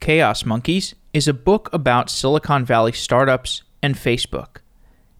Chaos 0.00 0.46
Monkeys 0.46 0.94
is 1.12 1.28
a 1.28 1.34
book 1.34 1.68
about 1.74 2.08
Silicon 2.08 2.64
Valley 2.64 2.92
startups 2.92 3.62
and 3.82 3.94
Facebook. 3.94 4.56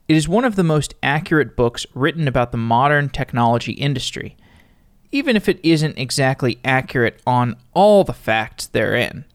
It 0.08 0.16
is 0.16 0.26
one 0.26 0.46
of 0.46 0.56
the 0.56 0.64
most 0.64 0.94
accurate 1.02 1.54
books 1.54 1.84
written 1.94 2.26
about 2.26 2.50
the 2.50 2.56
modern 2.56 3.10
technology 3.10 3.72
industry, 3.72 4.38
even 5.12 5.36
if 5.36 5.50
it 5.50 5.60
isn't 5.62 5.98
exactly 5.98 6.58
accurate 6.64 7.20
on 7.26 7.56
all 7.74 8.04
the 8.04 8.14
facts 8.14 8.68
therein. 8.68 9.26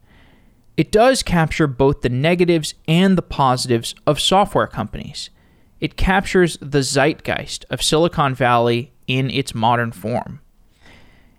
It 0.76 0.90
does 0.90 1.22
capture 1.22 1.68
both 1.68 2.00
the 2.00 2.08
negatives 2.08 2.74
and 2.88 3.16
the 3.16 3.22
positives 3.22 3.94
of 4.04 4.18
software 4.18 4.66
companies. 4.66 5.30
It 5.78 5.96
captures 5.96 6.58
the 6.60 6.82
zeitgeist 6.82 7.64
of 7.70 7.84
Silicon 7.84 8.34
Valley 8.34 8.92
in 9.06 9.30
its 9.30 9.54
modern 9.54 9.92
form. 9.92 10.40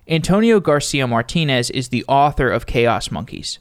Antonio 0.08 0.62
Garcia 0.62 1.06
Martinez 1.08 1.70
is 1.70 1.90
the 1.90 2.06
author 2.08 2.50
of 2.50 2.66
Chaos 2.66 3.12
Monkeys. 3.12 3.60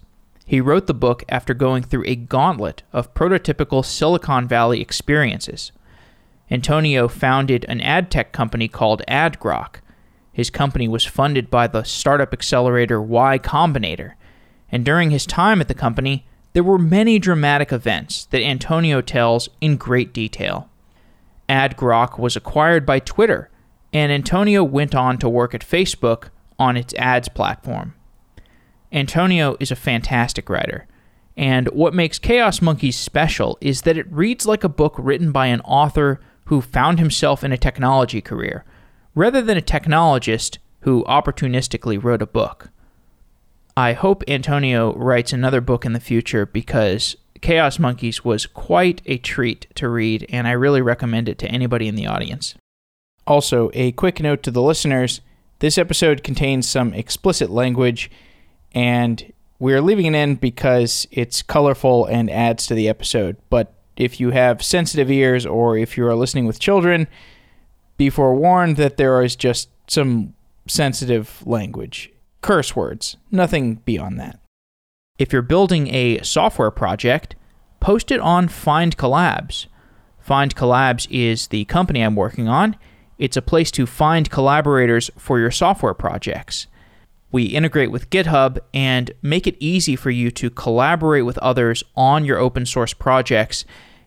He 0.49 0.61
wrote 0.61 0.87
the 0.87 0.95
book 0.95 1.25
after 1.29 1.55
going 1.55 1.83
through 1.83 2.05
a 2.07 2.15
gauntlet 2.15 2.85
of 2.93 3.13
prototypical 3.15 3.85
Silicon 3.85 4.47
Valley 4.47 4.81
experiences. 4.81 5.73
Antonio 6.49 7.09
founded 7.09 7.67
an 7.69 7.81
ad 7.81 8.13
tech 8.13 8.31
company 8.31 8.69
called 8.69 9.03
AdGrok. 9.09 9.81
His 10.33 10.49
company 10.49 10.87
was 10.87 11.05
funded 11.05 11.51
by 11.51 11.67
the 11.67 11.83
startup 11.83 12.33
accelerator 12.33 13.03
Y 13.03 13.41
Combinator, 13.41 14.13
and 14.71 14.85
during 14.85 15.11
his 15.11 15.27
time 15.27 15.61
at 15.61 15.67
the 15.67 15.75
company, 15.75 16.29
there 16.53 16.63
were 16.63 16.79
many 16.79 17.19
dramatic 17.19 17.73
events 17.73 18.27
that 18.27 18.41
Antonio 18.41 19.01
tells 19.01 19.49
in 19.61 19.77
great 19.77 20.15
detail. 20.15 20.71
AdGrok 21.49 22.21
was 22.21 22.37
acquired 22.37 22.87
by 22.87 23.01
Twitter, 23.01 23.51
and 23.93 24.13
Antonio 24.13 24.63
went 24.63 24.95
on 24.95 25.19
to 25.19 25.29
work 25.29 25.55
at 25.55 25.67
Facebook 25.67 26.29
on 26.57 26.77
its 26.77 26.95
ads 26.95 27.29
platform. 27.29 27.95
Antonio 28.93 29.57
is 29.61 29.71
a 29.71 29.77
fantastic 29.77 30.49
writer. 30.49 30.87
And 31.37 31.69
what 31.69 31.95
makes 31.95 32.19
Chaos 32.19 32.63
Monkeys 32.63 32.99
special 32.99 33.59
is 33.61 33.83
that 33.83 33.99
it 33.99 34.11
reads 34.11 34.47
like 34.47 34.65
a 34.65 34.69
book 34.69 34.95
written 34.99 35.33
by 35.33 35.47
an 35.47 35.61
author 35.63 36.21
who 36.47 36.61
found 36.61 36.99
himself 36.99 37.45
in 37.45 37.53
a 37.53 37.59
technology 37.59 38.21
career, 38.21 38.65
rather 39.15 39.43
than 39.43 39.59
a 39.59 39.63
technologist 39.63 40.59
who 40.81 41.05
opportunistically 41.05 42.03
wrote 42.03 42.23
a 42.23 42.27
book. 42.27 42.71
I 43.77 43.93
hope 43.93 44.23
Antonio 44.27 44.95
writes 44.95 45.33
another 45.33 45.61
book 45.61 45.85
in 45.85 45.93
the 45.93 46.01
future 46.01 46.47
because 46.47 47.17
Chaos 47.43 47.79
Monkeys 47.79 48.25
was 48.25 48.47
quite 48.47 49.03
a 49.05 49.19
treat 49.19 49.67
to 49.75 49.89
read, 49.89 50.25
and 50.31 50.49
I 50.49 50.53
really 50.53 50.81
recommend 50.81 51.29
it 51.29 51.39
to 51.41 51.49
anybody 51.49 51.89
in 51.89 51.97
the 51.97 52.07
audience. 52.07 52.55
Also, 53.27 53.71
a 53.75 53.93
quick 53.93 54.21
note 54.21 54.43
to 54.45 54.51
the 54.51 54.63
listeners 54.63 55.21
this 55.59 55.79
episode 55.79 56.23
contains 56.23 56.69
some 56.69 56.93
explicit 56.95 57.51
language 57.51 58.11
and 58.77 59.33
we're 59.59 59.81
leaving 59.81 60.05
it 60.05 60.15
in 60.15 60.35
because 60.35 61.09
it's 61.11 61.41
colorful 61.41 62.05
and 62.05 62.31
adds 62.31 62.67
to 62.67 62.75
the 62.75 62.91
episode. 62.91 63.37
But 63.49 63.73
if 63.97 64.21
you 64.21 64.31
have 64.31 64.63
sensitive 64.63 65.11
ears 65.11 65.47
or 65.47 65.79
if 65.79 65.97
you 65.97 66.07
are 66.07 66.15
listening 66.15 66.45
with 66.45 66.61
children, 66.61 67.09
be 67.97 68.11
forewarned 68.11 68.77
that 68.77 68.99
there 68.99 69.23
is 69.23 69.35
just 69.35 69.71
some 69.89 70.35
sensitive 70.69 71.43
language. 71.47 72.13
Curse 72.43 72.77
words, 72.77 73.17
nothing 73.31 73.77
beyond 73.87 74.21
that. 74.21 74.41
If 75.19 75.33
you're 75.33 75.41
building 75.41 75.89
a 75.95 76.23
software 76.23 76.71
project, 76.71 77.35
post 77.81 78.11
it 78.11 78.21
on 78.21 78.49
FindCollabs. 78.49 79.67
Find 80.21 80.55
Collabs 80.55 81.07
is 81.11 81.47
the 81.47 81.65
company 81.65 82.03
I'm 82.03 82.15
working 82.15 82.47
on. 82.47 82.77
It's 83.19 83.39
a 83.39 83.43
place 83.43 83.71
to 83.71 83.87
find 83.87 84.29
collaborators 84.29 85.11
for 85.17 85.39
your 85.39 85.51
software 85.51 85.95
projects. 85.95 86.67
We 87.33 87.45
integrate 87.45 87.91
with 87.91 88.11
GitHub 88.11 88.59
and 88.73 89.11
make 89.21 89.47
it 89.47 89.57
easy 89.59 89.97
for 89.97 90.11
you 90.11 90.31
to 90.33 90.51
collaborate 90.51 91.25
with 91.25 91.39
others 91.39 91.83
on 91.95 92.25
your 92.25 92.39
open 92.39 92.67
source 92.67 92.95
projects 92.95 93.65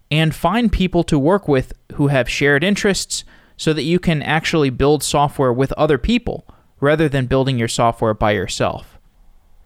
and 0.10 0.34
find 0.34 0.72
people 0.72 1.04
to 1.04 1.20
work 1.20 1.48
with 1.48 1.74
who 1.94 2.08
have 2.08 2.30
shared 2.30 2.64
interests 2.64 3.24
so 3.58 3.74
that 3.74 3.84
you 3.84 4.00
can 4.00 4.22
actually 4.22 4.70
build 4.70 5.04
software 5.04 5.54
with 5.54 5.72
other 5.74 5.98
people 5.98 6.48
rather 6.80 7.10
than 7.10 7.26
building 7.26 7.60
your 7.60 7.68
software 7.68 8.14
by 8.14 8.32
yourself. 8.32 8.98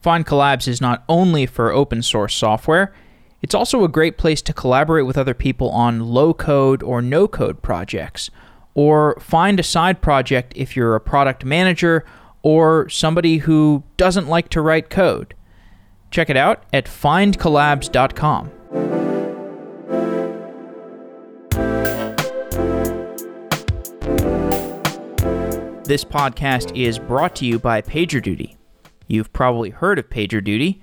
FindCollabs 0.04 0.68
is 0.68 0.82
not 0.82 1.04
only 1.08 1.46
for 1.46 1.72
open 1.72 2.02
source 2.02 2.34
software, 2.34 2.94
it's 3.42 3.54
also 3.54 3.84
a 3.84 3.90
great 3.90 4.18
place 4.18 4.42
to 4.42 4.54
collaborate 4.54 5.06
with 5.06 5.18
other 5.18 5.34
people 5.34 5.70
on 5.70 6.00
low 6.00 6.34
code 6.34 6.82
or 6.82 7.02
no 7.02 7.28
code 7.28 7.62
projects, 7.62 8.30
or 8.74 9.18
find 9.20 9.60
a 9.60 9.64
side 9.64 10.02
project 10.02 10.54
if 10.56 10.76
you're 10.76 10.96
a 10.96 11.02
product 11.02 11.46
manager 11.46 12.04
or 12.44 12.88
somebody 12.90 13.40
who 13.40 13.84
doesn't 13.98 14.28
like 14.28 14.50
to 14.50 14.62
write 14.62 14.90
code. 14.90 15.34
Check 16.12 16.30
it 16.30 16.38
out 16.38 16.64
at 16.72 16.86
findcollabs.com. 16.86 18.52
This 25.86 26.06
podcast 26.06 26.76
is 26.78 26.98
brought 26.98 27.36
to 27.38 27.46
you 27.46 27.60
by 27.60 27.82
PagerDuty. 27.82 28.56
You've 29.08 29.34
probably 29.34 29.70
heard 29.70 30.00
of 30.00 30.10
PagerDuty. 30.10 30.82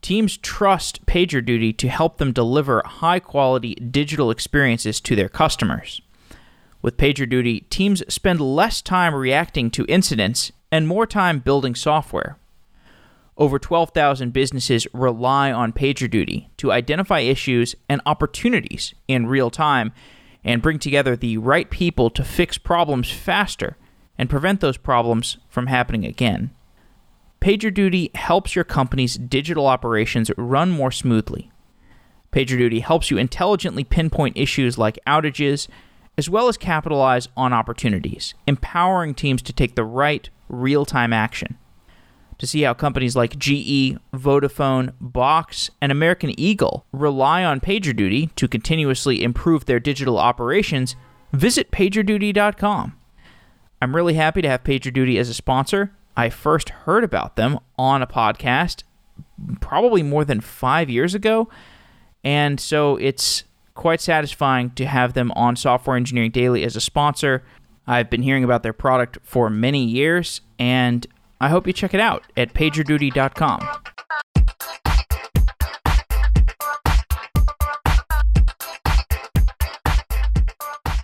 Teams 0.00 0.36
trust 0.36 1.04
PagerDuty 1.06 1.76
to 1.78 1.88
help 1.88 2.18
them 2.18 2.32
deliver 2.32 2.82
high 2.84 3.20
quality 3.20 3.74
digital 3.74 4.30
experiences 4.30 5.00
to 5.00 5.16
their 5.16 5.28
customers. 5.28 6.00
With 6.82 6.96
PagerDuty, 6.96 7.68
teams 7.68 8.02
spend 8.12 8.40
less 8.40 8.80
time 8.80 9.14
reacting 9.14 9.70
to 9.72 9.86
incidents 9.86 10.52
and 10.72 10.88
more 10.88 11.06
time 11.06 11.38
building 11.38 11.76
software. 11.76 12.38
Over 13.36 13.58
12,000 13.58 14.32
businesses 14.32 14.86
rely 14.92 15.52
on 15.52 15.72
PagerDuty 15.72 16.48
to 16.56 16.72
identify 16.72 17.20
issues 17.20 17.76
and 17.88 18.00
opportunities 18.06 18.94
in 19.06 19.26
real 19.26 19.50
time 19.50 19.92
and 20.42 20.62
bring 20.62 20.78
together 20.78 21.14
the 21.14 21.38
right 21.38 21.70
people 21.70 22.10
to 22.10 22.24
fix 22.24 22.58
problems 22.58 23.10
faster 23.10 23.76
and 24.18 24.28
prevent 24.28 24.60
those 24.60 24.76
problems 24.76 25.36
from 25.48 25.66
happening 25.66 26.04
again. 26.04 26.50
PagerDuty 27.40 28.14
helps 28.16 28.54
your 28.54 28.64
company's 28.64 29.16
digital 29.16 29.66
operations 29.66 30.30
run 30.36 30.70
more 30.70 30.90
smoothly. 30.90 31.50
PagerDuty 32.32 32.82
helps 32.82 33.10
you 33.10 33.18
intelligently 33.18 33.84
pinpoint 33.84 34.36
issues 34.36 34.78
like 34.78 34.98
outages, 35.06 35.68
as 36.16 36.30
well 36.30 36.48
as 36.48 36.56
capitalize 36.56 37.28
on 37.36 37.52
opportunities, 37.52 38.34
empowering 38.46 39.14
teams 39.14 39.42
to 39.42 39.52
take 39.52 39.74
the 39.74 39.84
right 39.84 40.30
real 40.52 40.84
time 40.84 41.12
action. 41.12 41.58
To 42.38 42.46
see 42.46 42.62
how 42.62 42.74
companies 42.74 43.14
like 43.14 43.38
GE, 43.38 43.98
Vodafone, 44.12 44.94
Box, 45.00 45.70
and 45.80 45.92
American 45.92 46.38
Eagle 46.38 46.86
rely 46.92 47.44
on 47.44 47.60
PagerDuty 47.60 48.34
to 48.34 48.48
continuously 48.48 49.22
improve 49.22 49.66
their 49.66 49.78
digital 49.78 50.18
operations, 50.18 50.96
visit 51.32 51.70
pagerduty.com. 51.70 52.98
I'm 53.80 53.96
really 53.96 54.14
happy 54.14 54.42
to 54.42 54.48
have 54.48 54.64
PagerDuty 54.64 55.18
as 55.18 55.28
a 55.28 55.34
sponsor. 55.34 55.92
I 56.16 56.30
first 56.30 56.70
heard 56.70 57.04
about 57.04 57.36
them 57.36 57.58
on 57.78 58.02
a 58.02 58.06
podcast 58.06 58.82
probably 59.60 60.02
more 60.02 60.24
than 60.24 60.40
five 60.40 60.90
years 60.90 61.14
ago. 61.14 61.48
And 62.24 62.60
so 62.60 62.96
it's 62.96 63.44
quite 63.74 64.00
satisfying 64.00 64.70
to 64.72 64.86
have 64.86 65.14
them 65.14 65.32
on 65.32 65.56
Software 65.56 65.96
Engineering 65.96 66.30
Daily 66.30 66.64
as 66.64 66.76
a 66.76 66.80
sponsor. 66.80 67.42
I've 67.86 68.08
been 68.10 68.22
hearing 68.22 68.44
about 68.44 68.62
their 68.62 68.72
product 68.72 69.18
for 69.22 69.50
many 69.50 69.84
years, 69.84 70.40
and 70.58 71.06
I 71.40 71.48
hope 71.48 71.66
you 71.66 71.72
check 71.72 71.94
it 71.94 72.00
out 72.00 72.22
at 72.36 72.54
pagerduty.com. 72.54 73.68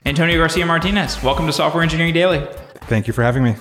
Antonio 0.07 0.39
Garcia 0.39 0.65
Martinez, 0.65 1.23
welcome 1.23 1.47
to 1.47 1.53
Software 1.53 1.83
Engineering 1.83 2.15
Daily. 2.15 2.47
Thank 2.83 3.07
you 3.07 3.13
for 3.13 3.23
having 3.23 3.43
me. 3.43 3.57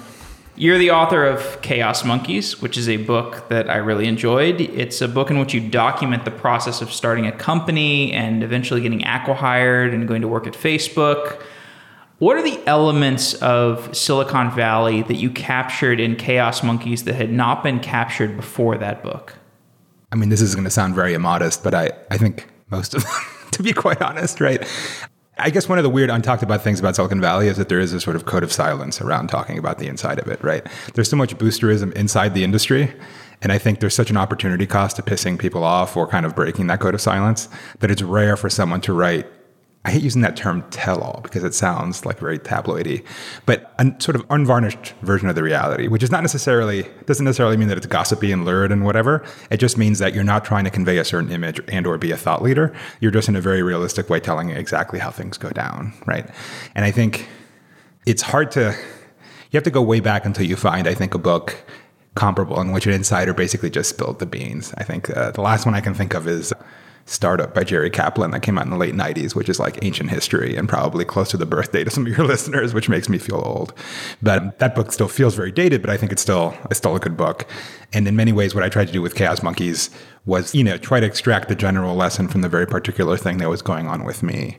You're 0.55 0.78
the 0.78 0.91
author 0.91 1.25
of 1.25 1.61
Chaos 1.61 2.05
Monkeys, 2.05 2.61
which 2.61 2.78
is 2.78 2.88
a 2.88 2.97
book 2.97 3.49
that 3.49 3.69
I 3.69 3.78
really 3.78 4.07
enjoyed. 4.07 4.61
It's 4.61 5.01
a 5.01 5.07
book 5.07 5.29
in 5.29 5.39
which 5.39 5.53
you 5.53 5.69
document 5.69 6.23
the 6.23 6.31
process 6.31 6.81
of 6.81 6.91
starting 6.91 7.28
a 7.28 7.31
company 7.31 8.13
and 8.13 8.43
eventually 8.43 8.81
getting 8.81 9.02
acqui-hired 9.02 9.93
and 9.93 10.08
going 10.08 10.22
to 10.22 10.28
work 10.28 10.47
at 10.47 10.53
Facebook. 10.53 11.43
What 12.19 12.35
are 12.35 12.41
the 12.41 12.59
elements 12.66 13.35
of 13.35 13.96
Silicon 13.96 14.49
Valley 14.49 15.03
that 15.03 15.17
you 15.17 15.29
captured 15.29 15.99
in 15.99 16.16
Chaos 16.16 16.64
Monkeys 16.64 17.03
that 17.03 17.14
had 17.14 17.31
not 17.31 17.61
been 17.64 17.79
captured 17.79 18.35
before 18.35 18.75
that 18.78 19.03
book? 19.03 19.35
I 20.11 20.16
mean, 20.16 20.29
this 20.29 20.41
is 20.41 20.55
going 20.55 20.64
to 20.64 20.72
sound 20.72 20.96
very 20.96 21.14
immodest, 21.14 21.64
but 21.64 21.75
I, 21.75 21.91
I 22.09 22.17
think 22.17 22.47
most 22.72 22.96
of 22.96 23.03
them, 23.03 23.11
to 23.52 23.61
be 23.61 23.72
quite 23.72 24.02
honest, 24.02 24.41
right? 24.41 24.67
I 25.37 25.52
guess 25.52 25.69
one 25.69 25.78
of 25.78 25.84
the 25.84 25.91
weird 25.91 26.09
untalked 26.09 26.41
about 26.41 26.64
things 26.64 26.79
about 26.79 26.96
Silicon 26.96 27.22
Valley 27.22 27.47
is 27.49 27.58
that 27.58 27.69
there 27.69 27.79
is 27.79 27.93
a 27.93 27.99
sort 28.02 28.16
of 28.16 28.25
code 28.25 28.41
of 28.41 28.52
silence 28.52 28.99
around 28.99 29.28
talking 29.28 29.59
about 29.59 29.78
the 29.78 29.87
inside 29.87 30.17
of 30.17 30.28
it, 30.28 30.43
right? 30.43 30.66
There's 30.96 31.11
so 31.11 31.17
much 31.17 31.37
boosterism 31.37 31.93
inside 31.93 32.34
the 32.34 32.43
industry. 32.43 32.91
And 33.43 33.52
I 33.52 33.59
think 33.59 33.79
there's 33.79 33.93
such 33.93 34.09
an 34.09 34.17
opportunity 34.17 34.66
cost 34.66 34.96
to 34.96 35.03
pissing 35.03 35.37
people 35.37 35.63
off 35.63 35.96
or 35.96 36.08
kind 36.08 36.25
of 36.25 36.35
breaking 36.35 36.66
that 36.67 36.79
code 36.79 36.96
of 36.96 37.02
silence 37.02 37.47
that 37.79 37.91
it's 37.91 38.02
rare 38.02 38.35
for 38.35 38.49
someone 38.49 38.81
to 38.81 38.93
write 38.93 39.28
I 39.87 39.91
hate 39.91 40.03
using 40.03 40.22
that 40.23 40.35
term 40.35 40.69
tell 40.69 40.99
all 40.99 41.22
because 41.23 41.45
it 41.45 41.53
sounds 41.53 42.05
like 42.05 42.19
very 42.19 42.37
tabloidy, 42.37 43.05
but 43.45 43.73
a 43.79 43.89
sort 43.99 44.17
of 44.17 44.25
unvarnished 44.29 44.93
version 45.01 45.29
of 45.29 45.35
the 45.35 45.43
reality, 45.43 45.87
which 45.87 46.03
is 46.03 46.11
not 46.11 46.22
necessarily, 46.22 46.85
doesn't 47.05 47.23
necessarily 47.23 47.55
mean 47.55 47.69
that 47.69 47.78
it's 47.78 47.87
gossipy 47.87 48.34
and 48.34 48.43
lurid 48.43 48.73
and 48.73 48.84
whatever. 48.84 49.23
It 49.49 49.61
just 49.61 49.78
means 49.78 49.99
that 49.99 50.13
you're 50.13 50.25
not 50.25 50.43
trying 50.43 50.66
to 50.66 50.69
convey 50.69 50.97
a 50.97 51.05
certain 51.05 51.31
image 51.31 51.61
and 51.69 51.87
or 51.87 51.97
be 51.97 52.11
a 52.11 52.17
thought 52.17 52.43
leader. 52.43 52.75
You're 52.99 53.11
just 53.11 53.29
in 53.29 53.37
a 53.37 53.41
very 53.41 53.63
realistic 53.63 54.09
way 54.09 54.19
telling 54.19 54.49
exactly 54.49 54.99
how 54.99 55.09
things 55.09 55.37
go 55.37 55.51
down, 55.51 55.93
right? 56.05 56.29
And 56.75 56.84
I 56.84 56.91
think 56.91 57.29
it's 58.05 58.23
hard 58.23 58.51
to, 58.51 58.75
you 59.51 59.57
have 59.57 59.63
to 59.63 59.72
go 59.72 59.81
way 59.81 60.01
back 60.01 60.25
until 60.25 60.45
you 60.45 60.57
find, 60.57 60.85
I 60.85 60.95
think, 60.95 61.13
a 61.13 61.17
book 61.17 61.63
comparable 62.16 62.59
in 62.59 62.73
which 62.73 62.87
an 62.87 62.91
insider 62.91 63.34
basically 63.34 63.69
just 63.69 63.91
spilled 63.91 64.19
the 64.19 64.25
beans. 64.25 64.73
I 64.78 64.84
think 64.84 65.16
uh, 65.16 65.31
the 65.31 65.41
last 65.41 65.66
one 65.66 65.75
I 65.75 65.79
can 65.79 65.93
think 65.93 66.13
of 66.13 66.28
is 66.28 66.51
Startup 67.09 67.54
by 67.54 67.64
Jerry 67.64 67.90
Kaplan 67.90 68.32
that 68.32 68.42
came 68.42 68.58
out 68.58 68.66
in 68.66 68.70
the 68.70 68.78
late 68.78 68.94
90s, 68.94 69.34
which 69.34 69.48
is 69.48 69.59
like 69.59 69.84
ancient 69.84 70.09
history 70.09 70.56
and 70.56 70.68
probably 70.68 71.06
close 71.06 71.30
to 71.32 71.38
the 71.38 71.46
birthday 71.46 71.84
to 71.84 71.90
some 71.90 72.06
of 72.06 72.18
your 72.18 72.28
listeners, 72.28 72.74
which 72.74 72.90
makes 72.90 73.08
me 73.08 73.18
feel 73.18 73.42
old. 73.46 73.74
But 74.22 74.59
that 74.59 74.76
book 74.76 74.92
still 74.92 75.08
feels 75.08 75.34
very 75.34 75.52
dated, 75.52 75.82
but 75.82 75.90
I 75.90 75.98
think 75.98 76.12
it's 76.12 76.22
still 76.22 76.56
it's 76.70 76.78
still 76.78 76.96
a 76.96 77.00
good 77.00 77.16
book. 77.16 77.48
And 77.94 78.08
in 78.08 78.16
many 78.16 78.34
ways, 78.34 78.54
what 78.54 78.64
I 78.64 78.70
tried 78.70 78.88
to 78.88 78.94
do 78.94 79.02
with 79.02 79.16
Chaos 79.16 79.42
Monkeys 79.42 79.90
was, 80.26 80.54
you 80.54 80.64
know, 80.64 80.78
try 80.78 81.00
to 81.00 81.06
extract 81.06 81.48
the 81.48 81.56
general 81.56 81.96
lesson 81.96 82.28
from 82.28 82.42
the 82.42 82.50
very 82.50 82.68
particular 82.68 83.16
thing 83.16 83.38
that 83.38 83.50
was 83.50 83.62
going 83.62 83.88
on 83.88 84.04
with 84.04 84.22
me. 84.22 84.58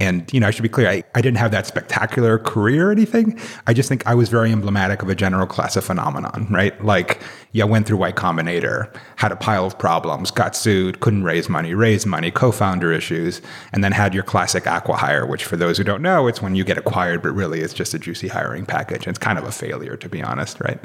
And, 0.00 0.32
you 0.32 0.38
know, 0.38 0.46
I 0.46 0.50
should 0.50 0.62
be 0.62 0.68
clear, 0.68 0.88
I, 0.88 1.02
I 1.14 1.20
didn't 1.20 1.38
have 1.38 1.50
that 1.50 1.66
spectacular 1.66 2.38
career 2.38 2.88
or 2.88 2.92
anything. 2.92 3.38
I 3.66 3.74
just 3.74 3.88
think 3.88 4.06
I 4.06 4.14
was 4.14 4.28
very 4.28 4.52
emblematic 4.52 5.02
of 5.02 5.08
a 5.08 5.14
general 5.14 5.46
class 5.46 5.76
of 5.76 5.84
phenomenon, 5.84 6.46
right? 6.50 6.82
Like, 6.84 7.20
yeah, 7.52 7.64
went 7.64 7.86
through 7.86 7.96
Y 7.96 8.12
Combinator, 8.12 8.94
had 9.16 9.32
a 9.32 9.36
pile 9.36 9.66
of 9.66 9.78
problems, 9.78 10.30
got 10.30 10.54
sued, 10.54 11.00
couldn't 11.00 11.24
raise 11.24 11.48
money, 11.48 11.74
raised 11.74 12.06
money, 12.06 12.30
co 12.30 12.52
founder 12.52 12.92
issues, 12.92 13.42
and 13.72 13.82
then 13.82 13.90
had 13.90 14.14
your 14.14 14.22
classic 14.22 14.64
acqui-hire, 14.64 15.26
which 15.26 15.44
for 15.44 15.56
those 15.56 15.78
who 15.78 15.84
don't 15.84 16.02
know, 16.02 16.28
it's 16.28 16.40
when 16.40 16.54
you 16.54 16.62
get 16.62 16.78
acquired, 16.78 17.22
but 17.22 17.32
really 17.32 17.60
it's 17.60 17.74
just 17.74 17.92
a 17.94 17.98
juicy 17.98 18.28
hiring 18.28 18.66
package. 18.66 19.06
And 19.06 19.08
it's 19.08 19.18
kind 19.18 19.38
of 19.38 19.44
a 19.44 19.52
failure, 19.52 19.96
to 19.96 20.08
be 20.08 20.22
honest, 20.22 20.60
right? 20.60 20.78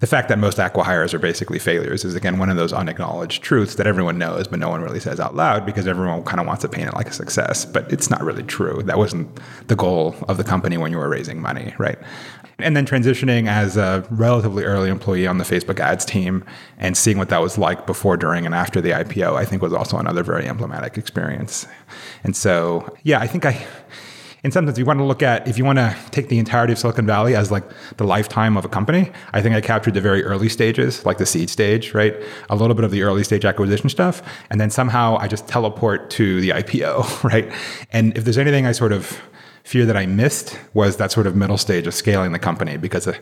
The 0.00 0.06
fact 0.06 0.28
that 0.28 0.38
most 0.38 0.58
acqui-hires 0.58 1.12
are 1.12 1.18
basically 1.18 1.58
failures 1.58 2.04
is 2.04 2.14
again 2.14 2.38
one 2.38 2.50
of 2.50 2.56
those 2.56 2.72
unacknowledged 2.72 3.42
truths 3.42 3.74
that 3.76 3.86
everyone 3.86 4.18
knows 4.18 4.46
but 4.46 4.58
no 4.58 4.68
one 4.68 4.80
really 4.80 5.00
says 5.00 5.18
out 5.18 5.34
loud 5.34 5.66
because 5.66 5.86
everyone 5.86 6.22
kind 6.22 6.40
of 6.40 6.46
wants 6.46 6.62
to 6.62 6.68
paint 6.68 6.88
it 6.88 6.94
like 6.94 7.08
a 7.08 7.12
success 7.12 7.64
but 7.64 7.90
it's 7.92 8.10
not 8.10 8.22
really 8.22 8.42
true. 8.42 8.82
That 8.84 8.98
wasn't 8.98 9.28
the 9.66 9.76
goal 9.76 10.14
of 10.28 10.36
the 10.36 10.44
company 10.44 10.76
when 10.76 10.92
you 10.92 10.98
were 10.98 11.08
raising 11.08 11.40
money 11.40 11.74
right? 11.78 11.98
And 12.60 12.76
then 12.76 12.86
transitioning 12.86 13.46
as 13.46 13.76
a 13.76 14.04
relatively 14.10 14.64
early 14.64 14.90
employee 14.90 15.26
on 15.26 15.38
the 15.38 15.44
facebook 15.44 15.80
ads 15.80 16.04
team 16.04 16.44
and 16.78 16.96
seeing 16.96 17.18
what 17.18 17.28
that 17.30 17.40
was 17.40 17.58
like 17.58 17.86
before 17.86 18.16
during 18.16 18.46
and 18.46 18.54
after 18.54 18.80
the 18.80 18.90
ipo 18.90 19.34
i 19.34 19.44
think 19.44 19.62
was 19.62 19.72
also 19.72 19.98
another 19.98 20.22
very 20.22 20.46
emblematic 20.46 20.96
experience. 20.96 21.66
And 22.24 22.36
so 22.36 22.96
yeah 23.02 23.20
i 23.20 23.26
think 23.26 23.44
i 23.44 23.66
in 24.44 24.52
some 24.52 24.66
sense, 24.66 24.78
you 24.78 24.84
want 24.84 25.00
to 25.00 25.04
look 25.04 25.22
at 25.22 25.46
if 25.48 25.58
you 25.58 25.64
want 25.64 25.78
to 25.78 25.96
take 26.10 26.28
the 26.28 26.38
entirety 26.38 26.72
of 26.72 26.78
Silicon 26.78 27.06
Valley 27.06 27.34
as 27.34 27.50
like 27.50 27.64
the 27.96 28.04
lifetime 28.04 28.56
of 28.56 28.64
a 28.64 28.68
company. 28.68 29.10
I 29.32 29.42
think 29.42 29.56
I 29.56 29.60
captured 29.60 29.94
the 29.94 30.00
very 30.00 30.22
early 30.24 30.48
stages, 30.48 31.04
like 31.04 31.18
the 31.18 31.26
seed 31.26 31.50
stage, 31.50 31.92
right? 31.92 32.14
A 32.48 32.56
little 32.56 32.74
bit 32.74 32.84
of 32.84 32.90
the 32.90 33.02
early 33.02 33.24
stage 33.24 33.44
acquisition 33.44 33.88
stuff, 33.88 34.22
and 34.50 34.60
then 34.60 34.70
somehow 34.70 35.16
I 35.18 35.26
just 35.26 35.48
teleport 35.48 36.10
to 36.10 36.40
the 36.40 36.50
IPO, 36.50 37.24
right? 37.32 37.52
And 37.90 38.16
if 38.16 38.24
there's 38.24 38.38
anything 38.38 38.66
I 38.66 38.72
sort 38.72 38.92
of 38.92 39.20
fear 39.64 39.84
that 39.84 39.96
I 39.96 40.06
missed 40.06 40.58
was 40.72 40.96
that 40.96 41.12
sort 41.12 41.26
of 41.26 41.36
middle 41.36 41.58
stage 41.58 41.86
of 41.86 41.94
scaling 41.94 42.32
the 42.32 42.38
company 42.38 42.76
because 42.76 43.04
the, 43.04 43.18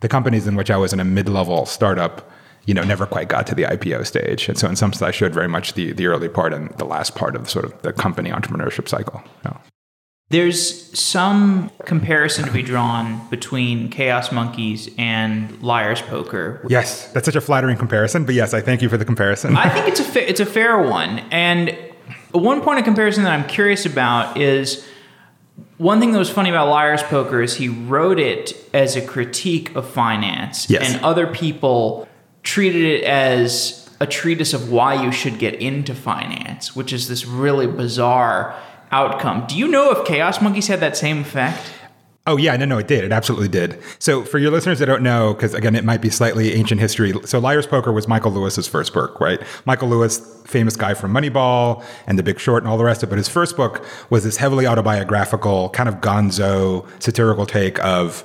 the 0.00 0.08
companies 0.08 0.46
in 0.46 0.56
which 0.56 0.70
I 0.70 0.76
was 0.76 0.92
in 0.92 1.00
a 1.00 1.04
mid-level 1.04 1.66
startup 1.66 2.30
you 2.66 2.74
know, 2.74 2.82
never 2.84 3.06
quite 3.06 3.28
got 3.28 3.46
to 3.48 3.54
the 3.54 3.62
IPO 3.62 4.06
stage. 4.06 4.48
And 4.48 4.58
so 4.58 4.68
in 4.68 4.76
some 4.76 4.92
sense, 4.92 5.02
I 5.02 5.10
showed 5.10 5.32
very 5.32 5.48
much 5.48 5.72
the, 5.72 5.92
the 5.92 6.06
early 6.06 6.28
part 6.28 6.52
and 6.52 6.70
the 6.78 6.84
last 6.84 7.14
part 7.14 7.34
of 7.34 7.48
sort 7.48 7.64
of 7.64 7.80
the 7.82 7.92
company 7.92 8.30
entrepreneurship 8.30 8.86
cycle. 8.86 9.22
Know. 9.44 9.58
There's 10.30 10.96
some 10.98 11.72
comparison 11.84 12.44
to 12.44 12.52
be 12.52 12.62
drawn 12.62 13.28
between 13.30 13.88
Chaos 13.90 14.30
Monkeys 14.30 14.88
and 14.96 15.60
Liar's 15.60 16.00
Poker. 16.02 16.64
Yes, 16.68 17.12
that's 17.12 17.26
such 17.26 17.34
a 17.34 17.40
flattering 17.40 17.76
comparison. 17.76 18.24
But 18.24 18.36
yes, 18.36 18.54
I 18.54 18.60
thank 18.60 18.80
you 18.80 18.88
for 18.88 18.96
the 18.96 19.04
comparison. 19.04 19.56
I 19.56 19.68
think 19.68 19.88
it's 19.88 19.98
a 19.98 20.04
fa- 20.04 20.30
it's 20.30 20.38
a 20.38 20.46
fair 20.46 20.78
one. 20.78 21.18
And 21.32 21.76
one 22.30 22.60
point 22.60 22.78
of 22.78 22.84
comparison 22.84 23.24
that 23.24 23.32
I'm 23.32 23.48
curious 23.48 23.86
about 23.86 24.36
is 24.36 24.86
one 25.78 25.98
thing 25.98 26.12
that 26.12 26.18
was 26.18 26.30
funny 26.30 26.50
about 26.50 26.68
Liar's 26.68 27.02
Poker 27.02 27.42
is 27.42 27.56
he 27.56 27.68
wrote 27.68 28.20
it 28.20 28.54
as 28.72 28.94
a 28.94 29.04
critique 29.04 29.74
of 29.74 29.88
finance, 29.88 30.70
yes. 30.70 30.92
and 30.94 31.04
other 31.04 31.26
people 31.26 32.08
treated 32.44 32.84
it 32.84 33.02
as 33.04 33.90
a 33.98 34.06
treatise 34.06 34.54
of 34.54 34.70
why 34.70 35.02
you 35.02 35.10
should 35.10 35.38
get 35.38 35.54
into 35.54 35.94
finance, 35.94 36.76
which 36.76 36.92
is 36.92 37.08
this 37.08 37.26
really 37.26 37.66
bizarre 37.66 38.54
outcome. 38.90 39.46
Do 39.46 39.56
you 39.56 39.68
know 39.68 39.90
if 39.90 40.06
Chaos 40.06 40.40
Monkeys 40.40 40.66
had 40.66 40.80
that 40.80 40.96
same 40.96 41.20
effect? 41.20 41.72
Oh 42.26 42.36
yeah, 42.36 42.54
no, 42.56 42.66
no, 42.66 42.78
it 42.78 42.86
did. 42.86 43.02
It 43.02 43.12
absolutely 43.12 43.48
did. 43.48 43.82
So 43.98 44.24
for 44.24 44.38
your 44.38 44.50
listeners 44.50 44.78
that 44.78 44.86
don't 44.86 45.02
know, 45.02 45.32
because 45.32 45.54
again, 45.54 45.74
it 45.74 45.84
might 45.84 46.02
be 46.02 46.10
slightly 46.10 46.52
ancient 46.52 46.80
history. 46.80 47.14
So 47.24 47.38
Liar's 47.38 47.66
Poker 47.66 47.92
was 47.92 48.06
Michael 48.06 48.30
Lewis's 48.30 48.68
first 48.68 48.92
book, 48.92 49.18
right? 49.20 49.40
Michael 49.64 49.88
Lewis, 49.88 50.18
famous 50.44 50.76
guy 50.76 50.92
from 50.92 51.14
Moneyball 51.14 51.82
and 52.06 52.18
The 52.18 52.22
Big 52.22 52.38
Short 52.38 52.62
and 52.62 52.70
all 52.70 52.76
the 52.76 52.84
rest 52.84 53.02
of 53.02 53.08
it. 53.08 53.10
But 53.10 53.18
his 53.18 53.28
first 53.28 53.56
book 53.56 53.84
was 54.10 54.24
this 54.24 54.36
heavily 54.36 54.66
autobiographical, 54.66 55.70
kind 55.70 55.88
of 55.88 55.96
gonzo 55.96 56.86
satirical 57.02 57.46
take 57.46 57.82
of 57.82 58.22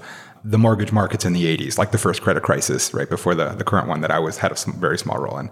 the 0.47 0.59
mortgage 0.59 0.91
markets 0.91 1.25
in 1.25 1.33
the 1.33 1.57
80s, 1.57 1.79
like 1.79 1.91
the 1.91 1.97
first 1.97 2.21
credit 2.21 2.43
crisis, 2.43 2.93
right 2.93 3.09
before 3.09 3.33
the, 3.33 3.49
the 3.49 3.63
current 3.63 3.87
one 3.87 4.01
that 4.01 4.11
I 4.11 4.19
was 4.19 4.37
had 4.37 4.51
a 4.51 4.55
some 4.55 4.73
very 4.79 4.97
small 4.97 5.17
role 5.17 5.39
in. 5.39 5.49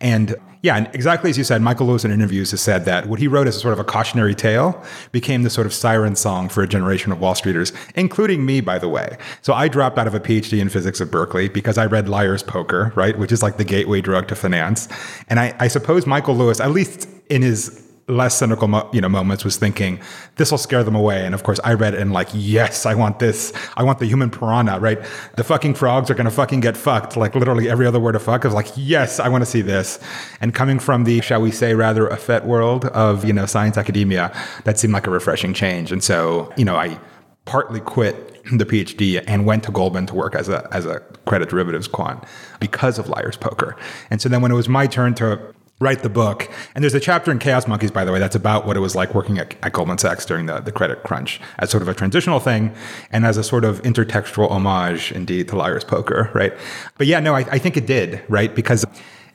And 0.00 0.36
yeah, 0.62 0.76
and 0.76 0.88
exactly 0.94 1.30
as 1.30 1.36
you 1.36 1.42
said, 1.42 1.62
Michael 1.62 1.88
Lewis 1.88 2.04
in 2.04 2.12
interviews 2.12 2.52
has 2.52 2.60
said 2.60 2.84
that 2.84 3.08
what 3.08 3.18
he 3.18 3.26
wrote 3.26 3.48
as 3.48 3.56
a 3.56 3.60
sort 3.60 3.72
of 3.72 3.80
a 3.80 3.84
cautionary 3.84 4.36
tale 4.36 4.80
became 5.10 5.42
the 5.42 5.50
sort 5.50 5.66
of 5.66 5.74
siren 5.74 6.14
song 6.14 6.48
for 6.48 6.62
a 6.62 6.68
generation 6.68 7.10
of 7.10 7.20
Wall 7.20 7.34
Streeters, 7.34 7.76
including 7.96 8.46
me, 8.46 8.60
by 8.60 8.78
the 8.78 8.88
way. 8.88 9.18
So 9.42 9.52
I 9.52 9.66
dropped 9.66 9.98
out 9.98 10.06
of 10.06 10.14
a 10.14 10.20
PhD 10.20 10.60
in 10.60 10.68
physics 10.68 11.00
at 11.00 11.10
Berkeley 11.10 11.48
because 11.48 11.76
I 11.76 11.86
read 11.86 12.08
Liar's 12.08 12.44
Poker, 12.44 12.92
right, 12.94 13.18
which 13.18 13.32
is 13.32 13.42
like 13.42 13.56
the 13.56 13.64
gateway 13.64 14.00
drug 14.00 14.28
to 14.28 14.36
finance. 14.36 14.88
And 15.28 15.40
I, 15.40 15.56
I 15.58 15.66
suppose 15.68 16.06
Michael 16.06 16.36
Lewis, 16.36 16.60
at 16.60 16.70
least 16.70 17.08
in 17.28 17.42
his 17.42 17.85
less 18.08 18.36
cynical 18.38 18.68
mo- 18.68 18.88
you 18.92 19.00
know 19.00 19.08
moments 19.08 19.44
was 19.44 19.56
thinking 19.56 19.98
this 20.36 20.50
will 20.50 20.58
scare 20.58 20.84
them 20.84 20.94
away. 20.94 21.24
And 21.24 21.34
of 21.34 21.42
course 21.42 21.58
i 21.64 21.74
read 21.74 21.94
it 21.94 22.00
and 22.00 22.12
like 22.12 22.28
yes 22.32 22.86
i 22.86 22.94
want 22.94 23.18
this. 23.18 23.52
I 23.76 23.82
want 23.82 23.98
the 23.98 24.06
human 24.06 24.30
piranha 24.30 24.78
right? 24.78 24.98
The 25.36 25.44
fucking 25.44 25.74
frogs 25.74 26.10
are 26.10 26.14
going 26.14 26.26
to 26.26 26.30
fucking 26.30 26.60
get 26.60 26.76
fucked. 26.76 27.16
Like 27.16 27.34
literally 27.34 27.68
every 27.68 27.86
other 27.86 28.00
word 28.00 28.14
of 28.14 28.22
fuck 28.22 28.44
is 28.44 28.54
like 28.54 28.68
yes 28.76 29.18
i 29.18 29.28
want 29.28 29.42
to 29.42 29.50
see 29.50 29.60
this. 29.60 29.98
And 30.40 30.54
coming 30.54 30.78
from 30.78 31.04
the 31.04 31.20
shall 31.20 31.40
we 31.40 31.50
say 31.50 31.74
rather 31.74 32.06
effete 32.08 32.44
world 32.44 32.86
of 32.86 33.24
you 33.24 33.32
know 33.32 33.46
science 33.46 33.76
academia 33.76 34.32
that 34.64 34.78
seemed 34.78 34.92
like 34.92 35.06
a 35.06 35.10
refreshing 35.10 35.52
change. 35.54 35.90
And 35.90 36.02
so 36.02 36.52
you 36.56 36.64
know 36.64 36.76
i 36.76 36.98
partly 37.44 37.80
quit 37.80 38.32
the 38.52 38.64
PhD 38.64 39.22
and 39.26 39.44
went 39.44 39.64
to 39.64 39.72
Goldman 39.72 40.06
to 40.06 40.14
work 40.14 40.34
as 40.34 40.48
a 40.48 40.68
as 40.72 40.86
a 40.86 41.00
credit 41.26 41.48
derivatives 41.48 41.88
quant 41.88 42.22
because 42.60 42.98
of 42.98 43.08
Liar's 43.08 43.36
Poker. 43.36 43.76
And 44.10 44.20
so 44.22 44.28
then 44.28 44.42
when 44.42 44.52
it 44.52 44.54
was 44.54 44.68
my 44.68 44.86
turn 44.86 45.14
to 45.14 45.40
write 45.78 46.02
the 46.02 46.08
book. 46.08 46.50
And 46.74 46.82
there's 46.82 46.94
a 46.94 47.00
chapter 47.00 47.30
in 47.30 47.38
Chaos 47.38 47.66
Monkeys, 47.66 47.90
by 47.90 48.04
the 48.04 48.12
way, 48.12 48.18
that's 48.18 48.34
about 48.34 48.66
what 48.66 48.76
it 48.76 48.80
was 48.80 48.94
like 48.94 49.14
working 49.14 49.38
at, 49.38 49.54
at, 49.62 49.72
Goldman 49.72 49.98
Sachs 49.98 50.24
during 50.24 50.46
the, 50.46 50.60
the 50.60 50.72
credit 50.72 51.02
crunch 51.02 51.40
as 51.58 51.70
sort 51.70 51.82
of 51.82 51.88
a 51.88 51.94
transitional 51.94 52.40
thing 52.40 52.74
and 53.10 53.26
as 53.26 53.36
a 53.36 53.44
sort 53.44 53.64
of 53.64 53.82
intertextual 53.82 54.50
homage, 54.50 55.12
indeed, 55.12 55.48
to 55.48 55.56
Liar's 55.56 55.84
Poker, 55.84 56.30
right? 56.32 56.54
But 56.96 57.06
yeah, 57.06 57.20
no, 57.20 57.34
I, 57.34 57.40
I 57.40 57.58
think 57.58 57.76
it 57.76 57.86
did, 57.86 58.22
right? 58.28 58.54
Because 58.54 58.86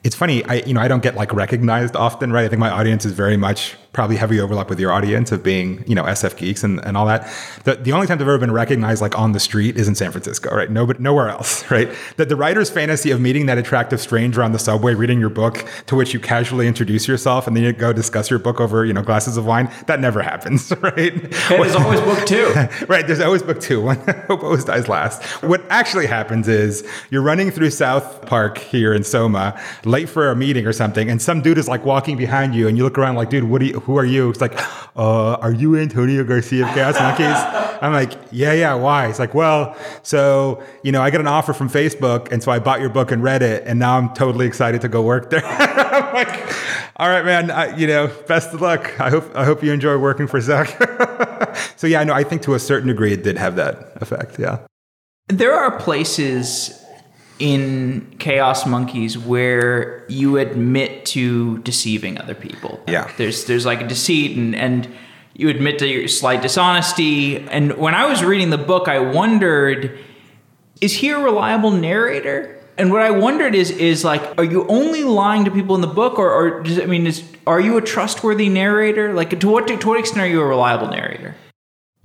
it's 0.02 0.16
funny, 0.16 0.44
I 0.44 0.54
you 0.54 0.74
know, 0.74 0.80
I 0.80 0.88
don't 0.88 1.02
get 1.02 1.14
like 1.14 1.32
recognized 1.32 1.94
often, 1.94 2.32
right? 2.32 2.44
I 2.44 2.48
think 2.48 2.58
my 2.58 2.70
audience 2.70 3.04
is 3.04 3.12
very 3.12 3.36
much 3.36 3.76
probably 3.92 4.16
heavy 4.16 4.40
overlap 4.40 4.70
with 4.70 4.80
your 4.80 4.90
audience 4.90 5.32
of 5.32 5.42
being, 5.42 5.84
you 5.86 5.94
know, 5.94 6.04
SF 6.04 6.36
geeks 6.36 6.64
and, 6.64 6.82
and 6.84 6.96
all 6.96 7.04
that. 7.04 7.30
The, 7.64 7.74
the 7.74 7.92
only 7.92 8.06
time 8.06 8.14
I've 8.14 8.22
ever 8.22 8.38
been 8.38 8.52
recognized 8.52 9.02
like 9.02 9.18
on 9.18 9.32
the 9.32 9.40
street 9.40 9.76
is 9.76 9.86
in 9.86 9.94
San 9.94 10.10
Francisco, 10.10 10.54
right? 10.54 10.70
No, 10.70 10.86
but 10.86 10.98
nowhere 10.98 11.28
else, 11.28 11.70
right? 11.70 11.90
That 12.16 12.30
the 12.30 12.36
writer's 12.36 12.70
fantasy 12.70 13.10
of 13.10 13.20
meeting 13.20 13.46
that 13.46 13.58
attractive 13.58 14.00
stranger 14.00 14.42
on 14.42 14.52
the 14.52 14.58
subway, 14.58 14.94
reading 14.94 15.20
your 15.20 15.28
book 15.28 15.66
to 15.86 15.94
which 15.94 16.14
you 16.14 16.20
casually 16.20 16.66
introduce 16.66 17.06
yourself 17.06 17.46
and 17.46 17.54
then 17.54 17.64
you 17.64 17.72
go 17.72 17.92
discuss 17.92 18.30
your 18.30 18.38
book 18.38 18.60
over, 18.60 18.86
you 18.86 18.94
know, 18.94 19.02
glasses 19.02 19.36
of 19.36 19.44
wine, 19.44 19.70
that 19.86 20.00
never 20.00 20.22
happens, 20.22 20.72
right? 20.80 21.12
And 21.12 21.32
there's 21.50 21.76
always 21.76 22.00
book 22.00 22.26
two. 22.26 22.46
right. 22.88 23.06
There's 23.06 23.20
always 23.20 23.42
book 23.42 23.60
two. 23.60 23.82
One 23.82 23.98
hope 24.26 24.42
always 24.42 24.64
dies 24.64 24.88
last. 24.88 25.22
What 25.42 25.62
actually 25.68 26.06
happens 26.06 26.48
is 26.48 26.88
you're 27.10 27.22
running 27.22 27.50
through 27.50 27.70
South 27.70 28.24
Park 28.24 28.56
here 28.56 28.94
in 28.94 29.04
Soma, 29.04 29.60
late 29.84 30.08
for 30.08 30.30
a 30.30 30.36
meeting 30.36 30.66
or 30.66 30.72
something, 30.72 31.10
and 31.10 31.20
some 31.20 31.42
dude 31.42 31.58
is 31.58 31.68
like 31.68 31.84
walking 31.84 32.16
behind 32.16 32.54
you 32.54 32.68
and 32.68 32.78
you 32.78 32.84
look 32.84 32.96
around 32.96 33.16
like, 33.16 33.28
dude, 33.28 33.44
what 33.44 33.60
do 33.60 33.66
you, 33.66 33.81
who 33.84 33.96
are 33.98 34.04
you? 34.04 34.30
It's 34.30 34.40
like, 34.40 34.54
uh, 34.96 35.34
are 35.34 35.52
you 35.52 35.76
Antonio 35.76 36.24
Garcia 36.24 36.66
of 36.66 36.74
Chaos 36.74 36.98
Monkeys? 36.98 37.26
I'm 37.82 37.92
like, 37.92 38.12
yeah, 38.30 38.52
yeah. 38.52 38.74
Why? 38.74 39.08
It's 39.08 39.18
like, 39.18 39.34
well, 39.34 39.76
so 40.02 40.62
you 40.82 40.92
know, 40.92 41.02
I 41.02 41.10
got 41.10 41.20
an 41.20 41.26
offer 41.26 41.52
from 41.52 41.68
Facebook, 41.68 42.30
and 42.30 42.42
so 42.42 42.52
I 42.52 42.58
bought 42.58 42.80
your 42.80 42.90
book 42.90 43.10
and 43.10 43.22
read 43.22 43.42
it, 43.42 43.64
and 43.66 43.78
now 43.78 43.98
I'm 43.98 44.14
totally 44.14 44.46
excited 44.46 44.80
to 44.82 44.88
go 44.88 45.02
work 45.02 45.30
there. 45.30 45.44
I'm 45.46 46.14
like, 46.14 46.54
all 46.96 47.08
right, 47.08 47.24
man. 47.24 47.50
I, 47.50 47.76
you 47.76 47.86
know, 47.86 48.06
best 48.28 48.54
of 48.54 48.60
luck. 48.60 49.00
I 49.00 49.10
hope 49.10 49.34
I 49.34 49.44
hope 49.44 49.62
you 49.62 49.72
enjoy 49.72 49.96
working 49.98 50.26
for 50.26 50.40
Zach. 50.40 50.68
so 51.76 51.86
yeah, 51.86 52.04
no, 52.04 52.12
I 52.12 52.22
think 52.22 52.42
to 52.42 52.54
a 52.54 52.58
certain 52.58 52.88
degree 52.88 53.12
it 53.12 53.22
did 53.22 53.38
have 53.38 53.56
that 53.56 53.92
effect. 53.96 54.38
Yeah. 54.38 54.58
There 55.28 55.54
are 55.54 55.78
places 55.78 56.81
in 57.38 58.14
Chaos 58.18 58.66
Monkeys 58.66 59.18
where 59.18 60.04
you 60.08 60.38
admit 60.38 61.04
to 61.06 61.58
deceiving 61.58 62.18
other 62.18 62.34
people. 62.34 62.80
Yeah. 62.86 63.10
There's 63.16 63.44
there's 63.46 63.66
like 63.66 63.80
a 63.80 63.88
deceit 63.88 64.36
and 64.36 64.54
and 64.54 64.88
You 65.34 65.48
admit 65.48 65.78
to 65.78 65.86
your 65.86 66.08
slight 66.08 66.42
dishonesty. 66.42 67.38
And 67.48 67.78
when 67.78 67.94
I 67.94 68.04
was 68.06 68.22
reading 68.22 68.50
the 68.50 68.58
book, 68.58 68.86
I 68.86 68.98
wondered 68.98 69.98
is 70.80 70.92
he 70.94 71.10
a 71.10 71.18
reliable 71.18 71.70
narrator? 71.70 72.58
And 72.76 72.90
what 72.90 73.02
I 73.02 73.10
wondered 73.10 73.54
is 73.54 73.70
is 73.70 74.04
like, 74.04 74.22
are 74.38 74.44
you 74.44 74.66
only 74.68 75.04
lying 75.04 75.44
to 75.44 75.50
people 75.50 75.74
in 75.74 75.80
the 75.80 75.86
book, 75.86 76.18
or, 76.18 76.30
or 76.30 76.62
does 76.62 76.78
I 76.78 76.86
mean, 76.86 77.06
is 77.06 77.22
are 77.46 77.60
you 77.60 77.76
a 77.76 77.82
trustworthy 77.82 78.48
narrator? 78.48 79.12
Like, 79.14 79.38
to 79.40 79.48
what 79.48 79.68
to 79.68 79.88
what 79.88 79.98
extent 79.98 80.20
are 80.20 80.28
you 80.28 80.40
a 80.40 80.46
reliable 80.46 80.88
narrator? 80.88 81.34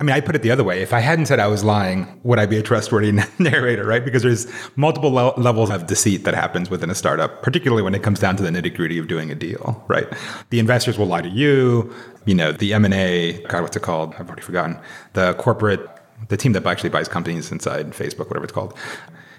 I 0.00 0.04
mean, 0.04 0.14
I 0.14 0.20
put 0.20 0.36
it 0.36 0.42
the 0.42 0.52
other 0.52 0.62
way. 0.62 0.80
If 0.80 0.92
I 0.92 1.00
hadn't 1.00 1.26
said 1.26 1.40
I 1.40 1.48
was 1.48 1.64
lying, 1.64 2.20
would 2.22 2.38
I 2.38 2.46
be 2.46 2.56
a 2.56 2.62
trustworthy 2.62 3.10
narrator, 3.40 3.84
right? 3.84 4.04
Because 4.04 4.22
there's 4.22 4.46
multiple 4.76 5.10
le- 5.10 5.34
levels 5.36 5.70
of 5.70 5.88
deceit 5.88 6.22
that 6.22 6.34
happens 6.34 6.70
within 6.70 6.88
a 6.88 6.94
startup, 6.94 7.42
particularly 7.42 7.82
when 7.82 7.96
it 7.96 8.02
comes 8.04 8.20
down 8.20 8.36
to 8.36 8.44
the 8.44 8.50
nitty 8.50 8.76
gritty 8.76 8.98
of 8.98 9.08
doing 9.08 9.32
a 9.32 9.34
deal, 9.34 9.84
right? 9.88 10.06
The 10.50 10.60
investors 10.60 10.98
will 10.98 11.06
lie 11.06 11.22
to 11.22 11.28
you. 11.28 11.92
You 12.26 12.36
know, 12.36 12.52
the 12.52 12.74
M&A, 12.74 13.42
God, 13.48 13.62
what's 13.62 13.76
it 13.76 13.82
called? 13.82 14.14
I've 14.14 14.28
already 14.28 14.42
forgotten. 14.42 14.78
The 15.14 15.34
corporate, 15.34 15.84
the 16.28 16.36
team 16.36 16.52
that 16.52 16.64
actually 16.64 16.90
buys 16.90 17.08
companies 17.08 17.50
inside 17.50 17.88
Facebook, 17.88 18.28
whatever 18.28 18.44
it's 18.44 18.52
called. 18.52 18.78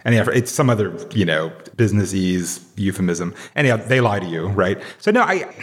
Anyhow, 0.03 0.25
it's 0.33 0.51
some 0.51 0.69
other, 0.69 0.97
you 1.11 1.25
know, 1.25 1.51
businessese 1.77 2.65
euphemism. 2.75 3.33
Anyhow, 3.55 3.77
they 3.77 4.01
lie 4.01 4.19
to 4.19 4.25
you, 4.25 4.47
right? 4.47 4.81
So 4.97 5.11
no, 5.11 5.21
I 5.21 5.53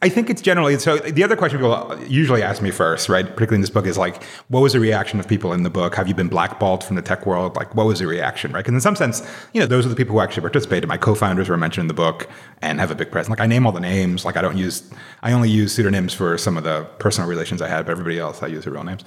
I 0.00 0.08
think 0.08 0.30
it's 0.30 0.40
generally 0.40 0.78
so. 0.78 0.98
The 0.98 1.24
other 1.24 1.34
question 1.34 1.58
people 1.58 1.98
usually 2.06 2.40
ask 2.40 2.62
me 2.62 2.70
first, 2.70 3.08
right, 3.08 3.24
particularly 3.24 3.56
in 3.56 3.60
this 3.62 3.70
book, 3.70 3.84
is 3.84 3.98
like, 3.98 4.22
what 4.46 4.60
was 4.60 4.74
the 4.74 4.78
reaction 4.78 5.18
of 5.18 5.26
people 5.26 5.52
in 5.52 5.64
the 5.64 5.70
book? 5.70 5.96
Have 5.96 6.06
you 6.06 6.14
been 6.14 6.28
blackballed 6.28 6.84
from 6.84 6.94
the 6.94 7.02
tech 7.02 7.26
world? 7.26 7.56
Like, 7.56 7.74
what 7.74 7.84
was 7.84 7.98
the 7.98 8.06
reaction, 8.06 8.52
right? 8.52 8.60
Because 8.60 8.74
in 8.74 8.80
some 8.80 8.94
sense, 8.94 9.28
you 9.52 9.60
know, 9.60 9.66
those 9.66 9.84
are 9.84 9.88
the 9.88 9.96
people 9.96 10.12
who 10.12 10.20
actually 10.20 10.42
participated. 10.42 10.88
My 10.88 10.98
co-founders 10.98 11.48
were 11.48 11.56
mentioned 11.56 11.82
in 11.82 11.88
the 11.88 11.94
book 11.94 12.28
and 12.62 12.78
have 12.78 12.92
a 12.92 12.94
big 12.94 13.10
presence. 13.10 13.30
Like, 13.30 13.40
I 13.40 13.46
name 13.46 13.66
all 13.66 13.72
the 13.72 13.80
names. 13.80 14.24
Like, 14.24 14.36
I 14.36 14.40
don't 14.40 14.56
use, 14.56 14.88
I 15.22 15.32
only 15.32 15.50
use 15.50 15.74
pseudonyms 15.74 16.14
for 16.14 16.38
some 16.38 16.56
of 16.56 16.62
the 16.62 16.84
personal 17.00 17.28
relations 17.28 17.60
I 17.60 17.66
had, 17.66 17.84
but 17.84 17.90
everybody 17.90 18.20
else 18.20 18.40
I 18.40 18.46
use 18.46 18.62
their 18.62 18.74
real 18.74 18.84
names. 18.84 19.02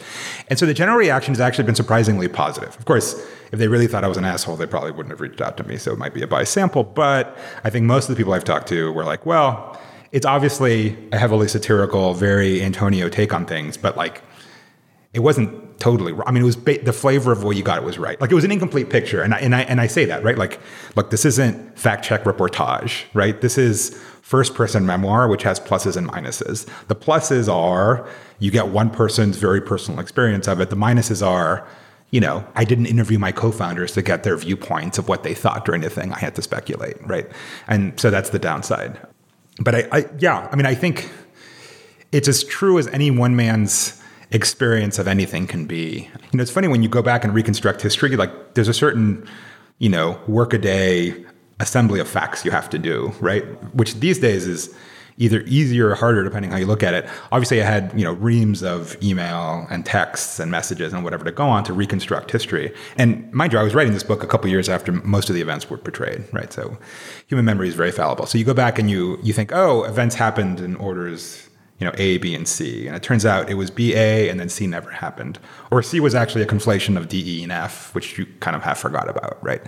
And 0.49 0.59
so 0.59 0.65
the 0.65 0.73
general 0.73 0.97
reaction 0.97 1.33
has 1.33 1.39
actually 1.39 1.63
been 1.63 1.75
surprisingly 1.75 2.27
positive. 2.27 2.75
Of 2.77 2.83
course, 2.83 3.13
if 3.53 3.59
they 3.59 3.69
really 3.69 3.87
thought 3.87 4.03
I 4.03 4.09
was 4.09 4.17
an 4.17 4.25
asshole, 4.25 4.57
they 4.57 4.67
probably 4.67 4.91
wouldn't 4.91 5.11
have 5.11 5.21
reached 5.21 5.39
out 5.39 5.55
to 5.55 5.63
me. 5.63 5.77
So 5.77 5.93
it 5.93 5.99
might 5.99 6.13
be 6.13 6.21
a 6.21 6.27
biased 6.27 6.51
sample. 6.51 6.83
But 6.83 7.37
I 7.63 7.69
think 7.69 7.85
most 7.85 8.09
of 8.09 8.15
the 8.15 8.19
people 8.19 8.33
I've 8.33 8.43
talked 8.43 8.67
to 8.67 8.91
were 8.91 9.05
like, 9.05 9.25
well 9.25 9.79
it's 10.11 10.25
obviously 10.25 10.97
a 11.11 11.17
heavily 11.17 11.47
satirical, 11.47 12.13
very 12.13 12.61
Antonio 12.61 13.09
take 13.09 13.33
on 13.33 13.45
things, 13.45 13.77
but 13.77 13.95
like 13.95 14.21
it 15.13 15.19
wasn't 15.19 15.79
totally 15.79 16.13
wrong. 16.13 16.23
I 16.27 16.31
mean, 16.31 16.43
it 16.43 16.45
was 16.45 16.55
ba- 16.55 16.81
the 16.83 16.93
flavor 16.93 17.31
of 17.31 17.43
what 17.43 17.57
you 17.57 17.63
got. 17.63 17.77
It 17.77 17.83
was 17.83 17.97
right. 17.97 18.19
Like 18.21 18.31
it 18.31 18.35
was 18.35 18.43
an 18.43 18.51
incomplete 18.51 18.89
picture, 18.89 19.21
and 19.21 19.33
I, 19.33 19.39
and 19.39 19.55
I 19.55 19.61
and 19.63 19.81
I 19.81 19.87
say 19.87 20.05
that 20.05 20.23
right. 20.23 20.37
Like, 20.37 20.59
look, 20.95 21.09
this 21.09 21.25
isn't 21.25 21.77
fact 21.77 22.05
check 22.05 22.23
reportage, 22.23 23.03
right? 23.13 23.39
This 23.41 23.57
is 23.57 24.01
first 24.21 24.53
person 24.53 24.85
memoir, 24.85 25.27
which 25.27 25.43
has 25.43 25.59
pluses 25.59 25.97
and 25.97 26.09
minuses. 26.09 26.69
The 26.87 26.95
pluses 26.95 27.53
are 27.53 28.07
you 28.39 28.51
get 28.51 28.69
one 28.69 28.89
person's 28.89 29.37
very 29.37 29.61
personal 29.61 29.99
experience 29.99 30.47
of 30.47 30.61
it. 30.61 30.69
The 30.69 30.77
minuses 30.77 31.25
are 31.25 31.67
you 32.11 32.19
know, 32.19 32.45
I 32.55 32.65
didn't 32.65 32.87
interview 32.87 33.17
my 33.17 33.31
co-founders 33.31 33.93
to 33.93 34.01
get 34.01 34.23
their 34.23 34.35
viewpoints 34.35 34.97
of 34.97 35.07
what 35.07 35.23
they 35.23 35.33
thought 35.33 35.63
during 35.63 35.79
the 35.79 35.89
thing. 35.89 36.11
I 36.11 36.19
had 36.19 36.35
to 36.35 36.41
speculate, 36.41 36.97
right? 37.07 37.25
And 37.69 37.97
so 37.97 38.09
that's 38.09 38.31
the 38.31 38.39
downside 38.39 38.99
but 39.59 39.75
I, 39.75 39.87
I, 39.91 40.05
yeah, 40.19 40.47
I 40.51 40.55
mean, 40.55 40.65
I 40.65 40.75
think 40.75 41.09
it's 42.11 42.27
as 42.27 42.43
true 42.43 42.77
as 42.79 42.87
any 42.87 43.11
one 43.11 43.35
man's 43.35 44.01
experience 44.31 44.97
of 44.97 45.07
anything 45.07 45.47
can 45.47 45.65
be. 45.65 46.09
You 46.31 46.37
know, 46.37 46.41
it's 46.41 46.51
funny 46.51 46.67
when 46.67 46.83
you 46.83 46.89
go 46.89 47.01
back 47.01 47.23
and 47.23 47.33
reconstruct 47.33 47.81
history, 47.81 48.15
like 48.15 48.53
there's 48.53 48.69
a 48.69 48.73
certain, 48.73 49.27
you 49.79 49.89
know, 49.89 50.19
workaday 50.27 51.25
assembly 51.59 51.99
of 51.99 52.07
facts 52.07 52.43
you 52.43 52.51
have 52.51 52.69
to 52.69 52.79
do, 52.79 53.13
right? 53.19 53.43
Which 53.75 53.95
these 53.95 54.19
days 54.19 54.47
is 54.47 54.75
either 55.17 55.41
easier 55.45 55.89
or 55.89 55.95
harder 55.95 56.23
depending 56.23 56.51
how 56.51 56.57
you 56.57 56.65
look 56.65 56.83
at 56.83 56.93
it. 56.93 57.07
Obviously, 57.31 57.61
I 57.61 57.65
had 57.65 57.91
you 57.97 58.03
know 58.03 58.13
reams 58.13 58.63
of 58.63 59.01
email 59.03 59.67
and 59.69 59.85
texts 59.85 60.39
and 60.39 60.51
messages 60.51 60.93
and 60.93 61.03
whatever 61.03 61.23
to 61.25 61.31
go 61.31 61.45
on 61.45 61.63
to 61.65 61.73
reconstruct 61.73 62.31
history. 62.31 62.73
And 62.97 63.31
mind 63.31 63.53
you, 63.53 63.59
I 63.59 63.63
was 63.63 63.75
writing 63.75 63.93
this 63.93 64.03
book 64.03 64.23
a 64.23 64.27
couple 64.27 64.49
years 64.49 64.69
after 64.69 64.91
most 64.91 65.29
of 65.29 65.35
the 65.35 65.41
events 65.41 65.69
were 65.69 65.77
portrayed, 65.77 66.23
right? 66.33 66.51
So 66.51 66.77
human 67.27 67.45
memory 67.45 67.67
is 67.67 67.75
very 67.75 67.91
fallible. 67.91 68.25
So 68.25 68.37
you 68.37 68.45
go 68.45 68.53
back 68.53 68.79
and 68.79 68.89
you 68.89 69.19
you 69.23 69.33
think, 69.33 69.51
oh, 69.53 69.83
events 69.83 70.15
happened 70.15 70.59
in 70.59 70.75
orders 70.75 71.47
you 71.81 71.87
know, 71.87 71.93
A, 71.97 72.19
B, 72.19 72.35
and 72.35 72.47
C. 72.47 72.85
And 72.85 72.95
it 72.95 73.01
turns 73.01 73.25
out 73.25 73.49
it 73.49 73.55
was 73.55 73.71
B, 73.71 73.95
A, 73.95 74.29
and 74.29 74.39
then 74.39 74.49
C 74.49 74.67
never 74.67 74.91
happened. 74.91 75.39
Or 75.71 75.81
C 75.81 76.01
was 76.01 76.13
actually 76.13 76.43
a 76.43 76.47
conflation 76.47 76.97
of 76.97 77.07
D, 77.07 77.39
E, 77.39 77.43
and 77.43 77.51
F, 77.51 77.95
which 77.95 78.17
you 78.17 78.25
kind 78.41 78.57
of 78.57 78.63
have 78.63 78.77
forgot 78.77 79.09
about, 79.09 79.41
right? 79.41 79.61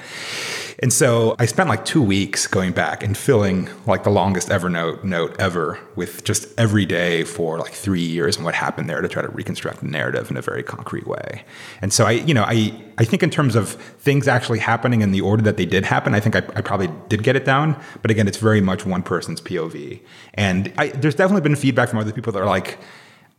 And 0.79 0.91
so 0.91 1.35
I 1.39 1.45
spent 1.45 1.69
like 1.69 1.85
two 1.85 2.01
weeks 2.01 2.45
going 2.45 2.73
back 2.73 3.03
and 3.03 3.17
filling 3.17 3.69
like 3.85 4.03
the 4.03 4.09
longest 4.09 4.49
Evernote 4.49 5.05
note 5.05 5.33
ever 5.39 5.79
with 5.95 6.25
just 6.25 6.47
every 6.59 6.85
day 6.85 7.23
for 7.23 7.57
like 7.57 7.71
three 7.71 8.01
years 8.01 8.35
and 8.35 8.43
what 8.43 8.53
happened 8.53 8.89
there 8.89 9.01
to 9.01 9.07
try 9.07 9.21
to 9.21 9.29
reconstruct 9.29 9.79
the 9.79 9.87
narrative 9.87 10.29
in 10.29 10.35
a 10.35 10.41
very 10.41 10.61
concrete 10.61 11.07
way. 11.07 11.45
And 11.81 11.93
so 11.93 12.05
I, 12.05 12.11
you 12.11 12.33
know, 12.33 12.43
I, 12.43 12.77
I 12.97 13.05
think 13.05 13.23
in 13.23 13.29
terms 13.29 13.55
of 13.55 13.69
things 13.69 14.27
actually 14.27 14.59
happening 14.59 15.01
in 15.01 15.11
the 15.11 15.21
order 15.21 15.43
that 15.43 15.55
they 15.55 15.65
did 15.65 15.85
happen, 15.85 16.13
I 16.13 16.19
think 16.19 16.35
I, 16.35 16.39
I 16.53 16.61
probably 16.61 16.89
did 17.07 17.23
get 17.23 17.37
it 17.37 17.45
down. 17.45 17.81
But 18.01 18.11
again, 18.11 18.27
it's 18.27 18.37
very 18.37 18.59
much 18.59 18.85
one 18.85 19.03
person's 19.03 19.39
POV. 19.39 20.01
And 20.33 20.73
I, 20.77 20.89
there's 20.89 21.15
definitely 21.15 21.41
been 21.41 21.55
feedback 21.55 21.87
from 21.87 21.99
other 21.99 22.11
people 22.11 22.33
that 22.33 22.41
are 22.41 22.45
like, 22.45 22.77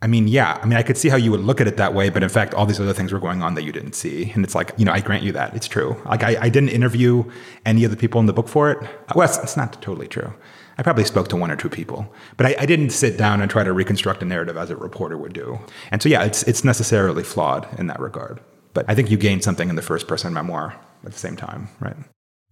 I 0.04 0.06
mean, 0.06 0.28
yeah, 0.28 0.60
I 0.62 0.66
mean, 0.66 0.76
I 0.76 0.82
could 0.82 0.98
see 0.98 1.08
how 1.08 1.16
you 1.16 1.30
would 1.30 1.40
look 1.40 1.62
at 1.62 1.66
it 1.66 1.78
that 1.78 1.94
way, 1.94 2.10
but 2.10 2.22
in 2.22 2.28
fact, 2.28 2.52
all 2.52 2.66
these 2.66 2.78
other 2.78 2.92
things 2.92 3.10
were 3.10 3.18
going 3.18 3.42
on 3.42 3.54
that 3.54 3.62
you 3.62 3.72
didn't 3.72 3.94
see. 3.94 4.30
And 4.34 4.44
it's 4.44 4.54
like, 4.54 4.74
you 4.76 4.84
know, 4.84 4.92
I 4.92 5.00
grant 5.00 5.22
you 5.22 5.32
that. 5.32 5.56
It's 5.56 5.66
true. 5.66 5.98
Like, 6.04 6.22
I, 6.22 6.36
I 6.42 6.48
didn't 6.50 6.68
interview 6.68 7.24
any 7.64 7.84
of 7.84 7.90
the 7.90 7.96
people 7.96 8.20
in 8.20 8.26
the 8.26 8.34
book 8.34 8.46
for 8.46 8.70
it. 8.70 8.76
Uh, 8.82 9.14
well, 9.16 9.26
it's, 9.26 9.38
it's 9.38 9.56
not 9.56 9.80
totally 9.80 10.06
true. 10.06 10.30
I 10.76 10.82
probably 10.82 11.04
spoke 11.04 11.28
to 11.28 11.36
one 11.36 11.50
or 11.50 11.56
two 11.56 11.70
people, 11.70 12.12
but 12.36 12.44
I, 12.44 12.56
I, 12.58 12.66
didn't 12.66 12.90
sit 12.90 13.16
down 13.16 13.40
and 13.40 13.50
try 13.50 13.64
to 13.64 13.72
reconstruct 13.72 14.20
a 14.20 14.26
narrative 14.26 14.58
as 14.58 14.68
a 14.68 14.76
reporter 14.76 15.16
would 15.16 15.32
do. 15.32 15.58
And 15.90 16.02
so, 16.02 16.10
yeah, 16.10 16.22
it's, 16.24 16.42
it's 16.42 16.64
necessarily 16.64 17.22
flawed 17.22 17.66
in 17.78 17.86
that 17.86 17.98
regard. 17.98 18.40
But 18.74 18.84
I 18.88 18.94
think 18.94 19.10
you 19.10 19.16
gain 19.16 19.40
something 19.40 19.70
in 19.70 19.76
the 19.76 19.82
first 19.82 20.06
person 20.06 20.34
memoir 20.34 20.78
at 21.06 21.12
the 21.12 21.18
same 21.18 21.36
time, 21.36 21.68
right? 21.80 21.96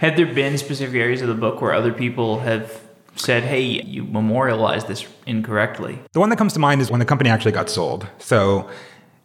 Have 0.01 0.17
there 0.17 0.33
been 0.33 0.57
specific 0.57 0.95
areas 0.95 1.21
of 1.21 1.29
the 1.29 1.35
book 1.35 1.61
where 1.61 1.75
other 1.75 1.93
people 1.93 2.41
have 2.41 2.81
said, 3.17 3.43
hey, 3.43 3.63
you 3.63 4.05
memorialized 4.05 4.89
this 4.89 5.07
incorrectly? 5.27 5.99
The 6.13 6.21
one 6.21 6.31
that 6.31 6.37
comes 6.37 6.53
to 6.55 6.59
mind 6.59 6.81
is 6.81 6.91
when 6.91 7.01
the 7.01 7.07
company 7.07 7.31
actually 7.31 7.53
got 7.53 7.69
sold. 7.69 8.07
So, 8.19 8.69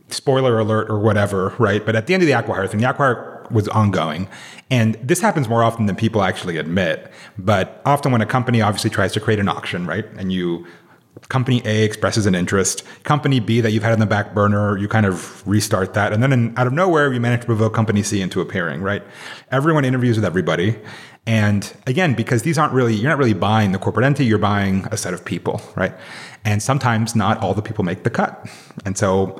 spoiler 0.09 0.59
alert 0.59 0.89
or 0.89 0.99
whatever, 0.99 1.53
right? 1.59 1.85
But 1.85 1.95
at 1.95 2.07
the 2.07 2.13
end 2.13 2.23
of 2.23 2.27
the 2.27 2.33
acquihire 2.33 2.69
thing, 2.69 2.79
the 2.79 2.87
acquihire 2.87 3.49
was 3.51 3.67
ongoing. 3.69 4.27
And 4.69 4.95
this 4.95 5.21
happens 5.21 5.47
more 5.47 5.63
often 5.63 5.85
than 5.85 5.95
people 5.95 6.21
actually 6.21 6.57
admit. 6.57 7.11
But 7.37 7.81
often 7.85 8.11
when 8.11 8.21
a 8.21 8.25
company 8.25 8.61
obviously 8.61 8.89
tries 8.89 9.13
to 9.13 9.19
create 9.19 9.39
an 9.39 9.47
auction, 9.47 9.85
right? 9.85 10.05
And 10.17 10.31
you 10.31 10.65
company 11.29 11.61
A 11.65 11.83
expresses 11.83 12.25
an 12.25 12.35
interest, 12.35 12.83
company 13.03 13.39
B 13.39 13.59
that 13.61 13.71
you've 13.71 13.83
had 13.83 13.93
in 13.93 13.99
the 13.99 14.05
back 14.05 14.33
burner, 14.33 14.77
you 14.77 14.87
kind 14.87 15.05
of 15.05 15.45
restart 15.47 15.93
that. 15.95 16.13
And 16.13 16.21
then 16.21 16.31
in, 16.31 16.57
out 16.57 16.67
of 16.67 16.73
nowhere, 16.73 17.11
you 17.11 17.19
manage 17.19 17.41
to 17.41 17.45
provoke 17.45 17.73
company 17.73 18.03
C 18.03 18.21
into 18.21 18.39
appearing, 18.41 18.81
right? 18.81 19.03
Everyone 19.51 19.83
interviews 19.83 20.15
with 20.15 20.25
everybody. 20.25 20.77
And 21.27 21.71
again, 21.85 22.15
because 22.15 22.41
these 22.41 22.57
aren't 22.57 22.73
really, 22.73 22.95
you're 22.95 23.11
not 23.11 23.19
really 23.19 23.33
buying 23.33 23.73
the 23.73 23.77
corporate 23.77 24.05
entity, 24.05 24.25
you're 24.25 24.39
buying 24.39 24.87
a 24.91 24.97
set 24.97 25.13
of 25.13 25.23
people, 25.23 25.61
right? 25.75 25.93
And 26.43 26.63
sometimes 26.63 27.15
not 27.15 27.39
all 27.43 27.53
the 27.53 27.61
people 27.61 27.83
make 27.83 28.03
the 28.03 28.09
cut. 28.09 28.49
And 28.85 28.97
so 28.97 29.39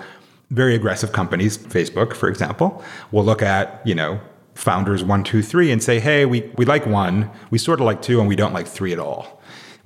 very 0.51 0.75
aggressive 0.75 1.13
companies, 1.13 1.58
Facebook, 1.58 2.13
for 2.13 2.29
example, 2.29 2.84
will 3.12 3.24
look 3.24 3.41
at, 3.41 3.82
you 3.86 3.96
know, 3.96 4.20
founders 4.53 5.03
one, 5.03 5.24
two, 5.24 5.41
three 5.41 5.72
and 5.72 5.82
say, 5.82 6.00
hey, 6.00 6.25
we, 6.25 6.51
we 6.58 6.65
like 6.65 6.86
one, 6.86 7.32
we 7.50 7.58
sort 7.58 7.79
of 7.79 7.86
like 7.86 8.01
two, 8.01 8.20
and 8.20 8.27
we 8.27 8.36
don't 8.36 8.53
like 8.53 8.67
three 8.67 8.94
at 8.94 9.00
all 9.00 9.38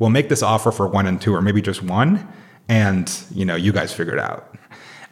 we'll 0.02 0.10
make 0.10 0.30
this 0.30 0.42
offer 0.42 0.72
for 0.72 0.88
one 0.88 1.06
and 1.06 1.22
two, 1.22 1.34
or 1.34 1.44
maybe 1.44 1.62
just 1.62 1.84
one, 1.84 2.28
and 2.68 3.24
you 3.30 3.46
know, 3.46 3.56
you 3.56 3.72
guys 3.72 3.94
figure 3.94 4.14
it 4.14 4.20
out. 4.20 4.56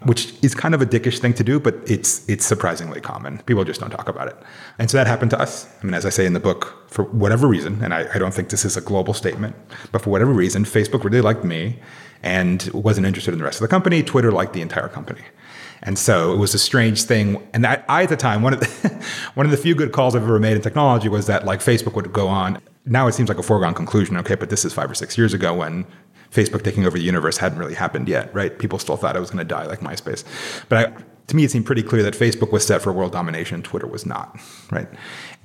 Which 0.04 0.34
is 0.42 0.56
kind 0.56 0.74
of 0.74 0.82
a 0.82 0.86
dickish 0.86 1.20
thing 1.20 1.34
to 1.34 1.44
do, 1.44 1.60
but 1.60 1.76
it's 1.86 2.28
it's 2.30 2.46
surprisingly 2.46 3.02
common. 3.02 3.40
People 3.40 3.66
just 3.66 3.82
don't 3.82 3.90
talk 3.90 4.08
about 4.08 4.30
it. 4.30 4.38
And 4.78 4.90
so 4.90 4.98
that 4.98 5.08
happened 5.08 5.32
to 5.32 5.40
us. 5.40 5.68
I 5.82 5.86
mean, 5.86 5.94
as 5.94 6.06
I 6.06 6.10
say 6.10 6.26
in 6.26 6.34
the 6.34 6.40
book, 6.40 6.90
for 6.90 7.04
whatever 7.04 7.48
reason, 7.48 7.84
and 7.84 7.94
I, 7.94 8.08
I 8.14 8.18
don't 8.18 8.34
think 8.34 8.50
this 8.50 8.64
is 8.64 8.78
a 8.78 8.82
global 8.82 9.14
statement, 9.14 9.56
but 9.92 10.02
for 10.02 10.10
whatever 10.10 10.32
reason, 10.32 10.64
Facebook 10.64 11.04
really 11.04 11.22
liked 11.22 11.44
me 11.44 11.80
and 12.24 12.70
wasn't 12.74 13.08
interested 13.08 13.34
in 13.34 13.40
the 13.40 13.46
rest 13.46 13.58
of 13.58 13.62
the 13.62 13.68
company. 13.68 14.02
Twitter 14.02 14.32
liked 14.32 14.54
the 14.54 14.62
entire 14.62 14.88
company. 14.88 15.24
And 15.82 15.98
so 15.98 16.34
it 16.34 16.38
was 16.38 16.54
a 16.54 16.60
strange 16.60 17.04
thing. 17.04 17.46
And 17.54 17.66
I, 17.66 17.84
I, 17.88 18.04
at 18.04 18.10
the 18.10 18.18
time, 18.18 18.42
one 18.42 18.54
of 18.54 18.62
the 18.62 19.06
one 19.34 19.46
of 19.46 19.52
the 19.52 19.58
few 19.58 19.76
good 19.76 19.92
calls 19.92 20.16
I've 20.16 20.24
ever 20.24 20.40
made 20.40 20.56
in 20.56 20.62
technology 20.62 21.10
was 21.10 21.28
that 21.28 21.46
like 21.46 21.60
Facebook 21.60 21.94
would 21.96 22.14
go 22.14 22.28
on 22.30 22.62
now 22.90 23.08
it 23.08 23.14
seems 23.14 23.30
like 23.30 23.38
a 23.38 23.44
foregone 23.44 23.74
conclusion. 23.74 24.18
Okay, 24.18 24.36
but 24.36 24.50
this 24.50 24.66
is 24.66 24.74
five 24.74 24.90
or 24.90 24.96
six 24.96 25.18
years 25.18 25.34
ago 25.34 25.54
when 25.54 25.86
Facebook 26.32 26.64
taking 26.64 26.86
over 26.86 26.98
the 26.98 27.04
universe 27.04 27.38
hadn't 27.38 27.58
really 27.58 27.74
happened 27.74 28.08
yet, 28.08 28.34
right? 28.34 28.58
People 28.58 28.80
still 28.80 28.98
thought 28.98 29.16
it 29.16 29.20
was 29.20 29.32
going 29.32 29.40
to 29.40 29.54
die 29.56 29.66
like 29.66 29.80
MySpace. 29.80 30.24
But 30.70 30.78
I, 30.78 31.04
to 31.28 31.36
me, 31.36 31.44
it 31.44 31.52
seemed 31.52 31.66
pretty 31.66 31.84
clear 31.84 32.04
that 32.04 32.14
Facebook 32.14 32.52
was 32.52 32.66
set 32.66 32.82
for 32.82 32.92
world 32.92 33.12
domination, 33.12 33.62
Twitter 33.64 33.88
was 33.88 34.06
not, 34.06 34.40
right? 34.72 34.88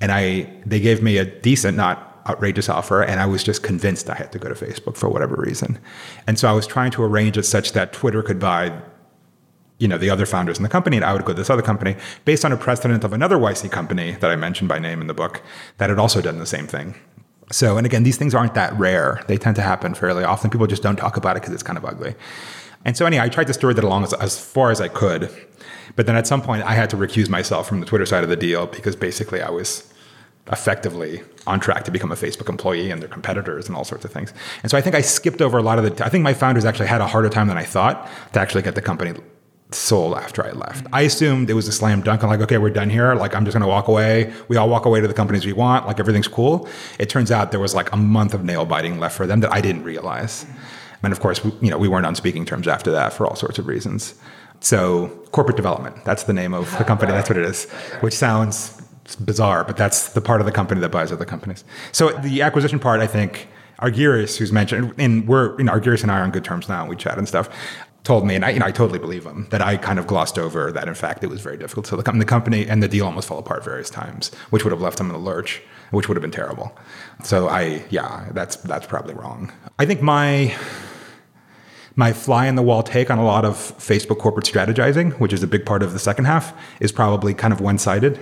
And 0.01 0.11
I, 0.11 0.51
they 0.65 0.79
gave 0.79 1.01
me 1.01 1.17
a 1.17 1.25
decent, 1.25 1.77
not 1.77 2.23
outrageous 2.27 2.69
offer, 2.69 3.03
and 3.03 3.19
I 3.19 3.25
was 3.25 3.43
just 3.43 3.61
convinced 3.63 4.09
I 4.09 4.15
had 4.15 4.31
to 4.31 4.39
go 4.39 4.49
to 4.49 4.55
Facebook 4.55 4.97
for 4.97 5.09
whatever 5.09 5.35
reason. 5.35 5.79
And 6.25 6.39
so 6.39 6.47
I 6.47 6.53
was 6.53 6.65
trying 6.65 6.91
to 6.91 7.03
arrange 7.03 7.37
it 7.37 7.43
such 7.43 7.73
that 7.73 7.93
Twitter 7.93 8.23
could 8.23 8.39
buy 8.39 8.81
you 9.77 9.89
know 9.89 9.97
the 9.97 10.09
other 10.09 10.25
founders 10.25 10.55
in 10.57 10.63
the 10.63 10.69
company 10.69 10.95
and 10.95 11.05
I 11.05 11.11
would 11.11 11.25
go 11.25 11.33
to 11.33 11.37
this 11.37 11.49
other 11.49 11.61
company 11.61 11.97
based 12.23 12.45
on 12.45 12.53
a 12.53 12.57
precedent 12.57 13.03
of 13.03 13.11
another 13.11 13.35
YC 13.35 13.71
company 13.71 14.11
that 14.21 14.31
I 14.31 14.37
mentioned 14.37 14.69
by 14.69 14.79
name 14.79 15.01
in 15.01 15.07
the 15.07 15.13
book 15.13 15.41
that 15.79 15.89
had 15.89 15.99
also 15.99 16.21
done 16.21 16.39
the 16.39 16.45
same 16.45 16.65
thing 16.65 16.95
so, 17.51 17.77
and 17.77 17.85
again, 17.85 18.03
these 18.03 18.17
things 18.17 18.33
aren't 18.33 18.55
that 18.55 18.73
rare. 18.77 19.23
They 19.27 19.37
tend 19.37 19.55
to 19.57 19.61
happen 19.61 19.93
fairly 19.93 20.23
often. 20.23 20.49
People 20.49 20.67
just 20.67 20.81
don't 20.81 20.95
talk 20.95 21.15
about 21.17 21.37
it 21.37 21.41
because 21.41 21.53
it's 21.53 21.63
kind 21.63 21.77
of 21.77 21.85
ugly. 21.85 22.15
And 22.83 22.97
so, 22.97 23.05
anyway, 23.05 23.23
I 23.23 23.29
tried 23.29 23.47
to 23.47 23.53
steward 23.53 23.75
that 23.75 23.83
along 23.83 24.03
as, 24.03 24.13
as 24.13 24.39
far 24.39 24.71
as 24.71 24.81
I 24.81 24.87
could. 24.87 25.29
But 25.95 26.05
then 26.05 26.15
at 26.15 26.27
some 26.27 26.41
point, 26.41 26.63
I 26.63 26.73
had 26.73 26.89
to 26.91 26.97
recuse 26.97 27.29
myself 27.29 27.67
from 27.67 27.79
the 27.79 27.85
Twitter 27.85 28.05
side 28.05 28.23
of 28.23 28.29
the 28.29 28.35
deal 28.35 28.67
because 28.67 28.95
basically 28.95 29.41
I 29.41 29.49
was 29.49 29.91
effectively 30.51 31.23
on 31.47 31.59
track 31.59 31.83
to 31.85 31.91
become 31.91 32.11
a 32.11 32.15
Facebook 32.15 32.49
employee 32.49 32.91
and 32.91 33.01
their 33.01 33.09
competitors 33.09 33.67
and 33.67 33.75
all 33.75 33.83
sorts 33.83 34.05
of 34.05 34.11
things. 34.11 34.33
And 34.61 34.69
so 34.69 34.77
I 34.77 34.81
think 34.81 34.95
I 34.95 35.01
skipped 35.01 35.41
over 35.41 35.57
a 35.57 35.63
lot 35.63 35.79
of 35.79 35.97
the. 35.97 36.05
I 36.05 36.09
think 36.09 36.23
my 36.23 36.33
founders 36.33 36.65
actually 36.65 36.87
had 36.87 37.01
a 37.01 37.07
harder 37.07 37.29
time 37.29 37.47
than 37.47 37.57
I 37.57 37.63
thought 37.63 38.09
to 38.33 38.39
actually 38.39 38.61
get 38.61 38.75
the 38.75 38.81
company 38.81 39.13
sold 39.71 40.15
after 40.15 40.45
I 40.45 40.51
left. 40.51 40.87
I 40.93 41.01
assumed 41.01 41.49
it 41.49 41.53
was 41.53 41.67
a 41.67 41.71
slam 41.71 42.01
dunk. 42.01 42.23
I'm 42.23 42.29
like, 42.29 42.41
okay, 42.41 42.57
we're 42.57 42.69
done 42.69 42.89
here. 42.89 43.15
Like, 43.15 43.35
I'm 43.35 43.45
just 43.45 43.55
going 43.55 43.61
to 43.61 43.67
walk 43.67 43.87
away. 43.87 44.33
We 44.47 44.57
all 44.57 44.69
walk 44.69 44.85
away 44.85 45.01
to 45.01 45.07
the 45.07 45.13
companies 45.13 45.45
we 45.45 45.53
want. 45.53 45.87
Like, 45.87 45.99
everything's 45.99 46.27
cool. 46.27 46.67
It 46.99 47.09
turns 47.09 47.31
out 47.31 47.51
there 47.51 47.59
was 47.59 47.73
like 47.73 47.91
a 47.91 47.97
month 47.97 48.33
of 48.33 48.43
nail 48.43 48.65
biting 48.65 48.99
left 48.99 49.17
for 49.17 49.27
them 49.27 49.39
that 49.41 49.51
I 49.51 49.61
didn't 49.61 49.83
realize. 49.83 50.45
And 51.03 51.11
of 51.11 51.19
course, 51.19 51.43
we, 51.43 51.51
you 51.61 51.69
know, 51.69 51.77
we 51.77 51.87
weren't 51.87 52.05
on 52.05 52.15
speaking 52.15 52.45
terms 52.45 52.67
after 52.67 52.91
that 52.91 53.13
for 53.13 53.27
all 53.27 53.35
sorts 53.35 53.59
of 53.59 53.67
reasons. 53.67 54.15
So, 54.59 55.07
corporate 55.31 55.57
development, 55.57 56.03
that's 56.05 56.23
the 56.23 56.33
name 56.33 56.53
of 56.53 56.75
the 56.77 56.83
company. 56.83 57.11
That's 57.11 57.29
what 57.29 57.37
it 57.37 57.45
is, 57.45 57.69
which 57.99 58.13
sounds 58.13 58.81
bizarre, 59.19 59.63
but 59.63 59.77
that's 59.77 60.13
the 60.13 60.21
part 60.21 60.41
of 60.41 60.45
the 60.45 60.51
company 60.51 60.81
that 60.81 60.89
buys 60.89 61.11
other 61.11 61.25
companies. 61.25 61.63
So, 61.91 62.09
the 62.09 62.41
acquisition 62.41 62.79
part, 62.79 63.01
I 63.01 63.07
think, 63.07 63.47
Argyris, 63.79 64.37
who's 64.37 64.51
mentioned, 64.51 64.93
and 64.97 65.27
we're, 65.27 65.55
you 65.57 65.65
know, 65.65 65.73
Argyris 65.73 66.01
and 66.01 66.11
I 66.11 66.19
are 66.19 66.23
on 66.23 66.31
good 66.31 66.45
terms 66.45 66.69
now. 66.69 66.87
We 66.87 66.95
chat 66.95 67.17
and 67.17 67.27
stuff 67.27 67.49
told 68.05 68.25
me, 68.25 68.35
and 68.35 68.45
I, 68.45 68.51
you 68.51 68.59
know, 68.59 68.67
I 68.67 68.71
totally 68.71 68.99
believe 68.99 69.25
him, 69.25 69.47
that 69.49 69.61
I 69.61 69.77
kind 69.77 69.99
of 69.99 70.05
glossed 70.05 70.37
over 70.37 70.71
that, 70.71 70.87
in 70.87 70.93
fact, 70.93 71.23
it 71.23 71.27
was 71.27 71.41
very 71.41 71.57
difficult. 71.57 71.87
So 71.87 71.97
the, 71.97 72.11
the 72.11 72.23
company 72.25 72.65
and 72.67 72.81
the 72.81 72.87
deal 72.87 73.05
almost 73.05 73.27
fell 73.27 73.39
apart 73.39 73.65
various 73.65 73.89
times, 73.89 74.33
which 74.51 74.63
would 74.63 74.71
have 74.71 74.81
left 74.81 74.99
him 74.99 75.07
in 75.07 75.13
the 75.13 75.19
lurch, 75.19 75.61
which 75.89 76.07
would 76.07 76.15
have 76.15 76.21
been 76.21 76.31
terrible. 76.31 76.77
So 77.23 77.49
I, 77.49 77.83
yeah, 77.89 78.29
that's 78.31 78.57
that's 78.57 78.85
probably 78.85 79.15
wrong. 79.15 79.51
I 79.79 79.85
think 79.85 80.01
my 80.01 80.55
my 81.95 82.13
fly 82.13 82.45
in 82.45 82.55
the 82.55 82.61
wall 82.61 82.83
take 82.83 83.09
on 83.09 83.17
a 83.17 83.25
lot 83.25 83.43
of 83.43 83.55
Facebook 83.55 84.19
corporate 84.19 84.45
strategizing, 84.45 85.19
which 85.19 85.33
is 85.33 85.41
a 85.41 85.47
big 85.47 85.65
part 85.65 85.81
of 85.81 85.93
the 85.93 85.99
second 85.99 86.25
half, 86.25 86.53
is 86.79 86.91
probably 86.91 87.33
kind 87.33 87.53
of 87.53 87.59
one 87.59 87.77
sided. 87.79 88.19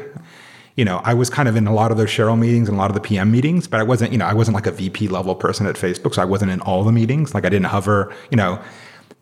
You 0.75 0.86
know, 0.86 1.02
I 1.04 1.13
was 1.13 1.30
kind 1.30 1.50
of 1.50 1.56
in 1.56 1.68
a 1.68 1.74
lot 1.74 1.92
of 1.92 1.98
those 1.98 2.10
Sheryl 2.10 2.40
meetings 2.40 2.68
and 2.68 2.78
a 2.78 2.82
lot 2.82 2.90
of 2.90 2.96
the 2.96 3.02
PM 3.02 3.32
meetings, 3.32 3.68
but 3.68 3.80
I 3.80 3.84
wasn't, 3.84 4.12
you 4.12 4.18
know, 4.18 4.25
I 4.25 4.34
wasn't 4.34 4.56
like 4.56 4.66
a 4.66 4.72
VP 4.72 5.08
level 5.10 5.36
person 5.36 5.68
at 5.68 5.75
Facebook, 5.75 6.16
so 6.16 6.22
I 6.22 6.25
wasn't 6.25 6.52
in 6.52 6.62
all 6.62 6.84
the 6.84 6.92
meetings. 6.92 7.36
Like 7.36 7.46
I 7.46 7.50
didn't 7.50 7.68
hover, 7.68 8.12
you 8.32 8.38
know, 8.38 8.60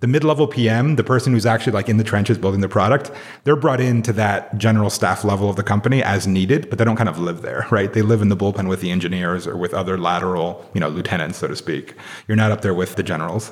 the 0.01 0.07
mid-level 0.07 0.47
PM, 0.47 0.95
the 0.95 1.03
person 1.03 1.31
who's 1.31 1.45
actually 1.45 1.73
like 1.73 1.87
in 1.87 1.97
the 1.97 2.03
trenches 2.03 2.37
building 2.37 2.59
the 2.59 2.67
product, 2.67 3.11
they're 3.43 3.55
brought 3.55 3.79
into 3.79 4.11
that 4.13 4.57
general 4.57 4.89
staff 4.89 5.23
level 5.23 5.49
of 5.49 5.55
the 5.55 5.63
company 5.63 6.03
as 6.03 6.27
needed, 6.27 6.69
but 6.69 6.79
they 6.79 6.85
don't 6.85 6.95
kind 6.95 7.07
of 7.07 7.19
live 7.19 7.43
there, 7.43 7.67
right? 7.71 7.93
They 7.93 8.01
live 8.01 8.21
in 8.21 8.29
the 8.29 8.35
bullpen 8.35 8.67
with 8.67 8.81
the 8.81 8.91
engineers 8.91 9.45
or 9.45 9.55
with 9.55 9.73
other 9.73 9.97
lateral, 9.99 10.69
you 10.73 10.81
know, 10.81 10.89
lieutenants, 10.89 11.37
so 11.37 11.47
to 11.47 11.55
speak. 11.55 11.95
You're 12.27 12.35
not 12.35 12.51
up 12.51 12.61
there 12.61 12.73
with 12.73 12.95
the 12.95 13.03
generals. 13.03 13.51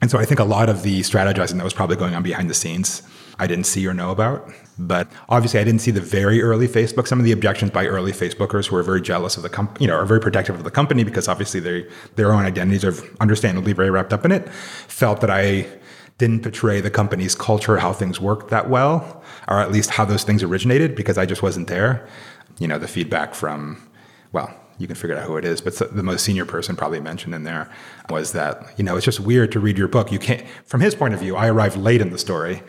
And 0.00 0.10
so 0.10 0.18
I 0.18 0.24
think 0.24 0.38
a 0.38 0.44
lot 0.44 0.68
of 0.68 0.82
the 0.84 1.00
strategizing 1.00 1.56
that 1.56 1.64
was 1.64 1.74
probably 1.74 1.96
going 1.96 2.14
on 2.14 2.22
behind 2.22 2.48
the 2.48 2.54
scenes, 2.54 3.02
I 3.38 3.46
didn't 3.46 3.64
see 3.64 3.86
or 3.86 3.94
know 3.94 4.10
about. 4.10 4.50
But 4.78 5.08
obviously, 5.28 5.60
I 5.60 5.64
didn't 5.64 5.80
see 5.80 5.90
the 5.90 6.00
very 6.00 6.42
early 6.42 6.66
Facebook. 6.66 7.06
Some 7.06 7.18
of 7.18 7.24
the 7.24 7.32
objections 7.32 7.70
by 7.70 7.86
early 7.86 8.12
Facebookers 8.12 8.66
who 8.66 8.76
are 8.76 8.82
very 8.82 9.00
jealous 9.00 9.36
of 9.36 9.42
the 9.42 9.48
company, 9.48 9.84
you 9.84 9.88
know, 9.88 9.96
are 9.96 10.06
very 10.06 10.20
protective 10.20 10.56
of 10.56 10.64
the 10.64 10.70
company 10.70 11.04
because 11.04 11.28
obviously 11.28 11.60
they 11.60 11.86
their 12.16 12.32
own 12.32 12.44
identities 12.44 12.84
are 12.84 12.94
understandably 13.20 13.72
very 13.72 13.90
wrapped 13.90 14.12
up 14.12 14.24
in 14.24 14.32
it. 14.32 14.48
Felt 14.48 15.20
that 15.20 15.30
I 15.30 15.66
didn't 16.18 16.42
portray 16.42 16.80
the 16.80 16.90
company's 16.90 17.34
culture, 17.34 17.78
how 17.78 17.92
things 17.92 18.20
worked 18.20 18.50
that 18.50 18.68
well, 18.68 19.22
or 19.48 19.60
at 19.60 19.72
least 19.72 19.90
how 19.90 20.04
those 20.04 20.24
things 20.24 20.42
originated 20.42 20.94
because 20.94 21.18
I 21.18 21.26
just 21.26 21.42
wasn't 21.42 21.68
there. 21.68 22.06
You 22.58 22.68
know, 22.68 22.78
the 22.78 22.88
feedback 22.88 23.34
from, 23.34 23.90
well, 24.30 24.54
you 24.78 24.86
can 24.86 24.96
figure 24.96 25.16
out 25.16 25.24
who 25.24 25.36
it 25.36 25.44
is, 25.44 25.60
but 25.60 25.74
the 25.94 26.02
most 26.02 26.24
senior 26.24 26.44
person 26.44 26.76
probably 26.76 27.00
mentioned 27.00 27.34
in 27.34 27.44
there 27.44 27.70
was 28.08 28.32
that, 28.32 28.62
you 28.76 28.84
know, 28.84 28.96
it's 28.96 29.04
just 29.04 29.20
weird 29.20 29.52
to 29.52 29.60
read 29.60 29.78
your 29.78 29.88
book. 29.88 30.10
You 30.12 30.18
can't, 30.18 30.46
from 30.64 30.80
his 30.80 30.94
point 30.94 31.14
of 31.14 31.20
view, 31.20 31.36
I 31.36 31.48
arrived 31.48 31.76
late 31.76 32.00
in 32.00 32.10
the 32.10 32.18
story 32.18 32.62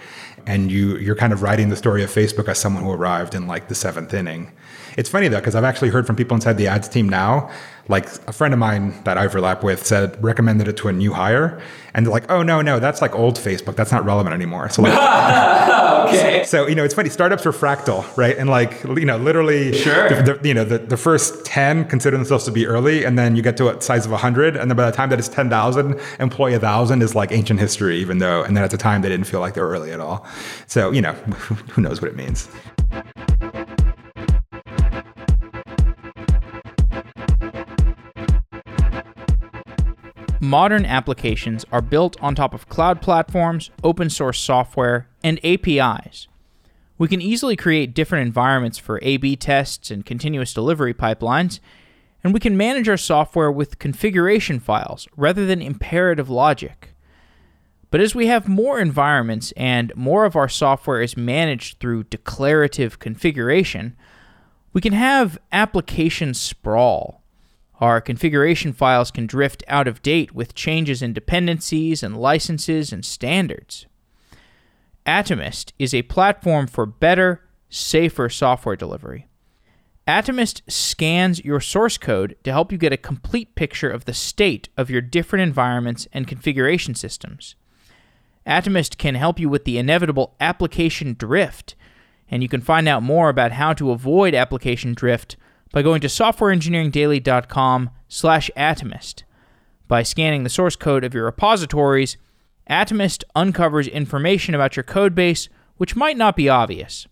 and 0.46 0.72
you, 0.72 0.98
you're 0.98 1.16
kind 1.16 1.34
of 1.34 1.42
writing 1.42 1.70
the 1.70 1.76
story 1.76 2.04
of 2.04 2.10
Facebook 2.10 2.48
as 2.48 2.60
someone 2.60 2.84
who 2.84 2.92
arrived 2.92 3.36
in 3.36 3.48
like 3.48 3.68
the 3.68 3.76
seventh 3.76 4.14
inning. 4.14 4.52
It's 4.98 5.10
funny 5.10 5.28
though, 5.28 5.40
because 5.40 5.56
I've 5.56 5.64
actually 5.64 5.90
heard 5.90 6.06
from 6.06 6.16
people 6.16 6.36
inside 6.36 6.58
the 6.58 6.68
ads 6.68 6.88
team 6.88 7.10
now, 7.10 7.50
like 7.90 8.06
a 8.28 8.32
friend 8.32 8.54
of 8.54 8.60
mine 8.60 9.02
that 9.04 9.18
I 9.18 9.26
overlap 9.26 9.64
with 9.64 9.86
said, 9.86 10.22
recommended 10.24 10.68
it 10.68 10.78
to 10.78 10.88
a 10.88 10.94
new 10.94 11.12
hire. 11.12 11.62
And 11.94 12.06
they're 12.06 12.14
like, 12.14 12.32
oh, 12.32 12.42
no, 12.42 12.62
no, 12.62 12.80
that's 12.80 13.02
like 13.02 13.14
old 13.14 13.38
Facebook. 13.38 13.76
That's 13.76 13.92
not 13.92 14.06
relevant 14.06 14.34
anymore. 14.34 14.70
So, 14.70 14.82
like, 14.82 14.94
okay. 16.10 16.44
So, 16.46 16.66
you 16.66 16.76
know, 16.76 16.84
it's 16.84 16.94
funny. 16.94 17.10
Startups 17.10 17.46
are 17.46 17.52
fractal, 17.52 18.06
right? 18.16 18.38
And 18.38 18.50
like, 18.50 18.82
you 18.84 19.06
know, 19.06 19.18
literally, 19.18 19.74
sure. 19.74 20.10
The, 20.10 20.34
the, 20.34 20.48
you 20.48 20.54
know, 20.54 20.64
the, 20.64 20.80
the 20.80 20.98
first 20.98 21.46
10 21.46 21.86
consider 21.90 22.16
themselves 22.16 22.46
to 22.46 22.52
be 22.52 22.66
early. 22.66 23.04
And 23.04 23.20
then 23.20 23.36
you 23.36 23.42
get 23.42 23.58
to 23.58 23.76
a 23.76 23.82
size 23.82 24.06
of 24.06 24.12
100. 24.12 24.56
And 24.56 24.72
then 24.72 24.78
by 24.78 24.90
the 24.90 24.96
time 24.96 25.10
that 25.10 25.20
it's 25.20 25.28
10,000, 25.28 26.00
employ 26.20 26.52
1,000 26.52 27.02
is 27.02 27.16
like 27.16 27.32
ancient 27.32 27.60
history, 27.60 27.98
even 27.98 28.20
though, 28.20 28.44
and 28.44 28.56
then 28.56 28.64
at 28.64 28.72
the 28.72 28.78
time 28.78 29.02
they 29.02 29.10
didn't 29.10 29.28
feel 29.28 29.42
like 29.42 29.56
they 29.56 29.62
were 29.62 29.70
early 29.70 29.92
at 29.92 30.00
all. 30.00 30.26
So, 30.68 30.92
you 30.92 31.02
know, 31.02 31.14
who 31.72 31.82
knows 31.82 32.02
what 32.02 32.10
it 32.10 32.16
means. 32.16 32.48
Modern 40.44 40.86
applications 40.86 41.64
are 41.72 41.82
built 41.82 42.22
on 42.22 42.36
top 42.36 42.54
of 42.54 42.68
cloud 42.68 43.02
platforms, 43.02 43.72
open 43.82 44.10
source 44.10 44.42
software, 44.42 45.08
and 45.24 45.40
APIs. 45.42 46.28
We 46.98 47.08
can 47.08 47.22
easily 47.22 47.56
create 47.56 47.94
different 47.94 48.28
environments 48.28 48.78
for 48.78 49.00
A 49.04 49.16
B 49.16 49.38
tests 49.38 49.90
and 49.90 50.06
continuous 50.06 50.54
delivery 50.54 50.94
pipelines, 50.94 51.62
and 52.26 52.34
we 52.34 52.42
can 52.42 52.58
manage 52.58 52.90
our 52.90 52.98
software 52.98 53.50
with 53.50 53.80
configuration 53.80 54.60
files 54.60 55.08
rather 55.16 55.46
than 55.46 55.62
imperative 55.62 56.30
logic. 56.30 56.94
But 57.90 58.02
as 58.02 58.14
we 58.14 58.28
have 58.28 58.46
more 58.46 58.82
environments 58.82 59.54
and 59.54 59.96
more 59.96 60.26
of 60.26 60.36
our 60.36 60.50
software 60.50 61.02
is 61.02 61.16
managed 61.16 61.80
through 61.80 62.04
declarative 62.04 63.00
configuration, 63.00 63.96
we 64.74 64.82
can 64.82 64.92
have 64.92 65.40
application 65.54 66.34
sprawl 66.34 67.23
our 67.84 68.00
configuration 68.00 68.72
files 68.72 69.12
can 69.12 69.28
drift 69.28 69.62
out 69.68 69.90
of 69.90 70.02
date 70.02 70.34
with 70.34 70.56
changes 70.56 71.02
in 71.02 71.12
dependencies 71.12 72.02
and 72.02 72.16
licenses 72.16 72.94
and 72.94 73.04
standards. 73.04 73.88
Atomist 75.06 75.74
is 75.78 75.94
a 75.94 76.04
platform 76.04 76.66
for 76.66 76.86
better, 76.86 77.42
safer 77.70 78.30
software 78.30 78.78
delivery. 78.78 79.28
Atomist 80.08 80.62
scans 80.66 81.44
your 81.44 81.60
source 81.60 81.98
code 81.98 82.38
to 82.46 82.54
help 82.54 82.72
you 82.72 82.78
get 82.78 82.94
a 82.94 82.98
complete 82.98 83.54
picture 83.54 83.90
of 83.90 84.06
the 84.06 84.14
state 84.14 84.70
of 84.78 84.90
your 84.90 85.02
different 85.02 85.44
environments 85.44 86.08
and 86.14 86.26
configuration 86.26 86.96
systems. 86.96 87.56
Atomist 88.48 88.98
can 88.98 89.16
help 89.16 89.42
you 89.42 89.50
with 89.50 89.66
the 89.66 89.78
inevitable 89.78 90.36
application 90.40 91.16
drift, 91.20 91.76
and 92.32 92.42
you 92.42 92.48
can 92.48 92.62
find 92.62 92.88
out 92.88 93.04
more 93.04 93.28
about 93.28 93.52
how 93.52 93.74
to 93.74 93.92
avoid 93.92 94.34
application 94.34 94.94
drift 94.94 95.36
by 95.74 95.82
going 95.82 96.00
to 96.00 96.08
softwareengineeringdaily.com 96.08 97.90
slash 98.08 98.50
atomist. 98.56 99.24
By 99.90 100.04
scanning 100.04 100.44
the 100.44 100.50
source 100.50 100.78
code 100.78 101.04
of 101.04 101.14
your 101.14 101.26
repositories, 101.26 102.16
Atomist 102.70 103.24
uncovers 103.36 103.88
information 103.88 104.56
about 104.56 104.78
your 104.78 104.84
codebase 104.84 105.50
which 105.76 105.96
might 105.96 106.16
not 106.16 106.36
be 106.36 106.48
obvious. 106.48 107.08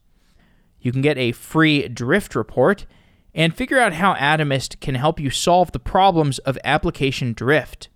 You 0.80 0.91
can 0.91 1.02
get 1.02 1.17
a 1.17 1.34
free 1.34 1.88
drift 1.89 2.36
report 2.36 2.86
and 3.34 3.56
figure 3.56 3.80
out 3.80 3.93
how 3.93 4.13
Atomist 4.13 4.80
can 4.80 4.95
help 4.95 5.19
you 5.19 5.30
solve 5.30 5.71
the 5.71 5.80
problems 5.80 6.39
of 6.39 6.58
application 6.63 7.34
drift. 7.34 7.89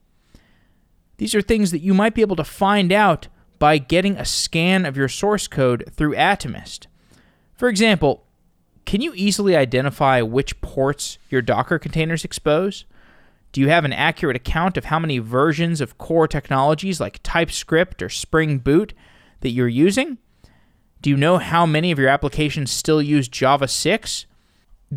These 1.18 1.36
are 1.36 1.42
things 1.42 1.72
that 1.72 1.82
you 1.82 1.94
might 1.94 2.16
be 2.16 2.22
able 2.22 2.36
to 2.36 2.44
find 2.44 2.92
out 2.92 3.28
by 3.58 3.78
getting 3.78 4.18
a 4.18 4.26
scan 4.26 4.86
of 4.86 4.98
your 4.98 5.08
source 5.08 5.48
code 5.48 5.90
through 5.92 6.16
Atomist. 6.16 6.88
For 7.54 7.70
example, 7.70 8.25
can 8.86 9.02
you 9.02 9.14
easily 9.16 9.56
identify 9.56 10.22
which 10.22 10.60
ports 10.62 11.18
your 11.30 11.42
Docker 11.42 11.80
containers 11.80 12.24
expose? 12.24 12.86
Do 13.52 13.62
you 13.62 13.70
have 13.70 13.86
an 13.86 13.94
accurate 13.94 14.36
account 14.36 14.78
of 14.78 14.86
how 14.86 15.00
many 15.00 15.18
versions 15.18 15.82
of 15.82 15.98
core 15.98 16.28
technologies 16.28 17.00
like 17.00 17.24
TypeScript 17.24 18.02
or 18.02 18.10
Spring 18.10 18.60
Boot 18.60 18.94
that 19.42 19.52
you're 19.52 19.68
using? 19.68 20.18
Do 21.02 21.10
you 21.10 21.18
know 21.18 21.38
how 21.38 21.66
many 21.66 21.92
of 21.92 22.00
your 22.00 22.10
applications 22.10 22.72
still 22.72 23.02
use 23.02 23.28
Java 23.28 23.68
6? 23.68 24.26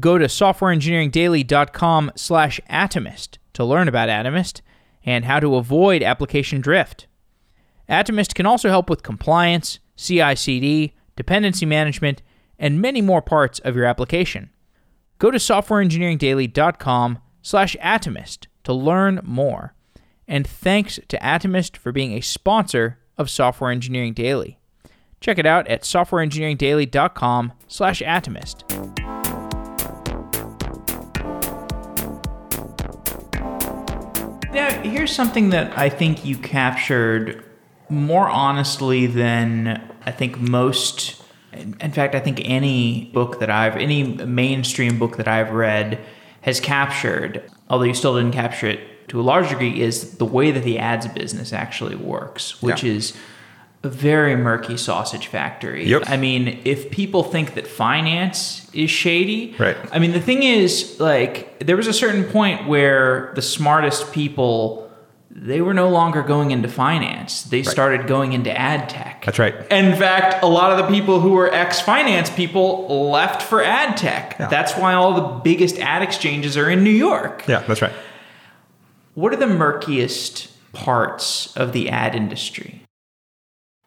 Go 0.01 0.19
to 0.19 0.27
softwareengineeringdaily.com 0.27 2.13
slash 2.17 2.61
atomist 2.71 3.39
to 3.55 3.65
learn 3.65 3.89
about 3.89 4.09
Atomist 4.09 4.61
and 5.05 5.25
how 5.25 5.41
to 5.41 5.57
avoid 5.57 6.03
application 6.03 6.61
drift. 6.61 7.07
Atomist 7.89 8.35
can 8.35 8.47
also 8.47 8.69
help 8.69 8.91
with 8.91 9.03
compliance, 9.03 9.79
CI/CD, 9.97 10.95
dependency 11.17 11.65
management, 11.65 12.23
and 12.59 12.81
many 12.81 13.01
more 13.01 13.23
parts 13.23 13.59
of 13.61 13.77
your 13.77 13.85
application. 13.85 14.51
Go 15.19 15.31
to 15.31 15.39
softwareengineeringdaily.com 15.39 17.19
slash 17.43 17.77
atomist 17.83 18.47
to 18.65 18.73
learn 18.73 19.21
more. 19.23 19.75
And 20.27 20.47
thanks 20.47 21.01
to 21.09 21.19
Atomist 21.19 21.77
for 21.77 21.91
being 21.91 22.13
a 22.13 22.21
sponsor 22.21 22.99
of 23.17 23.31
Software 23.31 23.71
Engineering 23.71 24.13
Daily. 24.13 24.59
Check 25.21 25.39
it 25.39 25.47
out 25.47 25.67
at 25.69 25.83
softwareengineeringdaily.com 25.83 27.53
slash 27.67 28.03
atomist. 28.03 28.65
Now, 34.53 34.71
here's 34.83 35.13
something 35.13 35.51
that 35.51 35.77
I 35.79 35.89
think 35.89 36.25
you 36.25 36.37
captured 36.37 37.45
more 37.89 38.29
honestly 38.29 39.07
than 39.07 39.91
I 40.05 40.11
think 40.11 40.39
most. 40.39 41.23
In 41.81 41.93
fact, 41.93 42.15
I 42.15 42.21
think 42.21 42.41
any 42.45 43.11
book 43.13 43.41
that 43.41 43.51
I've, 43.51 43.77
any 43.77 44.03
mainstream 44.05 44.99
book 44.99 45.17
that 45.17 45.29
I've 45.29 45.51
read 45.53 45.99
has 46.43 46.61
captured, 46.61 47.43
although 47.69 47.85
you 47.85 47.95
still 47.95 48.17
didn't 48.17 48.33
capture 48.33 48.69
it 48.69 49.09
to 49.09 49.21
a 49.21 49.23
large 49.23 49.49
degree, 49.49 49.81
is 49.81 50.17
the 50.19 50.25
way 50.25 50.51
that 50.51 50.65
the 50.65 50.79
ads 50.79 51.07
business 51.09 51.53
actually 51.53 51.97
works, 51.97 52.63
which 52.63 52.83
Yeah. 52.85 52.93
is 52.93 53.13
a 53.85 53.89
very 53.89 54.35
murky 54.37 54.77
sausage 54.77 55.29
factory. 55.29 55.87
Yep. 55.87 56.05
I 56.09 56.17
mean, 56.17 56.59
if 56.65 56.91
people 56.91 57.23
think 57.23 57.55
that 57.55 57.67
finance 57.67 58.69
is 58.73 58.91
shady, 58.91 59.55
Right. 59.59 59.77
I 59.93 59.99
mean, 59.99 60.13
the 60.13 60.21
thing 60.21 60.43
is, 60.43 60.97
like, 60.99 61.59
there 61.61 61.77
was 61.77 61.87
a 61.87 61.93
certain 61.93 62.25
point 62.25 62.67
where 62.67 63.31
the 63.35 63.43
smartest 63.43 64.13
people 64.13 64.88
they 65.41 65.61
were 65.61 65.75
no 65.75 65.89
longer 65.89 66.23
going 66.23 66.51
into 66.51 66.69
finance. 66.69 67.45
They 67.45 67.63
started 67.63 68.09
going 68.09 68.33
into 68.33 68.57
ad 68.57 68.89
tech. 68.89 69.25
That's 69.25 69.39
right. 69.39 69.55
In 69.71 69.97
fact, 69.97 70.43
a 70.43 70.47
lot 70.47 70.73
of 70.73 70.79
the 70.79 70.93
people 70.93 71.21
who 71.21 71.33
were 71.33 71.53
ex 71.53 71.81
finance 71.81 72.29
people 72.29 73.11
left 73.11 73.43
for 73.43 73.63
ad 73.63 73.97
tech. 73.97 74.37
Yeah. 74.39 74.49
That's 74.49 74.73
why 74.75 74.95
all 74.95 75.15
the 75.15 75.41
biggest 75.41 75.79
ad 75.79 76.03
exchanges 76.03 76.57
are 76.57 76.69
in 76.69 76.83
New 76.83 76.91
York. 76.91 77.45
Yeah, 77.47 77.61
that's 77.61 77.81
right. 77.81 77.93
What 79.15 79.33
are 79.33 79.37
the 79.37 79.47
murkiest 79.47 80.49
parts 80.73 81.57
of 81.57 81.73
the 81.73 81.89
ad 81.89 82.15
industry? 82.17 82.83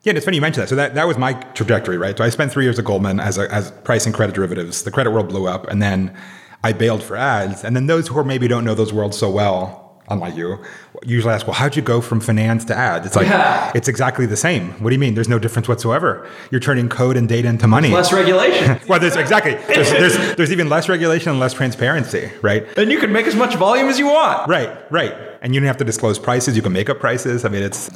Yeah, 0.03 0.11
and 0.11 0.17
it's 0.17 0.25
funny 0.25 0.37
you 0.37 0.41
mentioned 0.41 0.63
that. 0.63 0.69
So 0.69 0.75
that, 0.75 0.95
that 0.95 1.05
was 1.05 1.17
my 1.17 1.33
trajectory, 1.33 1.97
right? 1.97 2.17
So 2.17 2.23
I 2.23 2.29
spent 2.29 2.51
three 2.51 2.63
years 2.63 2.79
at 2.79 2.85
Goldman 2.85 3.19
as, 3.19 3.37
a, 3.37 3.51
as 3.53 3.71
pricing 3.83 4.13
credit 4.13 4.35
derivatives. 4.35 4.83
The 4.83 4.91
credit 4.91 5.11
world 5.11 5.29
blew 5.29 5.47
up, 5.47 5.67
and 5.67 5.81
then 5.81 6.15
I 6.63 6.73
bailed 6.73 7.03
for 7.03 7.15
ads. 7.15 7.63
And 7.63 7.75
then 7.75 7.87
those 7.87 8.07
who 8.07 8.17
are 8.17 8.23
maybe 8.23 8.47
don't 8.47 8.63
know 8.63 8.73
those 8.73 8.93
worlds 8.93 9.17
so 9.17 9.29
well, 9.29 9.80
unlike 10.09 10.35
you, 10.35 10.57
usually 11.03 11.33
ask, 11.33 11.47
well, 11.47 11.53
how'd 11.55 11.75
you 11.75 11.81
go 11.81 12.01
from 12.01 12.19
finance 12.19 12.65
to 12.65 12.75
ads? 12.75 13.05
It's 13.05 13.15
like, 13.15 13.27
Yeah. 13.27 13.71
it's 13.73 13.87
exactly 13.87 14.25
the 14.25 14.35
same. 14.35 14.71
What 14.83 14.89
do 14.89 14.95
you 14.95 14.99
mean? 14.99 15.13
There's 15.13 15.29
no 15.29 15.39
difference 15.39 15.67
whatsoever. 15.67 16.29
You're 16.51 16.59
turning 16.59 16.89
code 16.89 17.15
and 17.17 17.29
data 17.29 17.47
into 17.47 17.67
money. 17.67 17.89
Less 17.89 18.11
regulation. 18.11 18.79
well, 18.87 18.99
there's 18.99 19.15
exactly. 19.15 19.55
There's, 19.73 19.91
there's, 19.91 20.35
there's 20.35 20.51
even 20.51 20.67
less 20.69 20.89
regulation 20.89 21.31
and 21.31 21.39
less 21.39 21.53
transparency, 21.53 22.29
right? 22.41 22.65
and 22.77 22.91
you 22.91 22.99
can 22.99 23.11
make 23.11 23.25
as 23.27 23.35
much 23.35 23.55
volume 23.55 23.87
as 23.87 23.97
you 23.99 24.07
want. 24.07 24.47
Right, 24.49 24.69
right. 24.91 25.13
And 25.41 25.53
you 25.53 25.61
don't 25.61 25.67
have 25.67 25.77
to 25.77 25.85
disclose 25.85 26.19
prices. 26.19 26.55
You 26.55 26.61
can 26.61 26.73
make 26.73 26.89
up 26.89 26.99
prices. 26.99 27.45
I 27.45 27.49
mean, 27.49 27.63
it's. 27.63 27.89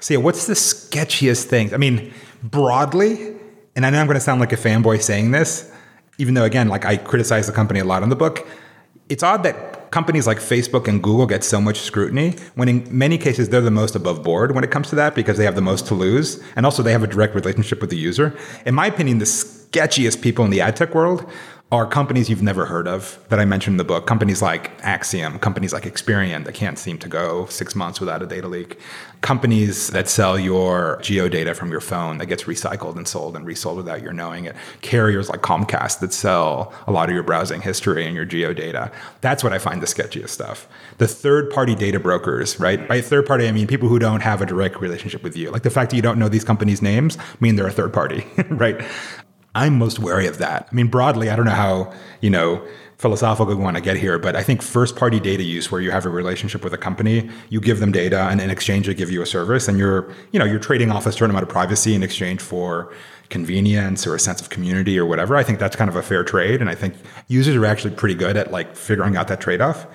So, 0.00 0.14
yeah, 0.14 0.20
what's 0.20 0.46
the 0.46 0.54
sketchiest 0.54 1.44
thing? 1.46 1.74
I 1.74 1.76
mean, 1.76 2.12
broadly, 2.42 3.34
and 3.74 3.84
I 3.84 3.90
know 3.90 4.00
I'm 4.00 4.06
going 4.06 4.14
to 4.14 4.20
sound 4.20 4.40
like 4.40 4.52
a 4.52 4.56
fanboy 4.56 5.02
saying 5.02 5.32
this, 5.32 5.70
even 6.18 6.34
though, 6.34 6.44
again, 6.44 6.68
like 6.68 6.84
I 6.84 6.96
criticize 6.96 7.46
the 7.46 7.52
company 7.52 7.80
a 7.80 7.84
lot 7.84 8.02
in 8.02 8.08
the 8.08 8.16
book. 8.16 8.46
It's 9.08 9.22
odd 9.22 9.42
that 9.42 9.77
companies 9.90 10.26
like 10.26 10.38
Facebook 10.38 10.88
and 10.88 11.02
Google 11.02 11.26
get 11.26 11.44
so 11.44 11.60
much 11.60 11.80
scrutiny 11.80 12.36
when, 12.54 12.68
in 12.68 12.86
many 12.90 13.18
cases, 13.18 13.48
they're 13.48 13.60
the 13.60 13.70
most 13.70 13.94
above 13.94 14.22
board 14.22 14.54
when 14.54 14.64
it 14.64 14.70
comes 14.70 14.88
to 14.90 14.96
that 14.96 15.14
because 15.14 15.38
they 15.38 15.44
have 15.44 15.54
the 15.54 15.60
most 15.60 15.86
to 15.86 15.94
lose. 15.94 16.42
And 16.56 16.64
also, 16.66 16.82
they 16.82 16.92
have 16.92 17.02
a 17.02 17.06
direct 17.06 17.34
relationship 17.34 17.80
with 17.80 17.90
the 17.90 17.96
user. 17.96 18.36
In 18.66 18.74
my 18.74 18.86
opinion, 18.86 19.18
the 19.18 19.24
sketchiest 19.24 20.22
people 20.22 20.44
in 20.44 20.50
the 20.50 20.60
ad 20.60 20.76
tech 20.76 20.94
world 20.94 21.30
are 21.70 21.86
companies 21.86 22.30
you've 22.30 22.42
never 22.42 22.64
heard 22.64 22.88
of 22.88 23.18
that 23.28 23.38
I 23.38 23.44
mentioned 23.44 23.74
in 23.74 23.76
the 23.76 23.84
book. 23.84 24.06
Companies 24.06 24.40
like 24.40 24.80
Acxiom, 24.80 25.38
companies 25.38 25.70
like 25.70 25.82
Experian 25.82 26.46
that 26.46 26.54
can't 26.54 26.78
seem 26.78 26.96
to 26.98 27.08
go 27.10 27.44
six 27.46 27.74
months 27.74 28.00
without 28.00 28.22
a 28.22 28.26
data 28.26 28.48
leak, 28.48 28.78
companies 29.20 29.88
that 29.88 30.08
sell 30.08 30.38
your 30.38 30.98
geodata 31.02 31.54
from 31.54 31.70
your 31.70 31.82
phone 31.82 32.16
that 32.18 32.26
gets 32.26 32.44
recycled 32.44 32.96
and 32.96 33.06
sold 33.06 33.36
and 33.36 33.44
resold 33.44 33.76
without 33.76 34.02
your 34.02 34.14
knowing 34.14 34.46
it, 34.46 34.56
carriers 34.80 35.28
like 35.28 35.42
Comcast 35.42 36.00
that 36.00 36.14
sell 36.14 36.72
a 36.86 36.92
lot 36.92 37.10
of 37.10 37.14
your 37.14 37.22
browsing 37.22 37.60
history 37.60 38.06
and 38.06 38.16
your 38.16 38.24
geodata. 38.24 38.90
That's 39.20 39.44
what 39.44 39.52
I 39.52 39.58
find 39.58 39.82
the 39.82 39.86
sketchiest 39.86 40.30
stuff. 40.30 40.66
The 40.96 41.06
third 41.06 41.50
party 41.50 41.74
data 41.74 42.00
brokers, 42.00 42.58
right? 42.58 42.88
By 42.88 43.02
third 43.02 43.26
party, 43.26 43.46
I 43.46 43.52
mean 43.52 43.66
people 43.66 43.90
who 43.90 43.98
don't 43.98 44.22
have 44.22 44.40
a 44.40 44.46
direct 44.46 44.80
relationship 44.80 45.22
with 45.22 45.36
you. 45.36 45.50
Like 45.50 45.64
the 45.64 45.70
fact 45.70 45.90
that 45.90 45.96
you 45.96 46.02
don't 46.02 46.18
know 46.18 46.30
these 46.30 46.44
companies' 46.44 46.80
names 46.80 47.18
mean 47.40 47.56
they're 47.56 47.66
a 47.66 47.70
third 47.70 47.92
party, 47.92 48.26
right? 48.48 48.80
I'm 49.54 49.78
most 49.78 49.98
wary 49.98 50.26
of 50.26 50.38
that. 50.38 50.68
I 50.70 50.74
mean, 50.74 50.88
broadly, 50.88 51.30
I 51.30 51.36
don't 51.36 51.46
know 51.46 51.52
how, 51.52 51.92
you 52.20 52.30
know, 52.30 52.66
philosophical 52.98 53.46
we 53.46 53.62
want 53.62 53.76
to 53.76 53.80
get 53.80 53.96
here, 53.96 54.18
but 54.18 54.34
I 54.34 54.42
think 54.42 54.60
first 54.60 54.96
party 54.96 55.20
data 55.20 55.44
use 55.44 55.70
where 55.70 55.80
you 55.80 55.92
have 55.92 56.04
a 56.04 56.08
relationship 56.08 56.64
with 56.64 56.74
a 56.74 56.78
company, 56.78 57.30
you 57.48 57.60
give 57.60 57.78
them 57.78 57.92
data 57.92 58.22
and 58.22 58.40
in 58.40 58.50
exchange 58.50 58.86
they 58.86 58.94
give 58.94 59.10
you 59.10 59.22
a 59.22 59.26
service 59.26 59.68
and 59.68 59.78
you're, 59.78 60.12
you 60.32 60.38
know, 60.38 60.44
you're 60.44 60.58
trading 60.58 60.90
off 60.90 61.06
a 61.06 61.12
certain 61.12 61.30
amount 61.30 61.44
of 61.44 61.48
privacy 61.48 61.94
in 61.94 62.02
exchange 62.02 62.40
for 62.40 62.92
convenience 63.30 64.06
or 64.06 64.16
a 64.16 64.20
sense 64.20 64.40
of 64.40 64.50
community 64.50 64.98
or 64.98 65.06
whatever. 65.06 65.36
I 65.36 65.44
think 65.44 65.60
that's 65.60 65.76
kind 65.76 65.88
of 65.88 65.94
a 65.94 66.02
fair 66.02 66.24
trade. 66.24 66.60
And 66.60 66.68
I 66.68 66.74
think 66.74 66.94
users 67.28 67.54
are 67.54 67.66
actually 67.66 67.94
pretty 67.94 68.16
good 68.16 68.36
at 68.36 68.50
like 68.50 68.74
figuring 68.74 69.16
out 69.16 69.28
that 69.28 69.40
trade-off. 69.40 69.86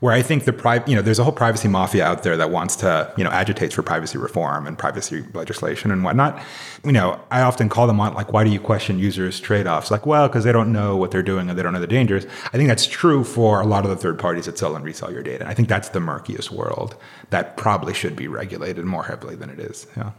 Where 0.00 0.14
I 0.14 0.22
think 0.22 0.46
the 0.46 0.52
pri- 0.54 0.82
you 0.86 0.96
know, 0.96 1.02
there's 1.02 1.18
a 1.18 1.24
whole 1.24 1.32
privacy 1.32 1.68
mafia 1.68 2.06
out 2.06 2.22
there 2.22 2.34
that 2.38 2.50
wants 2.50 2.74
to, 2.76 3.12
you 3.18 3.24
know, 3.24 3.30
agitates 3.30 3.74
for 3.74 3.82
privacy 3.82 4.16
reform 4.16 4.66
and 4.66 4.78
privacy 4.78 5.24
legislation 5.34 5.90
and 5.90 6.02
whatnot. 6.02 6.42
You 6.84 6.92
know, 6.92 7.20
I 7.30 7.42
often 7.42 7.68
call 7.68 7.86
them 7.86 8.00
on 8.00 8.14
like, 8.14 8.32
why 8.32 8.42
do 8.42 8.48
you 8.50 8.60
question 8.60 8.98
users' 8.98 9.38
trade-offs? 9.38 9.90
Like, 9.90 10.06
well, 10.06 10.26
because 10.26 10.44
they 10.44 10.52
don't 10.52 10.72
know 10.72 10.96
what 10.96 11.10
they're 11.10 11.22
doing 11.22 11.50
and 11.50 11.58
they 11.58 11.62
don't 11.62 11.74
know 11.74 11.80
the 11.80 11.86
dangers. 11.86 12.24
I 12.46 12.56
think 12.56 12.68
that's 12.68 12.86
true 12.86 13.24
for 13.24 13.60
a 13.60 13.66
lot 13.66 13.84
of 13.84 13.90
the 13.90 13.96
third 13.96 14.18
parties 14.18 14.46
that 14.46 14.56
sell 14.56 14.74
and 14.74 14.82
resell 14.82 15.12
your 15.12 15.22
data. 15.22 15.46
I 15.46 15.52
think 15.52 15.68
that's 15.68 15.90
the 15.90 16.00
murkiest 16.00 16.50
world 16.50 16.96
that 17.28 17.58
probably 17.58 17.92
should 17.92 18.16
be 18.16 18.26
regulated 18.26 18.86
more 18.86 19.04
heavily 19.04 19.36
than 19.36 19.50
it 19.50 19.60
is. 19.60 19.86
Yeah. 19.98 20.12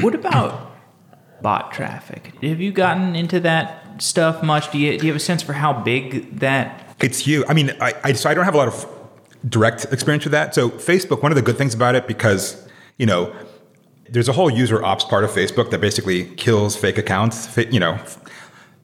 What 0.00 0.16
about 0.16 0.72
bot 1.42 1.72
traffic? 1.72 2.32
Have 2.42 2.60
you 2.60 2.72
gotten 2.72 3.14
into 3.14 3.38
that 3.40 4.02
stuff 4.02 4.42
much? 4.42 4.72
Do 4.72 4.78
you, 4.78 4.98
do 4.98 5.06
you 5.06 5.12
have 5.12 5.20
a 5.20 5.24
sense 5.24 5.42
for 5.42 5.52
how 5.52 5.72
big 5.72 6.40
that 6.40 6.83
It's 7.04 7.26
you. 7.26 7.44
I 7.48 7.52
mean, 7.54 7.70
I, 7.80 7.92
I 8.02 8.12
so 8.14 8.30
I 8.30 8.34
don't 8.34 8.44
have 8.46 8.54
a 8.54 8.58
lot 8.58 8.68
of 8.68 8.86
direct 9.48 9.84
experience 9.92 10.24
with 10.24 10.32
that. 10.32 10.54
So 10.54 10.70
Facebook, 10.70 11.22
one 11.22 11.32
of 11.32 11.36
the 11.36 11.42
good 11.42 11.58
things 11.58 11.74
about 11.74 11.94
it, 11.94 12.06
because 12.08 12.66
you 12.96 13.06
know, 13.06 13.32
there's 14.08 14.28
a 14.28 14.32
whole 14.32 14.50
user 14.50 14.82
ops 14.84 15.04
part 15.04 15.22
of 15.24 15.30
Facebook 15.30 15.70
that 15.70 15.80
basically 15.80 16.24
kills 16.36 16.76
fake 16.76 16.98
accounts. 16.98 17.56
You 17.58 17.80
know, 17.80 17.98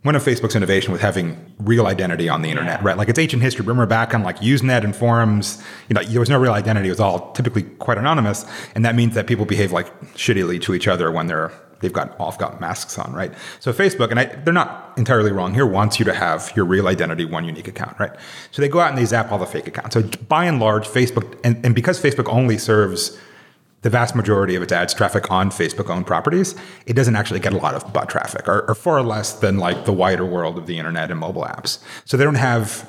one 0.03 0.17
of 0.17 0.23
Facebook's 0.23 0.55
innovation 0.57 0.93
with 0.93 1.01
having 1.01 1.27
real 1.59 1.87
identity 1.87 2.29
on 2.29 2.43
the 2.43 2.51
internet, 2.51 2.81
Yeah. 2.81 2.87
right? 2.89 2.97
Like 2.99 3.09
it's 3.09 3.19
ancient 3.19 3.43
history. 3.43 3.63
Remember 3.65 3.87
back 3.87 4.15
on 4.15 4.23
like 4.23 4.39
Usenet 4.41 4.85
and 4.85 4.95
forums, 4.97 5.63
you 5.89 5.95
know, 5.95 6.03
there 6.03 6.21
was 6.21 6.31
no 6.31 6.39
real 6.39 6.53
identity. 6.53 6.89
It 6.89 6.93
was 6.93 7.01
all 7.01 7.33
typically 7.33 7.63
quite 7.63 7.99
anonymous, 7.99 8.45
and 8.75 8.85
that 8.85 8.95
means 8.95 9.15
that 9.15 9.27
people 9.27 9.47
behave 9.47 9.73
like 9.73 9.89
shittily 10.15 10.61
to 10.63 10.75
each 10.75 10.89
other 10.89 11.11
when 11.11 11.27
they're 11.27 11.53
they've 11.81 11.93
got 11.93 12.17
all 12.19 12.33
got 12.33 12.61
masks 12.61 12.99
on, 12.99 13.13
right? 13.13 13.33
So 13.59 13.73
Facebook, 13.73 14.11
and 14.11 14.21
I, 14.21 14.27
they're 14.27 14.55
not 14.55 14.93
entirely 14.97 15.33
wrong 15.33 15.53
here, 15.53 15.67
wants 15.67 15.99
you 15.99 16.05
to 16.05 16.15
have 16.15 16.53
your 16.55 16.65
real 16.65 16.89
identity, 16.89 17.25
one 17.25 17.45
unique 17.45 17.69
account, 17.69 17.99
right? 17.99 18.13
So 18.51 18.63
they 18.63 18.69
go 18.69 18.81
out 18.81 18.91
and 18.91 18.99
they 18.99 19.05
zap 19.05 19.33
all 19.33 19.39
the 19.39 19.47
fake 19.47 19.67
accounts. 19.67 19.95
So 19.95 20.03
by 20.29 20.45
and 20.45 20.61
large, 20.61 20.87
Facebook, 20.87 21.39
and, 21.45 21.65
and 21.65 21.75
because 21.75 22.01
Facebook 22.01 22.33
only 22.33 22.59
serves 22.59 23.19
the 23.83 23.91
vast 23.91 24.15
majority 24.15 24.55
of 24.55 24.63
its 24.63 24.73
ads 24.73 24.93
traffic 24.93 25.31
on 25.31 25.51
Facebook 25.51 25.89
owned 25.89 26.07
properties, 26.07 26.55
it 26.87 26.93
doesn't 26.93 27.17
actually 27.17 27.41
get 27.41 27.53
a 27.53 27.57
lot 27.57 27.75
of 27.75 27.91
bot 27.93 28.09
traffic, 28.09 28.47
or, 28.47 28.69
or 28.69 28.75
far 28.75 29.03
less 29.03 29.33
than 29.33 29.59
like 29.59 29.87
the 29.87 29.93
wider 29.93 30.25
world 30.25 30.59
of 30.59 30.67
the 30.67 30.79
internet 30.79 31.11
and 31.11 31.19
mobile 31.19 31.45
apps. 31.45 31.83
So 32.05 32.17
they 32.17 32.25
don't 32.25 32.35
have 32.35 32.89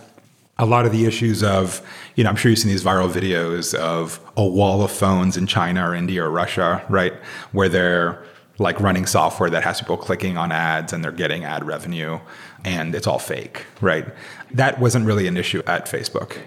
a 0.58 0.66
lot 0.66 0.86
of 0.86 0.92
the 0.92 1.06
issues 1.06 1.44
of, 1.44 1.82
you 2.16 2.24
know, 2.24 2.30
I'm 2.30 2.36
sure 2.36 2.50
you've 2.50 2.60
seen 2.60 2.70
these 2.72 2.84
viral 2.84 3.10
videos 3.10 3.74
of 3.74 4.20
a 4.38 4.46
wall 4.46 4.84
of 4.84 4.92
phones 4.92 5.38
in 5.38 5.48
China 5.48 5.90
or 5.90 5.96
India 5.96 6.24
or 6.24 6.30
Russia, 6.30 6.86
right? 6.90 7.14
Where 7.52 7.70
they're 7.70 8.24
like 8.62 8.80
running 8.80 9.06
software 9.06 9.50
that 9.50 9.64
has 9.64 9.80
people 9.80 9.98
clicking 9.98 10.38
on 10.38 10.52
ads 10.52 10.94
and 10.94 11.04
they're 11.04 11.12
getting 11.12 11.44
ad 11.44 11.66
revenue 11.66 12.20
and 12.64 12.94
it's 12.94 13.08
all 13.08 13.20
fake, 13.20 13.66
right? 13.82 14.06
That 14.52 14.80
wasn't 14.80 15.06
really 15.06 15.28
an 15.28 15.36
issue 15.36 15.64
at 15.66 15.86
Facebook. 15.88 16.38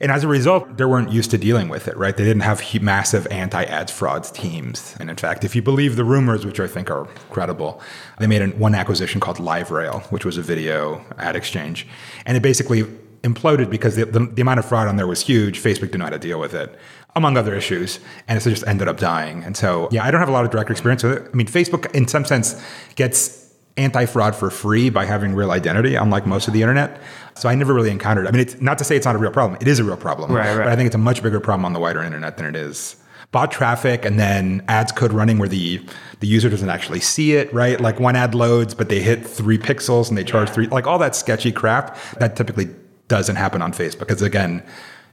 And 0.00 0.12
as 0.12 0.22
a 0.22 0.28
result, 0.28 0.76
they 0.76 0.84
weren't 0.84 1.10
used 1.10 1.30
to 1.32 1.38
dealing 1.38 1.68
with 1.68 1.88
it, 1.88 1.96
right? 1.96 2.16
They 2.16 2.24
didn't 2.24 2.42
have 2.42 2.62
massive 2.80 3.26
anti 3.28 3.64
ads 3.64 3.90
frauds 3.90 4.30
teams. 4.30 4.96
And 5.00 5.10
in 5.10 5.16
fact, 5.16 5.44
if 5.44 5.56
you 5.56 5.62
believe 5.62 5.96
the 5.96 6.04
rumors, 6.04 6.46
which 6.46 6.60
I 6.60 6.68
think 6.68 6.90
are 6.90 7.06
credible, 7.30 7.80
they 8.18 8.28
made 8.28 8.42
an, 8.42 8.56
one 8.58 8.74
acquisition 8.74 9.20
called 9.20 9.38
LiveRail, 9.38 10.02
which 10.12 10.24
was 10.24 10.36
a 10.36 10.42
video 10.42 11.04
ad 11.18 11.34
exchange. 11.34 11.86
And 12.26 12.36
it 12.36 12.40
basically 12.40 12.84
imploded 13.22 13.70
because 13.70 13.96
the, 13.96 14.04
the, 14.04 14.20
the 14.20 14.42
amount 14.42 14.60
of 14.60 14.64
fraud 14.64 14.86
on 14.86 14.96
there 14.96 15.06
was 15.06 15.20
huge. 15.20 15.60
Facebook 15.60 15.90
didn't 15.90 15.98
know 16.00 16.04
how 16.04 16.10
to 16.10 16.18
deal 16.18 16.38
with 16.38 16.54
it, 16.54 16.78
among 17.18 17.36
other 17.36 17.54
issues. 17.54 18.00
And 18.26 18.42
so 18.42 18.48
it 18.48 18.54
just 18.54 18.66
ended 18.66 18.88
up 18.88 18.98
dying. 18.98 19.44
And 19.44 19.56
so, 19.56 19.88
yeah, 19.90 20.04
I 20.04 20.10
don't 20.10 20.20
have 20.20 20.28
a 20.28 20.32
lot 20.32 20.44
of 20.44 20.50
direct 20.50 20.70
experience 20.70 21.02
with 21.02 21.18
it. 21.18 21.30
I 21.30 21.36
mean, 21.36 21.46
Facebook, 21.46 21.94
in 21.94 22.08
some 22.08 22.24
sense, 22.24 22.60
gets 22.94 23.52
anti-fraud 23.76 24.34
for 24.34 24.50
free 24.50 24.90
by 24.90 25.04
having 25.04 25.34
real 25.34 25.50
identity, 25.50 25.94
unlike 25.94 26.26
most 26.26 26.48
of 26.48 26.54
the 26.54 26.62
internet. 26.62 27.00
So 27.36 27.48
I 27.48 27.54
never 27.54 27.74
really 27.74 27.90
encountered 27.90 28.24
it. 28.24 28.28
I 28.28 28.32
mean, 28.32 28.40
it's 28.40 28.60
not 28.60 28.78
to 28.78 28.84
say 28.84 28.96
it's 28.96 29.06
not 29.06 29.14
a 29.14 29.18
real 29.18 29.30
problem. 29.30 29.58
It 29.60 29.68
is 29.68 29.78
a 29.78 29.84
real 29.84 29.96
problem. 29.96 30.32
Right, 30.32 30.48
right. 30.56 30.64
But 30.64 30.72
I 30.72 30.76
think 30.76 30.86
it's 30.86 30.96
a 30.96 30.98
much 30.98 31.22
bigger 31.22 31.38
problem 31.38 31.64
on 31.64 31.74
the 31.74 31.80
wider 31.80 32.02
internet 32.02 32.38
than 32.38 32.46
it 32.46 32.56
is 32.56 32.96
bot 33.30 33.50
traffic 33.50 34.04
and 34.04 34.18
then 34.18 34.64
ads 34.68 34.92
code 34.92 35.12
running 35.12 35.38
where 35.38 35.48
the 35.48 35.86
the 36.20 36.26
user 36.26 36.48
doesn't 36.48 36.70
actually 36.70 37.00
see 37.00 37.34
it, 37.34 37.52
right? 37.52 37.80
Like 37.80 38.00
one 38.00 38.16
ad 38.16 38.34
loads, 38.34 38.74
but 38.74 38.88
they 38.88 39.00
hit 39.00 39.24
three 39.26 39.58
pixels 39.58 40.08
and 40.08 40.18
they 40.18 40.24
charge 40.24 40.50
three, 40.50 40.66
like 40.68 40.86
all 40.86 40.98
that 40.98 41.14
sketchy 41.14 41.52
crap 41.52 41.96
that 42.18 42.34
typically 42.36 42.68
doesn't 43.06 43.36
happen 43.36 43.62
on 43.62 43.72
Facebook. 43.72 44.00
Because 44.00 44.22
again, 44.22 44.62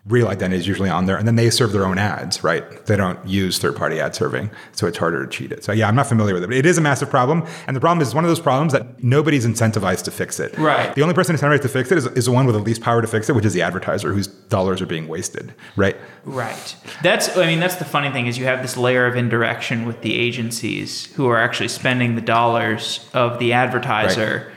real 0.07 0.27
identity 0.27 0.59
is 0.59 0.67
usually 0.67 0.89
on 0.89 1.07
there, 1.07 1.17
and 1.17 1.27
then 1.27 1.35
they 1.35 1.49
serve 1.49 1.71
their 1.71 1.85
own 1.85 1.97
ads, 1.97 2.43
right? 2.43 2.85
They 2.85 2.95
don't 2.95 3.25
use 3.27 3.57
third-party 3.57 3.99
ad 3.99 4.13
serving, 4.13 4.51
so 4.71 4.85
it's 4.85 4.99
harder 4.99 5.25
to 5.25 5.31
cheat 5.31 5.51
it. 5.51 5.63
So 5.63 5.71
yeah, 5.71 5.87
I'm 5.87 5.95
not 5.95 6.05
familiar 6.05 6.35
with 6.35 6.43
it, 6.43 6.47
but 6.47 6.55
it 6.55 6.65
is 6.65 6.77
a 6.77 6.81
massive 6.81 7.09
problem, 7.09 7.43
and 7.65 7.75
the 7.75 7.81
problem 7.81 8.01
is 8.01 8.13
one 8.13 8.23
of 8.23 8.29
those 8.29 8.39
problems 8.39 8.71
that 8.73 9.03
nobody's 9.03 9.47
incentivized 9.47 10.03
to 10.03 10.11
fix 10.11 10.39
it. 10.39 10.55
Right. 10.57 10.93
The 10.93 11.01
only 11.01 11.15
person 11.15 11.35
incentivized 11.35 11.63
to 11.63 11.69
fix 11.69 11.91
it 11.91 11.97
is, 11.97 12.05
is 12.07 12.25
the 12.25 12.31
one 12.31 12.45
with 12.45 12.55
the 12.55 12.61
least 12.61 12.81
power 12.81 13.01
to 13.01 13.07
fix 13.07 13.29
it, 13.29 13.35
which 13.35 13.45
is 13.45 13.53
the 13.53 13.63
advertiser 13.63 14.13
whose 14.13 14.27
dollars 14.27 14.79
are 14.79 14.85
being 14.85 15.07
wasted, 15.07 15.55
right? 15.75 15.97
Right. 16.23 16.75
That's 17.01 17.35
I 17.35 17.47
mean 17.47 17.59
that's 17.59 17.75
the 17.75 17.85
funny 17.85 18.11
thing 18.11 18.27
is 18.27 18.37
you 18.37 18.45
have 18.45 18.61
this 18.61 18.77
layer 18.77 19.07
of 19.07 19.15
indirection 19.15 19.85
with 19.85 20.01
the 20.01 20.13
agencies 20.13 21.11
who 21.13 21.27
are 21.27 21.39
actually 21.39 21.69
spending 21.69 22.15
the 22.15 22.21
dollars 22.21 23.09
of 23.13 23.39
the 23.39 23.53
advertiser, 23.53 24.45
right. 24.47 24.55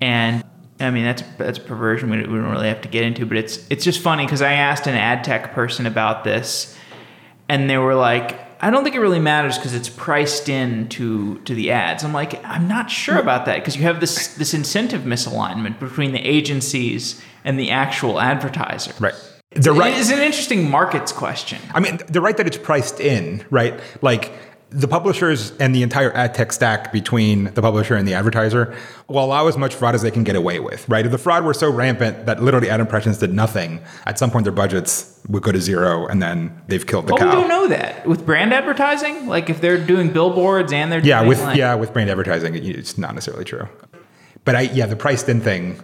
and 0.00 0.44
I 0.78 0.90
mean 0.90 1.04
that's 1.04 1.22
that's 1.38 1.58
perversion 1.58 2.10
we 2.10 2.18
don't 2.18 2.50
really 2.50 2.68
have 2.68 2.82
to 2.82 2.88
get 2.88 3.04
into, 3.04 3.24
but 3.24 3.36
it's 3.36 3.66
it's 3.70 3.84
just 3.84 4.00
funny 4.00 4.24
because 4.24 4.42
I 4.42 4.52
asked 4.52 4.86
an 4.86 4.94
ad 4.94 5.24
tech 5.24 5.52
person 5.52 5.86
about 5.86 6.24
this, 6.24 6.76
and 7.48 7.70
they 7.70 7.78
were 7.78 7.94
like, 7.94 8.38
I 8.60 8.70
don't 8.70 8.84
think 8.84 8.94
it 8.94 9.00
really 9.00 9.20
matters 9.20 9.56
because 9.56 9.74
it's 9.74 9.88
priced 9.88 10.48
in 10.48 10.88
to 10.90 11.38
to 11.40 11.54
the 11.54 11.70
ads. 11.70 12.04
I'm 12.04 12.12
like, 12.12 12.44
I'm 12.44 12.68
not 12.68 12.90
sure 12.90 13.18
about 13.18 13.46
that 13.46 13.56
because 13.56 13.76
you 13.76 13.82
have 13.82 14.00
this 14.00 14.34
this 14.34 14.52
incentive 14.52 15.02
misalignment 15.02 15.78
between 15.78 16.12
the 16.12 16.20
agencies 16.20 17.22
and 17.44 17.58
the 17.58 17.70
actual 17.70 18.20
advertiser. 18.20 18.92
Right. 19.00 19.14
The 19.52 19.72
right. 19.72 19.96
It's 19.96 20.10
an 20.10 20.18
interesting 20.18 20.70
markets 20.70 21.12
question. 21.12 21.58
I 21.74 21.80
mean, 21.80 22.00
the 22.08 22.20
right 22.20 22.36
that 22.36 22.46
it's 22.46 22.58
priced 22.58 23.00
in, 23.00 23.44
right? 23.50 23.80
Like 24.02 24.32
the 24.76 24.86
publishers 24.86 25.56
and 25.56 25.74
the 25.74 25.82
entire 25.82 26.12
ad 26.12 26.34
tech 26.34 26.52
stack 26.52 26.92
between 26.92 27.44
the 27.54 27.62
publisher 27.62 27.94
and 27.94 28.06
the 28.06 28.12
advertiser 28.12 28.76
will 29.08 29.24
allow 29.24 29.48
as 29.48 29.56
much 29.56 29.74
fraud 29.74 29.94
as 29.94 30.02
they 30.02 30.10
can 30.10 30.22
get 30.22 30.36
away 30.36 30.60
with, 30.60 30.86
right? 30.86 31.06
If 31.06 31.12
the 31.12 31.18
fraud 31.18 31.44
were 31.44 31.54
so 31.54 31.70
rampant 31.70 32.26
that 32.26 32.42
literally 32.42 32.68
ad 32.68 32.80
impressions 32.80 33.16
did 33.16 33.32
nothing, 33.32 33.80
at 34.04 34.18
some 34.18 34.30
point 34.30 34.44
their 34.44 34.52
budgets 34.52 35.18
would 35.30 35.42
go 35.42 35.50
to 35.50 35.62
zero 35.62 36.06
and 36.06 36.22
then 36.22 36.60
they've 36.68 36.86
killed 36.86 37.06
the 37.06 37.14
well, 37.14 37.22
cow. 37.22 37.26
we 37.26 37.32
don't 37.32 37.48
know 37.48 37.68
that. 37.68 38.06
With 38.06 38.26
brand 38.26 38.52
advertising, 38.52 39.26
like 39.26 39.48
if 39.48 39.62
they're 39.62 39.82
doing 39.82 40.12
billboards 40.12 40.74
and 40.74 40.92
they're 40.92 41.00
Yeah, 41.00 41.22
with 41.22 41.40
like, 41.40 41.56
yeah, 41.56 41.74
with 41.74 41.94
brand 41.94 42.10
advertising, 42.10 42.54
it's 42.54 42.98
not 42.98 43.14
necessarily 43.14 43.46
true. 43.46 43.66
But 44.44 44.56
I 44.56 44.60
yeah, 44.62 44.84
the 44.84 44.96
priced 44.96 45.30
in 45.30 45.40
thing, 45.40 45.80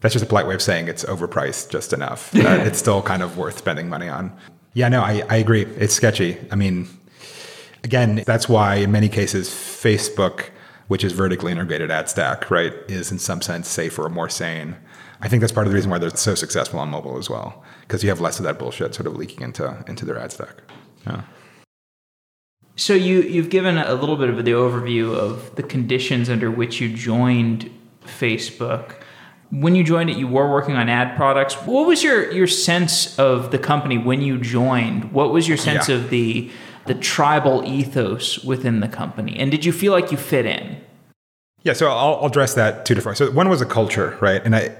that's 0.00 0.14
just 0.14 0.24
a 0.24 0.28
polite 0.28 0.46
way 0.46 0.54
of 0.54 0.62
saying 0.62 0.88
it's 0.88 1.04
overpriced 1.04 1.68
just 1.70 1.92
enough. 1.92 2.30
it's 2.34 2.78
still 2.78 3.02
kind 3.02 3.22
of 3.22 3.36
worth 3.36 3.58
spending 3.58 3.90
money 3.90 4.08
on. 4.08 4.34
Yeah, 4.72 4.88
no, 4.88 5.02
I, 5.02 5.22
I 5.28 5.36
agree. 5.36 5.66
It's 5.66 5.92
sketchy. 5.92 6.38
I 6.50 6.56
mean, 6.56 6.88
Again, 7.84 8.22
that's 8.26 8.48
why 8.48 8.76
in 8.76 8.92
many 8.92 9.08
cases, 9.08 9.48
Facebook, 9.48 10.50
which 10.88 11.02
is 11.02 11.12
vertically 11.12 11.52
integrated 11.52 11.90
ad 11.90 12.08
stack, 12.08 12.50
right, 12.50 12.72
is 12.88 13.10
in 13.10 13.18
some 13.18 13.40
sense 13.42 13.68
safer 13.68 14.04
or 14.04 14.08
more 14.08 14.28
sane. 14.28 14.76
I 15.20 15.28
think 15.28 15.40
that's 15.40 15.52
part 15.52 15.66
of 15.66 15.72
the 15.72 15.76
reason 15.76 15.90
why 15.90 15.98
they're 15.98 16.10
so 16.10 16.34
successful 16.34 16.80
on 16.80 16.90
mobile 16.90 17.16
as 17.16 17.30
well, 17.30 17.62
because 17.82 18.02
you 18.02 18.08
have 18.08 18.20
less 18.20 18.38
of 18.38 18.44
that 18.44 18.58
bullshit 18.58 18.94
sort 18.94 19.06
of 19.06 19.16
leaking 19.16 19.42
into 19.42 19.84
into 19.86 20.04
their 20.04 20.18
ad 20.18 20.32
stack. 20.32 20.62
Yeah. 21.06 21.22
So 22.76 22.94
you 22.94 23.20
you've 23.22 23.50
given 23.50 23.78
a 23.78 23.94
little 23.94 24.16
bit 24.16 24.30
of 24.30 24.44
the 24.44 24.52
overview 24.52 25.14
of 25.14 25.54
the 25.56 25.62
conditions 25.62 26.28
under 26.28 26.50
which 26.50 26.80
you 26.80 26.92
joined 26.92 27.70
Facebook. 28.04 28.94
When 29.50 29.74
you 29.74 29.84
joined 29.84 30.08
it, 30.08 30.16
you 30.16 30.26
were 30.26 30.50
working 30.50 30.76
on 30.76 30.88
ad 30.88 31.14
products. 31.14 31.54
What 31.54 31.86
was 31.86 32.02
your 32.02 32.32
your 32.32 32.46
sense 32.46 33.18
of 33.18 33.50
the 33.50 33.58
company 33.58 33.98
when 33.98 34.22
you 34.22 34.38
joined? 34.38 35.12
What 35.12 35.32
was 35.32 35.46
your 35.46 35.58
sense 35.58 35.88
yeah. 35.88 35.96
of 35.96 36.10
the 36.10 36.50
the 36.86 36.94
tribal 36.94 37.64
ethos 37.64 38.42
within 38.44 38.80
the 38.80 38.88
company? 38.88 39.36
And 39.38 39.50
did 39.50 39.64
you 39.64 39.72
feel 39.72 39.92
like 39.92 40.10
you 40.10 40.16
fit 40.16 40.46
in? 40.46 40.78
Yeah, 41.62 41.74
so 41.74 41.88
I'll, 41.88 42.16
I'll 42.16 42.26
address 42.26 42.54
that 42.54 42.84
two 42.84 42.94
different. 42.94 43.18
So 43.18 43.30
one 43.30 43.48
was 43.48 43.60
a 43.60 43.66
culture, 43.66 44.18
right? 44.20 44.42
And 44.44 44.54
I 44.56 44.76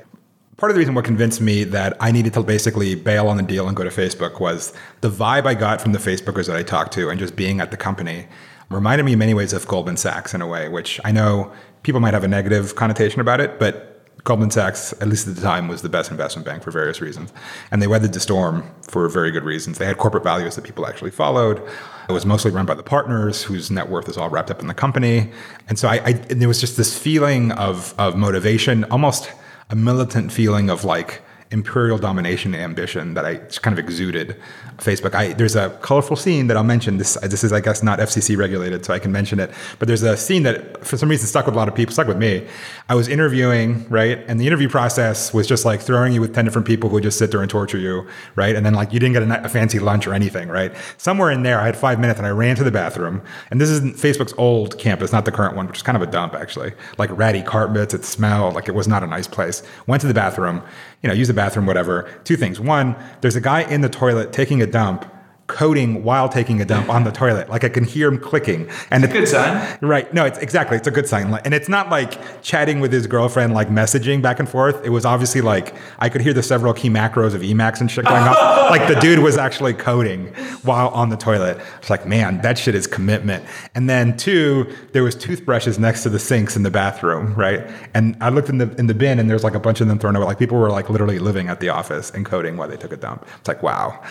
part 0.56 0.70
of 0.70 0.74
the 0.74 0.78
reason 0.78 0.94
what 0.94 1.04
convinced 1.04 1.40
me 1.40 1.64
that 1.64 1.96
I 1.98 2.12
needed 2.12 2.34
to 2.34 2.42
basically 2.42 2.94
bail 2.94 3.28
on 3.28 3.36
the 3.36 3.42
deal 3.42 3.66
and 3.66 3.76
go 3.76 3.84
to 3.84 3.90
Facebook 3.90 4.40
was 4.40 4.72
the 5.00 5.10
vibe 5.10 5.46
I 5.46 5.54
got 5.54 5.80
from 5.80 5.92
the 5.92 5.98
Facebookers 5.98 6.46
that 6.46 6.56
I 6.56 6.62
talked 6.62 6.92
to 6.94 7.08
and 7.08 7.18
just 7.18 7.36
being 7.36 7.60
at 7.60 7.70
the 7.70 7.76
company 7.76 8.26
reminded 8.70 9.04
me 9.04 9.12
in 9.12 9.18
many 9.18 9.34
ways 9.34 9.52
of 9.52 9.66
Goldman 9.66 9.96
Sachs 9.96 10.34
in 10.34 10.40
a 10.40 10.46
way, 10.46 10.68
which 10.68 11.00
I 11.04 11.12
know 11.12 11.52
people 11.82 12.00
might 12.00 12.14
have 12.14 12.24
a 12.24 12.28
negative 12.28 12.74
connotation 12.74 13.20
about 13.20 13.40
it, 13.40 13.58
but 13.58 13.91
Goldman 14.24 14.52
Sachs, 14.52 14.92
at 15.00 15.08
least 15.08 15.26
at 15.26 15.34
the 15.34 15.42
time, 15.42 15.66
was 15.66 15.82
the 15.82 15.88
best 15.88 16.10
investment 16.10 16.46
bank 16.46 16.62
for 16.62 16.70
various 16.70 17.00
reasons. 17.00 17.32
And 17.72 17.82
they 17.82 17.88
weathered 17.88 18.12
the 18.12 18.20
storm 18.20 18.70
for 18.82 19.08
very 19.08 19.32
good 19.32 19.42
reasons. 19.42 19.78
They 19.78 19.86
had 19.86 19.98
corporate 19.98 20.22
values 20.22 20.54
that 20.54 20.62
people 20.62 20.86
actually 20.86 21.10
followed. 21.10 21.60
It 22.08 22.12
was 22.12 22.24
mostly 22.24 22.52
run 22.52 22.64
by 22.64 22.74
the 22.74 22.84
partners 22.84 23.42
whose 23.42 23.70
net 23.70 23.88
worth 23.88 24.08
is 24.08 24.16
all 24.16 24.30
wrapped 24.30 24.50
up 24.50 24.60
in 24.60 24.68
the 24.68 24.74
company. 24.74 25.32
And 25.68 25.76
so 25.76 25.88
I, 25.88 26.00
I 26.04 26.12
there 26.12 26.46
was 26.46 26.60
just 26.60 26.76
this 26.76 26.96
feeling 26.96 27.50
of, 27.52 27.94
of 27.98 28.16
motivation, 28.16 28.84
almost 28.84 29.30
a 29.70 29.74
militant 29.74 30.30
feeling 30.30 30.70
of 30.70 30.84
like, 30.84 31.22
imperial 31.52 31.98
domination 31.98 32.54
ambition 32.54 33.14
that 33.14 33.24
I 33.24 33.36
kind 33.36 33.78
of 33.78 33.84
exuded. 33.84 34.36
Facebook. 34.78 35.14
I, 35.14 35.32
there's 35.32 35.54
a 35.54 35.70
colorful 35.82 36.16
scene 36.16 36.46
that 36.48 36.56
I'll 36.56 36.64
mention. 36.64 36.98
This 36.98 37.14
this 37.22 37.44
is 37.44 37.52
I 37.52 37.60
guess 37.60 37.82
not 37.82 37.98
FCC 37.98 38.36
regulated, 38.36 38.84
so 38.84 38.92
I 38.92 38.98
can 38.98 39.12
mention 39.12 39.38
it. 39.38 39.50
But 39.78 39.88
there's 39.88 40.02
a 40.02 40.16
scene 40.16 40.42
that 40.42 40.84
for 40.84 40.96
some 40.96 41.08
reason 41.08 41.26
stuck 41.26 41.46
with 41.46 41.54
a 41.54 41.58
lot 41.58 41.68
of 41.68 41.74
people, 41.74 41.92
stuck 41.92 42.08
with 42.08 42.16
me. 42.16 42.46
I 42.88 42.94
was 42.94 43.08
interviewing, 43.08 43.86
right, 43.88 44.18
and 44.26 44.40
the 44.40 44.46
interview 44.46 44.68
process 44.68 45.32
was 45.32 45.46
just 45.46 45.64
like 45.64 45.80
throwing 45.80 46.12
you 46.12 46.20
with 46.20 46.34
ten 46.34 46.44
different 46.44 46.66
people 46.66 46.88
who 46.88 46.94
would 46.94 47.02
just 47.02 47.18
sit 47.18 47.30
there 47.30 47.42
and 47.42 47.50
torture 47.50 47.78
you, 47.78 48.06
right, 48.34 48.56
and 48.56 48.64
then 48.66 48.74
like 48.74 48.92
you 48.92 48.98
didn't 48.98 49.12
get 49.12 49.22
a, 49.22 49.44
a 49.44 49.48
fancy 49.48 49.78
lunch 49.78 50.06
or 50.06 50.14
anything, 50.14 50.48
right. 50.48 50.74
Somewhere 50.96 51.30
in 51.30 51.42
there, 51.42 51.60
I 51.60 51.66
had 51.66 51.76
five 51.76 52.00
minutes 52.00 52.18
and 52.18 52.26
I 52.26 52.30
ran 52.30 52.56
to 52.56 52.64
the 52.64 52.72
bathroom, 52.72 53.22
and 53.50 53.60
this 53.60 53.70
is 53.70 53.80
Facebook's 53.80 54.34
old 54.36 54.78
campus, 54.78 55.12
not 55.12 55.24
the 55.24 55.32
current 55.32 55.56
one, 55.56 55.66
which 55.66 55.76
is 55.76 55.82
kind 55.82 55.96
of 55.96 56.02
a 56.02 56.10
dump 56.10 56.34
actually, 56.34 56.72
like 56.98 57.10
ratty 57.16 57.42
carpets. 57.42 57.94
It 57.94 58.04
smelled 58.04 58.54
like 58.54 58.68
it 58.68 58.74
was 58.74 58.88
not 58.88 59.02
a 59.02 59.06
nice 59.06 59.26
place. 59.26 59.62
Went 59.86 60.00
to 60.00 60.08
the 60.08 60.14
bathroom 60.14 60.62
you 61.02 61.08
know, 61.08 61.14
use 61.14 61.28
the 61.28 61.34
bathroom, 61.34 61.66
whatever. 61.66 62.08
Two 62.24 62.36
things. 62.36 62.60
One, 62.60 62.96
there's 63.20 63.36
a 63.36 63.40
guy 63.40 63.62
in 63.62 63.80
the 63.80 63.88
toilet 63.88 64.32
taking 64.32 64.62
a 64.62 64.66
dump 64.66 65.04
coding 65.52 66.02
while 66.02 66.28
taking 66.28 66.60
a 66.60 66.64
dump 66.64 66.88
on 66.88 67.04
the 67.04 67.12
toilet. 67.12 67.48
Like 67.50 67.62
I 67.62 67.68
can 67.68 67.84
hear 67.84 68.08
him 68.08 68.18
clicking. 68.18 68.68
And 68.90 69.04
it's 69.04 69.12
a 69.12 69.16
good 69.16 69.28
sign. 69.28 69.78
Right. 69.82 70.12
No, 70.14 70.24
it's 70.24 70.38
exactly. 70.38 70.78
It's 70.78 70.88
a 70.88 70.90
good 70.90 71.06
sign. 71.06 71.32
And 71.44 71.52
it's 71.52 71.68
not 71.68 71.90
like 71.90 72.42
chatting 72.42 72.80
with 72.80 72.92
his 72.92 73.06
girlfriend, 73.06 73.52
like 73.52 73.68
messaging 73.68 74.22
back 74.22 74.40
and 74.40 74.48
forth. 74.48 74.84
It 74.84 74.88
was 74.88 75.04
obviously 75.04 75.42
like 75.42 75.74
I 75.98 76.08
could 76.08 76.22
hear 76.22 76.32
the 76.32 76.42
several 76.42 76.72
key 76.72 76.88
macros 76.88 77.34
of 77.34 77.42
Emacs 77.42 77.80
and 77.80 77.90
shit 77.90 78.06
going 78.06 78.22
off. 78.22 78.36
like 78.70 78.88
the 78.88 78.98
dude 78.98 79.18
was 79.18 79.36
actually 79.36 79.74
coding 79.74 80.28
while 80.62 80.88
on 80.88 81.10
the 81.10 81.16
toilet. 81.16 81.60
It's 81.78 81.90
like, 81.90 82.06
man, 82.06 82.40
that 82.40 82.56
shit 82.56 82.74
is 82.74 82.86
commitment. 82.86 83.44
And 83.74 83.90
then 83.90 84.16
two, 84.16 84.74
there 84.92 85.02
was 85.02 85.14
toothbrushes 85.14 85.78
next 85.78 86.02
to 86.04 86.08
the 86.08 86.18
sinks 86.18 86.56
in 86.56 86.62
the 86.62 86.70
bathroom, 86.70 87.34
right? 87.34 87.70
And 87.92 88.16
I 88.22 88.30
looked 88.30 88.48
in 88.48 88.58
the 88.58 88.74
in 88.76 88.86
the 88.86 88.94
bin 88.94 89.18
and 89.18 89.28
there's 89.28 89.44
like 89.44 89.54
a 89.54 89.60
bunch 89.60 89.80
of 89.82 89.88
them 89.88 89.98
thrown 89.98 90.16
away. 90.16 90.24
Like 90.24 90.38
people 90.38 90.58
were 90.58 90.70
like 90.70 90.88
literally 90.88 91.18
living 91.18 91.48
at 91.48 91.60
the 91.60 91.68
office 91.68 92.10
and 92.10 92.24
coding 92.24 92.56
while 92.56 92.68
they 92.68 92.76
took 92.76 92.92
a 92.92 92.96
dump. 92.96 93.26
It's 93.38 93.48
like, 93.48 93.62
wow. 93.62 94.02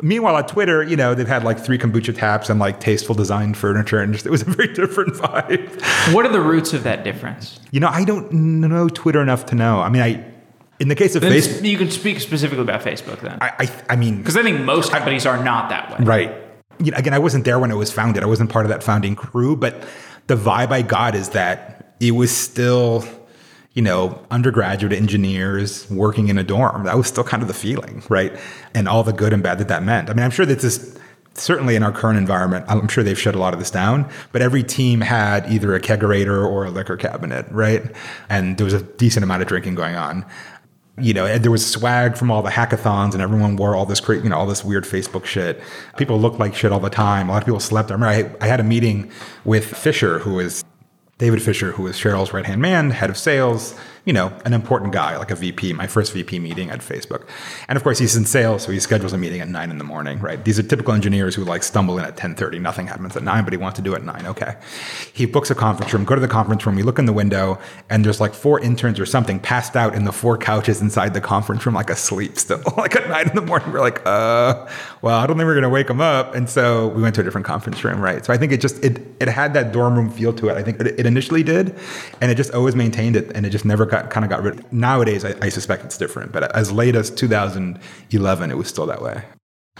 Meanwhile, 0.00 0.36
at 0.36 0.48
Twitter, 0.48 0.77
you 0.82 0.96
know, 0.96 1.14
they've 1.14 1.28
had 1.28 1.44
like 1.44 1.58
three 1.58 1.78
kombucha 1.78 2.16
taps 2.16 2.50
and 2.50 2.58
like 2.60 2.80
tasteful 2.80 3.14
design 3.14 3.54
furniture, 3.54 4.00
and 4.00 4.12
just, 4.12 4.26
it 4.26 4.30
was 4.30 4.42
a 4.42 4.44
very 4.50 4.72
different 4.72 5.14
vibe. 5.14 6.14
What 6.14 6.26
are 6.26 6.32
the 6.32 6.40
roots 6.40 6.72
of 6.72 6.82
that 6.84 7.04
difference? 7.04 7.60
You 7.70 7.80
know, 7.80 7.88
I 7.88 8.04
don't 8.04 8.32
know 8.32 8.88
Twitter 8.88 9.22
enough 9.22 9.46
to 9.46 9.54
know. 9.54 9.80
I 9.80 9.88
mean, 9.88 10.02
I 10.02 10.24
in 10.80 10.88
the 10.88 10.94
case 10.94 11.14
of 11.14 11.22
then 11.22 11.32
Facebook, 11.32 11.68
you 11.68 11.78
can 11.78 11.90
speak 11.90 12.20
specifically 12.20 12.62
about 12.62 12.82
Facebook 12.82 13.20
then. 13.20 13.38
I, 13.40 13.52
I, 13.58 13.82
I 13.90 13.96
mean, 13.96 14.18
because 14.18 14.36
I 14.36 14.42
think 14.42 14.60
most 14.60 14.90
companies 14.90 15.26
I, 15.26 15.36
are 15.36 15.42
not 15.42 15.70
that 15.70 15.90
way. 15.90 16.04
Right. 16.04 16.34
You 16.78 16.92
know, 16.92 16.98
again, 16.98 17.14
I 17.14 17.18
wasn't 17.18 17.44
there 17.44 17.58
when 17.58 17.70
it 17.70 17.74
was 17.74 17.92
founded. 17.92 18.22
I 18.22 18.26
wasn't 18.26 18.50
part 18.50 18.64
of 18.64 18.70
that 18.70 18.82
founding 18.82 19.16
crew, 19.16 19.56
but 19.56 19.84
the 20.28 20.36
vibe 20.36 20.70
I 20.70 20.82
got 20.82 21.14
is 21.16 21.30
that 21.30 21.96
it 21.98 22.12
was 22.12 22.30
still 22.30 23.04
you 23.78 23.82
know, 23.82 24.20
undergraduate 24.32 24.92
engineers 24.92 25.88
working 25.88 26.26
in 26.26 26.36
a 26.36 26.42
dorm. 26.42 26.82
That 26.82 26.96
was 26.96 27.06
still 27.06 27.22
kind 27.22 27.42
of 27.44 27.46
the 27.46 27.54
feeling, 27.54 28.02
right? 28.08 28.36
And 28.74 28.88
all 28.88 29.04
the 29.04 29.12
good 29.12 29.32
and 29.32 29.40
bad 29.40 29.58
that 29.58 29.68
that 29.68 29.84
meant. 29.84 30.10
I 30.10 30.14
mean, 30.14 30.24
I'm 30.24 30.32
sure 30.32 30.44
that 30.46 30.58
this 30.58 30.98
certainly 31.34 31.76
in 31.76 31.84
our 31.84 31.92
current 31.92 32.18
environment, 32.18 32.64
I'm 32.66 32.88
sure 32.88 33.04
they've 33.04 33.16
shut 33.16 33.36
a 33.36 33.38
lot 33.38 33.52
of 33.52 33.60
this 33.60 33.70
down, 33.70 34.10
but 34.32 34.42
every 34.42 34.64
team 34.64 35.00
had 35.00 35.48
either 35.48 35.76
a 35.76 35.80
kegerator 35.80 36.44
or 36.44 36.64
a 36.64 36.70
liquor 36.72 36.96
cabinet, 36.96 37.46
right? 37.52 37.84
And 38.28 38.58
there 38.58 38.64
was 38.64 38.74
a 38.74 38.82
decent 38.82 39.22
amount 39.22 39.42
of 39.42 39.48
drinking 39.48 39.76
going 39.76 39.94
on. 39.94 40.26
You 41.00 41.14
know, 41.14 41.38
there 41.38 41.52
was 41.52 41.64
swag 41.64 42.16
from 42.16 42.32
all 42.32 42.42
the 42.42 42.50
hackathons, 42.50 43.12
and 43.12 43.22
everyone 43.22 43.54
wore 43.54 43.76
all 43.76 43.86
this, 43.86 44.02
you 44.08 44.28
know, 44.28 44.36
all 44.36 44.46
this 44.48 44.64
weird 44.64 44.86
Facebook 44.86 45.24
shit. 45.24 45.62
People 45.96 46.18
looked 46.18 46.40
like 46.40 46.52
shit 46.56 46.72
all 46.72 46.80
the 46.80 46.90
time. 46.90 47.28
A 47.28 47.32
lot 47.32 47.42
of 47.42 47.46
people 47.46 47.60
slept. 47.60 47.92
I 47.92 47.94
remember 47.94 48.36
I, 48.40 48.44
I 48.44 48.48
had 48.48 48.58
a 48.58 48.64
meeting 48.64 49.12
with 49.44 49.64
Fischer, 49.64 50.18
who 50.18 50.34
was 50.34 50.64
David 51.18 51.42
Fischer, 51.42 51.72
who 51.72 51.82
was 51.82 51.96
Sheryl's 51.96 52.32
right 52.32 52.46
hand 52.46 52.62
man, 52.62 52.90
head 52.90 53.10
of 53.10 53.18
sales, 53.18 53.74
you 54.08 54.14
know, 54.14 54.32
an 54.46 54.54
important 54.54 54.90
guy, 54.90 55.18
like 55.18 55.30
a 55.30 55.34
VP, 55.34 55.74
my 55.74 55.86
first 55.86 56.14
VP 56.14 56.38
meeting 56.38 56.70
at 56.70 56.80
Facebook. 56.80 57.28
And 57.68 57.76
of 57.76 57.82
course, 57.82 57.98
he's 57.98 58.16
in 58.16 58.24
sales, 58.24 58.62
so 58.62 58.72
he 58.72 58.80
schedules 58.80 59.12
a 59.12 59.18
meeting 59.18 59.42
at 59.42 59.50
nine 59.50 59.70
in 59.70 59.76
the 59.76 59.84
morning, 59.84 60.18
right? 60.18 60.42
These 60.42 60.58
are 60.58 60.62
typical 60.62 60.94
engineers 60.94 61.34
who 61.34 61.44
like 61.44 61.62
stumble 61.62 61.98
in 61.98 62.06
at 62.06 62.16
10.30. 62.16 62.58
Nothing 62.58 62.86
happens 62.86 63.14
at 63.18 63.22
nine, 63.22 63.44
but 63.44 63.52
he 63.52 63.58
wants 63.58 63.76
to 63.76 63.82
do 63.82 63.92
it 63.92 63.96
at 63.96 64.04
nine. 64.04 64.24
Okay. 64.24 64.56
He 65.12 65.26
books 65.26 65.50
a 65.50 65.54
conference 65.54 65.92
room, 65.92 66.06
go 66.06 66.14
to 66.14 66.22
the 66.22 66.26
conference 66.26 66.64
room. 66.64 66.76
We 66.76 66.84
look 66.84 66.98
in 66.98 67.04
the 67.04 67.12
window 67.12 67.58
and 67.90 68.02
there's 68.02 68.18
like 68.18 68.32
four 68.32 68.58
interns 68.60 68.98
or 68.98 69.04
something 69.04 69.40
passed 69.40 69.76
out 69.76 69.94
in 69.94 70.04
the 70.04 70.12
four 70.12 70.38
couches 70.38 70.80
inside 70.80 71.12
the 71.12 71.20
conference 71.20 71.66
room, 71.66 71.74
like 71.74 71.90
asleep 71.90 72.38
still, 72.38 72.62
like 72.78 72.96
at 72.96 73.10
nine 73.10 73.28
in 73.28 73.34
the 73.34 73.42
morning. 73.42 73.70
We're 73.70 73.80
like, 73.80 74.00
uh, 74.06 74.66
well, 75.02 75.18
I 75.18 75.26
don't 75.26 75.36
think 75.36 75.44
we're 75.44 75.52
going 75.52 75.64
to 75.64 75.68
wake 75.68 75.88
them 75.88 76.00
up. 76.00 76.34
And 76.34 76.48
so 76.48 76.88
we 76.88 77.02
went 77.02 77.14
to 77.16 77.20
a 77.20 77.24
different 77.24 77.46
conference 77.46 77.84
room, 77.84 78.00
right? 78.00 78.24
So 78.24 78.32
I 78.32 78.38
think 78.38 78.52
it 78.52 78.62
just, 78.62 78.82
it, 78.82 79.06
it 79.20 79.28
had 79.28 79.52
that 79.52 79.70
dorm 79.70 79.96
room 79.96 80.08
feel 80.08 80.32
to 80.32 80.48
it. 80.48 80.56
I 80.56 80.62
think 80.62 80.80
it, 80.80 80.98
it 80.98 81.04
initially 81.04 81.42
did, 81.42 81.78
and 82.22 82.30
it 82.30 82.36
just 82.36 82.54
always 82.54 82.74
maintained 82.74 83.14
it. 83.14 83.30
And 83.34 83.44
it 83.44 83.50
just 83.50 83.66
never 83.66 83.84
got 83.84 83.97
kind 84.02 84.24
of 84.24 84.30
got 84.30 84.42
rid. 84.42 84.72
Nowadays, 84.72 85.24
I, 85.24 85.34
I 85.42 85.48
suspect 85.48 85.84
it's 85.84 85.98
different, 85.98 86.32
but 86.32 86.54
as 86.54 86.72
late 86.72 86.94
as 86.94 87.10
2011, 87.10 88.50
it 88.50 88.56
was 88.56 88.68
still 88.68 88.86
that 88.86 89.02
way. 89.02 89.22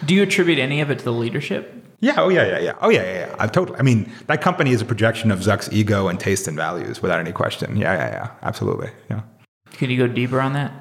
Do 0.04 0.14
you 0.14 0.22
attribute 0.22 0.58
any 0.58 0.80
of 0.80 0.90
it 0.90 1.00
to 1.00 1.04
the 1.04 1.12
leadership? 1.12 1.74
Yeah. 2.00 2.14
Oh, 2.18 2.28
yeah, 2.28 2.46
yeah, 2.46 2.58
yeah. 2.60 2.74
Oh, 2.80 2.88
yeah, 2.88 3.02
yeah, 3.02 3.26
yeah. 3.26 3.36
I 3.38 3.46
totally. 3.48 3.78
I 3.78 3.82
mean, 3.82 4.10
that 4.26 4.40
company 4.40 4.70
is 4.70 4.80
a 4.80 4.84
projection 4.84 5.30
of 5.30 5.40
Zuck's 5.40 5.68
ego 5.72 6.08
and 6.08 6.20
taste 6.20 6.46
and 6.46 6.56
values, 6.56 7.02
without 7.02 7.18
any 7.18 7.32
question. 7.32 7.76
Yeah, 7.76 7.94
yeah, 7.94 8.10
yeah. 8.10 8.30
Absolutely. 8.42 8.90
Yeah. 9.10 9.22
Could 9.72 9.90
you 9.90 9.98
go 9.98 10.06
deeper 10.06 10.40
on 10.40 10.52
that? 10.52 10.72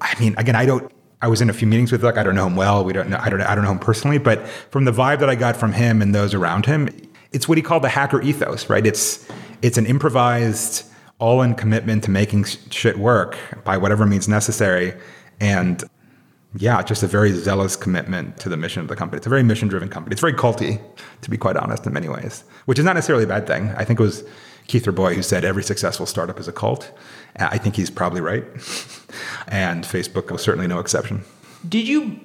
I 0.00 0.18
mean, 0.18 0.34
again, 0.38 0.56
I 0.56 0.66
don't. 0.66 0.92
I 1.20 1.28
was 1.28 1.40
in 1.40 1.48
a 1.48 1.52
few 1.52 1.68
meetings 1.68 1.92
with 1.92 2.02
Zuck. 2.02 2.18
I 2.18 2.24
don't 2.24 2.34
know 2.34 2.48
him 2.48 2.56
well. 2.56 2.84
We 2.84 2.92
don't 2.92 3.08
know. 3.08 3.18
I 3.20 3.30
don't. 3.30 3.40
I 3.40 3.54
don't 3.54 3.62
know 3.62 3.70
him 3.70 3.78
personally, 3.78 4.18
but 4.18 4.46
from 4.48 4.84
the 4.84 4.90
vibe 4.90 5.20
that 5.20 5.30
I 5.30 5.36
got 5.36 5.56
from 5.56 5.72
him 5.72 6.02
and 6.02 6.12
those 6.12 6.34
around 6.34 6.66
him, 6.66 6.88
it's 7.30 7.48
what 7.48 7.58
he 7.58 7.62
called 7.62 7.84
the 7.84 7.88
hacker 7.88 8.20
ethos, 8.20 8.68
right? 8.68 8.84
It's 8.84 9.28
it's 9.62 9.78
an 9.78 9.86
improvised, 9.86 10.84
all-in 11.22 11.54
commitment 11.54 12.02
to 12.02 12.10
making 12.10 12.42
shit 12.42 12.98
work 12.98 13.38
by 13.62 13.76
whatever 13.76 14.04
means 14.04 14.26
necessary, 14.28 14.92
and 15.38 15.84
yeah, 16.56 16.82
just 16.82 17.04
a 17.04 17.06
very 17.06 17.32
zealous 17.32 17.76
commitment 17.76 18.36
to 18.38 18.48
the 18.48 18.56
mission 18.56 18.82
of 18.82 18.88
the 18.88 18.96
company. 18.96 19.18
It's 19.18 19.26
a 19.26 19.30
very 19.30 19.44
mission-driven 19.44 19.88
company. 19.88 20.14
It's 20.14 20.20
very 20.20 20.34
culty, 20.34 20.82
to 21.20 21.30
be 21.30 21.38
quite 21.38 21.56
honest, 21.56 21.86
in 21.86 21.92
many 21.92 22.08
ways, 22.08 22.42
which 22.64 22.76
is 22.76 22.84
not 22.84 22.94
necessarily 22.94 23.22
a 23.22 23.28
bad 23.28 23.46
thing. 23.46 23.70
I 23.76 23.84
think 23.84 24.00
it 24.00 24.02
was 24.02 24.24
Keith 24.66 24.84
Rabois 24.84 25.14
who 25.14 25.22
said 25.22 25.44
every 25.44 25.62
successful 25.62 26.06
startup 26.06 26.40
is 26.40 26.48
a 26.48 26.52
cult. 26.52 26.90
I 27.36 27.56
think 27.56 27.76
he's 27.76 27.88
probably 27.88 28.20
right, 28.20 28.42
and 29.46 29.84
Facebook 29.84 30.32
was 30.32 30.42
certainly 30.42 30.66
no 30.66 30.80
exception. 30.80 31.22
Did 31.68 31.86
you 31.86 32.18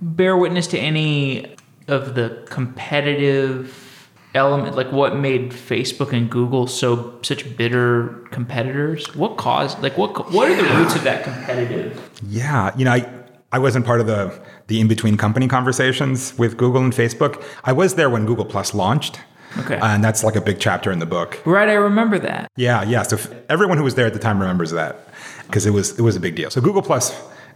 bear 0.00 0.34
witness 0.34 0.66
to 0.68 0.78
any 0.78 1.54
of 1.88 2.14
the 2.14 2.42
competitive 2.48 3.89
element 4.34 4.76
like 4.76 4.90
what 4.92 5.16
made 5.16 5.50
facebook 5.50 6.12
and 6.12 6.30
google 6.30 6.66
so 6.66 7.18
such 7.22 7.56
bitter 7.56 8.08
competitors 8.30 9.14
what 9.16 9.36
caused 9.36 9.80
like 9.82 9.96
what 9.98 10.30
what 10.32 10.50
are 10.50 10.54
the 10.54 10.74
roots 10.74 10.94
of 10.94 11.02
that 11.02 11.24
competitive 11.24 12.10
yeah 12.28 12.72
you 12.76 12.84
know 12.84 12.92
i 12.92 13.08
i 13.52 13.58
wasn't 13.58 13.84
part 13.84 14.00
of 14.00 14.06
the 14.06 14.40
the 14.68 14.80
in-between 14.80 15.16
company 15.16 15.48
conversations 15.48 16.36
with 16.38 16.56
google 16.56 16.82
and 16.82 16.92
facebook 16.92 17.42
i 17.64 17.72
was 17.72 17.96
there 17.96 18.08
when 18.08 18.24
google 18.24 18.44
plus 18.44 18.74
launched 18.74 19.20
Okay. 19.58 19.78
And 19.82 20.04
that's 20.04 20.22
like 20.22 20.36
a 20.36 20.40
big 20.40 20.60
chapter 20.60 20.92
in 20.92 21.00
the 21.00 21.06
book. 21.06 21.42
Right, 21.44 21.68
I 21.68 21.74
remember 21.74 22.18
that. 22.20 22.48
Yeah, 22.56 22.84
yeah. 22.84 23.02
So 23.02 23.18
everyone 23.48 23.78
who 23.78 23.84
was 23.84 23.96
there 23.96 24.06
at 24.06 24.12
the 24.12 24.20
time 24.20 24.38
remembers 24.40 24.70
that 24.70 25.08
because 25.46 25.66
it 25.66 25.70
was 25.70 25.98
it 25.98 26.02
was 26.02 26.14
a 26.14 26.20
big 26.20 26.36
deal. 26.36 26.50
So 26.50 26.60
Google 26.60 26.82
Plus 26.82 27.10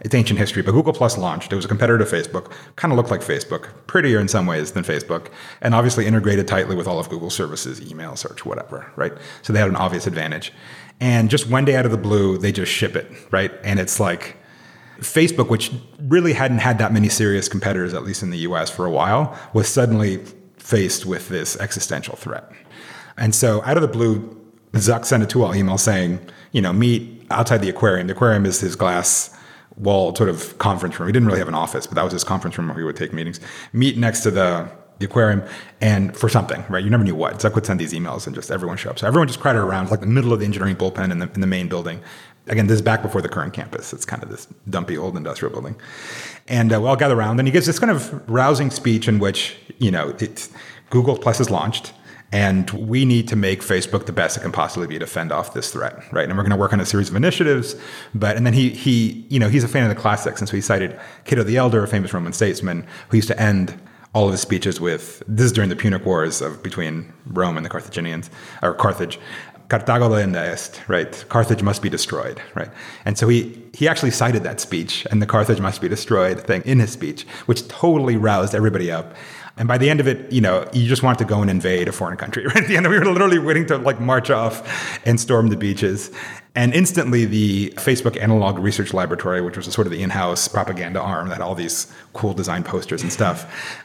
it's 0.05 0.13
ancient 0.13 0.37
history, 0.37 0.61
but 0.61 0.71
Google 0.71 0.93
Plus 0.93 1.17
launched. 1.17 1.51
It 1.51 1.55
was 1.55 1.65
a 1.65 1.67
competitor 1.67 1.97
to 1.97 2.05
Facebook, 2.05 2.51
kind 2.75 2.91
of 2.91 2.95
looked 2.95 3.09
like 3.09 3.21
Facebook, 3.21 3.69
prettier 3.87 4.19
in 4.19 4.27
some 4.27 4.45
ways 4.45 4.73
than 4.73 4.83
Facebook, 4.83 5.29
and 5.61 5.73
obviously 5.73 6.05
integrated 6.05 6.47
tightly 6.47 6.75
with 6.75 6.87
all 6.87 6.99
of 6.99 7.09
Google's 7.09 7.33
services, 7.33 7.81
email, 7.81 8.15
search, 8.15 8.45
whatever, 8.45 8.91
right? 8.95 9.13
So 9.41 9.51
they 9.51 9.57
had 9.57 9.67
an 9.67 9.75
obvious 9.75 10.05
advantage. 10.05 10.53
And 10.99 11.27
just 11.27 11.49
one 11.49 11.65
day 11.65 11.75
out 11.75 11.85
of 11.85 11.91
the 11.91 11.97
blue, 11.97 12.37
they 12.37 12.51
just 12.51 12.71
ship 12.71 12.95
it, 12.95 13.11
right? 13.31 13.51
And 13.63 13.79
it's 13.79 13.99
like 13.99 14.37
Facebook, 14.99 15.49
which 15.49 15.71
really 15.99 16.33
hadn't 16.33 16.59
had 16.59 16.77
that 16.77 16.93
many 16.93 17.09
serious 17.09 17.49
competitors, 17.49 17.95
at 17.95 18.03
least 18.03 18.21
in 18.21 18.29
the 18.29 18.37
US 18.49 18.69
for 18.69 18.85
a 18.85 18.91
while, 18.91 19.35
was 19.53 19.67
suddenly 19.67 20.17
faced 20.59 21.07
with 21.07 21.29
this 21.29 21.57
existential 21.57 22.15
threat. 22.15 22.51
And 23.17 23.33
so 23.33 23.63
out 23.63 23.75
of 23.75 23.81
the 23.81 23.87
blue, 23.87 24.39
Zuck 24.73 25.03
sent 25.03 25.23
a 25.23 25.25
two-all 25.25 25.55
email 25.55 25.79
saying, 25.79 26.19
you 26.51 26.61
know, 26.61 26.73
meet 26.73 27.25
outside 27.31 27.63
the 27.63 27.69
aquarium. 27.69 28.05
The 28.05 28.13
aquarium 28.13 28.45
is 28.45 28.59
his 28.59 28.75
glass 28.75 29.35
wall 29.77 30.15
sort 30.15 30.29
of 30.29 30.57
conference 30.57 30.99
room. 30.99 31.07
He 31.07 31.13
didn't 31.13 31.27
really 31.27 31.39
have 31.39 31.47
an 31.47 31.55
office, 31.55 31.85
but 31.87 31.95
that 31.95 32.03
was 32.03 32.13
his 32.13 32.23
conference 32.23 32.57
room 32.57 32.67
where 32.67 32.77
he 32.77 32.83
would 32.83 32.95
take 32.95 33.13
meetings. 33.13 33.39
Meet 33.73 33.97
next 33.97 34.21
to 34.21 34.31
the 34.31 34.69
the 34.99 35.05
aquarium 35.05 35.43
and 35.81 36.15
for 36.15 36.29
something, 36.29 36.63
right? 36.69 36.83
You 36.83 36.89
never 36.89 37.03
knew 37.03 37.15
what. 37.15 37.39
Zuck 37.39 37.53
would 37.55 37.65
send 37.65 37.79
these 37.79 37.93
emails 37.93 38.27
and 38.27 38.35
just 38.35 38.49
everyone 38.49 38.77
show 38.77 38.91
up. 38.91 38.99
So 38.99 39.07
everyone 39.07 39.27
just 39.27 39.39
crowded 39.39 39.59
around. 39.59 39.91
Like 39.91 39.99
the 39.99 40.05
middle 40.05 40.31
of 40.31 40.39
the 40.39 40.45
engineering 40.45 40.75
bullpen 40.75 41.11
in 41.11 41.19
the, 41.19 41.29
in 41.33 41.41
the 41.41 41.47
main 41.47 41.67
building. 41.67 42.01
Again, 42.47 42.67
this 42.67 42.75
is 42.75 42.81
back 42.81 43.01
before 43.01 43.21
the 43.21 43.27
current 43.27 43.53
campus. 43.53 43.91
It's 43.91 44.05
kind 44.05 44.23
of 44.23 44.29
this 44.29 44.47
dumpy 44.69 44.97
old 44.97 45.17
industrial 45.17 45.51
building. 45.51 45.75
And 46.47 46.71
uh, 46.71 46.79
we 46.79 46.87
all 46.87 46.95
gather 46.95 47.17
around 47.17 47.39
and 47.39 47.47
he 47.47 47.51
gives 47.51 47.65
this 47.65 47.79
kind 47.79 47.91
of 47.91 48.29
rousing 48.29 48.69
speech 48.69 49.07
in 49.07 49.19
which, 49.19 49.57
you 49.79 49.91
know, 49.91 50.15
Google 50.91 51.17
Plus 51.17 51.39
is 51.39 51.49
launched 51.49 51.91
and 52.35 52.69
we 52.71 53.05
need 53.05 53.29
to 53.29 53.37
make 53.37 53.61
Facebook 53.61 54.07
the 54.07 54.11
best 54.11 54.35
it 54.35 54.41
can 54.41 54.51
possibly 54.51 54.87
be 54.87 54.99
to 54.99 55.07
fend 55.07 55.31
off 55.31 55.53
this 55.53 55.71
threat, 55.71 56.03
right? 56.11 56.27
And 56.27 56.37
we're 56.37 56.43
going 56.43 56.51
to 56.51 56.57
work 56.57 56.73
on 56.73 56.81
a 56.81 56.85
series 56.85 57.09
of 57.09 57.15
initiatives. 57.15 57.77
But 58.13 58.35
and 58.35 58.45
then 58.45 58.53
he 58.53 58.71
he 58.71 59.25
you 59.29 59.39
know 59.39 59.47
he's 59.47 59.63
a 59.63 59.69
fan 59.69 59.83
of 59.83 59.95
the 59.95 60.01
classics, 60.01 60.41
and 60.41 60.49
so 60.49 60.53
he 60.57 60.61
cited 60.61 60.99
Cato 61.23 61.43
the 61.43 61.55
Elder, 61.55 61.81
a 61.81 61.87
famous 61.87 62.13
Roman 62.13 62.33
statesman, 62.33 62.85
who 63.07 63.15
used 63.15 63.29
to 63.29 63.41
end 63.41 63.79
all 64.13 64.25
of 64.25 64.33
his 64.33 64.41
speeches 64.41 64.81
with 64.81 65.23
this 65.27 65.45
is 65.45 65.51
during 65.53 65.69
the 65.69 65.77
Punic 65.77 66.05
Wars 66.05 66.41
of 66.41 66.61
between 66.61 67.13
Rome 67.27 67.55
and 67.55 67.65
the 67.65 67.69
Carthaginians 67.69 68.29
or 68.61 68.73
Carthage. 68.73 69.17
Carthago 69.69 70.07
delenda 70.09 70.43
est, 70.53 70.81
right? 70.87 71.25
Carthage 71.29 71.63
must 71.63 71.81
be 71.81 71.89
destroyed, 71.89 72.39
right? 72.53 72.69
And 73.05 73.17
so 73.17 73.29
he 73.29 73.61
he 73.73 73.87
actually 73.87 74.11
cited 74.11 74.43
that 74.43 74.59
speech 74.59 75.07
and 75.09 75.21
the 75.21 75.25
Carthage 75.25 75.61
must 75.61 75.81
be 75.81 75.87
destroyed 75.87 76.39
thing 76.41 76.63
in 76.65 76.79
his 76.79 76.91
speech, 76.91 77.25
which 77.45 77.65
totally 77.69 78.17
roused 78.17 78.53
everybody 78.53 78.91
up. 78.91 79.15
And 79.57 79.67
by 79.67 79.77
the 79.77 79.89
end 79.89 79.99
of 79.99 80.07
it, 80.07 80.31
you 80.31 80.41
know, 80.41 80.67
you 80.73 80.87
just 80.87 81.01
want 81.01 81.17
to 81.19 81.25
go 81.25 81.41
and 81.41 81.49
invade 81.49 81.87
a 81.87 81.91
foreign 81.91 82.17
country. 82.17 82.45
Right 82.55 82.57
at 82.57 82.67
the 82.67 82.77
end, 82.77 82.87
we 82.87 82.99
were 82.99 83.05
literally 83.05 83.39
waiting 83.39 83.65
to 83.67 83.77
like 83.77 83.99
march 83.99 84.29
off 84.29 84.99
and 85.05 85.19
storm 85.19 85.47
the 85.47 85.55
beaches. 85.55 86.11
And 86.55 86.73
instantly, 86.73 87.25
the 87.25 87.71
Facebook 87.77 88.21
Analog 88.21 88.59
Research 88.59 88.93
Laboratory, 88.93 89.41
which 89.41 89.57
was 89.57 89.65
sort 89.67 89.87
of 89.87 89.91
the 89.91 90.01
in-house 90.01 90.47
propaganda 90.47 91.01
arm 91.01 91.27
that 91.29 91.35
had 91.35 91.41
all 91.41 91.55
these 91.55 91.91
cool 92.13 92.33
design 92.33 92.63
posters 92.63 93.01
and 93.01 93.11
stuff, 93.11 93.83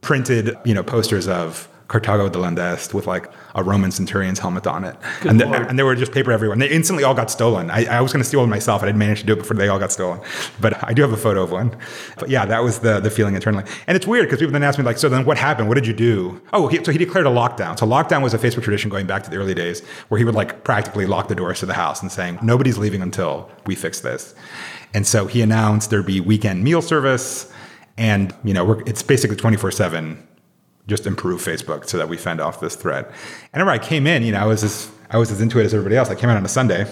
printed, 0.00 0.56
you 0.64 0.74
know, 0.74 0.82
posters 0.82 1.28
of 1.28 1.68
Carthago 1.90 2.30
delenda 2.30 2.72
est 2.74 2.94
with 2.94 3.08
like 3.08 3.28
a 3.56 3.64
Roman 3.64 3.90
centurion's 3.90 4.38
helmet 4.38 4.64
on 4.64 4.84
it. 4.84 4.96
and, 5.22 5.40
the, 5.40 5.46
and 5.48 5.76
there 5.76 5.84
were 5.84 5.96
just 5.96 6.12
paper 6.12 6.30
everywhere. 6.30 6.52
And 6.52 6.62
they 6.62 6.70
instantly 6.70 7.02
all 7.02 7.14
got 7.14 7.32
stolen. 7.32 7.68
I, 7.68 7.84
I 7.86 8.00
was 8.00 8.12
going 8.12 8.22
to 8.22 8.28
steal 8.28 8.40
one 8.40 8.48
myself. 8.48 8.84
I 8.84 8.86
didn't 8.86 9.00
manage 9.00 9.20
to 9.20 9.26
do 9.26 9.32
it 9.32 9.40
before 9.40 9.56
they 9.56 9.66
all 9.66 9.80
got 9.80 9.90
stolen. 9.90 10.20
But 10.60 10.84
I 10.84 10.92
do 10.92 11.02
have 11.02 11.12
a 11.12 11.16
photo 11.16 11.42
of 11.42 11.50
one. 11.50 11.76
But 12.16 12.30
yeah, 12.30 12.46
that 12.46 12.62
was 12.62 12.78
the, 12.78 13.00
the 13.00 13.10
feeling 13.10 13.34
internally. 13.34 13.64
And 13.88 13.96
it's 13.96 14.06
weird 14.06 14.26
because 14.26 14.38
people 14.38 14.52
then 14.52 14.62
ask 14.62 14.78
me 14.78 14.84
like, 14.84 14.98
so 14.98 15.08
then 15.08 15.24
what 15.24 15.36
happened? 15.36 15.66
What 15.66 15.74
did 15.74 15.86
you 15.86 15.92
do? 15.92 16.40
Oh, 16.52 16.68
he, 16.68 16.82
so 16.84 16.92
he 16.92 16.98
declared 16.98 17.26
a 17.26 17.30
lockdown. 17.30 17.76
So 17.76 17.86
lockdown 17.86 18.22
was 18.22 18.34
a 18.34 18.38
Facebook 18.38 18.62
tradition 18.62 18.88
going 18.88 19.08
back 19.08 19.24
to 19.24 19.30
the 19.30 19.36
early 19.36 19.54
days 19.54 19.84
where 20.08 20.18
he 20.18 20.24
would 20.24 20.36
like 20.36 20.62
practically 20.62 21.06
lock 21.06 21.26
the 21.26 21.34
doors 21.34 21.58
to 21.58 21.66
the 21.66 21.74
house 21.74 22.02
and 22.02 22.12
saying, 22.12 22.38
nobody's 22.40 22.78
leaving 22.78 23.02
until 23.02 23.50
we 23.66 23.74
fix 23.74 23.98
this. 23.98 24.36
And 24.94 25.04
so 25.04 25.26
he 25.26 25.42
announced 25.42 25.90
there'd 25.90 26.06
be 26.06 26.20
weekend 26.20 26.62
meal 26.62 26.82
service. 26.82 27.52
And, 27.96 28.32
you 28.44 28.54
know, 28.54 28.74
it's 28.86 29.02
basically 29.02 29.36
24 29.36 29.72
7 29.72 30.28
just 30.90 31.06
improve 31.06 31.40
Facebook 31.40 31.88
so 31.88 31.96
that 31.96 32.08
we 32.08 32.16
fend 32.16 32.40
off 32.40 32.60
this 32.60 32.76
threat. 32.76 33.06
And 33.52 33.62
remember, 33.62 33.72
I 33.72 33.78
came 33.78 34.06
in, 34.06 34.22
you 34.22 34.32
know, 34.32 34.40
I 34.40 34.44
was 34.44 34.62
as 34.62 34.90
I 35.08 35.16
was 35.16 35.30
as 35.30 35.40
into 35.40 35.58
it 35.58 35.64
as 35.64 35.72
everybody 35.72 35.96
else. 35.96 36.10
I 36.10 36.14
came 36.14 36.28
in 36.28 36.36
on 36.36 36.44
a 36.44 36.48
Sunday, 36.48 36.86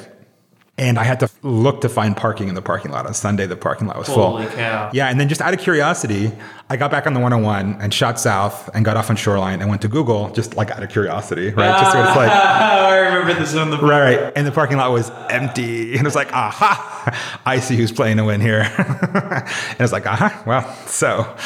and 0.79 0.97
I 0.97 1.03
had 1.03 1.19
to 1.21 1.31
look 1.43 1.81
to 1.81 1.89
find 1.89 2.17
parking 2.17 2.49
in 2.49 2.55
the 2.55 2.63
parking 2.63 2.93
lot. 2.93 3.05
On 3.05 3.13
Sunday, 3.13 3.47
the 3.47 3.57
parking 3.57 3.89
lot 3.89 3.99
was 3.99 4.07
Holy 4.07 4.47
full. 4.47 4.57
Cow. 4.57 4.91
Yeah, 4.93 5.09
and 5.09 5.19
then 5.19 5.29
just 5.29 5.41
out 5.41 5.53
of 5.53 5.59
curiosity, 5.59 6.31
I 6.71 6.77
got 6.77 6.93
back 6.93 7.07
on 7.07 7.15
the 7.15 7.21
101 7.21 7.83
and 7.83 7.93
shot 7.93 8.21
south 8.21 8.71
and 8.75 8.85
got 8.85 8.97
off 8.97 9.11
on 9.11 9.17
Shoreline 9.17 9.61
and 9.61 9.69
went 9.69 9.83
to 9.83 9.89
Google 9.89 10.31
just 10.31 10.57
like 10.57 10.71
out 10.71 10.83
of 10.83 10.89
curiosity, 10.89 11.51
right? 11.51 11.81
Just 11.81 11.93
so 11.93 12.01
it's 12.01 12.17
like, 12.17 12.31
I 12.33 12.97
remember 12.99 13.35
this 13.35 13.57
on 13.57 13.71
the 13.71 13.79
right, 13.83 14.21
right. 14.21 14.33
And 14.37 14.47
the 14.47 14.53
parking 14.53 14.77
lot 14.77 14.93
was 14.93 15.11
empty, 15.29 15.93
and 15.93 16.01
it 16.01 16.05
was 16.05 16.15
like, 16.15 16.33
aha, 16.33 17.41
I 17.47 17.59
see 17.59 17.77
who's 17.77 17.93
playing 17.93 18.19
to 18.19 18.25
win 18.25 18.41
here. 18.41 18.63
and 18.79 19.81
it's 19.81 19.93
like, 19.93 20.07
aha, 20.07 20.43
well, 20.47 20.73
so 20.87 21.37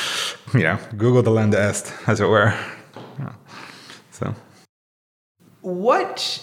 you 0.53 0.64
know, 0.64 0.79
Google 0.97 1.23
delenda 1.23 1.55
est, 1.55 1.90
as 2.07 2.21
it 2.21 2.27
were. 2.27 2.55
So, 4.11 4.35
what 5.62 6.42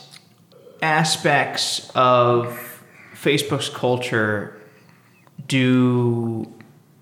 aspects 0.82 1.92
of 1.94 2.69
Facebook's 3.22 3.70
culture 3.70 4.56
do 5.48 6.52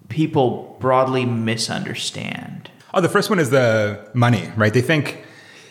people 0.09 0.77
broadly 0.79 1.25
misunderstand? 1.25 2.71
Oh, 2.93 3.01
the 3.01 3.09
first 3.09 3.29
one 3.29 3.39
is 3.39 3.49
the 3.49 4.09
money, 4.13 4.51
right? 4.55 4.73
They 4.73 4.81
think, 4.81 5.23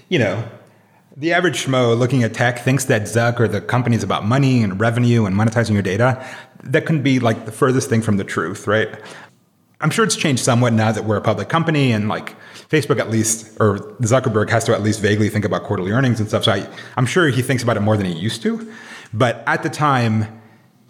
you 0.09 0.18
know, 0.18 0.46
the 1.16 1.32
average 1.32 1.64
schmo 1.64 1.98
looking 1.98 2.22
at 2.22 2.35
tech 2.35 2.61
thinks 2.61 2.85
that 2.85 3.02
Zuck 3.02 3.40
or 3.40 3.48
the 3.48 3.61
company 3.61 3.96
is 3.96 4.02
about 4.02 4.24
money 4.24 4.62
and 4.62 4.78
revenue 4.78 5.24
and 5.24 5.35
monetizing 5.35 5.72
your 5.72 5.82
data. 5.82 6.24
That 6.62 6.87
can 6.87 7.02
be 7.02 7.18
like 7.18 7.46
the 7.46 7.52
furthest 7.52 7.88
thing 7.88 8.02
from 8.02 8.18
the 8.18 8.24
truth, 8.24 8.66
right? 8.66 8.88
I'm 9.80 9.90
sure 9.90 10.04
it's 10.04 10.16
changed 10.16 10.44
somewhat 10.44 10.72
now 10.72 10.92
that 10.92 11.04
we're 11.04 11.16
a 11.16 11.22
public 11.22 11.48
company 11.48 11.92
and 11.92 12.09
like 12.09 12.37
Facebook 12.68 12.98
at 12.98 13.11
least, 13.11 13.56
or 13.61 13.78
Zuckerberg 14.02 14.50
has 14.50 14.64
to 14.64 14.74
at 14.74 14.82
least 14.82 15.00
vaguely 15.00 15.28
think 15.28 15.44
about 15.44 15.64
quarterly 15.64 15.90
earnings 15.90 16.20
and 16.20 16.28
stuff. 16.28 16.44
So 16.44 16.52
I, 16.52 16.68
I'm 16.96 17.06
sure 17.06 17.28
he 17.28 17.42
thinks 17.42 17.62
about 17.62 17.76
it 17.76 17.80
more 17.80 17.96
than 17.96 18.06
he 18.06 18.12
used 18.12 18.42
to. 18.42 18.72
But 19.12 19.42
at 19.47 19.62
the 19.62 19.71
time, 19.71 20.40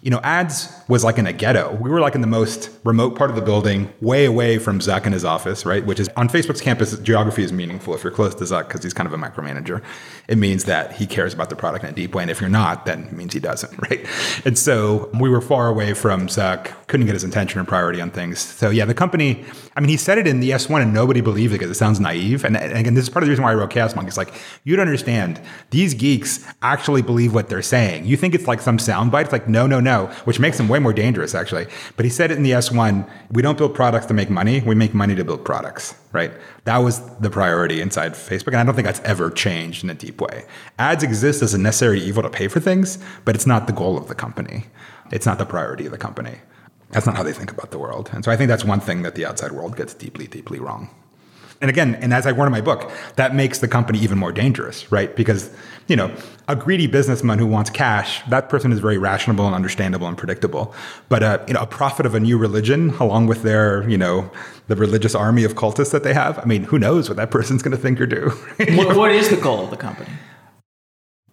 you 0.01 0.11
know, 0.11 0.19
ads 0.23 0.71
was 0.87 1.03
like 1.03 1.17
in 1.17 1.27
a 1.27 1.33
ghetto. 1.33 1.75
We 1.81 1.89
were 1.89 1.99
like 1.99 2.15
in 2.15 2.21
the 2.21 2.27
most 2.27 2.69
remote 2.83 3.15
part 3.15 3.29
of 3.29 3.35
the 3.35 3.41
building, 3.41 3.91
way 3.99 4.25
away 4.25 4.57
from 4.57 4.79
Zuck 4.79 5.03
and 5.03 5.13
his 5.13 5.25
office, 5.25 5.65
right? 5.65 5.85
Which 5.85 5.99
is 5.99 6.09
on 6.15 6.29
Facebook's 6.29 6.61
campus, 6.61 6.97
geography 6.99 7.43
is 7.43 7.51
meaningful. 7.51 7.93
If 7.93 8.03
you're 8.03 8.11
close 8.11 8.33
to 8.35 8.43
Zuck, 8.45 8.67
because 8.67 8.83
he's 8.83 8.93
kind 8.93 9.07
of 9.07 9.13
a 9.13 9.17
micromanager, 9.17 9.83
it 10.27 10.37
means 10.37 10.63
that 10.65 10.93
he 10.93 11.05
cares 11.05 11.33
about 11.33 11.49
the 11.49 11.55
product 11.55 11.83
in 11.83 11.89
a 11.89 11.93
deep 11.93 12.15
way. 12.15 12.23
And 12.23 12.31
if 12.31 12.39
you're 12.39 12.49
not, 12.49 12.85
then 12.85 13.05
it 13.05 13.11
means 13.11 13.33
he 13.33 13.39
doesn't, 13.39 13.77
right? 13.89 14.05
And 14.45 14.57
so 14.57 15.09
we 15.19 15.29
were 15.29 15.41
far 15.41 15.67
away 15.67 15.93
from 15.93 16.27
Zuck, 16.27 16.71
couldn't 16.87 17.05
get 17.05 17.13
his 17.13 17.23
attention 17.23 17.59
and 17.59 17.67
priority 17.67 17.99
on 17.99 18.09
things. 18.09 18.39
So 18.39 18.69
yeah, 18.69 18.85
the 18.85 18.93
company, 18.93 19.43
I 19.75 19.81
mean, 19.81 19.89
he 19.89 19.97
said 19.97 20.17
it 20.17 20.27
in 20.27 20.39
the 20.39 20.51
S1 20.51 20.81
and 20.81 20.93
nobody 20.93 21.19
believed 21.19 21.53
it 21.53 21.59
because 21.59 21.71
it 21.71 21.79
sounds 21.79 21.99
naive. 21.99 22.45
And, 22.45 22.55
and 22.55 22.77
again, 22.77 22.93
this 22.93 23.03
is 23.03 23.09
part 23.09 23.23
of 23.23 23.27
the 23.27 23.31
reason 23.31 23.43
why 23.43 23.51
I 23.51 23.55
wrote 23.55 23.71
Chaos 23.71 23.95
Monkey. 23.95 24.07
It's 24.07 24.17
like, 24.17 24.33
you 24.63 24.75
don't 24.75 24.87
understand. 24.87 25.41
These 25.71 25.93
geeks 25.95 26.45
actually 26.61 27.01
believe 27.01 27.33
what 27.33 27.49
they're 27.49 27.61
saying. 27.61 28.05
You 28.05 28.15
think 28.15 28.33
it's 28.33 28.47
like 28.47 28.61
some 28.61 28.77
soundbite. 28.77 29.23
It's 29.23 29.31
like, 29.31 29.49
no, 29.49 29.67
no, 29.67 29.79
no, 29.79 30.07
which 30.23 30.39
makes 30.39 30.57
them 30.57 30.67
way 30.67 30.76
more 30.79 30.93
dangerous, 30.93 31.35
actually. 31.35 31.67
But 31.95 32.05
he 32.05 32.11
said 32.11 32.31
it 32.31 32.37
in 32.37 32.43
the 32.43 32.51
S1 32.51 33.09
we 33.31 33.41
don't 33.41 33.57
build 33.57 33.75
products 33.75 34.05
to 34.07 34.13
make 34.13 34.29
money, 34.29 34.61
we 34.61 34.75
make 34.75 34.93
money 34.93 35.15
to 35.15 35.23
build 35.23 35.45
products, 35.45 35.95
right? 36.11 36.31
That 36.65 36.77
was 36.77 37.01
the 37.17 37.29
priority 37.29 37.81
inside 37.81 38.13
Facebook. 38.13 38.47
And 38.47 38.57
I 38.57 38.63
don't 38.63 38.75
think 38.75 38.85
that's 38.85 39.01
ever 39.01 39.29
changed 39.29 39.83
in 39.83 39.89
a 39.89 39.93
deep 39.93 40.21
way. 40.21 40.45
Ads 40.79 41.03
exist 41.03 41.41
as 41.41 41.53
a 41.53 41.57
necessary 41.57 41.99
evil 41.99 42.23
to 42.23 42.29
pay 42.29 42.47
for 42.47 42.59
things, 42.59 42.97
but 43.25 43.35
it's 43.35 43.47
not 43.47 43.67
the 43.67 43.73
goal 43.73 43.97
of 43.97 44.07
the 44.07 44.15
company. 44.15 44.65
It's 45.11 45.25
not 45.25 45.37
the 45.37 45.45
priority 45.45 45.85
of 45.85 45.91
the 45.91 45.97
company. 45.97 46.37
That's 46.91 47.05
not 47.05 47.17
how 47.17 47.23
they 47.23 47.33
think 47.33 47.51
about 47.51 47.71
the 47.71 47.79
world. 47.79 48.09
And 48.13 48.23
so 48.23 48.31
I 48.31 48.37
think 48.37 48.47
that's 48.47 48.63
one 48.63 48.79
thing 48.79 49.01
that 49.01 49.15
the 49.15 49.25
outside 49.25 49.51
world 49.51 49.75
gets 49.75 49.93
deeply, 49.93 50.27
deeply 50.27 50.59
wrong. 50.59 50.89
And 51.59 51.69
again, 51.69 51.95
and 51.95 52.13
as 52.13 52.27
I 52.27 52.31
warn 52.31 52.47
in 52.47 52.51
my 52.51 52.61
book, 52.61 52.91
that 53.15 53.33
makes 53.33 53.59
the 53.59 53.67
company 53.67 53.99
even 53.99 54.17
more 54.17 54.31
dangerous, 54.31 54.91
right? 54.91 55.15
Because, 55.15 55.51
you 55.87 55.95
know, 55.95 56.13
a 56.47 56.55
greedy 56.55 56.87
businessman 56.87 57.39
who 57.39 57.47
wants 57.47 57.69
cash, 57.69 58.21
that 58.29 58.49
person 58.49 58.71
is 58.71 58.79
very 58.79 58.97
rational 58.97 59.45
and 59.45 59.55
understandable 59.55 60.07
and 60.07 60.17
predictable. 60.17 60.73
But, 61.09 61.23
uh, 61.23 61.45
you 61.47 61.53
know, 61.53 61.61
a 61.61 61.67
prophet 61.67 62.05
of 62.05 62.13
a 62.13 62.19
new 62.19 62.37
religion, 62.37 62.91
along 62.99 63.27
with 63.27 63.43
their, 63.43 63.87
you 63.89 63.97
know, 63.97 64.29
the 64.67 64.75
religious 64.75 65.15
army 65.15 65.43
of 65.43 65.55
cultists 65.55 65.91
that 65.91 66.03
they 66.03 66.13
have, 66.13 66.39
I 66.39 66.45
mean, 66.45 66.63
who 66.63 66.77
knows 66.77 67.09
what 67.09 67.15
that 67.17 67.31
person's 67.37 67.63
going 67.63 67.75
to 67.75 67.81
think 67.81 67.99
or 68.01 68.05
do? 68.05 68.29
what, 68.75 68.95
what 68.95 69.11
is 69.11 69.29
the 69.29 69.37
goal 69.37 69.63
of 69.63 69.69
the 69.69 69.77
company? 69.77 70.09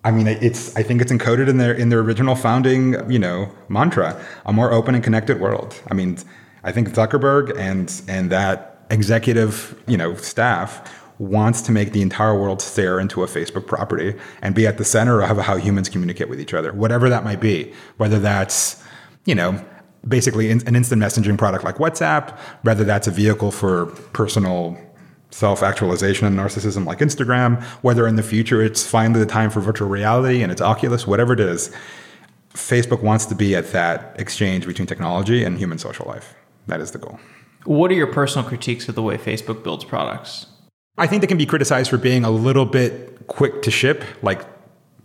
I 0.04 0.10
mean, 0.10 0.26
it's. 0.26 0.76
I 0.76 0.82
think 0.82 1.00
it's 1.00 1.10
encoded 1.10 1.48
in 1.48 1.56
their 1.56 1.72
in 1.72 1.88
their 1.88 2.00
original 2.00 2.36
founding, 2.36 3.10
you 3.10 3.18
know, 3.18 3.50
mantra: 3.70 4.22
a 4.44 4.52
more 4.52 4.70
open 4.70 4.94
and 4.94 5.02
connected 5.02 5.40
world. 5.40 5.80
I 5.90 5.94
mean, 5.94 6.18
I 6.62 6.72
think 6.72 6.90
Zuckerberg 6.90 7.58
and 7.58 7.90
and 8.06 8.28
that 8.28 8.84
executive, 8.90 9.82
you 9.86 9.96
know, 9.96 10.14
staff 10.16 10.86
wants 11.18 11.62
to 11.62 11.72
make 11.72 11.92
the 11.92 12.02
entire 12.02 12.38
world 12.38 12.60
stare 12.60 12.98
into 12.98 13.22
a 13.22 13.26
Facebook 13.26 13.66
property 13.66 14.14
and 14.42 14.54
be 14.54 14.66
at 14.66 14.78
the 14.78 14.84
center 14.84 15.22
of 15.22 15.38
how 15.38 15.56
humans 15.56 15.88
communicate 15.88 16.28
with 16.28 16.40
each 16.40 16.54
other, 16.54 16.72
whatever 16.72 17.08
that 17.08 17.24
might 17.24 17.40
be, 17.40 17.72
whether 17.96 18.18
that's, 18.18 18.82
you 19.24 19.34
know, 19.34 19.64
basically 20.06 20.50
an 20.50 20.76
instant 20.76 21.00
messaging 21.00 21.38
product 21.38 21.64
like 21.64 21.76
WhatsApp, 21.76 22.36
whether 22.62 22.84
that's 22.84 23.06
a 23.06 23.10
vehicle 23.10 23.50
for 23.50 23.86
personal 24.12 24.76
self-actualization 25.30 26.26
and 26.26 26.38
narcissism 26.38 26.84
like 26.84 26.98
Instagram, 26.98 27.62
whether 27.82 28.06
in 28.06 28.16
the 28.16 28.22
future 28.22 28.62
it's 28.62 28.86
finally 28.86 29.18
the 29.20 29.26
time 29.26 29.50
for 29.50 29.60
virtual 29.60 29.88
reality 29.88 30.42
and 30.42 30.52
it's 30.52 30.60
Oculus, 30.60 31.06
whatever 31.06 31.32
it 31.32 31.40
is, 31.40 31.74
Facebook 32.52 33.02
wants 33.02 33.26
to 33.26 33.34
be 33.34 33.56
at 33.56 33.72
that 33.72 34.14
exchange 34.18 34.66
between 34.66 34.86
technology 34.86 35.42
and 35.42 35.58
human 35.58 35.78
social 35.78 36.06
life. 36.06 36.34
That 36.66 36.80
is 36.80 36.92
the 36.92 36.98
goal. 36.98 37.18
What 37.64 37.90
are 37.90 37.94
your 37.94 38.06
personal 38.06 38.48
critiques 38.48 38.88
of 38.88 38.94
the 38.94 39.02
way 39.02 39.16
Facebook 39.16 39.64
builds 39.64 39.84
products? 39.84 40.46
I 40.96 41.06
think 41.06 41.22
they 41.22 41.26
can 41.26 41.38
be 41.38 41.46
criticized 41.46 41.90
for 41.90 41.98
being 41.98 42.24
a 42.24 42.30
little 42.30 42.66
bit 42.66 43.26
quick 43.26 43.62
to 43.62 43.70
ship, 43.70 44.04
like 44.22 44.42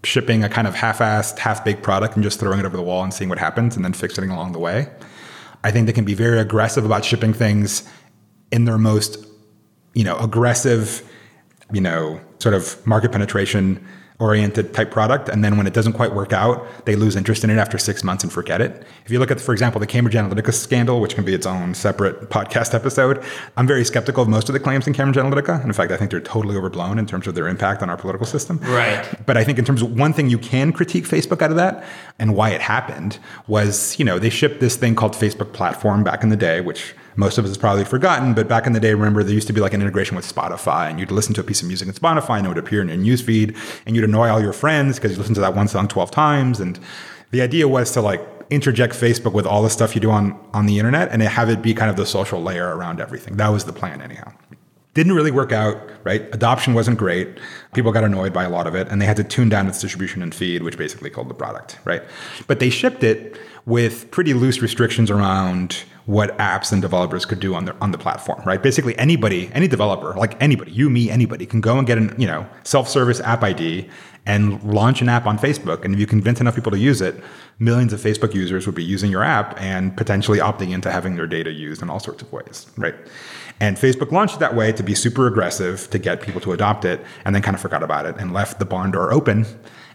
shipping 0.04 0.44
a 0.44 0.50
kind 0.50 0.68
of 0.68 0.76
half-assed, 0.76 1.40
half-baked 1.40 1.82
product 1.82 2.16
and 2.16 2.24
just 2.24 2.40
throwing 2.40 2.60
it 2.60 2.66
over 2.66 2.78
the 2.78 2.84
wall 2.84 3.04
and 3.04 3.14
seeing 3.14 3.30
what 3.30 3.40
happens 3.40 3.76
and 3.76 3.84
then 3.84 3.94
fixing 3.94 4.24
it 4.24 4.34
along 4.34 4.52
the 4.52 4.60
way. 4.60 4.88
I 5.64 5.72
think 5.72 5.88
they 5.88 5.94
can 5.94 6.06
be 6.06 6.14
very 6.14 6.40
aggressive 6.40 6.86
about 6.86 7.04
shipping 7.04 7.34
things 7.34 7.90
in 8.52 8.66
their 8.66 8.78
most, 8.78 9.26
you 9.94 10.04
know, 10.04 10.18
aggressive, 10.18 11.08
you 11.74 11.82
know, 11.82 12.22
sort 12.40 12.56
of 12.56 12.86
market 12.86 13.12
penetration 13.12 13.86
oriented 14.20 14.74
type 14.74 14.91
product. 14.91 15.30
And 15.30 15.43
then 15.43 15.57
when 15.57 15.65
it 15.65 15.74
doesn't 15.74 15.93
quite 15.93 16.13
work 16.13 16.34
out, 16.34 16.67
they 16.86 16.95
lose 16.95 17.15
interest 17.15 17.43
in 17.43 17.49
it 17.49 17.57
after 17.57 17.78
six 17.78 18.03
months 18.03 18.24
and 18.24 18.32
forget 18.32 18.59
it. 18.59 18.86
If 19.05 19.11
you 19.11 19.20
look 19.20 19.32
at, 19.32 19.39
for 19.39 19.53
example, 19.53 19.80
the 19.80 19.88
Cambridge 19.88 20.15
Analytica 20.15 20.53
scandal, 20.53 20.99
which 20.99 21.15
can 21.15 21.24
be 21.24 21.34
its 21.34 21.45
own 21.45 21.74
separate 21.74 22.30
podcast 22.30 22.74
episode, 22.74 23.24
I'm 23.55 23.65
very 23.65 23.86
skeptical 23.86 24.24
of 24.24 24.30
most 24.30 24.49
of 24.49 24.53
the 24.53 24.59
claims 24.59 24.88
in 24.88 24.93
Cambridge 24.93 25.24
Analytica. 25.24 25.63
In 25.63 25.72
fact, 25.72 25.91
I 25.91 25.97
think 25.97 26.11
they're 26.11 26.20
totally 26.20 26.57
overblown 26.57 26.99
in 26.99 27.05
terms 27.05 27.28
of 27.28 27.36
their 27.36 27.47
impact 27.47 27.82
on 27.82 27.89
our 27.89 27.97
political 27.97 28.28
system. 28.28 28.57
Right. 28.59 29.07
But 29.26 29.38
I 29.38 29.45
think 29.45 29.57
in 29.57 29.63
terms 29.63 29.82
of 29.82 29.97
one 29.97 30.11
thing 30.11 30.30
you 30.30 30.38
can 30.38 30.74
critique 30.74 31.05
Facebook 31.05 31.41
out 31.41 31.51
of 31.51 31.57
that 31.57 31.86
and 32.20 32.36
why 32.36 32.49
it 32.49 32.61
happened 32.61 33.20
was, 33.47 33.97
you 33.97 34.03
know, 34.03 34.20
they 34.20 34.30
shipped 34.30 34.59
this 34.59 34.76
thing 34.76 34.95
called 34.95 35.13
Facebook 35.13 35.53
Platform 35.53 36.03
back 36.03 36.24
in 36.24 36.30
the 36.30 36.38
day, 36.38 36.59
which 36.59 36.93
most 37.16 37.38
of 37.38 37.45
us 37.45 37.49
has 37.49 37.57
probably 37.57 37.86
forgotten, 37.86 38.34
but 38.34 38.47
back 38.47 38.66
in 38.66 38.74
the 38.74 38.80
day, 38.80 38.93
remember 38.93 39.24
there 39.24 39.34
used 39.34 39.47
to 39.47 39.53
be 39.53 39.62
like 39.62 39.74
an 39.74 39.82
integration 39.82 40.16
with 40.16 40.32
Spotify, 40.32 40.89
and 40.89 40.99
you'd 40.99 41.12
listen 41.12 41.34
to 41.34 41.41
a 41.41 41.43
piece 41.43 41.62
of 41.62 41.68
music 41.68 41.88
in 41.88 41.93
Spotify, 41.93 42.38
and 42.38 42.45
it 42.45 42.49
would 42.49 42.57
appear 42.57 42.82
in 42.82 42.88
your 42.88 42.97
newsfeed, 42.97 43.57
and 43.86 43.95
you'd 43.95 44.05
annoy 44.05 44.30
all 44.30 44.41
your 44.41 44.53
friends 44.53 44.97
because 44.97 45.12
you 45.12 45.18
listened 45.18 45.36
to 45.36 45.41
that 45.41 45.55
one 45.55 45.68
song 45.68 45.88
12 45.88 46.12
times. 46.12 46.60
And 46.60 46.80
the 47.32 47.41
idea 47.41 47.68
was 47.68 47.91
to 47.91 48.01
like 48.01 48.22
interject 48.49 48.93
Facebook 48.93 49.34
with 49.34 49.45
all 49.45 49.62
the 49.62 49.70
stuff 49.70 49.95
you 49.95 50.01
do 50.01 50.12
on, 50.12 50.39
on 50.53 50.66
the 50.66 50.80
internet 50.80 51.10
and 51.12 51.22
have 51.22 51.49
it 51.49 51.62
be 51.62 51.74
kind 51.74 51.89
of 51.89 51.97
the 51.97 52.05
social 52.05 52.41
layer 52.41 52.76
around 52.76 52.99
everything. 52.99 53.38
That 53.38 53.49
was 53.49 53.66
the 53.66 53.74
plan, 53.74 54.01
anyhow. 54.01 54.32
Didn't 54.95 55.14
really 55.14 55.32
work 55.32 55.51
out, 55.51 55.78
right? 56.03 56.24
Adoption 56.34 56.74
wasn't 56.74 56.97
great. 56.97 57.38
People 57.74 57.91
got 57.91 58.03
annoyed 58.03 58.34
by 58.34 58.43
a 58.43 58.49
lot 58.49 58.66
of 58.66 58.74
it, 58.74 58.88
and 58.88 58.99
they 58.99 59.05
had 59.05 59.18
to 59.18 59.24
tune 59.24 59.47
down 59.47 59.68
its 59.68 59.80
distribution 59.80 60.24
and 60.24 60.34
feed, 60.34 60.64
which 60.64 60.78
basically 60.78 61.12
killed 61.12 61.30
the 61.30 61.36
product, 61.36 61.78
right? 61.86 62.01
But 62.47 62.60
they 62.60 62.72
shipped 62.72 63.03
it 63.03 63.39
with 63.68 64.10
pretty 64.10 64.34
loose 64.34 64.62
restrictions 64.62 65.12
around 65.12 65.84
what 66.10 66.36
apps 66.39 66.72
and 66.72 66.82
developers 66.82 67.24
could 67.24 67.39
do 67.39 67.53
on 67.53 67.66
the 67.66 67.76
on 67.82 67.91
the 67.91 67.97
platform, 67.97 68.41
right? 68.43 68.64
Basically, 68.64 68.97
anybody, 68.97 69.51
any 69.53 69.68
developer, 69.68 70.16
like 70.16 70.41
anybody, 70.41 70.72
you, 70.72 70.89
me, 70.89 71.12
anybody, 71.12 71.45
can 71.45 71.62
go 71.62 71.78
and 71.78 71.86
get 71.86 71.99
an 71.99 72.16
you 72.18 72.26
know 72.26 72.47
self-service 72.64 73.22
app 73.22 73.43
ID 73.43 73.88
and 74.26 74.62
launch 74.64 75.03
an 75.03 75.10
app 75.10 75.28
on 75.28 75.38
Facebook. 75.38 75.86
And 75.86 75.93
if 75.93 75.99
you 75.99 76.07
convince 76.07 76.41
enough 76.41 76.55
people 76.55 76.72
to 76.72 76.80
use 76.80 76.99
it, 76.99 77.24
millions 77.60 77.93
of 77.93 78.01
Facebook 78.01 78.34
users 78.34 78.66
would 78.66 78.74
be 78.74 78.84
using 78.84 79.12
your 79.12 79.24
app 79.24 79.62
and 79.62 79.95
potentially 79.95 80.39
opting 80.39 80.72
into 80.72 80.91
having 80.91 81.16
their 81.16 81.28
data 81.28 81.51
used 81.51 81.84
in 81.84 81.91
all 81.91 81.99
sorts 81.99 82.24
of 82.24 82.32
ways, 82.32 82.66
right? 82.76 82.95
And 83.60 83.78
Facebook 83.78 84.12
launched 84.12 84.38
it 84.38 84.39
that 84.39 84.55
way 84.55 84.72
to 84.72 84.82
be 84.82 84.95
super 84.95 85.28
aggressive 85.28 85.91
to 85.91 85.99
get 85.99 86.22
people 86.22 86.41
to 86.41 86.53
adopt 86.53 86.86
it, 86.86 87.01
and 87.24 87.36
then 87.36 87.43
kind 87.43 87.53
of 87.53 87.62
forgot 87.62 87.84
about 87.84 88.07
it 88.07 88.16
and 88.18 88.34
left 88.34 88.57
the 88.57 88.66
barn 88.66 88.89
door 88.89 89.14
open 89.14 89.45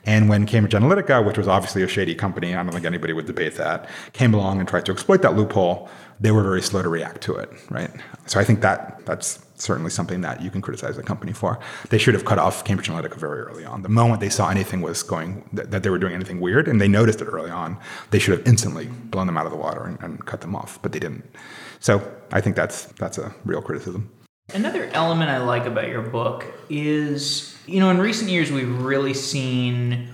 and 0.07 0.29
when 0.29 0.47
Cambridge 0.47 0.75
Analytica, 0.75 1.25
which 1.25 1.39
was 1.39 1.49
obviously 1.49 1.83
a 1.83 1.89
shady 1.89 2.15
company, 2.15 2.55
I 2.55 2.63
don't 2.63 2.73
think 2.73 2.85
anybody 2.85 3.13
would 3.13 3.27
debate 3.27 3.57
that, 3.57 3.89
came 4.13 4.35
along 4.35 4.61
and 4.61 4.69
tried 4.69 4.85
to 4.87 4.93
exploit 4.93 5.23
that 5.23 5.35
loophole, 5.35 5.89
they 6.25 6.31
were 6.31 6.43
very 6.43 6.63
slow 6.63 6.81
to 6.81 6.89
react 6.89 7.21
to 7.21 7.35
it, 7.35 7.51
right? 7.69 7.91
So 8.25 8.41
I 8.41 8.45
think 8.45 8.63
that 8.63 9.05
that's 9.05 9.45
certainly 9.57 9.91
something 9.91 10.23
that 10.23 10.41
you 10.41 10.51
can 10.51 10.63
criticize 10.63 10.97
the 10.97 11.03
company 11.03 11.35
for. 11.35 11.59
They 11.91 11.99
should 11.99 12.15
have 12.15 12.25
cut 12.25 12.39
off 12.39 12.65
Cambridge 12.65 12.89
Analytica 12.89 13.17
very 13.17 13.41
early 13.43 13.63
on. 13.63 13.83
The 13.83 13.91
moment 13.91 14.21
they 14.21 14.31
saw 14.31 14.49
anything 14.49 14.81
was 14.81 15.03
going, 15.03 15.47
that, 15.53 15.83
they 15.83 15.91
were 15.91 15.99
doing 15.99 16.15
anything 16.15 16.41
weird, 16.41 16.67
and 16.67 16.81
they 16.81 16.89
noticed 16.89 17.21
it 17.21 17.27
early 17.27 17.51
on, 17.51 17.79
they 18.11 18.19
should 18.19 18.39
have 18.39 18.49
instantly 18.49 18.87
blown 18.87 19.27
them 19.27 19.37
out 19.37 19.45
of 19.45 19.53
the 19.53 19.59
water 19.59 19.85
and, 19.85 20.03
and 20.03 20.25
cut 20.25 20.41
them 20.41 20.57
off, 20.57 20.81
but 20.81 20.93
they 20.93 20.99
didn't. 20.99 21.31
So 21.79 22.01
I 22.33 22.41
think 22.41 22.57
that's 22.57 22.87
that's 22.95 23.19
a 23.19 23.35
real 23.45 23.61
criticism. 23.61 24.11
Another 24.55 24.89
element 24.95 25.31
I 25.31 25.39
like 25.43 25.67
about 25.67 25.89
your 25.89 26.01
book 26.01 26.47
is, 26.71 27.55
you 27.67 27.81
know, 27.81 27.91
in 27.91 27.99
recent 27.99 28.31
years 28.31 28.51
we've 28.51 28.81
really 28.81 29.13
seen 29.13 30.09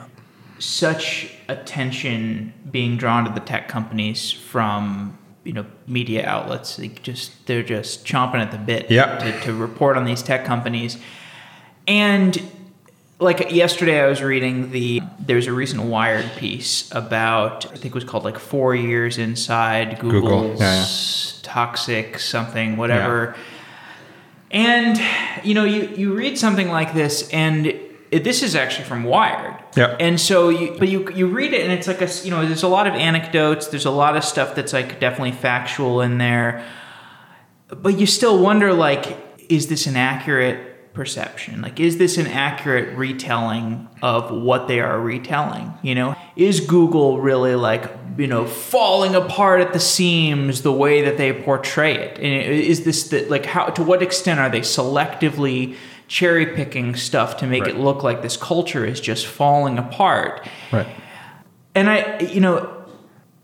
such 0.59 1.33
attention 1.49 2.53
being 2.69 2.97
drawn 2.97 3.25
to 3.27 3.31
the 3.31 3.41
tech 3.41 3.69
companies 3.69 4.33
from 4.33 5.17
you 5.45 5.53
know 5.53 5.65
media 5.87 6.27
outlets 6.27 6.77
they 6.77 6.89
just 6.89 7.47
they're 7.47 7.63
just 7.63 8.05
chomping 8.05 8.37
at 8.37 8.51
the 8.51 8.59
bit 8.59 8.91
yep. 8.91 9.21
to, 9.21 9.41
to 9.41 9.55
report 9.55 9.97
on 9.97 10.05
these 10.05 10.23
tech 10.23 10.45
companies 10.45 10.99
and 11.89 12.43
like 13.19 13.51
yesterday 13.51 14.01
i 14.01 14.07
was 14.07 14.23
reading 14.23 14.71
the 14.71 15.01
there's 15.19 15.47
a 15.47 15.53
recent 15.53 15.83
wired 15.83 16.31
piece 16.37 16.91
about 16.93 17.67
i 17.67 17.71
think 17.71 17.87
it 17.87 17.95
was 17.95 18.05
called 18.05 18.25
like 18.25 18.39
four 18.39 18.75
years 18.75 19.19
inside 19.19 19.99
google's 19.99 20.23
Google. 20.23 20.57
yeah, 20.57 20.77
yeah. 20.77 20.87
toxic 21.43 22.19
something 22.19 22.77
whatever 22.77 23.35
yeah 23.37 23.43
and 24.51 25.01
you 25.45 25.55
know, 25.55 25.65
you 25.65 25.89
you 25.95 26.13
read 26.15 26.37
something 26.39 26.69
like 26.69 26.93
this, 26.93 27.29
and 27.31 27.73
it, 28.11 28.25
this 28.25 28.43
is 28.43 28.55
actually 28.55 28.85
from 28.85 29.05
Wired. 29.05 29.57
Yeah. 29.77 29.97
And 30.01 30.21
so 30.21 30.49
you, 30.49 30.77
but 30.79 30.89
you 30.89 31.11
you 31.13 31.27
read 31.27 31.53
it, 31.53 31.63
and 31.63 31.73
it's 31.73 31.87
like 31.87 32.01
a 32.01 32.09
you 32.25 32.31
know, 32.31 32.45
there's 32.45 32.63
a 32.63 32.69
lot 32.69 32.87
of 32.87 32.95
anecdotes. 32.95 33.69
There's 33.69 33.87
a 33.87 33.91
lot 33.91 34.17
of 34.17 34.25
stuff 34.25 34.55
that's 34.55 34.73
like 34.73 35.01
definitely 35.01 35.33
factual 35.33 36.01
in 36.01 36.19
there, 36.19 36.65
but 37.69 37.99
you 37.99 38.07
still 38.07 38.43
wonder 38.43 38.73
like, 38.73 39.17
is 39.49 39.69
this 39.69 39.87
an 39.87 39.97
accurate 39.97 40.93
perception? 40.93 41.63
Like, 41.63 41.79
is 41.79 41.99
this 41.99 42.19
an 42.19 42.27
accurate 42.27 42.97
retelling 42.97 43.89
of 44.03 44.31
what 44.31 44.67
they 44.67 44.81
are 44.81 45.01
retelling? 45.01 45.73
You 45.83 45.95
know, 45.95 46.17
is 46.37 46.61
Google 46.61 47.21
really 47.21 47.55
like, 47.55 47.85
you 48.19 48.27
know, 48.27 48.45
falling 48.45 49.15
apart 49.15 49.61
at 49.61 49.73
the 49.73 49.81
seams 49.81 50.63
the 50.63 50.73
way 50.73 51.03
that 51.03 51.17
they 51.17 51.33
portray 51.33 51.95
it? 51.95 52.19
And 52.19 52.27
is 52.27 52.85
this 52.85 53.09
the, 53.09 53.25
like, 53.27 53.47
how, 53.47 53.67
to 53.67 53.83
what 53.85 54.03
extent 54.03 54.41
are 54.41 54.51
they 54.51 54.61
selectively 54.61 55.77
cherry 56.11 56.45
picking 56.45 56.97
stuff 56.97 57.37
to 57.37 57.47
make 57.47 57.63
right. 57.63 57.71
it 57.71 57.79
look 57.79 58.03
like 58.03 58.21
this 58.21 58.37
culture 58.37 58.85
is 58.85 59.01
just 59.01 59.27
falling 59.27 59.79
apart? 59.79 60.47
Right. 60.73 60.89
And 61.73 61.89
I, 61.89 62.19
you 62.19 62.41
know, 62.41 62.85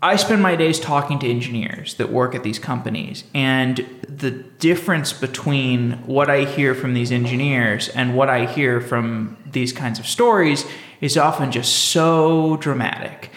I 0.02 0.16
spend 0.16 0.42
my 0.42 0.56
days 0.56 0.80
talking 0.80 1.20
to 1.20 1.30
engineers 1.30 1.94
that 1.94 2.10
work 2.10 2.34
at 2.34 2.42
these 2.42 2.58
companies, 2.58 3.22
and 3.32 3.86
the 4.08 4.32
difference 4.32 5.12
between 5.12 5.92
what 6.06 6.28
I 6.28 6.44
hear 6.44 6.74
from 6.74 6.92
these 6.94 7.12
engineers 7.12 7.88
and 7.88 8.16
what 8.16 8.28
I 8.28 8.46
hear 8.46 8.80
from 8.80 9.36
these 9.46 9.72
kinds 9.72 10.00
of 10.00 10.06
stories 10.06 10.66
is 11.00 11.16
often 11.16 11.52
just 11.52 11.72
so 11.72 12.56
dramatic. 12.56 13.30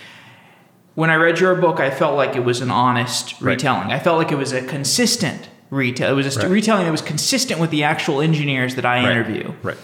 When 0.95 1.11
I 1.11 1.15
read 1.15 1.39
your 1.39 1.53
book, 1.53 1.80
I 1.80 1.91
felt 1.91 2.17
like 2.17 2.36
it 2.36 2.43
was 2.43 2.61
an 2.61 2.71
honest 2.71 3.34
Right. 3.34 3.51
retelling. 3.53 3.91
I 3.91 3.99
felt 3.99 4.17
like 4.17 4.32
it 4.32 4.38
was 4.38 4.53
a 4.53 4.63
consistent 4.63 5.49
retell. 5.70 6.11
It 6.11 6.15
was 6.15 6.36
a 6.38 6.39
Right. 6.41 6.49
retelling 6.49 6.86
that 6.86 6.91
was 6.91 7.01
consistent 7.01 7.59
with 7.59 7.70
the 7.70 7.84
actual 7.84 8.22
engineers 8.22 8.76
that 8.76 8.86
I 8.86 8.99
interview. 9.09 9.53
Right. 9.63 9.78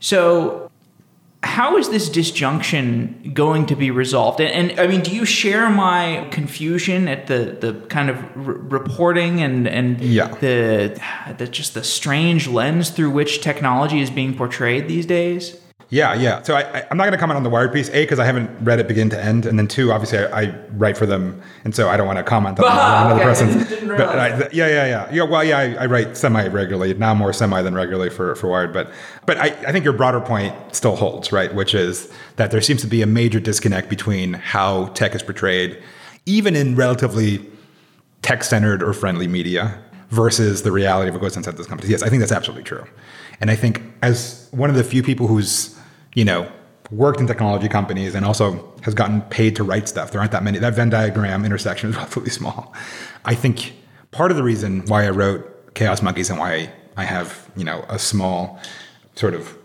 So, 0.00 0.70
how 1.44 1.76
is 1.76 1.88
this 1.90 2.08
disjunction 2.08 3.32
going 3.34 3.66
to 3.66 3.74
be 3.74 3.90
resolved? 3.90 4.40
And, 4.40 4.70
and 4.70 4.80
I 4.80 4.86
mean, 4.86 5.00
do 5.00 5.10
you 5.14 5.24
share 5.24 5.68
my 5.70 6.26
confusion 6.30 7.08
at 7.08 7.26
the, 7.26 7.56
the 7.60 7.74
kind 7.88 8.08
of 8.10 8.16
r- 8.16 8.54
reporting 8.78 9.40
and 9.42 9.66
and 9.66 10.00
Yeah. 10.00 10.28
the, 10.40 11.00
the 11.38 11.48
just 11.48 11.74
the 11.74 11.82
strange 11.82 12.46
lens 12.46 12.90
through 12.90 13.10
which 13.10 13.40
technology 13.40 14.00
is 14.00 14.08
being 14.10 14.34
portrayed 14.36 14.86
these 14.88 15.04
days? 15.04 15.56
Yeah, 15.90 16.14
yeah. 16.14 16.42
So 16.42 16.54
I, 16.56 16.86
I'm 16.90 16.96
not 16.96 17.04
going 17.04 17.12
to 17.12 17.18
comment 17.18 17.36
on 17.36 17.42
the 17.42 17.50
Wired 17.50 17.72
piece, 17.72 17.88
A, 17.90 18.02
because 18.04 18.18
I 18.18 18.24
haven't 18.24 18.50
read 18.64 18.80
it 18.80 18.88
begin 18.88 19.10
to 19.10 19.22
end. 19.22 19.44
And 19.44 19.58
then 19.58 19.68
two, 19.68 19.92
obviously, 19.92 20.18
I, 20.18 20.42
I 20.42 20.54
write 20.72 20.96
for 20.96 21.04
them. 21.04 21.42
And 21.64 21.74
so 21.74 21.88
I 21.88 21.96
don't 21.96 22.06
want 22.06 22.18
to 22.18 22.22
comment 22.22 22.58
on 22.58 22.64
Ah, 22.68 23.06
another 23.06 23.20
okay. 23.20 23.28
person's. 23.28 23.88
But. 23.88 24.18
I, 24.18 24.28
yeah, 24.52 24.68
yeah, 24.68 24.86
yeah. 24.86 25.12
Yeah, 25.12 25.22
well, 25.24 25.44
yeah, 25.44 25.58
I, 25.58 25.74
I 25.82 25.86
write 25.86 26.16
semi 26.16 26.46
regularly, 26.48 26.94
now 26.94 27.14
more 27.14 27.32
semi 27.32 27.60
than 27.62 27.74
regularly 27.74 28.10
for, 28.10 28.34
for 28.36 28.48
Wired. 28.48 28.72
But, 28.72 28.90
but 29.26 29.36
I, 29.36 29.48
I 29.66 29.72
think 29.72 29.84
your 29.84 29.94
broader 29.94 30.20
point 30.20 30.54
still 30.74 30.96
holds, 30.96 31.30
right? 31.30 31.54
Which 31.54 31.74
is 31.74 32.10
that 32.36 32.50
there 32.50 32.60
seems 32.62 32.80
to 32.80 32.86
be 32.86 33.02
a 33.02 33.06
major 33.06 33.40
disconnect 33.40 33.88
between 33.90 34.32
how 34.34 34.86
tech 34.88 35.14
is 35.14 35.22
portrayed, 35.22 35.82
even 36.24 36.56
in 36.56 36.74
relatively 36.74 37.46
tech 38.22 38.44
centered 38.44 38.82
or 38.82 38.92
friendly 38.92 39.26
media 39.28 39.78
versus 40.10 40.62
the 40.62 40.70
reality 40.70 41.08
of 41.08 41.14
what 41.14 41.20
goes 41.20 41.36
inside 41.36 41.56
those 41.56 41.66
companies. 41.66 41.90
Yes, 41.90 42.02
I 42.02 42.08
think 42.08 42.20
that's 42.20 42.32
absolutely 42.32 42.64
true. 42.64 42.84
And 43.42 43.50
I 43.50 43.56
think 43.56 43.82
as 44.02 44.48
one 44.52 44.70
of 44.70 44.76
the 44.76 44.84
few 44.84 45.02
people 45.02 45.26
who's, 45.26 45.76
you 46.14 46.24
know, 46.24 46.50
worked 46.92 47.18
in 47.18 47.26
technology 47.26 47.68
companies 47.68 48.14
and 48.14 48.24
also 48.24 48.72
has 48.82 48.94
gotten 48.94 49.20
paid 49.22 49.56
to 49.56 49.64
write 49.64 49.88
stuff, 49.88 50.12
there 50.12 50.20
aren't 50.20 50.30
that 50.30 50.44
many. 50.44 50.58
That 50.60 50.74
Venn 50.74 50.90
diagram 50.90 51.44
intersection 51.44 51.90
is 51.90 51.96
relatively 52.02 52.30
small. 52.30 52.72
I 53.24 53.34
think 53.34 53.74
part 54.12 54.30
of 54.30 54.36
the 54.36 54.44
reason 54.44 54.86
why 54.86 55.06
I 55.06 55.10
wrote 55.10 55.74
Chaos 55.74 56.02
Monkeys 56.02 56.30
and 56.30 56.38
why 56.38 56.72
I 56.96 57.04
have, 57.04 57.50
you 57.56 57.64
know, 57.64 57.84
a 57.88 57.98
small 57.98 58.60
sort 59.16 59.34
of 59.34 59.58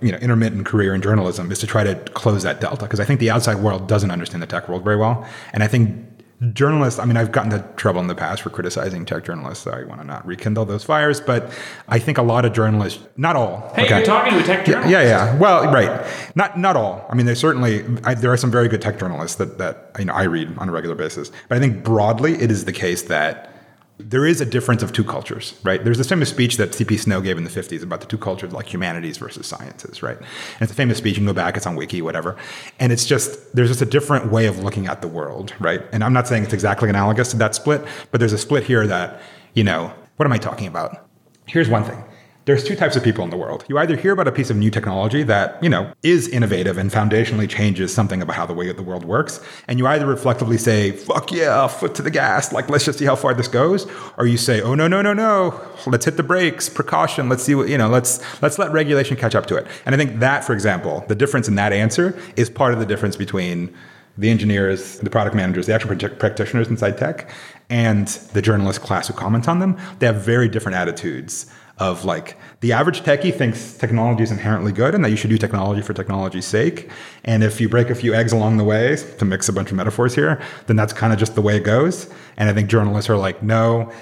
you 0.00 0.12
know 0.12 0.18
intermittent 0.18 0.64
career 0.64 0.94
in 0.94 1.02
journalism 1.02 1.50
is 1.50 1.58
to 1.58 1.66
try 1.66 1.82
to 1.82 1.96
close 2.12 2.44
that 2.44 2.60
delta 2.60 2.84
because 2.84 3.00
I 3.00 3.04
think 3.04 3.18
the 3.18 3.30
outside 3.30 3.56
world 3.56 3.88
doesn't 3.88 4.12
understand 4.12 4.42
the 4.42 4.46
tech 4.46 4.68
world 4.68 4.84
very 4.84 4.96
well, 4.96 5.26
and 5.52 5.64
I 5.64 5.66
think 5.66 6.07
journalists. 6.52 7.00
I 7.00 7.04
mean, 7.04 7.16
I've 7.16 7.32
gotten 7.32 7.52
into 7.52 7.66
trouble 7.76 8.00
in 8.00 8.06
the 8.06 8.14
past 8.14 8.42
for 8.42 8.50
criticizing 8.50 9.04
tech 9.04 9.24
journalists, 9.24 9.64
so 9.64 9.72
I 9.72 9.84
want 9.84 10.00
to 10.00 10.06
not 10.06 10.24
rekindle 10.26 10.64
those 10.64 10.84
fires. 10.84 11.20
But 11.20 11.50
I 11.88 11.98
think 11.98 12.16
a 12.18 12.22
lot 12.22 12.44
of 12.44 12.52
journalists, 12.52 13.02
not 13.16 13.34
all, 13.36 13.72
Hey, 13.74 13.88
you're 13.88 14.04
talking 14.04 14.32
to 14.34 14.40
a 14.40 14.42
tech 14.44 14.64
journalist. 14.64 14.90
yeah, 14.90 15.02
yeah. 15.02 15.36
Well, 15.38 15.72
right. 15.72 16.06
Not 16.34 16.58
not 16.58 16.76
all. 16.76 17.06
I 17.10 17.14
mean, 17.14 17.26
there's 17.26 17.40
certainly 17.40 17.84
I, 18.04 18.14
there 18.14 18.32
are 18.32 18.36
some 18.36 18.50
very 18.50 18.68
good 18.68 18.80
tech 18.82 18.98
journalists 18.98 19.36
that 19.38 19.58
that 19.58 19.90
you 19.98 20.04
know 20.04 20.12
I 20.14 20.24
read 20.24 20.56
on 20.58 20.68
a 20.68 20.72
regular 20.72 20.94
basis. 20.94 21.30
But 21.48 21.58
I 21.58 21.60
think 21.60 21.82
broadly, 21.82 22.34
it 22.34 22.50
is 22.50 22.64
the 22.64 22.72
case 22.72 23.02
that 23.04 23.52
there 23.98 24.24
is 24.24 24.40
a 24.40 24.46
difference 24.46 24.82
of 24.82 24.92
two 24.92 25.02
cultures, 25.02 25.54
right? 25.64 25.82
There's 25.82 25.98
this 25.98 26.08
famous 26.08 26.30
speech 26.30 26.56
that 26.56 26.72
C.P. 26.72 26.96
Snow 26.96 27.20
gave 27.20 27.36
in 27.36 27.44
the 27.44 27.50
50s 27.50 27.82
about 27.82 28.00
the 28.00 28.06
two 28.06 28.18
cultures, 28.18 28.52
like 28.52 28.72
humanities 28.72 29.18
versus 29.18 29.46
sciences, 29.46 30.02
right? 30.02 30.16
And 30.16 30.62
it's 30.62 30.70
a 30.70 30.74
famous 30.74 30.98
speech. 30.98 31.16
You 31.16 31.20
can 31.20 31.26
go 31.26 31.32
back; 31.32 31.56
it's 31.56 31.66
on 31.66 31.74
Wiki, 31.74 32.00
whatever. 32.00 32.36
And 32.78 32.92
it's 32.92 33.04
just 33.04 33.54
there's 33.54 33.68
just 33.68 33.82
a 33.82 33.86
different 33.86 34.30
way 34.30 34.46
of 34.46 34.60
looking 34.60 34.86
at 34.86 35.02
the 35.02 35.08
world, 35.08 35.52
right? 35.58 35.82
And 35.92 36.04
I'm 36.04 36.12
not 36.12 36.28
saying 36.28 36.44
it's 36.44 36.52
exactly 36.52 36.88
analogous 36.88 37.30
to 37.32 37.36
that 37.38 37.54
split, 37.54 37.84
but 38.10 38.18
there's 38.18 38.32
a 38.32 38.38
split 38.38 38.64
here 38.64 38.86
that 38.86 39.20
you 39.54 39.64
know. 39.64 39.92
What 40.16 40.26
am 40.26 40.32
I 40.32 40.38
talking 40.38 40.66
about? 40.66 41.06
Here's 41.46 41.68
one 41.68 41.84
thing 41.84 42.02
there's 42.48 42.64
two 42.64 42.74
types 42.74 42.96
of 42.96 43.04
people 43.04 43.22
in 43.22 43.28
the 43.28 43.36
world. 43.36 43.62
You 43.68 43.76
either 43.76 43.94
hear 43.94 44.12
about 44.12 44.26
a 44.26 44.32
piece 44.32 44.48
of 44.48 44.56
new 44.56 44.70
technology 44.70 45.22
that, 45.22 45.62
you 45.62 45.68
know, 45.68 45.92
is 46.02 46.26
innovative 46.28 46.78
and 46.78 46.90
foundationally 46.90 47.46
changes 47.46 47.92
something 47.92 48.22
about 48.22 48.36
how 48.36 48.46
the 48.46 48.54
way 48.54 48.72
the 48.72 48.82
world 48.82 49.04
works, 49.04 49.38
and 49.68 49.78
you 49.78 49.86
either 49.86 50.06
reflectively 50.06 50.56
say, 50.56 50.92
"Fuck 50.92 51.30
yeah, 51.30 51.66
foot 51.66 51.94
to 51.96 52.02
the 52.02 52.10
gas, 52.10 52.50
like 52.50 52.70
let's 52.70 52.86
just 52.86 52.98
see 52.98 53.04
how 53.04 53.16
far 53.16 53.34
this 53.34 53.48
goes," 53.48 53.86
or 54.16 54.26
you 54.26 54.38
say, 54.38 54.62
"Oh 54.62 54.74
no, 54.74 54.88
no, 54.88 55.02
no, 55.02 55.12
no, 55.12 55.60
let's 55.86 56.06
hit 56.06 56.16
the 56.16 56.22
brakes, 56.22 56.70
precaution, 56.70 57.28
let's 57.28 57.42
see 57.42 57.54
what, 57.54 57.68
you 57.68 57.76
know, 57.76 57.88
let's 57.88 58.18
let's 58.40 58.58
let 58.58 58.72
regulation 58.72 59.18
catch 59.18 59.34
up 59.34 59.44
to 59.48 59.56
it." 59.56 59.66
And 59.84 59.94
I 59.94 59.98
think 59.98 60.18
that, 60.20 60.42
for 60.42 60.54
example, 60.54 61.04
the 61.06 61.14
difference 61.14 61.48
in 61.48 61.56
that 61.56 61.74
answer 61.74 62.18
is 62.36 62.48
part 62.48 62.72
of 62.72 62.80
the 62.80 62.86
difference 62.86 63.14
between 63.14 63.74
the 64.16 64.30
engineers, 64.30 65.00
the 65.00 65.10
product 65.10 65.36
managers, 65.36 65.66
the 65.66 65.74
actual 65.74 65.94
prac- 65.94 66.18
practitioners 66.18 66.68
inside 66.68 66.96
tech, 66.96 67.30
and 67.68 68.08
the 68.32 68.40
journalist 68.40 68.80
class 68.80 69.06
who 69.06 69.12
comments 69.12 69.48
on 69.48 69.58
them. 69.58 69.76
They 69.98 70.06
have 70.06 70.22
very 70.22 70.48
different 70.48 70.78
attitudes 70.78 71.44
of 71.78 72.04
like 72.04 72.36
the 72.60 72.72
average 72.72 73.02
techie 73.02 73.34
thinks 73.34 73.74
technology 73.74 74.22
is 74.22 74.30
inherently 74.30 74.72
good 74.72 74.94
and 74.94 75.04
that 75.04 75.10
you 75.10 75.16
should 75.16 75.30
do 75.30 75.38
technology 75.38 75.80
for 75.80 75.94
technology's 75.94 76.44
sake. 76.44 76.90
And 77.24 77.44
if 77.44 77.60
you 77.60 77.68
break 77.68 77.88
a 77.90 77.94
few 77.94 78.14
eggs 78.14 78.32
along 78.32 78.56
the 78.56 78.64
way, 78.64 78.96
to 78.96 79.24
mix 79.24 79.48
a 79.48 79.52
bunch 79.52 79.70
of 79.70 79.76
metaphors 79.76 80.14
here, 80.14 80.40
then 80.66 80.76
that's 80.76 80.92
kind 80.92 81.12
of 81.12 81.18
just 81.18 81.34
the 81.34 81.42
way 81.42 81.56
it 81.56 81.64
goes. 81.64 82.10
And 82.36 82.48
I 82.48 82.52
think 82.52 82.68
journalists 82.68 83.08
are 83.08 83.16
like, 83.16 83.42
no. 83.42 83.92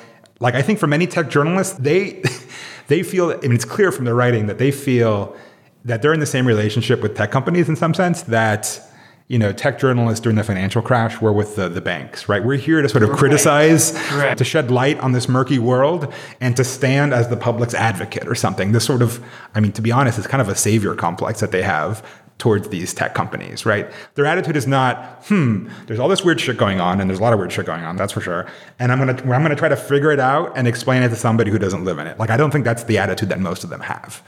Like 0.41 0.55
I 0.55 0.63
think 0.63 0.79
for 0.79 0.87
many 0.87 1.07
tech 1.07 1.29
journalists, 1.29 1.75
they 1.79 2.23
they 2.89 3.03
feel 3.03 3.31
I 3.31 3.37
mean 3.43 3.55
it's 3.55 3.65
clear 3.65 3.93
from 3.93 4.05
their 4.05 4.15
writing 4.15 4.47
that 4.47 4.59
they 4.59 4.71
feel 4.71 5.37
that 5.85 6.03
they're 6.03 6.15
in 6.15 6.21
the 6.21 6.27
same 6.27 6.47
relationship 6.47 7.01
with 7.01 7.17
tech 7.17 7.31
companies 7.31 7.69
in 7.69 7.77
some 7.77 7.95
sense 7.95 8.23
that 8.23 8.81
you 9.29 9.39
know, 9.39 9.53
tech 9.53 9.79
journalists 9.79 10.21
during 10.23 10.37
the 10.37 10.45
financial 10.45 10.81
crash 10.81 11.21
were 11.21 11.33
with 11.33 11.57
the, 11.57 11.69
the 11.69 11.81
banks, 11.81 12.29
right? 12.29 12.45
We're 12.45 12.57
here 12.59 12.81
to 12.81 12.89
sort 12.89 13.03
of 13.03 13.11
criticize, 13.11 13.93
Right. 14.13 14.39
to 14.39 14.45
shed 14.45 14.71
light 14.71 15.01
on 15.01 15.13
this 15.13 15.29
murky 15.29 15.59
world, 15.59 16.13
and 16.41 16.57
to 16.57 16.63
stand 16.63 17.13
as 17.13 17.29
the 17.29 17.37
public's 17.37 17.75
advocate 17.75 18.29
or 18.29 18.37
something. 18.37 18.71
This 18.73 18.85
sort 18.85 19.03
of, 19.03 19.21
I 19.55 19.61
mean, 19.61 19.73
to 19.73 19.83
be 19.83 19.91
honest, 19.91 20.19
it's 20.19 20.29
kind 20.29 20.41
of 20.41 20.49
a 20.49 20.55
savior 20.55 20.95
complex 20.95 21.41
that 21.41 21.51
they 21.51 21.63
have 21.63 22.07
towards 22.39 22.69
these 22.69 22.93
tech 22.95 23.15
companies, 23.15 23.65
right? 23.67 23.91
Their 24.15 24.27
attitude 24.27 24.57
is 24.57 24.67
not, 24.67 25.25
hmm, 25.25 25.69
there's 25.87 25.99
all 25.99 26.07
this 26.09 26.23
weird 26.23 26.39
shit 26.39 26.57
going 26.59 26.81
on, 26.81 27.01
and 27.01 27.09
there's 27.11 27.19
a 27.19 27.23
lot 27.23 27.33
of 27.33 27.39
weird 27.41 27.51
shit 27.51 27.65
going 27.67 27.83
on, 27.83 27.97
that's 27.97 28.13
for 28.13 28.21
sure. 28.21 28.47
And 28.79 28.93
I'm 28.93 28.99
gonna, 28.99 29.15
I'm 29.23 29.43
gonna 29.43 29.57
try 29.57 29.71
to 29.71 29.77
figure 29.77 30.13
it 30.13 30.21
out 30.21 30.53
and 30.55 30.69
explain 30.69 31.03
it 31.03 31.09
to 31.09 31.17
somebody 31.17 31.51
who 31.51 31.59
doesn't 31.59 31.85
live 31.85 31.99
in 31.99 32.07
it. 32.07 32.19
Like, 32.19 32.31
I 32.31 32.37
don't 32.37 32.51
think 32.53 32.65
that's 32.67 32.85
the 32.85 32.99
attitude 32.99 33.31
that 33.31 33.41
most 33.41 33.65
of 33.65 33.71
them 33.71 33.81
have. 33.81 34.23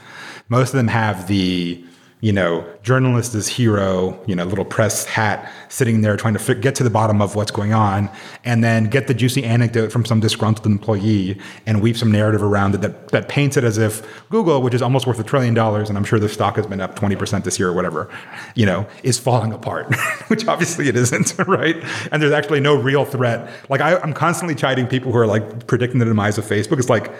Most 0.49 0.69
of 0.73 0.77
them 0.77 0.87
have 0.87 1.27
the, 1.27 1.85
you 2.21 2.33
know, 2.33 2.65
journalist 2.83 3.33
is 3.35 3.47
hero, 3.47 4.19
you 4.25 4.35
know, 4.35 4.43
little 4.43 4.65
press 4.65 5.05
hat 5.05 5.51
sitting 5.69 6.01
there 6.01 6.17
trying 6.17 6.35
to 6.35 6.55
get 6.55 6.75
to 6.75 6.83
the 6.83 6.89
bottom 6.89 7.21
of 7.21 7.35
what's 7.35 7.51
going 7.51 7.73
on 7.73 8.09
and 8.43 8.63
then 8.63 8.85
get 8.85 9.07
the 9.07 9.13
juicy 9.13 9.43
anecdote 9.43 9.91
from 9.91 10.03
some 10.03 10.19
disgruntled 10.19 10.65
employee 10.65 11.39
and 11.65 11.81
weave 11.81 11.97
some 11.97 12.11
narrative 12.11 12.43
around 12.43 12.75
it 12.75 12.81
that, 12.81 13.07
that 13.09 13.29
paints 13.29 13.55
it 13.55 13.63
as 13.63 13.77
if 13.77 14.01
Google, 14.29 14.61
which 14.61 14.73
is 14.73 14.81
almost 14.81 15.07
worth 15.07 15.19
a 15.19 15.23
trillion 15.23 15.53
dollars, 15.53 15.87
and 15.89 15.97
I'm 15.97 16.03
sure 16.03 16.19
the 16.19 16.27
stock 16.27 16.55
has 16.57 16.67
been 16.67 16.81
up 16.81 16.97
20% 16.99 17.43
this 17.43 17.59
year 17.59 17.69
or 17.69 17.73
whatever, 17.73 18.09
you 18.55 18.65
know, 18.65 18.87
is 19.03 19.17
falling 19.19 19.53
apart, 19.53 19.93
which 20.27 20.47
obviously 20.47 20.89
it 20.89 20.95
isn't, 20.95 21.35
right? 21.47 21.75
And 22.11 22.21
there's 22.21 22.33
actually 22.33 22.59
no 22.59 22.75
real 22.75 23.05
threat. 23.05 23.49
Like 23.69 23.81
I, 23.81 23.97
I'm 23.99 24.13
constantly 24.13 24.55
chiding 24.55 24.87
people 24.87 25.11
who 25.11 25.17
are 25.19 25.27
like 25.27 25.67
predicting 25.67 25.99
the 25.99 26.05
demise 26.05 26.37
of 26.37 26.45
Facebook. 26.45 26.79
It's 26.79 26.89
like, 26.89 27.11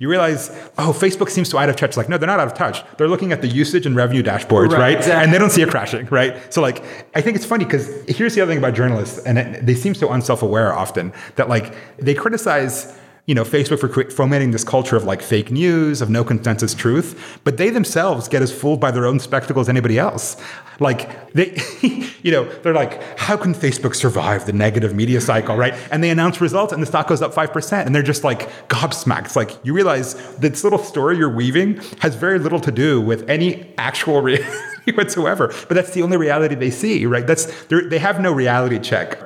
you 0.00 0.08
realize, 0.08 0.50
oh, 0.78 0.92
Facebook 0.92 1.28
seems 1.28 1.48
so 1.48 1.58
out 1.58 1.68
of 1.68 1.76
touch. 1.76 1.96
Like, 1.96 2.08
no, 2.08 2.18
they're 2.18 2.26
not 2.28 2.38
out 2.40 2.46
of 2.48 2.54
touch. 2.54 2.82
They're 2.96 3.08
looking 3.08 3.32
at 3.32 3.42
the 3.42 3.48
usage 3.48 3.84
and 3.86 3.96
revenue 3.96 4.22
dashboards, 4.22 4.70
Right, 4.70 4.78
right? 4.78 4.96
exactly. 4.96 5.24
And 5.24 5.32
they 5.32 5.38
don't 5.38 5.50
see 5.50 5.62
it 5.62 5.70
crashing, 5.70 6.06
right? 6.06 6.52
So, 6.52 6.60
like, 6.60 6.82
I 7.16 7.20
think 7.20 7.36
it's 7.36 7.44
funny 7.46 7.64
because 7.64 7.87
here's 8.06 8.34
the 8.34 8.40
other 8.40 8.50
thing 8.50 8.58
about 8.58 8.74
journalists, 8.74 9.18
and 9.20 9.38
it, 9.38 9.66
they 9.66 9.74
seem 9.74 9.94
so 9.94 10.12
unself-aware 10.12 10.72
often 10.72 11.12
that 11.36 11.48
like 11.48 11.74
they 11.98 12.14
criticize. 12.14 12.96
You 13.26 13.34
know, 13.34 13.44
Facebook 13.44 13.78
for 13.78 14.10
fomenting 14.10 14.52
this 14.52 14.64
culture 14.64 14.96
of 14.96 15.04
like 15.04 15.20
fake 15.20 15.50
news, 15.50 16.00
of 16.00 16.08
no 16.08 16.24
consensus 16.24 16.72
truth, 16.72 17.38
but 17.44 17.58
they 17.58 17.68
themselves 17.68 18.26
get 18.26 18.40
as 18.40 18.50
fooled 18.50 18.80
by 18.80 18.90
their 18.90 19.04
own 19.04 19.20
spectacle 19.20 19.60
as 19.60 19.68
anybody 19.68 19.98
else. 19.98 20.38
Like 20.80 21.32
they, 21.32 21.60
you 22.22 22.32
know, 22.32 22.44
they're 22.60 22.74
like, 22.74 23.02
how 23.18 23.36
can 23.36 23.52
Facebook 23.52 23.94
survive 23.94 24.46
the 24.46 24.52
negative 24.52 24.94
media 24.94 25.20
cycle, 25.20 25.56
right? 25.56 25.74
And 25.90 26.02
they 26.02 26.10
announce 26.10 26.40
results 26.40 26.72
and 26.72 26.80
the 26.80 26.86
stock 26.86 27.08
goes 27.08 27.20
up 27.20 27.34
5%. 27.34 27.84
And 27.84 27.94
they're 27.94 28.02
just 28.02 28.24
like 28.24 28.48
gobsmacked. 28.68 29.26
It's 29.26 29.36
like 29.36 29.62
you 29.64 29.72
realize 29.74 30.14
this 30.38 30.64
little 30.64 30.78
story 30.78 31.18
you're 31.18 31.34
weaving 31.34 31.82
has 32.00 32.14
very 32.14 32.38
little 32.38 32.60
to 32.60 32.72
do 32.72 33.00
with 33.00 33.28
any 33.28 33.74
actual 33.76 34.20
reality 34.22 34.77
whatsoever. 34.96 35.48
But 35.68 35.74
that's 35.74 35.92
the 35.92 36.02
only 36.02 36.16
reality 36.16 36.54
they 36.54 36.70
see, 36.70 37.06
right? 37.06 37.26
That's 37.26 37.46
they 37.68 37.98
have 37.98 38.20
no 38.20 38.32
reality 38.32 38.78
check 38.78 39.18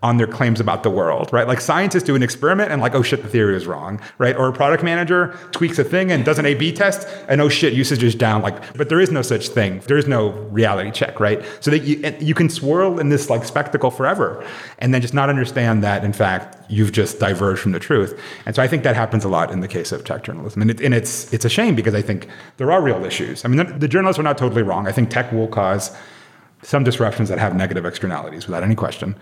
on 0.00 0.16
their 0.16 0.28
claims 0.28 0.60
about 0.60 0.84
the 0.84 0.90
world, 0.90 1.32
right? 1.32 1.48
Like 1.48 1.60
scientists 1.60 2.04
do 2.04 2.14
an 2.14 2.22
experiment 2.22 2.70
and 2.70 2.80
like, 2.80 2.94
oh 2.94 3.02
shit, 3.02 3.22
the 3.22 3.28
theory 3.28 3.56
is 3.56 3.66
wrong, 3.66 4.00
right? 4.18 4.36
Or 4.36 4.48
a 4.48 4.52
product 4.52 4.84
manager 4.84 5.36
tweaks 5.50 5.76
a 5.76 5.82
thing 5.82 6.12
and 6.12 6.24
does 6.24 6.38
an 6.38 6.46
A/B 6.46 6.72
test 6.72 7.08
and 7.28 7.40
oh 7.40 7.48
shit, 7.48 7.72
usage 7.72 8.04
is 8.04 8.14
down. 8.14 8.40
Like, 8.40 8.76
but 8.76 8.90
there 8.90 9.00
is 9.00 9.10
no 9.10 9.22
such 9.22 9.48
thing. 9.48 9.80
There 9.86 9.98
is 9.98 10.06
no 10.06 10.30
reality 10.52 10.92
check, 10.92 11.18
right? 11.18 11.44
So 11.58 11.72
that 11.72 11.80
you 11.80 12.16
you 12.20 12.34
can 12.34 12.48
swirl 12.48 13.00
in 13.00 13.08
this 13.08 13.28
like 13.28 13.44
spectacle 13.44 13.90
forever, 13.90 14.44
and 14.78 14.94
then 14.94 15.00
just 15.02 15.14
not 15.14 15.30
understand 15.30 15.82
that 15.82 16.04
in 16.04 16.12
fact 16.12 16.56
you've 16.70 16.92
just 16.92 17.18
diverged 17.18 17.60
from 17.60 17.72
the 17.72 17.80
truth. 17.80 18.18
And 18.46 18.54
so 18.54 18.62
I 18.62 18.68
think 18.68 18.84
that 18.84 18.94
happens 18.94 19.24
a 19.24 19.28
lot 19.28 19.50
in 19.50 19.60
the 19.60 19.68
case 19.68 19.90
of 19.90 20.04
tech 20.04 20.22
journalism, 20.22 20.62
and, 20.62 20.70
it, 20.70 20.80
and 20.80 20.94
it's 20.94 21.32
it's 21.32 21.44
a 21.44 21.48
shame 21.50 21.74
because 21.74 21.94
I 21.96 22.02
think 22.02 22.28
there 22.58 22.70
are 22.70 22.80
real 22.80 23.04
issues. 23.04 23.44
I 23.44 23.48
mean, 23.48 23.66
the, 23.66 23.72
the 23.72 23.88
journalists 23.88 24.20
are 24.20 24.22
not 24.22 24.38
totally 24.38 24.62
wrong. 24.62 24.86
I 24.86 24.92
think 24.92 25.10
tech 25.10 25.32
will 25.32 25.48
cause 25.48 25.90
some 26.62 26.82
disruptions 26.82 27.28
that 27.28 27.38
have 27.38 27.54
negative 27.54 27.84
externalities 27.84 28.46
without 28.46 28.62
any 28.62 28.74
question. 28.74 29.16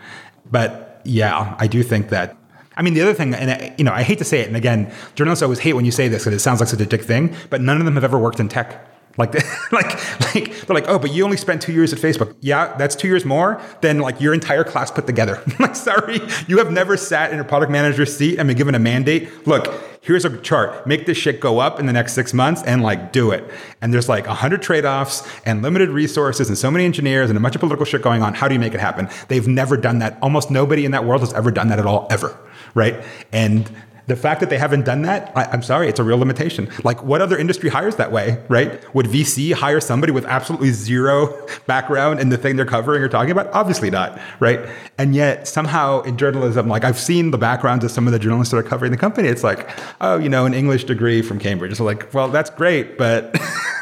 But 0.51 1.01
yeah, 1.05 1.55
I 1.59 1.66
do 1.66 1.82
think 1.82 2.09
that. 2.11 2.36
I 2.76 2.82
mean, 2.82 2.94
the 2.94 3.01
other 3.01 3.14
thing, 3.14 3.34
and 3.34 3.51
I, 3.51 3.74
you 3.78 3.84
know, 3.84 3.92
I 3.92 4.03
hate 4.03 4.18
to 4.18 4.24
say 4.24 4.40
it, 4.40 4.49
and 4.49 4.57
again, 4.57 4.92
journalists 5.14 5.42
always 5.42 5.59
hate 5.59 5.72
when 5.72 5.86
you 5.86 5.92
say 5.92 6.09
this 6.09 6.24
because 6.24 6.34
it 6.34 6.42
sounds 6.42 6.61
like 6.61 6.68
such 6.68 6.80
a 6.80 6.86
dick 6.86 7.03
thing. 7.03 7.34
But 7.49 7.62
none 7.62 7.78
of 7.78 7.86
them 7.86 7.94
have 7.94 8.05
ever 8.05 8.18
worked 8.18 8.38
in 8.38 8.49
tech. 8.49 8.86
Like, 9.16 9.34
like, 9.72 10.24
like 10.34 10.60
they're 10.66 10.74
like, 10.74 10.88
oh, 10.88 10.98
but 10.98 11.12
you 11.12 11.24
only 11.24 11.36
spent 11.36 11.62
two 11.62 11.72
years 11.72 11.92
at 11.92 11.98
Facebook. 11.98 12.34
Yeah, 12.40 12.76
that's 12.76 12.94
two 12.94 13.08
years 13.08 13.24
more 13.24 13.60
than 13.80 13.98
like 13.98 14.20
your 14.20 14.34
entire 14.34 14.64
class 14.64 14.90
put 14.90 15.06
together. 15.06 15.42
like, 15.58 15.76
sorry, 15.76 16.20
you 16.46 16.58
have 16.58 16.70
never 16.70 16.96
sat 16.96 17.32
in 17.32 17.40
a 17.40 17.44
product 17.44 17.70
manager's 17.72 18.16
seat 18.16 18.38
and 18.38 18.46
been 18.46 18.56
given 18.56 18.74
a 18.74 18.78
mandate. 18.78 19.46
Look, 19.46 19.72
here's 20.06 20.24
a 20.24 20.38
chart. 20.38 20.86
Make 20.86 21.06
this 21.06 21.18
shit 21.18 21.40
go 21.40 21.58
up 21.58 21.80
in 21.80 21.86
the 21.86 21.92
next 21.92 22.12
six 22.12 22.32
months 22.32 22.62
and 22.62 22.82
like 22.82 23.12
do 23.12 23.32
it. 23.32 23.44
And 23.82 23.92
there's 23.92 24.08
like 24.08 24.26
a 24.26 24.34
hundred 24.34 24.62
trade-offs 24.62 25.26
and 25.44 25.62
limited 25.62 25.90
resources 25.90 26.48
and 26.48 26.56
so 26.56 26.70
many 26.70 26.84
engineers 26.84 27.28
and 27.28 27.36
a 27.36 27.40
bunch 27.40 27.56
of 27.56 27.60
political 27.60 27.84
shit 27.84 28.02
going 28.02 28.22
on. 28.22 28.34
How 28.34 28.48
do 28.48 28.54
you 28.54 28.60
make 28.60 28.74
it 28.74 28.80
happen? 28.80 29.08
They've 29.28 29.46
never 29.48 29.76
done 29.76 29.98
that. 29.98 30.18
Almost 30.22 30.50
nobody 30.50 30.84
in 30.84 30.92
that 30.92 31.04
world 31.04 31.22
has 31.22 31.32
ever 31.32 31.50
done 31.50 31.68
that 31.68 31.78
at 31.78 31.86
all, 31.86 32.06
ever. 32.10 32.38
Right. 32.74 33.02
And 33.32 33.70
the 34.07 34.14
fact 34.16 34.40
that 34.40 34.50
they 34.50 34.59
haven't 34.59 34.84
done 34.84 35.02
that, 35.02 35.32
I, 35.34 35.52
am 35.52 35.62
sorry, 35.62 35.88
it's 35.88 35.98
a 35.98 36.04
real 36.04 36.18
limitation. 36.18 36.68
Like, 36.84 37.02
what 37.02 37.20
other 37.20 37.36
industry 37.36 37.70
hires 37.70 37.96
that 37.96 38.12
way, 38.12 38.40
right? 38.48 38.94
Would 38.94 39.07
VC 39.07 39.52
hire 39.52 39.80
somebody 39.80 40.12
with 40.12 40.24
absolutely 40.26 40.70
zero 40.70 41.46
background 41.66 42.20
in 42.20 42.28
the 42.28 42.36
thing 42.36 42.54
they're 42.54 42.64
covering 42.64 43.02
or 43.02 43.09
talking 43.09 43.32
about? 43.32 43.52
Obviously 43.52 43.90
not, 43.90 44.20
right? 44.38 44.61
And 44.96 45.14
yet, 45.14 45.48
somehow 45.48 46.02
in 46.02 46.16
journalism, 46.16 46.68
like 46.68 46.84
I've 46.84 46.98
seen 46.98 47.32
the 47.32 47.38
backgrounds 47.38 47.84
of 47.84 47.90
some 47.90 48.07
of 48.07 48.12
the 48.12 48.18
journalists 48.20 48.52
that 48.52 48.59
are 48.59 48.62
covering 48.62 48.92
the 48.92 48.98
company. 48.98 49.28
It's 49.28 49.42
like, 49.42 49.68
oh, 50.00 50.18
you 50.18 50.28
know, 50.28 50.46
an 50.46 50.54
English 50.54 50.84
degree 50.84 51.20
from 51.20 51.40
Cambridge. 51.40 51.72
It's 51.72 51.80
like, 51.80 52.14
well, 52.14 52.28
that's 52.28 52.50
great, 52.50 52.96
but. 52.96 53.36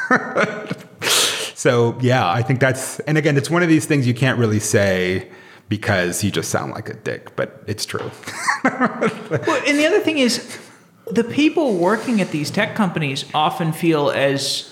so 1.55 1.97
yeah, 2.01 2.27
I 2.27 2.41
think 2.41 2.59
that's, 2.59 2.99
and 3.01 3.17
again, 3.17 3.37
it's 3.37 3.51
one 3.51 3.61
of 3.61 3.69
these 3.69 3.85
things 3.85 4.07
you 4.07 4.15
can't 4.15 4.39
really 4.39 4.59
say 4.59 5.29
because 5.69 6.23
you 6.23 6.31
just 6.31 6.49
sound 6.49 6.73
like 6.73 6.89
a 6.89 6.93
dick, 6.93 7.35
but 7.35 7.63
it's 7.67 7.85
true. 7.85 8.11
well, 8.63 9.63
and 9.67 9.79
the 9.79 9.85
other 9.85 9.99
thing 9.99 10.17
is, 10.17 10.59
the 11.11 11.23
people 11.23 11.75
working 11.75 12.21
at 12.21 12.31
these 12.31 12.51
tech 12.51 12.75
companies 12.75 13.25
often 13.33 13.71
feel 13.71 14.09
as 14.09 14.71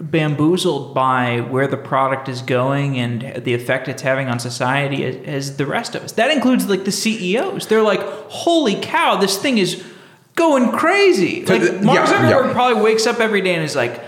bamboozled 0.00 0.94
by 0.94 1.40
where 1.40 1.68
the 1.68 1.76
product 1.76 2.28
is 2.28 2.42
going 2.42 2.98
and 2.98 3.44
the 3.44 3.54
effect 3.54 3.88
it's 3.88 4.02
having 4.02 4.28
on 4.28 4.40
society 4.40 5.04
as, 5.04 5.16
as, 5.26 5.56
the 5.56 5.66
rest 5.66 5.94
of 5.94 6.02
us. 6.02 6.12
That 6.12 6.30
includes 6.30 6.68
like 6.68 6.84
the 6.84 6.92
CEOs. 6.92 7.68
They're 7.68 7.82
like, 7.82 8.00
"Holy 8.02 8.80
cow, 8.80 9.16
this 9.16 9.38
thing 9.38 9.58
is 9.58 9.84
going 10.34 10.72
crazy!" 10.72 11.44
Like 11.44 11.80
Mark 11.82 11.96
yeah, 11.96 12.06
Zuckerberg 12.06 12.46
yeah. 12.46 12.52
probably 12.52 12.82
wakes 12.82 13.06
up 13.06 13.20
every 13.20 13.40
day 13.40 13.54
and 13.54 13.62
is 13.62 13.76
like 13.76 14.02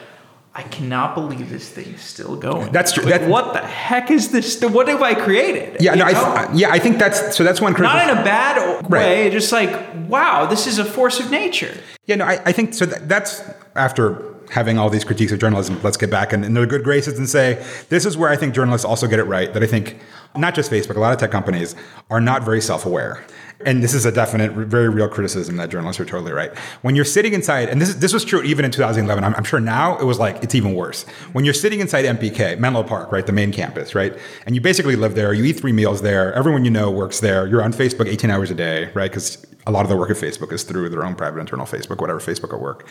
I 0.57 0.62
cannot 0.62 1.14
believe 1.14 1.50
this 1.50 1.68
thing 1.68 1.88
is 1.88 2.00
still 2.00 2.34
going. 2.34 2.72
That's 2.72 2.90
true. 2.90 3.04
Like, 3.04 3.28
what 3.28 3.52
the 3.52 3.61
heck 3.61 4.11
is 4.11 4.32
this? 4.32 4.59
What 4.62 4.88
have 4.88 5.02
I 5.02 5.12
created? 5.12 5.76
Yeah, 5.80 5.94
no, 5.94 6.07
I 6.07 6.14
th- 6.14 6.59
yeah, 6.59 6.70
I 6.70 6.78
think 6.78 6.98
that's 6.98 7.36
so. 7.36 7.44
That's 7.44 7.61
one. 7.61 7.74
Not 7.74 8.09
in 8.09 8.16
a 8.16 8.24
bad 8.24 8.88
way. 8.88 9.24
Right. 9.24 9.32
Just 9.32 9.52
like 9.52 9.70
wow, 10.09 10.46
this 10.46 10.66
is 10.66 10.78
a 10.78 10.84
force 10.84 11.20
of 11.20 11.30
nature. 11.30 11.76
Yeah, 12.07 12.16
no, 12.16 12.24
I, 12.24 12.40
I 12.46 12.52
think 12.52 12.72
so. 12.72 12.86
That, 12.86 13.07
that's 13.07 13.42
after 13.74 14.34
having 14.48 14.78
all 14.78 14.88
these 14.88 15.04
critiques 15.04 15.30
of 15.30 15.40
journalism. 15.40 15.78
Let's 15.82 15.98
get 15.98 16.11
back 16.11 16.32
in, 16.32 16.42
in 16.42 16.54
their 16.54 16.64
good 16.64 16.84
graces 16.84 17.18
and 17.18 17.28
say 17.28 17.62
this 17.90 18.07
is 18.07 18.16
where 18.16 18.30
I 18.30 18.36
think 18.36 18.54
journalists 18.54 18.86
also 18.86 19.07
get 19.07 19.18
it 19.18 19.24
right. 19.24 19.52
That 19.52 19.62
I 19.62 19.66
think 19.66 19.98
not 20.34 20.54
just 20.54 20.70
Facebook, 20.70 20.96
a 20.96 21.00
lot 21.00 21.12
of 21.12 21.18
tech 21.18 21.30
companies 21.30 21.76
are 22.09 22.20
not 22.20 22.44
very 22.44 22.62
self-aware 22.62 23.22
and 23.64 23.82
this 23.82 23.94
is 23.94 24.04
a 24.04 24.12
definite, 24.12 24.52
very 24.52 24.88
real 24.88 25.09
criticism 25.09 25.57
that 25.57 25.70
journalists 25.70 25.98
are 26.00 26.04
totally 26.04 26.32
right. 26.32 26.57
When 26.82 26.94
you're 26.94 27.04
sitting 27.04 27.32
inside, 27.32 27.68
and 27.68 27.80
this 27.80 27.94
this 27.94 28.12
was 28.12 28.24
true 28.24 28.42
even 28.42 28.64
in 28.64 28.70
2011. 28.70 29.24
I'm, 29.24 29.34
I'm 29.34 29.44
sure 29.44 29.61
now 29.61 29.96
it 29.98 30.04
was 30.04 30.18
like 30.18 30.42
it's 30.42 30.54
even 30.54 30.74
worse. 30.74 31.04
When 31.32 31.44
you're 31.44 31.54
sitting 31.54 31.80
inside 31.80 32.04
MPK, 32.04 32.59
Menlo 32.59 32.82
Park, 32.82 33.12
right, 33.12 33.24
the 33.24 33.32
main 33.32 33.52
campus, 33.52 33.94
right, 33.94 34.16
and 34.44 34.54
you 34.54 34.61
basically 34.61 34.96
live 34.96 35.14
there. 35.14 35.32
You 35.32 35.44
eat 35.44 35.54
three 35.54 35.72
meals 35.72 36.02
there. 36.02 36.34
Everyone 36.34 36.64
you 36.64 36.70
know 36.70 36.90
works 36.90 37.20
there. 37.20 37.46
You're 37.46 37.62
on 37.62 37.72
Facebook 37.72 38.09
18 38.09 38.30
hours 38.30 38.50
a 38.50 38.54
day, 38.54 38.90
right? 38.94 39.11
Because 39.11 39.46
a 39.66 39.72
lot 39.72 39.82
of 39.82 39.88
the 39.88 39.96
work 39.96 40.11
at 40.11 40.16
Facebook 40.16 40.52
is 40.52 40.62
through 40.62 40.88
their 40.90 41.04
own 41.04 41.16
private 41.16 41.40
internal 41.40 41.66
Facebook, 41.66 42.00
whatever 42.00 42.20
Facebook 42.20 42.54
at 42.54 42.61
work. 42.61 42.88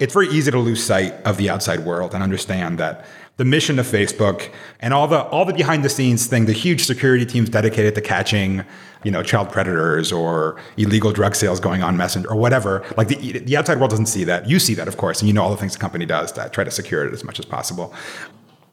It's 0.00 0.12
very 0.12 0.28
easy 0.28 0.50
to 0.50 0.58
lose 0.58 0.82
sight 0.82 1.12
of 1.24 1.36
the 1.36 1.48
outside 1.48 1.80
world 1.80 2.14
and 2.14 2.22
understand 2.22 2.78
that 2.78 3.06
the 3.36 3.44
mission 3.44 3.78
of 3.78 3.86
Facebook 3.86 4.50
and 4.80 4.92
all 4.92 5.06
the 5.06 5.22
all 5.24 5.44
the 5.44 5.52
behind 5.52 5.84
the 5.84 5.88
scenes 5.88 6.26
thing, 6.26 6.46
the 6.46 6.52
huge 6.52 6.84
security 6.84 7.24
teams 7.26 7.48
dedicated 7.48 7.94
to 7.94 8.00
catching, 8.00 8.64
you 9.06 9.12
know, 9.12 9.22
child 9.22 9.50
predators 9.52 10.10
or 10.10 10.56
illegal 10.76 11.12
drug 11.12 11.36
sales 11.36 11.60
going 11.60 11.80
on 11.80 11.96
Messenger 11.96 12.28
or 12.28 12.34
whatever. 12.34 12.84
Like 12.96 13.06
the 13.06 13.38
the 13.38 13.56
outside 13.56 13.78
world 13.78 13.90
doesn't 13.90 14.06
see 14.06 14.24
that. 14.24 14.48
You 14.48 14.58
see 14.58 14.74
that, 14.74 14.88
of 14.88 14.96
course, 14.96 15.20
and 15.20 15.28
you 15.28 15.32
know 15.32 15.44
all 15.44 15.50
the 15.50 15.56
things 15.56 15.74
the 15.74 15.78
company 15.78 16.04
does 16.04 16.32
to 16.32 16.48
try 16.48 16.64
to 16.64 16.72
secure 16.72 17.06
it 17.06 17.14
as 17.14 17.22
much 17.22 17.38
as 17.38 17.44
possible. 17.44 17.94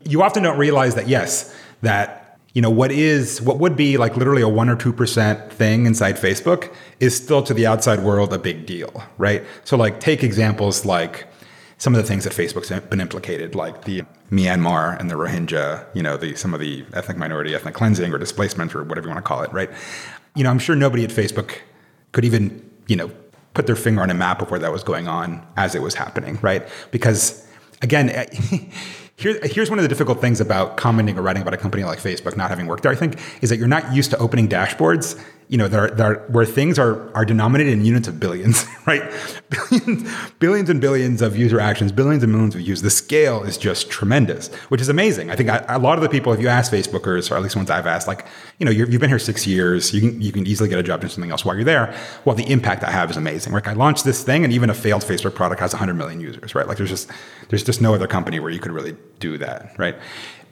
You 0.04 0.24
often 0.24 0.42
don't 0.42 0.58
realize 0.58 0.96
that 0.96 1.08
yes, 1.08 1.56
that 1.84 2.40
you 2.54 2.64
know 2.64 2.72
what 2.72 2.92
is 2.92 3.44
what 3.44 3.60
would 3.60 3.78
be 3.78 3.98
like 3.98 4.18
literally 4.18 4.42
a 4.42 4.50
one 4.50 4.70
or 4.70 4.76
two 4.76 4.92
percent 4.92 5.54
thing 5.54 5.86
inside 5.86 6.16
Facebook 6.16 6.74
is 7.00 7.16
still 7.16 7.44
to 7.44 7.54
the 7.54 7.68
outside 7.68 8.00
world 8.00 8.34
a 8.34 8.40
big 8.40 8.66
deal, 8.66 9.04
right? 9.20 9.44
So 9.66 9.78
like 9.78 10.00
take 10.00 10.24
examples 10.24 10.84
like 10.84 11.28
some 11.84 11.94
of 11.94 12.02
the 12.02 12.08
things 12.08 12.24
that 12.24 12.32
Facebook's 12.32 12.70
been 12.88 13.02
implicated, 13.02 13.56
like 13.56 13.84
the 13.84 14.04
Myanmar 14.32 14.98
and 15.00 15.12
the 15.12 15.16
Rohingya, 15.16 15.86
you 15.94 16.02
know, 16.02 16.16
the 16.16 16.34
some 16.36 16.54
of 16.54 16.62
the 16.62 16.86
ethnic 16.94 17.18
minority, 17.18 17.54
ethnic 17.54 17.74
cleansing 17.74 18.14
or 18.14 18.18
displacement 18.18 18.74
or 18.74 18.84
whatever 18.86 19.08
you 19.08 19.14
want 19.14 19.24
to 19.24 19.28
call 19.28 19.42
it, 19.42 19.52
right? 19.52 19.70
You 20.36 20.44
know, 20.44 20.50
I'm 20.50 20.60
sure 20.60 20.76
nobody 20.76 21.04
at 21.04 21.10
Facebook 21.10 21.58
could 22.12 22.26
even, 22.26 22.70
you 22.88 22.96
know, 22.96 23.12
put 23.54 23.68
their 23.68 23.76
finger 23.76 24.02
on 24.02 24.10
a 24.10 24.16
map 24.16 24.42
of 24.42 24.50
where 24.50 24.60
that 24.60 24.72
was 24.72 24.84
going 24.84 25.08
on 25.08 25.46
as 25.58 25.76
it 25.76 25.82
was 25.82 25.94
happening, 25.94 26.40
right? 26.42 26.68
Because 26.92 27.48
again, 27.82 28.10
Here, 29.16 29.40
here's 29.44 29.70
one 29.70 29.78
of 29.78 29.84
the 29.84 29.90
difficult 29.90 30.20
things 30.22 30.42
about 30.42 30.76
commenting 30.76 31.18
or 31.20 31.22
writing 31.22 31.44
about 31.44 31.54
a 31.54 31.58
company 31.58 31.84
like 31.84 32.00
Facebook 32.00 32.36
not 32.36 32.50
having 32.50 32.66
worked 32.66 32.84
there, 32.84 32.92
I 32.92 32.96
think, 32.96 33.20
is 33.42 33.50
that 33.52 33.58
you're 33.58 33.68
not 33.68 33.94
used 33.94 34.10
to 34.12 34.18
opening 34.18 34.50
dashboards 34.50 35.24
you 35.50 35.58
know, 35.58 35.68
there, 35.68 35.90
there 35.90 36.16
where 36.30 36.46
things 36.46 36.80
are 36.80 37.14
are 37.16 37.26
denominated 37.26 37.74
in 37.74 37.86
units 37.86 38.08
of 38.08 38.20
billions, 38.20 38.66
right? 38.88 39.04
Billions, 39.50 40.10
billions 40.40 40.70
and 40.70 40.82
billions 40.82 41.22
of 41.22 41.38
user 41.38 41.60
actions, 41.60 41.92
billions 41.92 42.24
and 42.24 42.32
millions 42.32 42.56
of 42.56 42.62
views. 42.62 42.82
The 42.82 42.90
scale 42.90 43.44
is 43.44 43.58
just 43.58 43.90
tremendous, 43.90 44.54
which 44.70 44.82
is 44.82 44.90
amazing. 44.90 45.30
I 45.30 45.36
think 45.36 45.50
I, 45.50 45.64
a 45.68 45.80
lot 45.80 45.98
of 45.98 46.04
the 46.04 46.10
people, 46.10 46.34
if 46.34 46.40
you 46.40 46.48
ask 46.48 46.72
Facebookers, 46.72 47.30
or 47.30 47.36
at 47.36 47.44
least 47.44 47.56
ones 47.56 47.70
I've 47.70 47.86
asked, 47.86 48.08
like, 48.08 48.26
you 48.60 48.66
know, 48.66 48.72
you 48.72 48.86
have 48.86 49.00
been 49.00 49.10
here 49.10 49.20
six 49.20 49.46
years, 49.46 49.94
you 49.94 50.02
can 50.02 50.22
you 50.22 50.32
can 50.32 50.48
easily 50.48 50.70
get 50.70 50.80
a 50.80 50.84
job 50.84 51.02
doing 51.02 51.12
something 51.12 51.32
else 51.32 51.46
while 51.46 51.56
you're 51.56 51.66
there. 51.66 51.96
Well, 52.26 52.36
the 52.36 52.50
impact 52.50 52.84
I 52.84 52.92
have 52.92 53.12
is 53.12 53.18
amazing. 53.18 53.54
Like, 53.54 53.68
I 53.68 53.74
launched 53.74 54.06
this 54.06 54.24
thing, 54.24 54.44
and 54.44 54.54
even 54.54 54.70
a 54.70 54.74
failed 54.74 55.04
Facebook 55.04 55.36
product 55.36 55.62
has 55.62 55.74
100 55.74 55.94
million 55.94 56.20
users, 56.20 56.56
right? 56.56 56.68
Like, 56.68 56.78
there's 56.78 56.90
just 56.90 57.12
there's 57.50 57.64
just 57.64 57.82
no 57.82 57.94
other 57.94 58.08
company 58.08 58.40
where 58.40 58.52
you 58.52 58.60
could 58.60 58.72
really 58.72 58.96
do 59.20 59.38
that, 59.38 59.76
right? 59.78 59.96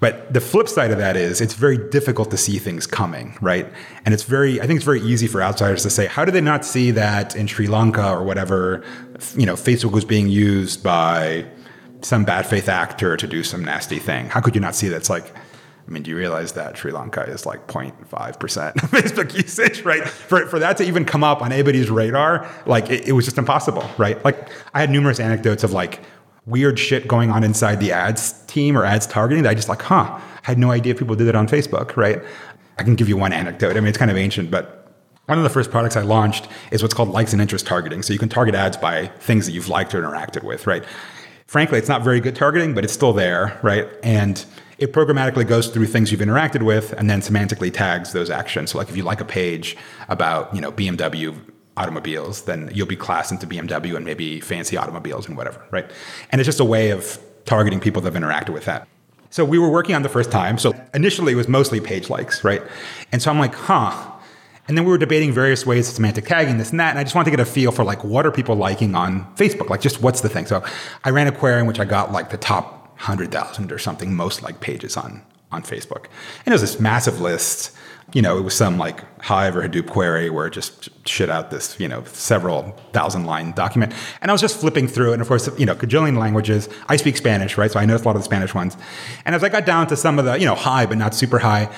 But 0.01 0.33
the 0.33 0.41
flip 0.41 0.67
side 0.67 0.89
of 0.89 0.97
that 0.97 1.15
is 1.15 1.39
it's 1.41 1.53
very 1.53 1.77
difficult 1.77 2.31
to 2.31 2.37
see 2.37 2.57
things 2.57 2.87
coming, 2.87 3.37
right? 3.39 3.71
And 4.03 4.15
it's 4.15 4.23
very, 4.23 4.59
I 4.59 4.65
think 4.65 4.77
it's 4.77 4.85
very 4.85 4.99
easy 4.99 5.27
for 5.27 5.43
outsiders 5.43 5.83
to 5.83 5.91
say, 5.91 6.07
how 6.07 6.25
did 6.25 6.33
they 6.33 6.41
not 6.41 6.65
see 6.65 6.89
that 6.89 7.35
in 7.35 7.45
Sri 7.45 7.67
Lanka 7.67 8.09
or 8.09 8.23
whatever, 8.23 8.83
you 9.35 9.45
know, 9.45 9.53
Facebook 9.53 9.91
was 9.91 10.03
being 10.03 10.27
used 10.27 10.83
by 10.83 11.45
some 12.01 12.25
bad 12.25 12.47
faith 12.47 12.67
actor 12.67 13.15
to 13.15 13.27
do 13.27 13.43
some 13.43 13.63
nasty 13.63 13.99
thing? 13.99 14.25
How 14.25 14.41
could 14.41 14.55
you 14.55 14.61
not 14.61 14.73
see 14.73 14.87
that? 14.89 14.97
It's 14.97 15.09
like, 15.09 15.31
I 15.87 15.91
mean, 15.91 16.01
do 16.01 16.09
you 16.09 16.17
realize 16.17 16.53
that 16.53 16.79
Sri 16.79 16.91
Lanka 16.91 17.21
is 17.21 17.45
like 17.45 17.67
0.5% 17.67 18.83
of 18.83 18.89
Facebook 18.91 19.37
usage, 19.37 19.83
right? 19.83 20.07
For, 20.07 20.47
for 20.47 20.57
that 20.57 20.77
to 20.77 20.83
even 20.83 21.05
come 21.05 21.23
up 21.23 21.43
on 21.43 21.51
anybody's 21.51 21.91
radar, 21.91 22.49
like 22.65 22.89
it, 22.89 23.07
it 23.07 23.11
was 23.11 23.25
just 23.25 23.37
impossible, 23.37 23.87
right? 23.99 24.23
Like 24.25 24.49
I 24.73 24.79
had 24.79 24.89
numerous 24.89 25.19
anecdotes 25.19 25.63
of 25.63 25.73
like 25.73 26.01
weird 26.45 26.79
shit 26.79 27.07
going 27.07 27.29
on 27.29 27.43
inside 27.43 27.79
the 27.79 27.91
ads 27.91 28.43
team 28.45 28.77
or 28.77 28.83
ads 28.83 29.05
targeting 29.05 29.43
that 29.43 29.49
I 29.49 29.53
just 29.53 29.69
like, 29.69 29.81
huh, 29.81 30.19
I 30.19 30.21
had 30.41 30.57
no 30.57 30.71
idea 30.71 30.95
people 30.95 31.15
did 31.15 31.27
it 31.27 31.35
on 31.35 31.47
Facebook, 31.47 31.95
right? 31.95 32.21
I 32.77 32.83
can 32.83 32.95
give 32.95 33.07
you 33.07 33.17
one 33.17 33.31
anecdote. 33.31 33.77
I 33.77 33.79
mean, 33.79 33.87
it's 33.87 33.97
kind 33.97 34.09
of 34.09 34.17
ancient, 34.17 34.49
but 34.49 34.81
one 35.27 35.37
of 35.37 35.43
the 35.43 35.49
first 35.49 35.71
products 35.71 35.95
I 35.95 36.01
launched 36.01 36.47
is 36.71 36.81
what's 36.81 36.93
called 36.93 37.09
likes 37.09 37.31
and 37.31 37.41
interest 37.41 37.67
targeting. 37.67 38.01
So 38.01 38.11
you 38.11 38.19
can 38.19 38.27
target 38.27 38.55
ads 38.55 38.75
by 38.75 39.07
things 39.19 39.45
that 39.45 39.51
you've 39.51 39.69
liked 39.69 39.93
or 39.93 40.01
interacted 40.01 40.43
with, 40.43 40.65
right? 40.65 40.83
Frankly, 41.45 41.77
it's 41.77 41.89
not 41.89 42.01
very 42.01 42.19
good 42.19 42.35
targeting, 42.35 42.73
but 42.73 42.83
it's 42.83 42.93
still 42.93 43.13
there, 43.13 43.59
right? 43.61 43.87
And 44.03 44.43
it 44.77 44.93
programmatically 44.93 45.47
goes 45.47 45.67
through 45.67 45.85
things 45.87 46.11
you've 46.11 46.21
interacted 46.21 46.63
with 46.63 46.93
and 46.93 47.09
then 47.09 47.21
semantically 47.21 47.71
tags 47.71 48.13
those 48.13 48.29
actions. 48.29 48.71
So 48.71 48.79
like 48.79 48.89
if 48.89 48.97
you 48.97 49.03
like 49.03 49.21
a 49.21 49.25
page 49.25 49.77
about, 50.09 50.53
you 50.55 50.61
know, 50.61 50.71
BMW 50.71 51.37
automobiles, 51.77 52.43
then 52.43 52.69
you'll 52.73 52.87
be 52.87 52.95
classed 52.95 53.31
into 53.31 53.47
BMW 53.47 53.95
and 53.95 54.05
maybe 54.05 54.39
fancy 54.39 54.77
automobiles 54.77 55.27
and 55.27 55.37
whatever, 55.37 55.65
right? 55.71 55.89
And 56.31 56.41
it's 56.41 56.45
just 56.45 56.59
a 56.59 56.65
way 56.65 56.91
of 56.91 57.19
targeting 57.45 57.79
people 57.79 58.01
that 58.01 58.13
have 58.13 58.21
interacted 58.21 58.49
with 58.49 58.65
that. 58.65 58.87
So 59.29 59.45
we 59.45 59.57
were 59.57 59.69
working 59.69 59.95
on 59.95 60.03
the 60.03 60.09
first 60.09 60.29
time. 60.31 60.57
So 60.57 60.73
initially 60.93 61.33
it 61.33 61.35
was 61.35 61.47
mostly 61.47 61.79
page 61.79 62.09
likes, 62.09 62.43
right? 62.43 62.61
And 63.11 63.21
so 63.21 63.31
I'm 63.31 63.39
like, 63.39 63.55
huh. 63.55 64.11
And 64.67 64.77
then 64.77 64.85
we 64.85 64.91
were 64.91 64.97
debating 64.97 65.31
various 65.31 65.65
ways 65.65 65.87
of 65.87 65.95
semantic 65.95 66.25
tagging, 66.25 66.57
this 66.57 66.71
and 66.71 66.79
that. 66.79 66.91
And 66.91 66.99
I 66.99 67.03
just 67.03 67.15
wanted 67.15 67.31
to 67.31 67.37
get 67.37 67.39
a 67.39 67.49
feel 67.49 67.71
for 67.71 67.83
like, 67.83 68.03
what 68.03 68.25
are 68.25 68.31
people 68.31 68.55
liking 68.55 68.93
on 68.93 69.33
Facebook? 69.35 69.69
Like, 69.69 69.81
just 69.81 70.01
what's 70.01 70.21
the 70.21 70.29
thing? 70.29 70.45
So 70.45 70.63
I 71.03 71.09
ran 71.09 71.27
a 71.27 71.31
query 71.31 71.61
in 71.61 71.65
which 71.65 71.79
I 71.79 71.85
got 71.85 72.11
like 72.11 72.29
the 72.29 72.37
top 72.37 72.89
100,000 72.97 73.71
or 73.71 73.79
something 73.79 74.13
most 74.13 74.43
like 74.43 74.59
pages 74.59 74.97
on 74.97 75.23
on 75.51 75.63
Facebook. 75.63 76.05
And 76.45 76.47
it 76.47 76.53
was 76.53 76.61
this 76.61 76.79
massive 76.79 77.19
list. 77.19 77.75
You 78.13 78.21
know, 78.21 78.37
it 78.37 78.41
was 78.41 78.55
some 78.55 78.77
like 78.77 79.03
Hive 79.21 79.55
or 79.55 79.67
Hadoop 79.67 79.87
query 79.87 80.29
where 80.29 80.47
it 80.47 80.51
just 80.51 80.89
shit 81.07 81.29
out 81.29 81.49
this, 81.49 81.79
you 81.79 81.87
know, 81.87 82.03
several 82.05 82.77
thousand 82.91 83.25
line 83.25 83.51
document. 83.51 83.93
And 84.21 84.29
I 84.29 84.33
was 84.33 84.41
just 84.41 84.59
flipping 84.59 84.87
through. 84.87 85.13
And 85.13 85.21
of 85.21 85.27
course, 85.27 85.49
you 85.57 85.65
know, 85.65 85.75
cajillion 85.75 86.17
languages. 86.17 86.67
I 86.89 86.97
speak 86.97 87.15
Spanish, 87.15 87.57
right? 87.57 87.71
So 87.71 87.79
I 87.79 87.85
noticed 87.85 88.03
a 88.03 88.07
lot 88.07 88.15
of 88.15 88.21
the 88.21 88.25
Spanish 88.25 88.53
ones. 88.53 88.75
And 89.25 89.33
as 89.33 89.43
I 89.43 89.49
got 89.49 89.65
down 89.65 89.87
to 89.87 89.95
some 89.95 90.19
of 90.19 90.25
the, 90.25 90.37
you 90.37 90.45
know, 90.45 90.55
high, 90.55 90.85
but 90.85 90.97
not 90.97 91.13
super 91.13 91.39
high, 91.39 91.73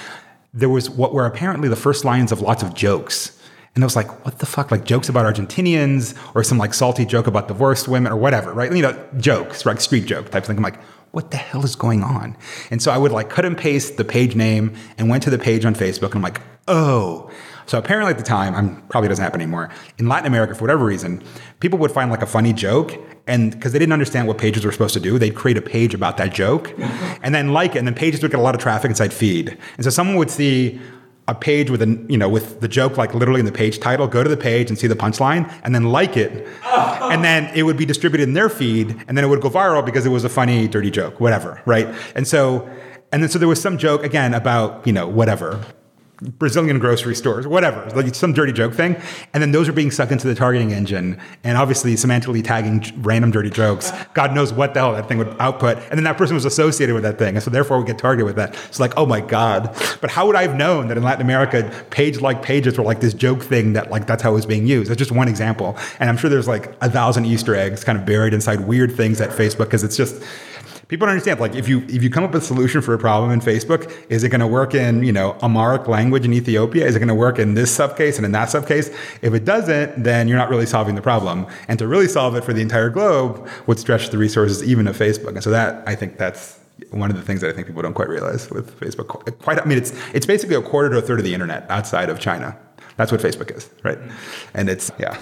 there 0.54 0.70
was 0.70 0.90
what 0.90 1.14
were 1.14 1.26
apparently 1.26 1.70
the 1.70 1.76
first 1.76 2.06
lines 2.06 2.32
of 2.32 2.42
lots 2.42 2.64
of 2.64 2.74
jokes. 2.74 3.40
And 3.76 3.84
I 3.84 3.86
was 3.86 3.96
like, 3.96 4.24
what 4.24 4.38
the 4.38 4.46
fuck? 4.46 4.70
Like 4.70 4.86
jokes 4.86 5.10
about 5.10 5.26
Argentinians 5.26 6.16
or 6.36 6.44
some 6.44 6.60
like 6.60 6.74
salty 6.74 7.06
joke 7.06 7.26
about 7.26 7.48
divorced 7.48 7.88
women 7.88 8.12
or 8.12 8.16
whatever, 8.16 8.54
right? 8.54 8.72
You 8.72 8.84
know, 8.84 9.10
jokes, 9.18 9.66
right? 9.66 9.82
Street 9.82 10.06
joke 10.06 10.30
type 10.30 10.46
thing. 10.46 10.58
I'm 10.58 10.64
like, 10.64 10.80
what 11.14 11.30
the 11.30 11.38
hell 11.38 11.64
is 11.64 11.76
going 11.76 12.02
on? 12.02 12.36
And 12.72 12.82
so 12.82 12.92
I 12.92 12.98
would 12.98 13.12
like 13.12 13.30
cut 13.30 13.46
and 13.46 13.56
paste 13.56 13.98
the 13.98 14.04
page 14.04 14.36
name 14.36 14.76
and 14.98 15.10
went 15.10 15.22
to 15.24 15.30
the 15.30 15.38
page 15.38 15.64
on 15.64 15.76
Facebook 15.76 16.08
and 16.08 16.16
I'm 16.16 16.22
like, 16.24 16.42
oh. 16.68 17.30
So 17.68 17.78
apparently 17.78 18.10
at 18.10 18.18
the 18.18 18.24
time, 18.24 18.56
I'm 18.56 18.82
probably 18.88 19.10
doesn't 19.10 19.24
happen 19.24 19.40
anymore. 19.40 19.70
In 20.00 20.08
Latin 20.08 20.26
America, 20.26 20.56
for 20.56 20.64
whatever 20.64 20.84
reason, 20.84 21.24
people 21.60 21.78
would 21.80 21.92
find 21.92 22.10
like 22.10 22.24
a 22.24 22.26
funny 22.26 22.52
joke 22.52 23.00
and 23.28 23.52
because 23.52 23.74
they 23.74 23.80
didn't 23.80 23.94
understand 23.94 24.28
what 24.28 24.40
pages 24.40 24.66
were 24.66 24.72
supposed 24.72 24.96
to 24.96 25.00
do, 25.00 25.20
they'd 25.20 25.36
create 25.36 25.56
a 25.56 25.62
page 25.62 25.94
about 25.94 26.18
that 26.18 26.34
joke 26.34 26.74
and 27.22 27.36
then 27.36 27.54
like 27.54 27.76
it, 27.76 27.78
and 27.78 27.88
then 27.88 27.94
pages 27.94 28.24
would 28.24 28.32
get 28.32 28.40
a 28.40 28.44
lot 28.44 28.56
of 28.56 28.62
traffic 28.62 28.90
inside 28.90 29.14
feed. 29.14 29.56
And 29.78 29.84
so 29.84 29.92
someone 29.92 30.18
would 30.18 30.32
see 30.32 30.82
a 31.28 31.36
page 31.36 31.70
with 31.70 31.82
a 31.82 32.06
you 32.10 32.18
know 32.18 32.28
with 32.28 32.60
the 32.60 32.68
joke 32.68 32.98
like 32.98 33.14
literally 33.14 33.40
in 33.40 33.46
the 33.46 33.52
page 33.52 33.80
title 33.80 34.08
go 34.08 34.24
to 34.24 34.30
the 34.30 34.38
page 34.38 34.70
and 34.70 34.78
see 34.78 34.88
the 34.88 34.96
punchline 34.96 35.52
and 35.64 35.74
then 35.74 35.84
like 35.86 36.18
it. 36.18 36.48
And 37.04 37.24
then 37.24 37.52
it 37.56 37.64
would 37.64 37.78
be 37.78 37.86
distributed 37.86 38.28
in 38.28 38.34
their 38.34 38.50
feed 38.50 38.90
and 39.08 39.16
then 39.16 39.24
it 39.24 39.28
would 39.28 39.42
go 39.42 39.50
viral 39.50 39.86
because 39.86 40.06
it 40.06 40.10
was 40.10 40.24
a 40.24 40.30
funny 40.30 40.68
dirty 40.68 40.90
joke 40.90 41.20
whatever 41.20 41.62
right? 41.66 41.88
And 42.16 42.28
so 42.28 42.68
and 43.12 43.22
then 43.22 43.30
so 43.30 43.38
there 43.38 43.48
was 43.48 43.62
some 43.62 43.78
joke 43.78 44.04
again 44.04 44.34
about 44.34 44.86
you 44.88 44.94
know 44.94 45.08
whatever 45.08 45.64
Brazilian 46.32 46.80
grocery 46.80 47.16
stores, 47.16 47.48
whatever, 47.48 47.90
like 47.96 48.14
some 48.16 48.34
dirty 48.34 48.52
joke 48.52 48.74
thing. 48.74 48.96
And 49.34 49.42
then 49.42 49.52
those 49.52 49.68
are 49.68 49.74
being 49.74 49.92
sucked 49.92 50.12
into 50.12 50.28
the 50.28 50.36
targeting 50.36 50.72
engine. 50.72 51.20
And 51.44 51.58
obviously, 51.58 51.94
semantically 51.94 52.44
tagging 52.44 52.84
random 53.02 53.32
dirty 53.32 53.50
jokes. 53.50 53.92
God 54.14 54.34
knows 54.34 54.54
what 54.54 54.74
the 54.74 54.80
hell 54.80 54.94
that 54.94 55.08
thing 55.08 55.18
would 55.18 55.36
output. 55.40 55.78
And 55.90 55.98
then 55.98 56.04
that 56.04 56.18
person 56.18 56.36
was 56.36 56.46
associated 56.46 56.94
with 56.94 57.04
that 57.04 57.18
thing. 57.18 57.36
And 57.36 57.44
so 57.44 57.50
therefore, 57.50 57.80
we 57.80 57.86
get 57.86 57.98
targeted 57.98 58.26
with 58.26 58.36
that. 58.36 58.56
It's 58.68 58.80
like, 58.80 58.94
oh 58.98 59.06
my 59.06 59.22
God. 59.22 59.76
But 60.02 60.10
how 60.10 60.26
would 60.28 60.36
I 60.36 60.42
have 60.44 60.56
known 60.56 60.88
that 60.88 60.98
in 60.98 61.04
Latin 61.04 61.22
America, 61.22 61.72
page 61.90 62.22
like 62.22 62.42
pages 62.42 62.78
were 62.78 62.84
like 62.84 63.00
this 63.00 63.14
joke 63.14 63.42
thing 63.42 63.74
that, 63.74 63.92
like, 63.92 64.08
that's 64.08 64.24
how 64.24 64.32
it 64.32 64.36
was 64.36 64.46
being 64.46 64.66
used? 64.66 64.90
That's 64.90 65.00
just 65.00 65.12
one 65.12 65.28
example. 65.28 65.78
And 66.00 66.10
I'm 66.10 66.18
sure 66.18 66.30
there's 66.30 66.48
like 66.48 66.76
a 66.82 66.90
thousand 66.90 67.26
Easter 67.26 67.56
eggs 67.56 67.84
kind 67.84 67.98
of 67.98 68.06
buried 68.06 68.34
inside 68.34 68.62
weird 68.62 68.96
things 68.96 69.22
at 69.22 69.30
Facebook 69.30 69.66
because 69.66 69.84
it's 69.84 69.98
just, 69.98 70.24
people 70.88 71.06
don't 71.06 71.14
understand. 71.14 71.40
Like 71.40 71.56
if 71.56 71.68
you 71.68 71.82
if 71.88 72.04
you 72.04 72.10
come 72.10 72.24
up 72.24 72.34
with 72.34 72.44
a 72.44 72.46
solution 72.46 72.82
for 72.82 72.94
a 72.94 72.98
problem 72.98 73.32
in 73.32 73.40
Facebook, 73.40 73.92
is 74.10 74.24
it 74.24 74.30
going 74.30 74.42
to 74.42 74.48
work 74.48 74.74
in 74.74 75.04
you 75.04 75.12
know 75.12 75.38
Amharic 75.42 75.88
language 75.88 76.26
in 76.26 76.34
Ethiopia? 76.34 76.86
Is 76.86 76.96
it 76.96 77.00
going 77.00 77.08
to 77.08 77.16
work 77.16 77.40
in 77.40 77.54
this 77.54 77.76
subcase 77.76 78.18
and 78.18 78.26
in 78.26 78.32
that 78.34 78.50
subcase? 78.50 78.94
If 79.22 79.34
it 79.34 79.46
doesn't, 79.46 80.04
then 80.04 80.28
you're 80.28 80.38
not 80.38 80.50
really 80.50 80.66
solving 80.66 80.96
the 80.96 81.02
problem. 81.02 81.48
And 81.68 81.80
to 81.80 81.88
really 81.88 82.08
solve 82.08 82.36
it 82.36 82.44
for 82.44 82.54
the 82.54 82.62
entire 82.62 82.90
globe 82.90 83.48
would 83.68 83.80
stretch 83.80 84.10
the 84.10 84.18
resources 84.18 84.64
even 84.64 84.88
of 84.88 84.98
Facebook. 84.98 85.30
And 85.30 85.44
so 85.44 85.50
that 85.52 85.88
I 85.88 85.96
think 85.96 86.18
that's 86.18 86.60
one 86.92 87.10
of 87.10 87.16
the 87.16 87.24
things 87.24 87.42
that 87.42 87.50
I 87.50 87.54
think 87.54 87.68
people 87.68 87.82
don't 87.82 87.94
quite 87.94 88.10
realize 88.10 88.50
with 88.50 88.80
Facebook. 88.80 89.08
Quite, 89.40 89.60
I 89.60 89.66
mean, 89.66 89.78
it's 89.78 89.94
it's 90.14 90.26
basically 90.26 90.56
a 90.56 90.62
quarter 90.62 90.90
to 90.90 90.98
a 90.98 91.02
third 91.02 91.20
of 91.20 91.26
the 91.26 91.34
internet 91.34 91.70
outside 91.70 92.10
of 92.10 92.20
China. 92.20 92.58
That's 92.98 93.12
what 93.12 93.22
Facebook 93.22 93.56
is, 93.56 93.70
right? 93.84 93.98
And 94.54 94.70
it's 94.70 94.92
yeah. 95.00 95.18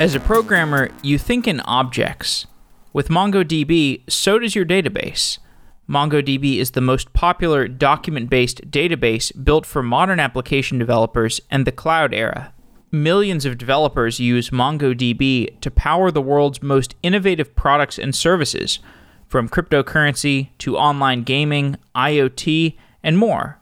As 0.00 0.14
a 0.14 0.20
programmer, 0.20 0.88
you 1.02 1.18
think 1.18 1.46
in 1.46 1.60
objects. 1.60 2.46
With 2.94 3.08
MongoDB, 3.08 4.10
so 4.10 4.38
does 4.38 4.54
your 4.54 4.64
database. 4.64 5.36
MongoDB 5.90 6.56
is 6.56 6.70
the 6.70 6.80
most 6.80 7.12
popular 7.12 7.68
document 7.68 8.30
based 8.30 8.70
database 8.70 9.30
built 9.44 9.66
for 9.66 9.82
modern 9.82 10.18
application 10.18 10.78
developers 10.78 11.42
and 11.50 11.66
the 11.66 11.70
cloud 11.70 12.14
era. 12.14 12.54
Millions 12.90 13.44
of 13.44 13.58
developers 13.58 14.18
use 14.18 14.48
MongoDB 14.48 15.60
to 15.60 15.70
power 15.70 16.10
the 16.10 16.22
world's 16.22 16.62
most 16.62 16.94
innovative 17.02 17.54
products 17.54 17.98
and 17.98 18.14
services, 18.14 18.78
from 19.28 19.50
cryptocurrency 19.50 20.48
to 20.60 20.78
online 20.78 21.24
gaming, 21.24 21.76
IoT, 21.94 22.74
and 23.02 23.18
more. 23.18 23.59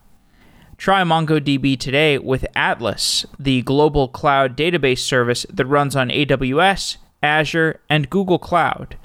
Try 0.78 1.02
MongoDB 1.02 1.78
today 1.78 2.16
with 2.18 2.46
Atlas, 2.54 3.26
the 3.36 3.62
global 3.62 4.06
cloud 4.06 4.56
database 4.56 5.00
service 5.00 5.44
that 5.52 5.66
runs 5.66 5.96
on 5.96 6.08
AWS, 6.08 6.98
Azure, 7.20 7.80
and 7.90 8.08
Google 8.08 8.38
Cloud. 8.38 8.96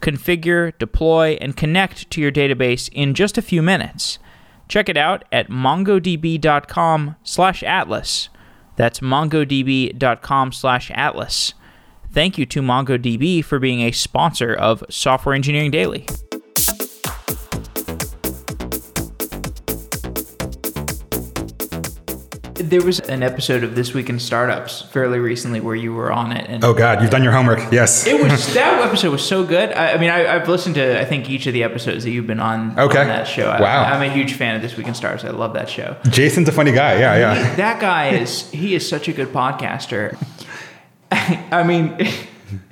Configure, 0.00 0.78
deploy, 0.78 1.36
and 1.40 1.56
connect 1.56 2.08
to 2.12 2.20
your 2.20 2.30
database 2.30 2.88
in 2.92 3.14
just 3.14 3.36
a 3.36 3.42
few 3.42 3.62
minutes. 3.62 4.20
Check 4.68 4.88
it 4.88 4.96
out 4.96 5.24
at 5.32 5.48
mongodb.com/atlas. 5.48 8.28
That's 8.76 9.00
mongodb.com/atlas. 9.00 11.54
Thank 12.10 12.38
you 12.38 12.46
to 12.46 12.62
MongoDB 12.62 13.44
for 13.44 13.58
being 13.58 13.80
a 13.80 13.90
sponsor 13.90 14.54
of 14.54 14.82
Software 14.88 15.34
Engineering 15.34 15.72
Daily. 15.72 16.06
There 22.58 22.82
was 22.82 22.98
an 22.98 23.22
episode 23.22 23.62
of 23.62 23.76
This 23.76 23.94
Week 23.94 24.08
in 24.10 24.18
Startups 24.18 24.82
fairly 24.82 25.20
recently 25.20 25.60
where 25.60 25.76
you 25.76 25.94
were 25.94 26.10
on 26.10 26.32
it. 26.32 26.48
And 26.48 26.64
oh 26.64 26.74
God, 26.74 27.00
you've 27.00 27.10
done 27.10 27.22
your 27.22 27.32
homework. 27.32 27.60
Yes. 27.70 28.04
it 28.06 28.20
was 28.20 28.52
that 28.54 28.84
episode 28.84 29.12
was 29.12 29.24
so 29.24 29.44
good. 29.44 29.70
I, 29.72 29.92
I 29.92 29.98
mean, 29.98 30.10
I, 30.10 30.18
have 30.18 30.48
listened 30.48 30.74
to 30.74 31.00
I 31.00 31.04
think 31.04 31.30
each 31.30 31.46
of 31.46 31.52
the 31.52 31.62
episodes 31.62 32.02
that 32.02 32.10
you've 32.10 32.26
been 32.26 32.40
on. 32.40 32.78
Okay. 32.78 33.00
On 33.00 33.06
that 33.06 33.28
show. 33.28 33.48
Wow. 33.48 33.84
I, 33.84 33.94
am 33.94 34.02
a 34.02 34.12
huge 34.12 34.32
fan 34.32 34.56
of 34.56 34.62
This 34.62 34.76
Week 34.76 34.88
in 34.88 34.94
Startups. 34.94 35.24
I 35.24 35.30
love 35.30 35.54
that 35.54 35.70
show. 35.70 35.96
Jason's 36.10 36.48
a 36.48 36.52
funny 36.52 36.72
guy. 36.72 36.98
Yeah, 36.98 37.16
yeah. 37.16 37.50
He, 37.50 37.56
that 37.56 37.80
guy 37.80 38.08
is 38.10 38.50
he 38.50 38.74
is 38.74 38.88
such 38.88 39.06
a 39.06 39.12
good 39.12 39.28
podcaster. 39.28 40.18
I 41.12 41.62
mean. 41.62 41.96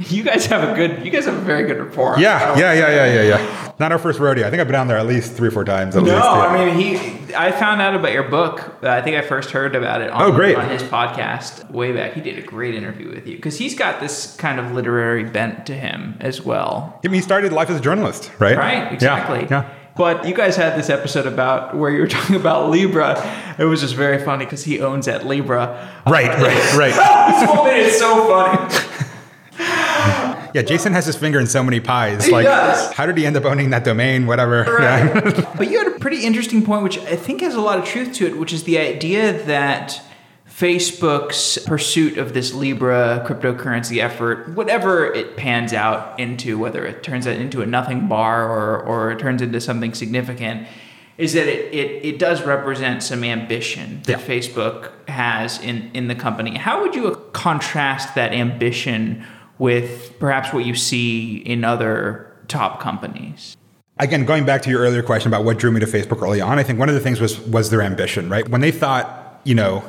You 0.09 0.23
guys 0.23 0.47
have 0.47 0.67
a 0.67 0.75
good. 0.75 1.05
You 1.05 1.11
guys 1.11 1.27
have 1.27 1.35
a 1.35 1.41
very 1.43 1.67
good 1.67 1.79
rapport. 1.79 2.19
Yeah, 2.19 2.59
yeah, 2.59 2.73
yeah, 2.73 2.89
yeah, 2.89 3.13
yeah, 3.13 3.23
yeah. 3.23 3.66
Not 3.79 3.93
our 3.93 3.99
first 3.99 4.19
rodeo. 4.19 4.47
I 4.47 4.51
think 4.51 4.61
I've 4.61 4.67
been 4.67 4.73
down 4.73 4.89
there 4.89 4.97
at 4.97 5.07
least 5.07 5.35
three 5.35 5.49
or 5.49 5.51
four 5.51 5.65
times. 5.65 5.97
At 5.97 6.03
no, 6.03 6.15
least, 6.15 6.25
yeah. 6.25 6.33
I 6.33 6.65
mean 6.65 6.75
he. 6.75 7.35
I 7.35 7.53
found 7.53 7.83
out 7.83 7.95
about 7.95 8.13
your 8.13 8.23
book. 8.23 8.79
Uh, 8.83 8.89
I 8.89 9.03
think 9.03 9.17
I 9.17 9.23
first 9.23 9.51
heard 9.51 9.77
about 9.77 10.01
it. 10.01 10.11
On, 10.11 10.23
oh, 10.23 10.33
great. 10.33 10.57
On 10.57 10.69
his 10.71 10.83
podcast 10.83 11.71
way 11.71 11.93
back, 11.93 12.15
he 12.15 12.23
did 12.23 12.39
a 12.39 12.43
great 12.43 12.75
interview 12.75 13.11
with 13.11 13.27
you 13.27 13.37
because 13.37 13.59
he's 13.59 13.75
got 13.75 14.01
this 14.01 14.35
kind 14.37 14.59
of 14.59 14.73
literary 14.73 15.25
bent 15.25 15.67
to 15.67 15.75
him 15.75 16.17
as 16.21 16.41
well. 16.41 16.99
I 17.05 17.09
mean, 17.09 17.17
he 17.17 17.21
started 17.21 17.53
life 17.53 17.69
as 17.69 17.79
a 17.79 17.83
journalist, 17.83 18.31
right? 18.39 18.57
Right. 18.57 18.91
Exactly. 18.93 19.41
Yeah. 19.41 19.65
yeah. 19.65 19.75
But 19.97 20.27
you 20.27 20.35
guys 20.35 20.57
had 20.57 20.79
this 20.79 20.91
episode 20.91 21.27
about 21.27 21.77
where 21.77 21.91
you 21.91 22.01
were 22.01 22.07
talking 22.09 22.37
about 22.37 22.71
Libra. 22.71 23.17
It 23.59 23.65
was 23.65 23.83
just 23.83 23.95
very 23.95 24.25
funny 24.25 24.47
because 24.47 24.65
he 24.65 24.81
owns 24.81 25.07
at 25.07 25.27
Libra. 25.27 25.91
Right, 26.07 26.29
right, 26.29 26.75
right. 26.75 26.95
this 27.41 27.51
whole 27.51 27.65
thing 27.65 27.83
is 27.83 27.99
so 27.99 28.27
funny. 28.27 29.06
Yeah, 30.57 30.63
Jason 30.63 30.95
has 30.95 31.05
his 31.05 31.17
finger 31.17 31.39
in 31.39 31.47
so 31.47 31.63
many 31.63 31.81
pies. 31.81 32.25
He 32.25 32.33
like, 32.33 32.47
does. 32.47 32.91
how 32.95 33.05
did 33.05 33.19
he 33.19 33.27
end 33.27 33.37
up 33.37 33.45
owning 33.45 33.69
that 33.71 33.85
domain? 33.85 34.27
Whatever. 34.27 34.63
Right. 34.63 35.05
Yeah. 35.05 35.55
but 35.59 35.71
you 35.71 35.77
had 35.77 35.89
a 35.89 35.99
pretty 35.99 36.25
interesting 36.25 36.65
point, 36.65 36.83
which 36.83 36.97
I 36.97 37.15
think 37.15 37.43
has 37.43 37.55
a 37.55 37.61
lot 37.61 37.79
of 37.79 37.85
truth 37.85 38.15
to 38.15 38.27
it, 38.27 38.39
which 38.39 38.55
is 38.55 38.65
the 38.65 38.79
idea 38.79 39.35
that 39.45 40.01
Facebook's 40.49 41.59
pursuit 41.67 42.17
of 42.17 42.33
this 42.33 42.55
Libra 42.55 43.23
cryptocurrency 43.29 44.03
effort, 44.03 44.49
whatever 44.55 45.13
it 45.13 45.37
pans 45.37 45.75
out 45.75 46.19
into, 46.19 46.59
whether 46.59 46.87
it 46.87 47.03
turns 47.03 47.27
it 47.27 47.39
into 47.39 47.61
a 47.61 47.67
nothing 47.67 48.09
bar 48.09 48.51
or, 48.51 48.83
or 48.83 49.11
it 49.11 49.19
turns 49.19 49.43
into 49.43 49.61
something 49.61 49.93
significant, 49.93 50.67
is 51.19 51.35
that 51.35 51.49
it, 51.49 51.75
it, 51.75 52.15
it 52.15 52.19
does 52.19 52.45
represent 52.45 53.03
some 53.03 53.23
ambition 53.23 54.01
that 54.05 54.21
yeah. 54.21 54.27
Facebook 54.27 54.91
has 55.07 55.61
in, 55.61 55.91
in 55.93 56.09
the 56.09 56.15
company. 56.15 56.57
How 56.57 56.81
would 56.81 56.95
you 56.95 57.15
contrast 57.35 58.15
that 58.15 58.33
ambition 58.33 59.23
with 59.59 60.19
perhaps 60.19 60.53
what 60.53 60.65
you 60.65 60.75
see 60.75 61.39
in 61.39 61.65
other 61.65 62.33
top 62.49 62.81
companies? 62.81 63.57
Again, 63.99 64.27
going 64.27 64.45
back 64.45 64.63
to 64.63 64.71
your 64.71 64.81
earlier 64.81 65.03
question 65.03 65.29
about 65.29 65.45
what 65.45 65.59
drew 65.59 65.71
me 65.71 65.81
to 65.81 65.87
Facebook 65.87 66.21
early 66.21 66.41
on, 66.41 66.59
I 66.59 66.63
think 66.63 66.79
one 66.79 66.89
of 66.89 66.95
the 66.95 67.01
things 67.01 67.21
was 67.21 67.41
was 67.41 67.71
their 67.71 67.81
ambition, 67.81 68.29
right? 68.29 68.47
When 68.49 68.61
they 68.61 68.71
thought, 68.71 69.41
you 69.45 69.55
know, 69.55 69.83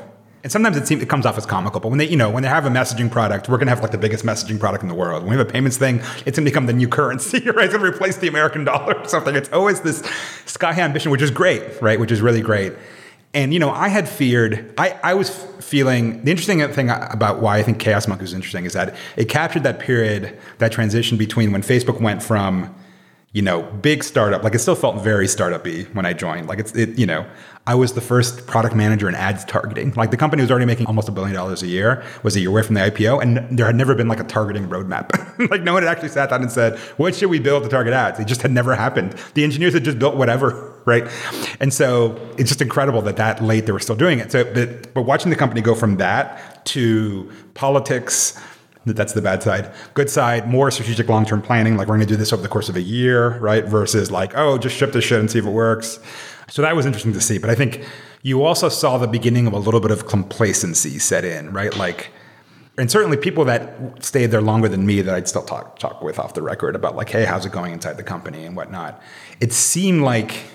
and 0.44 0.52
sometimes 0.52 0.78
it 0.78 0.88
seems 0.88 1.02
it 1.02 1.10
comes 1.10 1.26
off 1.26 1.38
as 1.38 1.46
comical, 1.46 1.82
but 1.82 1.90
when 1.90 1.98
they, 1.98 2.08
you 2.08 2.16
know, 2.16 2.30
when 2.30 2.42
they 2.42 2.48
have 2.48 2.66
a 2.66 2.70
messaging 2.70 3.12
product, 3.12 3.50
we're 3.50 3.58
going 3.58 3.68
to 3.68 3.74
have 3.74 3.82
like 3.82 3.92
the 3.92 3.98
biggest 3.98 4.24
messaging 4.24 4.58
product 4.58 4.82
in 4.82 4.88
the 4.88 4.96
world. 4.96 5.24
When 5.24 5.32
we 5.32 5.38
have 5.38 5.46
a 5.46 5.52
payments 5.52 5.76
thing, 5.76 5.98
it's 5.98 6.24
going 6.24 6.34
to 6.34 6.42
become 6.44 6.68
the 6.68 6.74
new 6.74 6.88
currency, 6.88 7.40
right? 7.50 7.66
It's 7.66 7.74
going 7.74 7.84
to 7.84 7.92
replace 7.92 8.16
the 8.16 8.30
American 8.30 8.64
dollar 8.64 8.96
or 8.96 9.08
something. 9.10 9.36
It's 9.36 9.52
always 9.52 9.82
this 9.82 10.02
sky 10.46 10.74
high 10.74 10.84
ambition, 10.84 11.12
which 11.12 11.22
is 11.22 11.32
great, 11.32 11.82
right? 11.82 12.00
Which 12.00 12.12
is 12.12 12.22
really 12.22 12.42
great. 12.42 12.72
And 13.34 13.54
you 13.54 13.60
know, 13.60 13.70
I 13.70 13.90
had 13.90 14.08
feared. 14.08 14.74
I, 14.78 14.98
I 15.04 15.14
was 15.14 15.30
feeling 15.60 16.24
the 16.24 16.32
interesting 16.32 16.66
thing 16.72 16.90
about 16.90 17.40
why 17.40 17.58
I 17.58 17.64
think 17.64 17.80
Chaos 17.80 18.08
Monkey 18.08 18.24
was 18.24 18.34
interesting 18.34 18.66
is 18.66 18.74
that 18.74 18.96
it 19.16 19.26
captured 19.26 19.64
that 19.64 19.80
period, 19.80 20.38
that 20.60 20.72
transition 20.72 21.18
between 21.18 21.52
when 21.52 21.62
Facebook 21.62 22.00
went 22.02 22.24
from 22.24 22.74
you 23.34 23.44
know, 23.44 23.62
big 23.62 24.04
startup. 24.04 24.44
Like 24.44 24.56
it 24.56 24.60
still 24.60 24.74
felt 24.74 25.04
very 25.04 25.28
startup-y 25.28 25.86
when 25.94 26.08
I 26.08 26.14
joined. 26.14 26.48
Like 26.48 26.58
it's, 26.58 26.74
it, 26.76 26.98
you 26.98 27.06
know, 27.06 27.24
I 27.68 27.76
was 27.76 27.94
the 27.94 28.02
first 28.02 28.48
product 28.48 28.74
manager 28.74 29.10
in 29.10 29.16
ads 29.16 29.46
targeting. 29.46 29.94
Like 29.94 30.10
the 30.10 30.18
company 30.18 30.42
was 30.42 30.50
already 30.50 30.66
making 30.66 30.88
almost 30.88 31.10
a 31.10 31.12
billion 31.12 31.36
dollars 31.36 31.62
a 31.62 31.68
year, 31.68 32.04
was 32.24 32.36
a 32.36 32.40
year 32.40 32.50
away 32.50 32.64
from 32.64 32.76
the 32.76 32.82
IPO, 32.82 33.22
and 33.22 33.58
there 33.58 33.66
had 33.66 33.76
never 33.76 33.94
been 33.94 34.08
like 34.08 34.20
a 34.20 34.24
targeting 34.24 34.68
roadmap. 34.70 35.12
like 35.52 35.62
no 35.62 35.74
one 35.74 35.84
had 35.84 35.92
actually 35.92 36.10
sat 36.10 36.30
down 36.30 36.42
and 36.42 36.52
said, 36.52 36.80
"What 36.98 37.14
should 37.14 37.30
we 37.30 37.40
build 37.40 37.64
to 37.64 37.70
target 37.70 37.94
ads?" 37.94 38.20
It 38.20 38.26
just 38.26 38.42
had 38.42 38.52
never 38.52 38.74
happened. 38.74 39.16
The 39.34 39.44
engineers 39.44 39.74
had 39.74 39.84
just 39.84 40.00
built 40.00 40.16
whatever, 40.16 40.74
right? 40.88 41.08
And 41.60 41.72
so 41.72 42.18
it's 42.38 42.50
just 42.50 42.62
incredible 42.62 43.04
that 43.04 43.18
that 43.18 43.44
late 43.44 43.68
they 43.68 43.74
were 43.74 43.80
still 43.80 43.96
doing 43.96 44.18
it. 44.18 44.32
So, 44.32 44.44
but, 44.46 44.94
but 44.96 45.04
watching 45.04 45.30
the 45.30 45.36
company 45.36 45.62
go 45.62 45.76
from 45.76 45.98
that 45.98 46.66
to 46.68 47.32
politics 47.54 48.42
that's 48.86 49.12
the 49.12 49.22
bad 49.22 49.44
side. 49.44 49.70
Good 49.96 50.10
side, 50.10 50.48
more 50.48 50.72
strategic 50.72 51.10
long 51.10 51.26
term 51.26 51.42
planning. 51.42 51.76
Like 51.76 51.90
we're 51.90 51.98
going 51.98 52.08
to 52.08 52.14
do 52.14 52.16
this 52.16 52.32
over 52.32 52.42
the 52.42 52.48
course 52.48 52.70
of 52.70 52.78
a 52.78 52.82
year, 52.82 53.38
right? 53.40 53.66
Versus 53.66 54.10
like, 54.12 54.32
oh, 54.36 54.58
just 54.58 54.78
ship 54.78 54.94
this 54.94 55.04
shit 55.04 55.20
and 55.20 55.30
see 55.30 55.40
if 55.40 55.46
it 55.46 55.50
works. 55.50 56.00
So 56.48 56.62
that 56.62 56.74
was 56.74 56.86
interesting 56.86 57.12
to 57.12 57.20
see. 57.20 57.38
But 57.38 57.50
I 57.50 57.56
think 57.56 57.86
you 58.22 58.46
also 58.46 58.70
saw 58.70 58.98
the 58.98 59.08
beginning 59.08 59.46
of 59.46 59.52
a 59.52 59.60
little 59.60 59.82
bit 59.82 59.92
of 59.92 60.08
complacency 60.08 61.00
set 61.00 61.26
in, 61.26 61.52
right? 61.52 61.76
Like, 61.76 62.12
and 62.78 62.90
certainly 62.90 63.18
people 63.18 63.44
that 63.44 64.06
stayed 64.06 64.28
there 64.28 64.42
longer 64.42 64.70
than 64.70 64.86
me 64.86 65.02
that 65.02 65.14
I'd 65.14 65.28
still 65.28 65.44
talk 65.44 65.80
talk 65.80 66.02
with 66.02 66.18
off 66.18 66.34
the 66.34 66.42
record 66.42 66.74
about 66.74 66.96
like, 66.96 67.10
hey, 67.10 67.26
how's 67.26 67.46
it 67.46 67.52
going 67.52 67.74
inside 67.74 67.98
the 67.98 68.04
company 68.04 68.46
and 68.46 68.56
whatnot. 68.56 69.02
It 69.42 69.52
seemed 69.52 70.04
like 70.04 70.46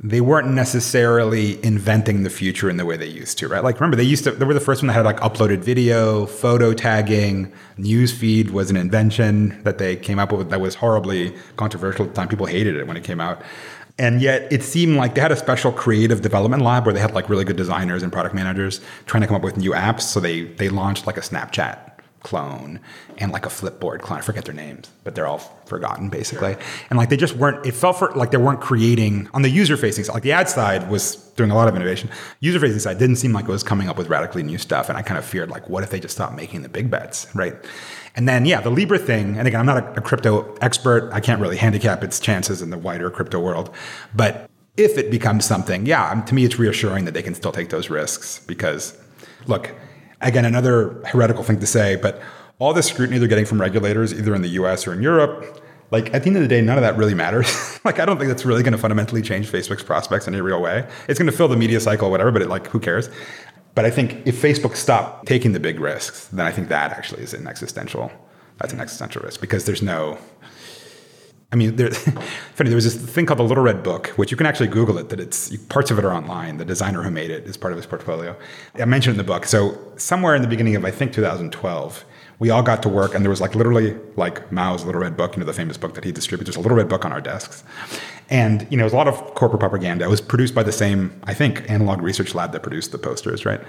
they 0.00 0.20
weren't 0.20 0.48
necessarily 0.48 1.62
inventing 1.64 2.22
the 2.22 2.30
future 2.30 2.70
in 2.70 2.76
the 2.76 2.86
way 2.86 2.96
they 2.96 3.08
used 3.08 3.36
to, 3.38 3.48
right? 3.48 3.64
Like 3.64 3.80
remember 3.80 3.96
they 3.96 4.04
used 4.04 4.22
to 4.24 4.30
they 4.30 4.44
were 4.44 4.54
the 4.54 4.60
first 4.60 4.80
one 4.80 4.86
that 4.86 4.92
had 4.92 5.04
like 5.04 5.18
uploaded 5.18 5.58
video, 5.58 6.26
photo 6.26 6.72
tagging, 6.72 7.52
newsfeed 7.78 8.50
was 8.50 8.70
an 8.70 8.76
invention 8.76 9.60
that 9.64 9.78
they 9.78 9.96
came 9.96 10.20
up 10.20 10.30
with 10.30 10.50
that 10.50 10.60
was 10.60 10.76
horribly 10.76 11.34
controversial 11.56 12.04
at 12.04 12.10
the 12.10 12.14
time. 12.14 12.28
People 12.28 12.46
hated 12.46 12.76
it 12.76 12.86
when 12.86 12.96
it 12.96 13.02
came 13.02 13.20
out. 13.20 13.42
And 14.00 14.22
yet 14.22 14.52
it 14.52 14.62
seemed 14.62 14.96
like 14.96 15.16
they 15.16 15.20
had 15.20 15.32
a 15.32 15.36
special 15.36 15.72
creative 15.72 16.22
development 16.22 16.62
lab 16.62 16.86
where 16.86 16.92
they 16.92 17.00
had 17.00 17.14
like 17.14 17.28
really 17.28 17.44
good 17.44 17.56
designers 17.56 18.04
and 18.04 18.12
product 18.12 18.36
managers 18.36 18.80
trying 19.06 19.22
to 19.22 19.26
come 19.26 19.34
up 19.34 19.42
with 19.42 19.56
new 19.56 19.72
apps. 19.72 20.02
So 20.02 20.20
they 20.20 20.42
they 20.42 20.68
launched 20.68 21.08
like 21.08 21.16
a 21.16 21.22
Snapchat 21.22 21.87
clone 22.20 22.80
and 23.18 23.32
like 23.32 23.46
a 23.46 23.48
Flipboard 23.48 24.00
clone. 24.00 24.18
I 24.18 24.22
forget 24.22 24.44
their 24.44 24.54
names, 24.54 24.90
but 25.04 25.14
they're 25.14 25.26
all 25.26 25.38
forgotten 25.66 26.08
basically. 26.08 26.54
Sure. 26.54 26.62
And 26.90 26.98
like 26.98 27.08
they 27.08 27.16
just 27.16 27.36
weren't. 27.36 27.64
It 27.66 27.72
felt 27.72 27.98
for 27.98 28.10
like 28.12 28.30
they 28.30 28.38
weren't 28.38 28.60
creating 28.60 29.28
on 29.34 29.42
the 29.42 29.50
user 29.50 29.76
facing 29.76 30.04
side. 30.04 30.14
Like 30.14 30.22
the 30.22 30.32
ad 30.32 30.48
side 30.48 30.90
was 30.90 31.16
doing 31.36 31.50
a 31.50 31.54
lot 31.54 31.68
of 31.68 31.76
innovation. 31.76 32.10
User 32.40 32.60
facing 32.60 32.80
side 32.80 32.98
didn't 32.98 33.16
seem 33.16 33.32
like 33.32 33.44
it 33.44 33.50
was 33.50 33.62
coming 33.62 33.88
up 33.88 33.96
with 33.96 34.08
radically 34.08 34.42
new 34.42 34.58
stuff. 34.58 34.88
And 34.88 34.98
I 34.98 35.02
kind 35.02 35.18
of 35.18 35.24
feared 35.24 35.50
like, 35.50 35.68
what 35.68 35.82
if 35.84 35.90
they 35.90 36.00
just 36.00 36.14
stopped 36.14 36.34
making 36.34 36.62
the 36.62 36.68
big 36.68 36.90
bets, 36.90 37.34
right? 37.34 37.54
And 38.16 38.28
then 38.28 38.46
yeah, 38.46 38.60
the 38.60 38.70
Libra 38.70 38.98
thing. 38.98 39.38
And 39.38 39.46
again, 39.46 39.60
I'm 39.60 39.66
not 39.66 39.82
a, 39.82 39.98
a 39.98 40.00
crypto 40.00 40.54
expert. 40.60 41.10
I 41.12 41.20
can't 41.20 41.40
really 41.40 41.56
handicap 41.56 42.02
its 42.02 42.18
chances 42.18 42.62
in 42.62 42.70
the 42.70 42.78
wider 42.78 43.10
crypto 43.10 43.38
world, 43.38 43.74
but 44.14 44.48
if 44.78 44.96
it 44.96 45.10
becomes 45.10 45.44
something, 45.44 45.86
yeah, 45.86 46.22
to 46.22 46.34
me, 46.34 46.44
it's 46.44 46.58
reassuring 46.58 47.04
that 47.04 47.12
they 47.12 47.22
can 47.22 47.34
still 47.34 47.50
take 47.50 47.68
those 47.68 47.90
risks 47.90 48.38
because, 48.46 48.96
look, 49.46 49.74
Again, 50.20 50.44
another 50.44 51.00
heretical 51.06 51.44
thing 51.44 51.60
to 51.60 51.66
say, 51.66 51.96
but 51.96 52.20
all 52.58 52.74
the 52.74 52.82
scrutiny 52.82 53.18
they're 53.18 53.28
getting 53.28 53.46
from 53.46 53.60
regulators, 53.60 54.12
either 54.12 54.34
in 54.34 54.42
the 54.42 54.48
US 54.50 54.86
or 54.86 54.92
in 54.92 55.02
Europe, 55.02 55.62
like 55.90 56.12
at 56.12 56.22
the 56.22 56.28
end 56.28 56.36
of 56.36 56.42
the 56.42 56.48
day, 56.48 56.60
none 56.60 56.76
of 56.76 56.82
that 56.82 56.96
really 56.96 57.14
matters. 57.14 57.80
like 57.84 57.98
I 57.98 58.04
don't 58.04 58.18
think 58.18 58.28
that's 58.28 58.44
really 58.44 58.62
going 58.62 58.72
to 58.72 58.78
fundamentally 58.78 59.22
change 59.22 59.50
Facebook's 59.50 59.82
prospects 59.82 60.26
in 60.26 60.34
a 60.34 60.42
real 60.42 60.60
way. 60.60 60.88
It's 61.08 61.18
going 61.18 61.30
to 61.30 61.36
fill 61.36 61.48
the 61.48 61.56
media 61.56 61.80
cycle, 61.80 62.10
whatever, 62.10 62.30
but 62.30 62.42
it, 62.42 62.48
like 62.48 62.66
who 62.66 62.80
cares? 62.80 63.08
But 63.74 63.84
I 63.84 63.90
think 63.90 64.26
if 64.26 64.40
Facebook 64.40 64.74
stopped 64.74 65.26
taking 65.26 65.52
the 65.52 65.60
big 65.60 65.78
risks, 65.78 66.26
then 66.28 66.46
I 66.46 66.50
think 66.50 66.68
that 66.68 66.92
actually 66.92 67.22
is 67.22 67.32
an 67.32 67.46
existential. 67.46 68.10
That's 68.58 68.72
an 68.72 68.80
existential 68.80 69.22
risk 69.22 69.40
because 69.40 69.66
there's 69.66 69.82
no 69.82 70.18
I 71.50 71.56
mean, 71.56 71.76
there, 71.76 71.90
funny, 72.54 72.68
there 72.68 72.76
was 72.76 72.84
this 72.84 72.96
thing 72.96 73.24
called 73.24 73.38
the 73.38 73.44
Little 73.44 73.64
Red 73.64 73.82
Book, 73.82 74.08
which 74.16 74.30
you 74.30 74.36
can 74.36 74.46
actually 74.46 74.68
Google 74.68 74.98
it, 74.98 75.08
that 75.08 75.18
it's 75.18 75.56
parts 75.68 75.90
of 75.90 75.98
it 75.98 76.04
are 76.04 76.12
online. 76.12 76.58
The 76.58 76.64
designer 76.64 77.02
who 77.02 77.10
made 77.10 77.30
it 77.30 77.44
is 77.46 77.56
part 77.56 77.72
of 77.72 77.78
his 77.78 77.86
portfolio. 77.86 78.36
I 78.74 78.84
mentioned 78.84 79.14
in 79.14 79.18
the 79.18 79.24
book. 79.24 79.46
So, 79.46 79.78
somewhere 79.96 80.34
in 80.34 80.42
the 80.42 80.48
beginning 80.48 80.76
of, 80.76 80.84
I 80.84 80.90
think, 80.90 81.12
2012, 81.12 82.04
we 82.38 82.50
all 82.50 82.62
got 82.62 82.82
to 82.82 82.88
work, 82.88 83.14
and 83.14 83.24
there 83.24 83.30
was 83.30 83.40
like 83.40 83.54
literally 83.54 83.96
like 84.16 84.52
Mao's 84.52 84.84
Little 84.84 85.00
Red 85.00 85.16
Book, 85.16 85.34
you 85.34 85.40
know, 85.40 85.46
the 85.46 85.54
famous 85.54 85.78
book 85.78 85.94
that 85.94 86.04
he 86.04 86.12
distributed. 86.12 86.46
There's 86.46 86.56
a 86.56 86.60
Little 86.60 86.76
Red 86.76 86.88
Book 86.88 87.04
on 87.04 87.12
our 87.12 87.20
desks. 87.20 87.64
And, 88.28 88.66
you 88.70 88.76
know, 88.76 88.82
it 88.82 88.84
was 88.84 88.92
a 88.92 88.96
lot 88.96 89.08
of 89.08 89.34
corporate 89.34 89.60
propaganda. 89.60 90.04
It 90.04 90.08
was 90.08 90.20
produced 90.20 90.54
by 90.54 90.62
the 90.62 90.72
same, 90.72 91.18
I 91.24 91.32
think, 91.32 91.68
analog 91.70 92.02
research 92.02 92.34
lab 92.34 92.52
that 92.52 92.62
produced 92.62 92.92
the 92.92 92.98
posters, 92.98 93.46
right? 93.46 93.60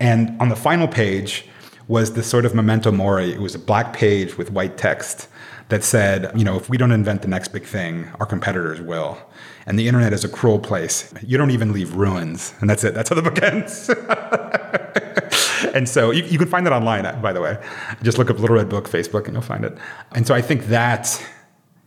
And 0.00 0.34
on 0.40 0.48
the 0.48 0.56
final 0.56 0.88
page 0.88 1.46
was 1.88 2.12
this 2.12 2.26
sort 2.26 2.44
of 2.44 2.54
memento 2.54 2.92
mori. 2.92 3.32
It 3.32 3.40
was 3.40 3.54
a 3.54 3.58
black 3.58 3.92
page 3.92 4.38
with 4.38 4.50
white 4.50 4.76
text 4.76 5.28
that 5.70 5.82
said, 5.84 6.30
you 6.38 6.44
know, 6.44 6.56
if 6.56 6.68
we 6.68 6.76
don't 6.78 6.92
invent 6.92 7.22
the 7.22 7.28
next 7.28 7.48
big 7.48 7.64
thing, 7.64 8.08
our 8.20 8.26
competitors 8.26 8.80
will. 8.80 9.18
And 9.66 9.78
the 9.78 9.88
internet 9.88 10.12
is 10.12 10.24
a 10.24 10.28
cruel 10.28 10.58
place. 10.58 11.12
You 11.22 11.36
don't 11.36 11.50
even 11.50 11.72
leave 11.72 11.94
ruins. 11.94 12.54
And 12.60 12.70
that's 12.70 12.84
it. 12.84 12.94
That's 12.94 13.08
how 13.08 13.14
the 13.16 13.22
book 13.22 13.42
ends. 13.42 13.90
and 15.74 15.88
so 15.88 16.10
you, 16.10 16.24
you, 16.24 16.38
can 16.38 16.48
find 16.48 16.64
that 16.66 16.72
online, 16.72 17.04
uh, 17.04 17.16
by 17.16 17.32
the 17.32 17.40
way. 17.40 17.62
Just 18.02 18.16
look 18.16 18.30
up 18.30 18.38
Little 18.38 18.56
Red 18.56 18.68
Book 18.68 18.88
Facebook 18.88 19.24
and 19.24 19.34
you'll 19.34 19.42
find 19.42 19.64
it. 19.64 19.76
And 20.12 20.26
so 20.26 20.34
I 20.34 20.40
think 20.40 20.66
that 20.66 21.22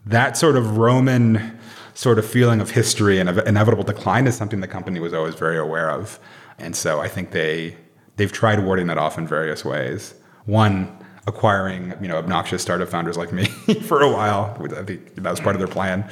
that 0.06 0.38
sort 0.38 0.56
of 0.56 0.78
Roman 0.78 1.60
sort 1.94 2.20
of 2.20 2.26
feeling 2.26 2.62
of 2.62 2.72
history 2.72 3.20
and 3.20 3.30
of 3.30 3.38
inevitable 3.40 3.84
decline 3.84 4.28
is 4.28 4.36
something 4.36 4.62
the 4.62 4.68
company 4.68 5.00
was 5.00 5.14
always 5.14 5.36
very 5.36 5.58
aware 5.58 5.90
of. 5.90 6.20
And 6.58 6.76
so 6.76 7.02
I 7.02 7.08
think 7.08 7.32
they 7.32 7.78
they've 8.22 8.32
tried 8.32 8.64
warding 8.64 8.86
that 8.86 9.00
off 9.00 9.18
in 9.18 9.26
various 9.26 9.66
ways. 9.66 10.14
One, 10.46 10.96
acquiring 11.26 11.94
you 12.02 12.08
know 12.08 12.18
obnoxious 12.18 12.62
startup 12.62 12.88
founders 12.88 13.18
like 13.18 13.32
me 13.32 13.46
for 13.90 14.04
a 14.04 14.12
while. 14.12 14.56
I 14.78 14.84
think 14.84 15.16
that 15.16 15.32
was 15.32 15.40
part 15.40 15.56
of 15.56 15.60
their 15.60 15.68
plan 15.68 16.08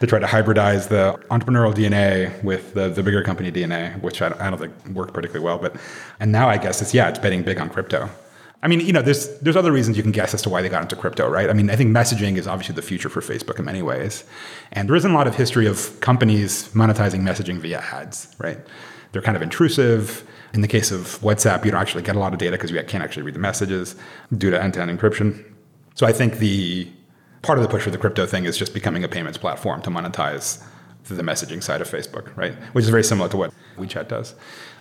to 0.00 0.06
try 0.06 0.18
to 0.18 0.26
hybridize 0.26 0.88
the 0.88 1.20
entrepreneurial 1.30 1.74
DNA 1.74 2.42
with 2.42 2.72
the, 2.72 2.88
the 2.88 3.02
bigger 3.02 3.22
company 3.22 3.52
DNA, 3.52 4.00
which 4.00 4.22
I 4.22 4.30
don't, 4.30 4.40
I 4.40 4.48
don't 4.48 4.58
think 4.58 4.74
worked 4.96 5.12
particularly 5.12 5.44
well. 5.44 5.58
But 5.58 5.76
and 6.18 6.32
now 6.32 6.48
I 6.48 6.56
guess 6.56 6.80
it's 6.80 6.94
yeah, 6.94 7.10
it's 7.10 7.18
betting 7.18 7.42
big 7.42 7.60
on 7.60 7.68
crypto. 7.68 8.08
I 8.62 8.68
mean, 8.68 8.80
you 8.80 8.92
know, 8.94 9.02
there's 9.02 9.38
there's 9.40 9.56
other 9.56 9.72
reasons 9.72 9.98
you 9.98 10.02
can 10.02 10.12
guess 10.12 10.32
as 10.32 10.40
to 10.42 10.48
why 10.48 10.62
they 10.62 10.70
got 10.70 10.80
into 10.80 10.96
crypto, 10.96 11.28
right? 11.28 11.50
I 11.50 11.52
mean, 11.52 11.68
I 11.68 11.76
think 11.76 11.94
messaging 11.94 12.38
is 12.38 12.46
obviously 12.46 12.74
the 12.74 12.82
future 12.82 13.10
for 13.10 13.20
Facebook 13.20 13.58
in 13.58 13.66
many 13.66 13.82
ways, 13.82 14.24
and 14.72 14.88
there 14.88 14.96
isn't 14.96 15.10
a 15.10 15.14
lot 15.14 15.26
of 15.26 15.34
history 15.34 15.66
of 15.66 16.00
companies 16.00 16.70
monetizing 16.70 17.20
messaging 17.20 17.58
via 17.58 17.80
ads, 17.92 18.34
right? 18.38 18.58
They're 19.12 19.22
kind 19.22 19.36
of 19.36 19.42
intrusive 19.42 20.26
in 20.52 20.60
the 20.60 20.68
case 20.68 20.90
of 20.90 21.18
WhatsApp, 21.20 21.64
you 21.64 21.70
don't 21.70 21.80
actually 21.80 22.02
get 22.02 22.16
a 22.16 22.18
lot 22.18 22.32
of 22.32 22.38
data 22.38 22.52
because 22.52 22.70
you 22.70 22.82
can't 22.82 23.04
actually 23.04 23.22
read 23.22 23.34
the 23.34 23.40
messages 23.40 23.96
due 24.36 24.50
to 24.50 24.62
end-to-end 24.62 24.90
encryption. 24.98 25.44
So 25.94 26.06
I 26.06 26.12
think 26.12 26.38
the 26.38 26.88
part 27.42 27.58
of 27.58 27.62
the 27.62 27.68
push 27.68 27.82
for 27.82 27.90
the 27.90 27.98
crypto 27.98 28.26
thing 28.26 28.44
is 28.44 28.56
just 28.56 28.74
becoming 28.74 29.04
a 29.04 29.08
payments 29.08 29.38
platform 29.38 29.82
to 29.82 29.90
monetize 29.90 30.62
the 31.04 31.22
messaging 31.22 31.62
side 31.62 31.80
of 31.80 31.90
Facebook, 31.90 32.36
right? 32.36 32.54
Which 32.72 32.84
is 32.84 32.90
very 32.90 33.02
similar 33.02 33.28
to 33.30 33.36
what 33.36 33.52
WeChat 33.76 34.08
does. 34.08 34.34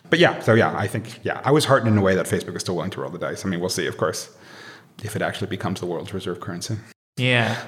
But 0.09 0.19
yeah, 0.19 0.39
so 0.41 0.53
yeah, 0.53 0.75
I 0.77 0.87
think 0.87 1.19
yeah, 1.23 1.41
I 1.43 1.51
was 1.51 1.65
heartened 1.65 1.91
in 1.91 1.97
a 1.97 2.01
way 2.01 2.15
that 2.15 2.25
Facebook 2.25 2.55
is 2.55 2.61
still 2.61 2.75
willing 2.75 2.91
to 2.91 3.01
roll 3.01 3.09
the 3.09 3.19
dice. 3.19 3.45
I 3.45 3.49
mean, 3.49 3.59
we'll 3.59 3.69
see, 3.69 3.87
of 3.87 3.97
course, 3.97 4.29
if 5.03 5.15
it 5.15 5.21
actually 5.21 5.47
becomes 5.47 5.79
the 5.79 5.85
world's 5.85 6.13
reserve 6.13 6.39
currency. 6.39 6.77
Yeah. 7.17 7.59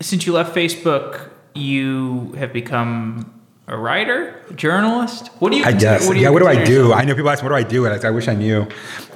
Since 0.00 0.26
you 0.26 0.32
left 0.32 0.54
Facebook, 0.54 1.30
you 1.54 2.32
have 2.32 2.52
become 2.52 3.41
a 3.66 3.76
writer, 3.76 4.40
a 4.50 4.54
journalist? 4.54 5.28
What 5.38 5.52
do 5.52 5.58
you? 5.58 5.64
I 5.64 5.72
guess. 5.72 6.06
What 6.06 6.14
do 6.14 6.18
you 6.18 6.24
yeah. 6.24 6.30
What 6.30 6.40
do 6.40 6.48
I 6.48 6.64
do? 6.64 6.72
Yourself? 6.72 6.94
I 6.94 7.04
know 7.04 7.14
people 7.14 7.30
ask, 7.30 7.42
what 7.42 7.50
do 7.50 7.54
I 7.54 7.62
do? 7.62 7.86
And 7.86 8.04
I, 8.04 8.08
I 8.08 8.10
wish 8.10 8.28
I 8.28 8.34
knew. 8.34 8.66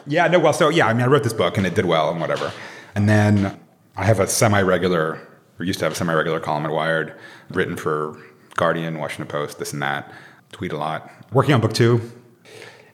Yeah. 0.07 0.27
No. 0.29 0.39
Well. 0.39 0.53
So 0.53 0.69
yeah. 0.69 0.87
I 0.87 0.93
mean, 0.93 1.03
I 1.03 1.07
wrote 1.07 1.25
this 1.25 1.33
book 1.33 1.57
and 1.57 1.67
it 1.67 1.75
did 1.75 1.85
well 1.85 2.11
and 2.11 2.21
whatever. 2.21 2.53
And 2.95 3.09
then 3.09 3.59
I 3.97 4.05
have 4.05 4.21
a 4.21 4.27
semi-regular, 4.27 5.21
or 5.59 5.65
used 5.65 5.81
to 5.81 5.85
have 5.85 5.93
a 5.93 5.97
semi-regular 5.97 6.41
column 6.41 6.65
at 6.65 6.73
Wired, 6.73 7.15
written 7.51 7.77
for 7.77 8.17
Guardian, 8.55 8.99
Washington 8.99 9.27
Post, 9.27 9.59
this 9.59 9.73
and 9.73 9.83
that. 9.83 10.13
Tweet 10.53 10.73
a 10.73 10.79
lot. 10.79 11.11
Working 11.33 11.55
on 11.55 11.61
book 11.61 11.73
two, 11.75 12.01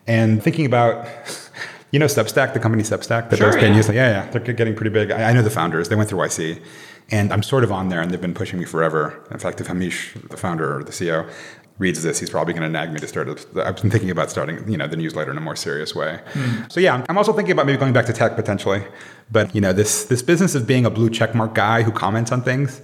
and 0.07 0.43
thinking 0.43 0.67
about. 0.67 1.07
You 1.93 1.99
know 1.99 2.07
Substack, 2.07 2.55
the 2.55 2.59
company 2.59 2.83
Substack 2.83 3.29
that 3.29 3.37
sure, 3.37 3.51
does 3.51 3.61
pay 3.61 3.71
news. 3.71 3.87
Yeah, 3.87 4.25
yeah, 4.25 4.31
they're 4.31 4.41
getting 4.41 4.75
pretty 4.75 4.89
big. 4.89 5.11
I, 5.11 5.29
I 5.29 5.33
know 5.35 5.43
the 5.43 5.51
founders. 5.51 5.91
They 5.91 5.95
went 5.95 6.09
through 6.09 6.21
YC, 6.21 6.63
and 7.11 7.33
I'm 7.33 7.43
sort 7.43 7.65
of 7.65 7.73
on 7.73 7.89
there, 7.89 8.01
and 8.01 8.11
they've 8.11 8.21
been 8.21 8.35
pushing 8.35 8.59
me 8.59 8.65
forever. 8.65 9.23
In 9.31 9.39
fact, 9.39 9.61
if 9.61 9.67
Hamish, 9.67 10.15
the 10.31 10.37
founder 10.37 10.79
or 10.79 10.85
the 10.85 10.93
CEO, 10.93 11.31
reads 11.79 12.03
this, 12.03 12.21
he's 12.21 12.31
probably 12.31 12.55
going 12.55 12.63
to 12.63 12.69
nag 12.69 12.93
me 12.93 13.01
to 13.01 13.07
start. 13.07 13.29
A, 13.29 13.67
I've 13.67 13.81
been 13.81 13.91
thinking 13.91 14.11
about 14.11 14.31
starting, 14.31 14.69
you 14.71 14.77
know, 14.77 14.87
the 14.87 14.97
newsletter 14.97 15.31
in 15.31 15.37
a 15.37 15.41
more 15.41 15.57
serious 15.57 15.95
way. 15.95 16.21
Mm. 16.33 16.73
So 16.73 16.81
yeah, 16.81 17.05
I'm 17.09 17.19
also 17.19 17.33
thinking 17.33 17.53
about 17.53 17.67
maybe 17.67 17.79
going 17.79 17.93
back 17.93 18.07
to 18.07 18.13
tech 18.13 18.37
potentially. 18.37 18.85
But 19.31 19.55
you 19.55 19.61
know, 19.61 19.73
this 19.73 20.05
this 20.05 20.23
business 20.23 20.55
of 20.55 20.67
being 20.67 20.87
a 20.87 20.91
blue 20.91 21.11
checkmark 21.11 21.55
guy 21.55 21.83
who 21.83 21.93
comments 21.93 22.33
on 22.33 22.43
things, 22.43 22.81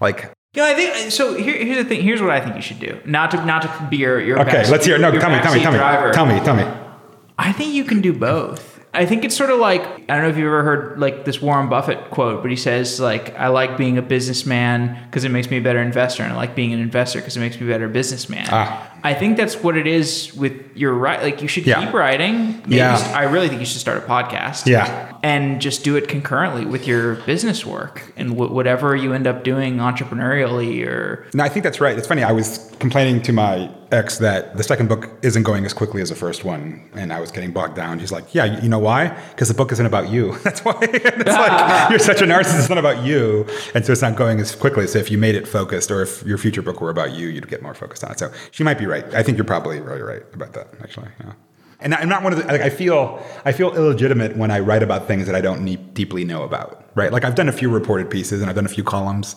like 0.00 0.32
yeah, 0.54 0.66
I 0.66 0.74
think 0.74 1.10
so. 1.10 1.34
Here, 1.34 1.64
here's 1.64 1.82
the 1.82 1.88
thing. 1.88 2.02
Here's 2.02 2.20
what 2.20 2.30
I 2.30 2.40
think 2.40 2.54
you 2.54 2.62
should 2.62 2.78
do. 2.78 3.00
Not 3.04 3.32
to 3.32 3.44
not 3.44 3.62
to 3.62 3.88
be 3.90 3.96
your 3.96 4.20
your 4.20 4.40
okay. 4.40 4.68
Let's 4.70 4.86
hear. 4.86 4.98
No, 4.98 5.10
tell 5.10 5.30
me, 5.30 5.40
tell 5.40 5.54
me, 5.54 5.60
tell 5.60 5.72
me, 5.72 6.12
tell 6.12 6.26
me, 6.26 6.40
tell 6.40 6.56
me. 6.56 6.64
I 7.36 7.52
think 7.52 7.74
you 7.74 7.84
can 7.84 8.00
do 8.00 8.12
both. 8.12 8.73
I 8.94 9.06
think 9.06 9.24
it's 9.24 9.36
sort 9.36 9.50
of 9.50 9.58
like 9.58 9.82
I 9.82 10.14
don't 10.14 10.22
know 10.22 10.28
if 10.28 10.36
you've 10.36 10.46
ever 10.46 10.62
heard 10.62 10.98
like 10.98 11.24
this 11.24 11.42
Warren 11.42 11.68
Buffett 11.68 12.10
quote, 12.10 12.42
but 12.42 12.50
he 12.50 12.56
says 12.56 13.00
like 13.00 13.34
I 13.36 13.48
like 13.48 13.76
being 13.76 13.98
a 13.98 14.02
businessman 14.02 14.98
because 15.06 15.24
it 15.24 15.30
makes 15.30 15.50
me 15.50 15.58
a 15.58 15.60
better 15.60 15.80
investor, 15.80 16.22
and 16.22 16.32
I 16.32 16.36
like 16.36 16.54
being 16.54 16.72
an 16.72 16.80
investor 16.80 17.18
because 17.18 17.36
it 17.36 17.40
makes 17.40 17.60
me 17.60 17.66
a 17.66 17.70
better 17.70 17.88
businessman. 17.88 18.46
Ah. 18.50 18.93
I 19.04 19.12
think 19.14 19.36
that's 19.36 19.62
what 19.62 19.76
it 19.76 19.86
is 19.86 20.34
with 20.34 20.52
your 20.74 20.94
right. 20.94 21.22
Like 21.22 21.42
you 21.42 21.48
should 21.48 21.66
Yeah. 21.66 21.84
keep 21.84 21.92
writing. 21.92 22.62
Maybe 22.64 22.76
Yeah. 22.76 22.96
st- 22.96 23.14
I 23.14 23.24
really 23.24 23.48
think 23.48 23.60
you 23.60 23.66
should 23.66 23.80
start 23.80 23.98
a 23.98 24.00
podcast. 24.00 24.66
Yeah. 24.66 25.12
And 25.22 25.60
just 25.60 25.84
do 25.84 25.96
it 25.96 26.08
concurrently 26.08 26.64
with 26.64 26.86
your 26.86 27.14
business 27.26 27.64
work 27.66 28.12
and 28.16 28.30
wh- 28.30 28.50
whatever 28.50 28.96
you 28.96 29.12
end 29.12 29.26
up 29.26 29.44
doing 29.44 29.76
entrepreneurially 29.78 30.86
or 30.86 31.26
No, 31.34 31.44
I 31.44 31.48
think 31.48 31.64
that's 31.64 31.80
right. 31.80 31.96
It's 31.96 32.06
funny. 32.08 32.22
I 32.22 32.32
was 32.32 32.70
complaining 32.78 33.22
to 33.22 33.32
my 33.32 33.70
ex 33.92 34.18
that 34.18 34.56
the 34.56 34.62
second 34.64 34.88
book 34.88 35.08
isn't 35.22 35.44
going 35.44 35.64
as 35.64 35.72
quickly 35.72 36.02
as 36.02 36.08
the 36.08 36.14
first 36.16 36.44
one, 36.44 36.80
and 36.96 37.12
I 37.12 37.20
was 37.20 37.30
getting 37.30 37.52
bogged 37.52 37.76
down. 37.76 38.00
He's 38.00 38.10
like, 38.10 38.34
"Yeah, 38.34 38.60
you 38.60 38.68
know 38.68 38.80
why? 38.80 39.12
Because 39.30 39.48
the 39.48 39.54
book 39.54 39.70
isn't 39.70 39.86
about 39.86 40.08
you. 40.08 40.36
That's 40.42 40.64
why. 40.64 40.74
it's 40.82 41.26
like 41.26 41.90
you're 41.90 41.98
such 42.00 42.20
a 42.20 42.24
narcissist. 42.24 42.58
It's 42.60 42.68
not 42.68 42.78
about 42.78 43.04
you, 43.04 43.46
and 43.74 43.84
so 43.86 43.92
it's 43.92 44.02
not 44.02 44.16
going 44.16 44.40
as 44.40 44.54
quickly. 44.56 44.86
So 44.88 44.98
if 44.98 45.10
you 45.12 45.18
made 45.18 45.36
it 45.36 45.46
focused, 45.46 45.90
or 45.92 46.02
if 46.02 46.22
your 46.24 46.38
future 46.38 46.60
book 46.62 46.80
were 46.80 46.90
about 46.90 47.12
you, 47.12 47.28
you'd 47.28 47.48
get 47.48 47.62
more 47.62 47.74
focused 47.74 48.02
on 48.04 48.10
it. 48.12 48.18
So 48.18 48.30
she 48.50 48.64
might 48.64 48.78
be 48.78 48.86
right. 48.86 48.93
I 48.94 49.22
think 49.22 49.38
you're 49.38 49.44
probably 49.44 49.80
really 49.80 50.02
right 50.02 50.22
about 50.32 50.52
that. 50.52 50.68
Actually, 50.82 51.08
yeah. 51.20 51.32
And 51.80 51.94
I'm 51.94 52.08
not 52.08 52.22
one 52.22 52.32
of 52.32 52.38
the 52.38 52.46
like 52.46 52.62
I 52.62 52.70
feel 52.70 53.24
I 53.44 53.52
feel 53.52 53.74
illegitimate 53.74 54.36
when 54.36 54.50
I 54.50 54.60
write 54.60 54.82
about 54.82 55.06
things 55.06 55.26
that 55.26 55.34
I 55.34 55.40
don't 55.40 55.64
deeply 55.92 56.24
know 56.24 56.42
about. 56.42 56.90
Right? 56.94 57.12
Like 57.12 57.24
I've 57.24 57.34
done 57.34 57.48
a 57.48 57.52
few 57.52 57.68
reported 57.68 58.08
pieces 58.10 58.40
and 58.40 58.48
I've 58.48 58.56
done 58.56 58.66
a 58.66 58.70
few 58.70 58.84
columns 58.84 59.36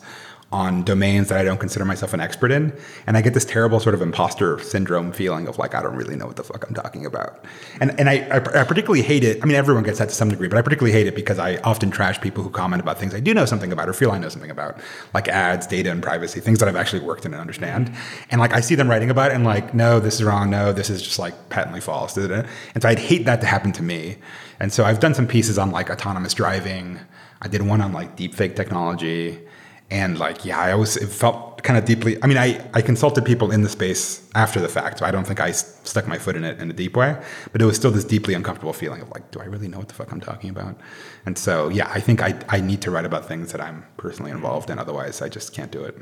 on 0.49 0.81
domains 0.83 1.27
that 1.27 1.37
I 1.37 1.43
don't 1.43 1.59
consider 1.59 1.83
myself 1.83 2.13
an 2.13 2.21
expert 2.21 2.51
in, 2.51 2.73
and 3.05 3.17
I 3.17 3.21
get 3.21 3.33
this 3.33 3.43
terrible 3.43 3.81
sort 3.81 3.93
of 3.93 4.01
imposter 4.01 4.59
syndrome 4.59 5.11
feeling 5.11 5.45
of 5.47 5.57
like 5.57 5.75
I 5.75 5.81
don't 5.81 5.95
really 5.95 6.15
know 6.15 6.25
what 6.25 6.37
the 6.37 6.43
fuck 6.43 6.65
I'm 6.65 6.73
talking 6.73 7.05
about. 7.05 7.43
And 7.81 7.99
and 7.99 8.09
I, 8.09 8.27
I, 8.31 8.63
particularly 8.63 9.01
hate 9.01 9.25
it. 9.25 9.43
I 9.43 9.45
mean, 9.45 9.55
everyone 9.57 9.83
gets 9.83 9.99
that 9.99 10.07
to 10.07 10.15
some 10.15 10.29
degree, 10.29 10.47
but 10.47 10.57
I 10.57 10.61
particularly 10.61 10.93
hate 10.93 11.05
it 11.05 11.15
because 11.15 11.37
I 11.37 11.57
often 11.57 11.91
trash 11.91 12.21
people 12.21 12.43
who 12.43 12.49
comment 12.49 12.81
about 12.81 12.97
things 12.97 13.13
I 13.13 13.19
do 13.19 13.33
know 13.33 13.45
something 13.45 13.73
about 13.73 13.89
or 13.89 13.93
feel 13.93 14.11
I 14.11 14.19
know 14.19 14.29
something 14.29 14.51
about, 14.51 14.79
like 15.13 15.27
ads, 15.27 15.67
data, 15.67 15.91
and 15.91 16.01
privacy, 16.01 16.39
things 16.39 16.59
that 16.59 16.69
I've 16.69 16.77
actually 16.77 17.03
worked 17.03 17.25
in 17.25 17.33
and 17.33 17.41
understand. 17.41 17.93
And 18.31 18.39
like 18.39 18.53
I 18.53 18.61
see 18.61 18.75
them 18.75 18.89
writing 18.89 19.09
about 19.09 19.31
it 19.31 19.35
and 19.35 19.43
like, 19.43 19.73
no, 19.73 19.99
this 19.99 20.15
is 20.15 20.23
wrong. 20.23 20.49
No, 20.49 20.71
this 20.71 20.89
is 20.89 21.01
just 21.01 21.19
like 21.19 21.49
patently 21.49 21.81
false. 21.81 22.15
And 22.15 22.47
so 22.81 22.87
I'd 22.87 22.99
hate 22.99 23.25
that 23.25 23.41
to 23.41 23.47
happen 23.47 23.73
to 23.73 23.83
me. 23.83 24.17
And 24.61 24.71
so 24.71 24.85
I've 24.85 25.01
done 25.01 25.13
some 25.13 25.27
pieces 25.27 25.57
on 25.57 25.71
like 25.71 25.89
autonomous 25.89 26.33
driving. 26.33 26.99
I 27.41 27.47
did 27.49 27.61
one 27.61 27.81
on 27.81 27.91
like 27.91 28.15
deepfake 28.15 28.55
technology. 28.55 29.46
And 29.89 30.19
like, 30.19 30.43
yeah, 30.43 30.59
I 30.59 30.73
always 30.73 30.97
it 30.97 31.07
felt 31.07 31.63
kind 31.63 31.77
of 31.77 31.85
deeply. 31.85 32.21
I 32.21 32.27
mean, 32.27 32.37
I, 32.37 32.65
I 32.73 32.81
consulted 32.81 33.23
people 33.23 33.51
in 33.51 33.61
the 33.61 33.69
space 33.69 34.29
after 34.35 34.59
the 34.59 34.67
fact, 34.67 34.99
so 34.99 35.05
I 35.05 35.11
don't 35.11 35.25
think 35.25 35.39
I 35.39 35.51
stuck 35.51 36.07
my 36.07 36.17
foot 36.17 36.35
in 36.35 36.43
it 36.43 36.59
in 36.59 36.69
a 36.69 36.73
deep 36.73 36.97
way. 36.97 37.17
But 37.51 37.61
it 37.61 37.65
was 37.65 37.77
still 37.77 37.91
this 37.91 38.03
deeply 38.03 38.33
uncomfortable 38.33 38.73
feeling 38.73 39.01
of 39.01 39.09
like, 39.11 39.31
do 39.31 39.39
I 39.39 39.45
really 39.45 39.69
know 39.69 39.77
what 39.77 39.87
the 39.87 39.93
fuck 39.93 40.11
I'm 40.11 40.19
talking 40.19 40.49
about? 40.49 40.77
And 41.25 41.37
so, 41.37 41.69
yeah, 41.69 41.89
I 41.93 42.01
think 42.01 42.21
I, 42.21 42.37
I 42.49 42.59
need 42.59 42.81
to 42.81 42.91
write 42.91 43.05
about 43.05 43.27
things 43.27 43.53
that 43.53 43.61
I'm 43.61 43.85
personally 43.95 44.31
involved 44.31 44.69
in. 44.69 44.77
Otherwise, 44.77 45.21
I 45.21 45.29
just 45.29 45.53
can't 45.53 45.71
do 45.71 45.83
it. 45.83 45.97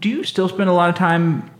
do 0.00 0.08
you 0.08 0.24
still 0.24 0.48
spend 0.48 0.70
a 0.70 0.72
lot 0.72 0.88
of 0.88 0.94
time 0.94 1.50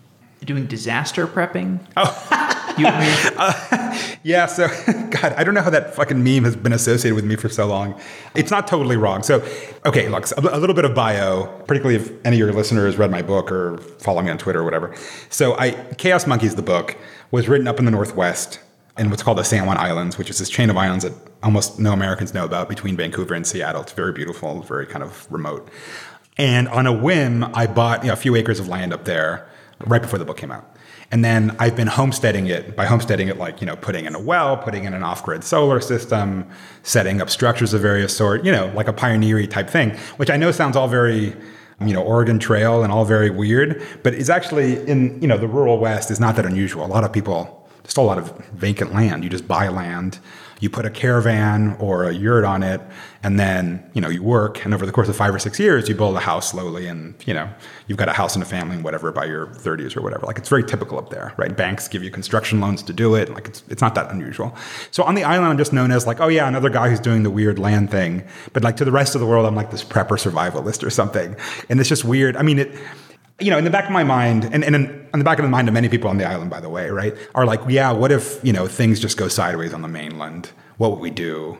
doing 0.45 0.67
disaster 0.67 1.27
prepping? 1.27 1.81
Oh. 1.97 2.75
you, 2.79 2.85
mean, 2.85 3.33
uh, 3.37 3.99
Yeah, 4.23 4.47
so 4.47 4.69
God, 5.11 5.35
I 5.37 5.45
don't 5.45 5.55
know 5.55 5.63
how 5.63 5.71
that 5.71 5.95
fucking 5.95 6.23
meme 6.23 6.45
has 6.45 6.57
been 6.57 6.73
associated 6.73 7.15
with 7.15 7.25
me 7.25 7.37
for 7.37 7.49
so 7.49 7.67
long. 7.67 7.99
It's 8.35 8.51
not 8.51 8.67
totally 8.67 8.97
wrong. 8.97 9.23
So, 9.23 9.45
okay, 9.85 10.09
look, 10.09 10.31
a 10.33 10.41
a 10.41 10.59
little 10.59 10.75
bit 10.75 10.85
of 10.85 10.95
bio, 10.95 11.47
particularly 11.67 11.97
if 11.97 12.11
any 12.27 12.37
of 12.37 12.39
your 12.41 12.53
listeners 12.53 12.97
read 12.97 13.11
my 13.11 13.23
book 13.23 13.51
or 13.51 13.79
follow 13.79 14.23
me 14.23 14.31
on 14.31 14.39
Twitter 14.39 14.61
or 14.61 14.65
whatever. 14.65 14.95
So, 15.31 15.57
I 15.59 15.71
Chaos 15.95 16.27
Monkeys, 16.27 16.55
the 16.55 16.63
book, 16.63 16.97
was 17.31 17.49
written 17.49 17.67
up 17.69 17.79
in 17.79 17.85
the 17.85 17.91
Northwest 17.91 18.61
in 18.99 19.11
what's 19.11 19.23
called 19.23 19.39
the 19.39 19.45
San 19.45 19.67
Juan 19.67 19.77
Islands, 19.77 20.19
which 20.19 20.31
is 20.31 20.39
this 20.39 20.49
chain 20.49 20.71
of 20.71 20.77
islands 20.77 21.05
that 21.05 21.13
almost 21.43 21.79
no 21.79 21.93
Americans 21.93 22.33
know 22.35 22.45
about 22.45 22.69
between 22.69 22.97
Vancouver 22.97 23.35
and 23.35 23.47
Seattle. 23.47 23.83
It's 23.83 23.93
very 23.93 24.13
beautiful, 24.13 24.63
very 24.63 24.87
kind 24.87 25.05
of 25.05 25.27
remote. 25.31 25.69
And 26.39 26.69
on 26.69 26.87
a 26.87 26.93
whim, 26.93 27.45
I 27.55 27.67
bought 27.67 28.03
you 28.03 28.09
know, 28.09 28.15
a 28.15 28.17
few 28.17 28.35
acres 28.37 28.59
of 28.59 28.69
land 28.69 28.93
up 28.93 29.05
there 29.05 29.49
right 29.85 30.03
before 30.03 30.19
the 30.19 30.25
book 30.25 30.37
came 30.37 30.51
out. 30.51 30.77
And 31.11 31.25
then 31.25 31.55
I've 31.59 31.77
been 31.77 31.87
homesteading 31.87 32.47
it 32.47 32.75
by 32.75 32.87
homesteading 32.87 33.29
it, 33.29 33.37
like, 33.37 33.61
you 33.61 33.67
know, 33.67 33.77
putting 33.77 34.07
in 34.07 34.15
a 34.15 34.21
well, 34.21 34.57
putting 34.57 34.85
in 34.85 34.95
an 34.95 35.03
off 35.03 35.25
grid 35.25 35.45
solar 35.45 35.81
system, 35.81 36.49
setting 36.83 37.21
up 37.21 37.31
structures 37.31 37.73
of 37.75 37.83
various 37.83 38.17
sort, 38.17 38.45
you 38.45 38.51
know, 38.51 38.73
like 38.75 38.89
a 38.89 38.93
pioneery 38.93 39.47
type 39.47 39.71
thing, 39.71 39.91
which 40.17 40.31
I 40.31 40.37
know 40.37 40.51
sounds 40.51 40.77
all 40.77 40.89
very, 40.89 41.37
you 41.81 41.93
know, 41.93 42.03
Oregon 42.03 42.39
Trail 42.39 42.83
and 42.83 42.93
all 42.93 43.05
very 43.05 43.31
weird, 43.31 43.83
but 44.03 44.15
it's 44.15 44.31
actually 44.31 44.85
in, 44.89 45.21
you 45.21 45.29
know, 45.29 45.39
the 45.39 45.47
rural 45.47 45.79
West 45.79 46.11
is 46.11 46.19
not 46.19 46.35
that 46.37 46.47
unusual. 46.47 46.85
A 46.85 46.89
lot 46.89 47.05
of 47.05 47.13
people, 47.13 47.69
still 47.85 48.05
a 48.05 48.07
lot 48.07 48.19
of 48.19 48.37
vacant 48.55 48.93
land. 48.93 49.23
You 49.23 49.31
just 49.31 49.47
buy 49.47 49.69
land, 49.69 50.19
you 50.61 50.71
put 50.71 50.87
a 50.87 50.91
caravan 50.91 51.77
or 51.79 52.05
a 52.05 52.13
yurt 52.13 52.45
on 52.45 52.63
it, 52.63 52.81
and 53.23 53.41
then, 53.41 53.91
you 53.93 54.01
know, 54.01 54.09
you 54.09 54.23
work. 54.23 54.65
And 54.65 54.73
over 54.73 54.87
the 54.87 54.93
course 54.93 55.09
of 55.09 55.17
five 55.17 55.35
or 55.35 55.39
six 55.41 55.59
years, 55.59 55.89
you 55.89 55.97
build 55.97 56.17
a 56.17 56.21
house 56.21 56.51
slowly 56.53 56.87
and, 56.87 57.15
you 57.27 57.35
know, 57.35 57.53
you've 57.89 57.99
got 57.99 58.09
a 58.09 58.13
house 58.13 58.35
and 58.35 58.43
a 58.43 58.47
family 58.47 58.77
and 58.77 58.85
whatever 58.85 59.11
by 59.11 59.25
your 59.25 59.49
30s 59.49 59.97
or 59.97 60.03
whatever. 60.03 60.27
Like 60.27 60.39
it's 60.39 60.49
very 60.49 60.63
typical 60.63 60.97
up 60.97 61.11
there, 61.11 61.35
right? 61.37 61.57
Banks 61.57 61.89
give 61.89 62.05
you 62.05 62.11
construction 62.13 62.61
loans 62.61 62.85
to 62.85 62.93
do 62.93 63.17
it. 63.17 63.29
Like 63.31 63.49
it's, 63.49 63.65
it's 63.69 63.83
not 63.83 63.97
that 63.97 64.13
unusual. 64.13 64.57
So 64.93 65.03
on 65.03 65.17
the 65.17 65.25
island, 65.25 65.51
I'm 65.51 65.59
just 65.59 65.73
known 65.73 65.91
as 65.91 66.07
like, 66.07 66.21
oh 66.21 66.29
yeah, 66.29 66.47
another 66.47 66.71
guy 66.71 66.89
who's 66.89 67.01
doing 67.01 67.25
the 67.25 67.31
weird 67.31 67.59
land 67.59 67.91
thing. 67.91 68.25
But 68.53 68.63
like 68.63 68.77
to 68.77 68.85
the 68.85 68.93
rest 68.93 69.17
of 69.17 69.21
the 69.21 69.27
world, 69.27 69.45
I'm 69.45 69.57
like 69.57 69.73
this 69.73 69.83
prepper 69.83 70.17
survivalist 70.17 70.87
or 70.87 70.91
something. 70.91 71.35
And 71.69 71.81
it's 71.81 71.89
just 71.89 72.05
weird. 72.05 72.37
I 72.37 72.43
mean, 72.43 72.61
it, 72.61 72.79
you 73.39 73.51
know, 73.51 73.59
in 73.59 73.65
the 73.65 73.71
back 73.71 73.85
of 73.85 73.91
my 73.91 74.05
mind, 74.05 74.45
and, 74.45 74.65
and 74.65 74.75
in, 74.75 75.09
in 75.13 75.19
the 75.19 75.25
back 75.25 75.39
of 75.39 75.43
the 75.43 75.51
mind 75.51 75.69
of 75.69 75.75
many 75.75 75.89
people 75.89 76.09
on 76.09 76.17
the 76.17 76.25
island, 76.25 76.51
by 76.51 76.61
the 76.61 76.71
way, 76.71 76.89
right, 76.89 77.15
are 77.35 77.45
like, 77.45 77.61
yeah, 77.69 77.93
what 77.93 78.11
if, 78.11 78.41
you 78.43 78.53
know, 78.53 78.67
things 78.67 78.99
just 78.99 79.17
go 79.17 79.29
sideways 79.29 79.75
on 79.75 79.83
the 79.83 79.89
mainland? 79.89 80.51
What 80.79 80.91
would 80.91 81.01
we 81.01 81.11
do? 81.11 81.59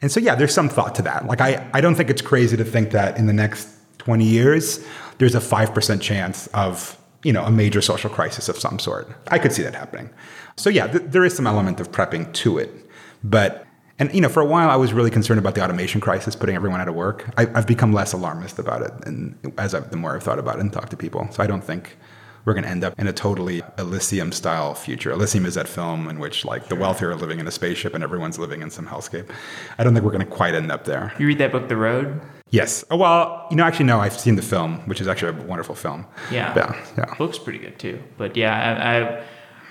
And 0.00 0.12
so, 0.12 0.20
yeah, 0.20 0.36
there's 0.36 0.54
some 0.54 0.68
thought 0.68 0.94
to 0.96 1.02
that. 1.02 1.26
Like, 1.26 1.40
I, 1.40 1.68
I 1.74 1.80
don't 1.80 1.96
think 1.96 2.08
it's 2.08 2.22
crazy 2.22 2.56
to 2.56 2.64
think 2.64 2.92
that 2.92 3.18
in 3.18 3.26
the 3.26 3.32
next 3.32 3.68
20 3.98 4.24
years, 4.24 4.84
there's 5.18 5.34
a 5.34 5.40
5% 5.40 6.00
chance 6.00 6.46
of, 6.48 6.96
you 7.24 7.32
know, 7.32 7.44
a 7.44 7.50
major 7.50 7.82
social 7.82 8.10
crisis 8.10 8.48
of 8.48 8.56
some 8.56 8.78
sort. 8.78 9.10
I 9.28 9.40
could 9.40 9.52
see 9.52 9.62
that 9.62 9.74
happening. 9.74 10.10
So, 10.56 10.70
yeah, 10.70 10.86
th- 10.86 11.04
there 11.06 11.24
is 11.24 11.34
some 11.34 11.48
element 11.48 11.80
of 11.80 11.90
prepping 11.90 12.32
to 12.34 12.58
it. 12.58 12.70
But, 13.24 13.66
and, 13.98 14.12
you 14.14 14.20
know, 14.20 14.28
for 14.28 14.40
a 14.40 14.46
while, 14.46 14.70
I 14.70 14.76
was 14.76 14.92
really 14.92 15.10
concerned 15.10 15.38
about 15.38 15.54
the 15.54 15.62
automation 15.62 16.00
crisis, 16.00 16.36
putting 16.36 16.54
everyone 16.54 16.80
out 16.80 16.88
of 16.88 16.94
work. 16.94 17.28
I, 17.36 17.46
I've 17.54 17.66
become 17.66 17.92
less 17.92 18.12
alarmist 18.12 18.58
about 18.58 18.82
it 18.82 18.92
and 19.06 19.36
as 19.58 19.74
I, 19.74 19.80
the 19.80 19.96
more 19.96 20.14
I've 20.14 20.22
thought 20.22 20.38
about 20.38 20.56
it 20.56 20.60
and 20.60 20.72
talked 20.72 20.90
to 20.90 20.96
people. 20.96 21.28
So 21.32 21.42
I 21.42 21.46
don't 21.46 21.62
think 21.64 21.96
we're 22.44 22.54
going 22.54 22.64
to 22.64 22.70
end 22.70 22.84
up 22.84 22.98
in 22.98 23.06
a 23.06 23.12
totally 23.12 23.62
Elysium 23.76 24.32
style 24.32 24.74
future. 24.74 25.10
Elysium 25.10 25.44
is 25.44 25.54
that 25.54 25.68
film 25.68 26.08
in 26.08 26.18
which 26.18 26.44
like 26.44 26.68
the 26.68 26.76
wealthy 26.76 27.04
are 27.04 27.14
living 27.14 27.40
in 27.40 27.46
a 27.46 27.50
spaceship 27.50 27.94
and 27.94 28.02
everyone's 28.02 28.38
living 28.38 28.62
in 28.62 28.70
some 28.70 28.86
hellscape. 28.86 29.28
I 29.78 29.84
don't 29.84 29.92
think 29.92 30.04
we're 30.04 30.12
going 30.12 30.24
to 30.24 30.30
quite 30.32 30.54
end 30.54 30.72
up 30.72 30.84
there. 30.84 31.12
you 31.18 31.26
read 31.26 31.38
that 31.38 31.52
book, 31.52 31.68
The 31.68 31.76
Road? 31.76 32.20
Yes. 32.50 32.84
Oh, 32.90 32.96
well, 32.96 33.46
you 33.50 33.56
know, 33.56 33.64
actually, 33.64 33.84
no, 33.86 34.00
I've 34.00 34.18
seen 34.18 34.36
the 34.36 34.42
film, 34.42 34.78
which 34.86 35.00
is 35.02 35.08
actually 35.08 35.38
a 35.38 35.42
wonderful 35.44 35.74
film. 35.74 36.06
Yeah. 36.30 36.54
Yeah. 36.56 36.86
Yeah. 36.96 37.14
book's 37.18 37.38
pretty 37.38 37.58
good 37.58 37.78
too. 37.78 38.02
But 38.16 38.36
yeah, 38.36 38.54
I, 38.54 39.18
I 39.18 39.24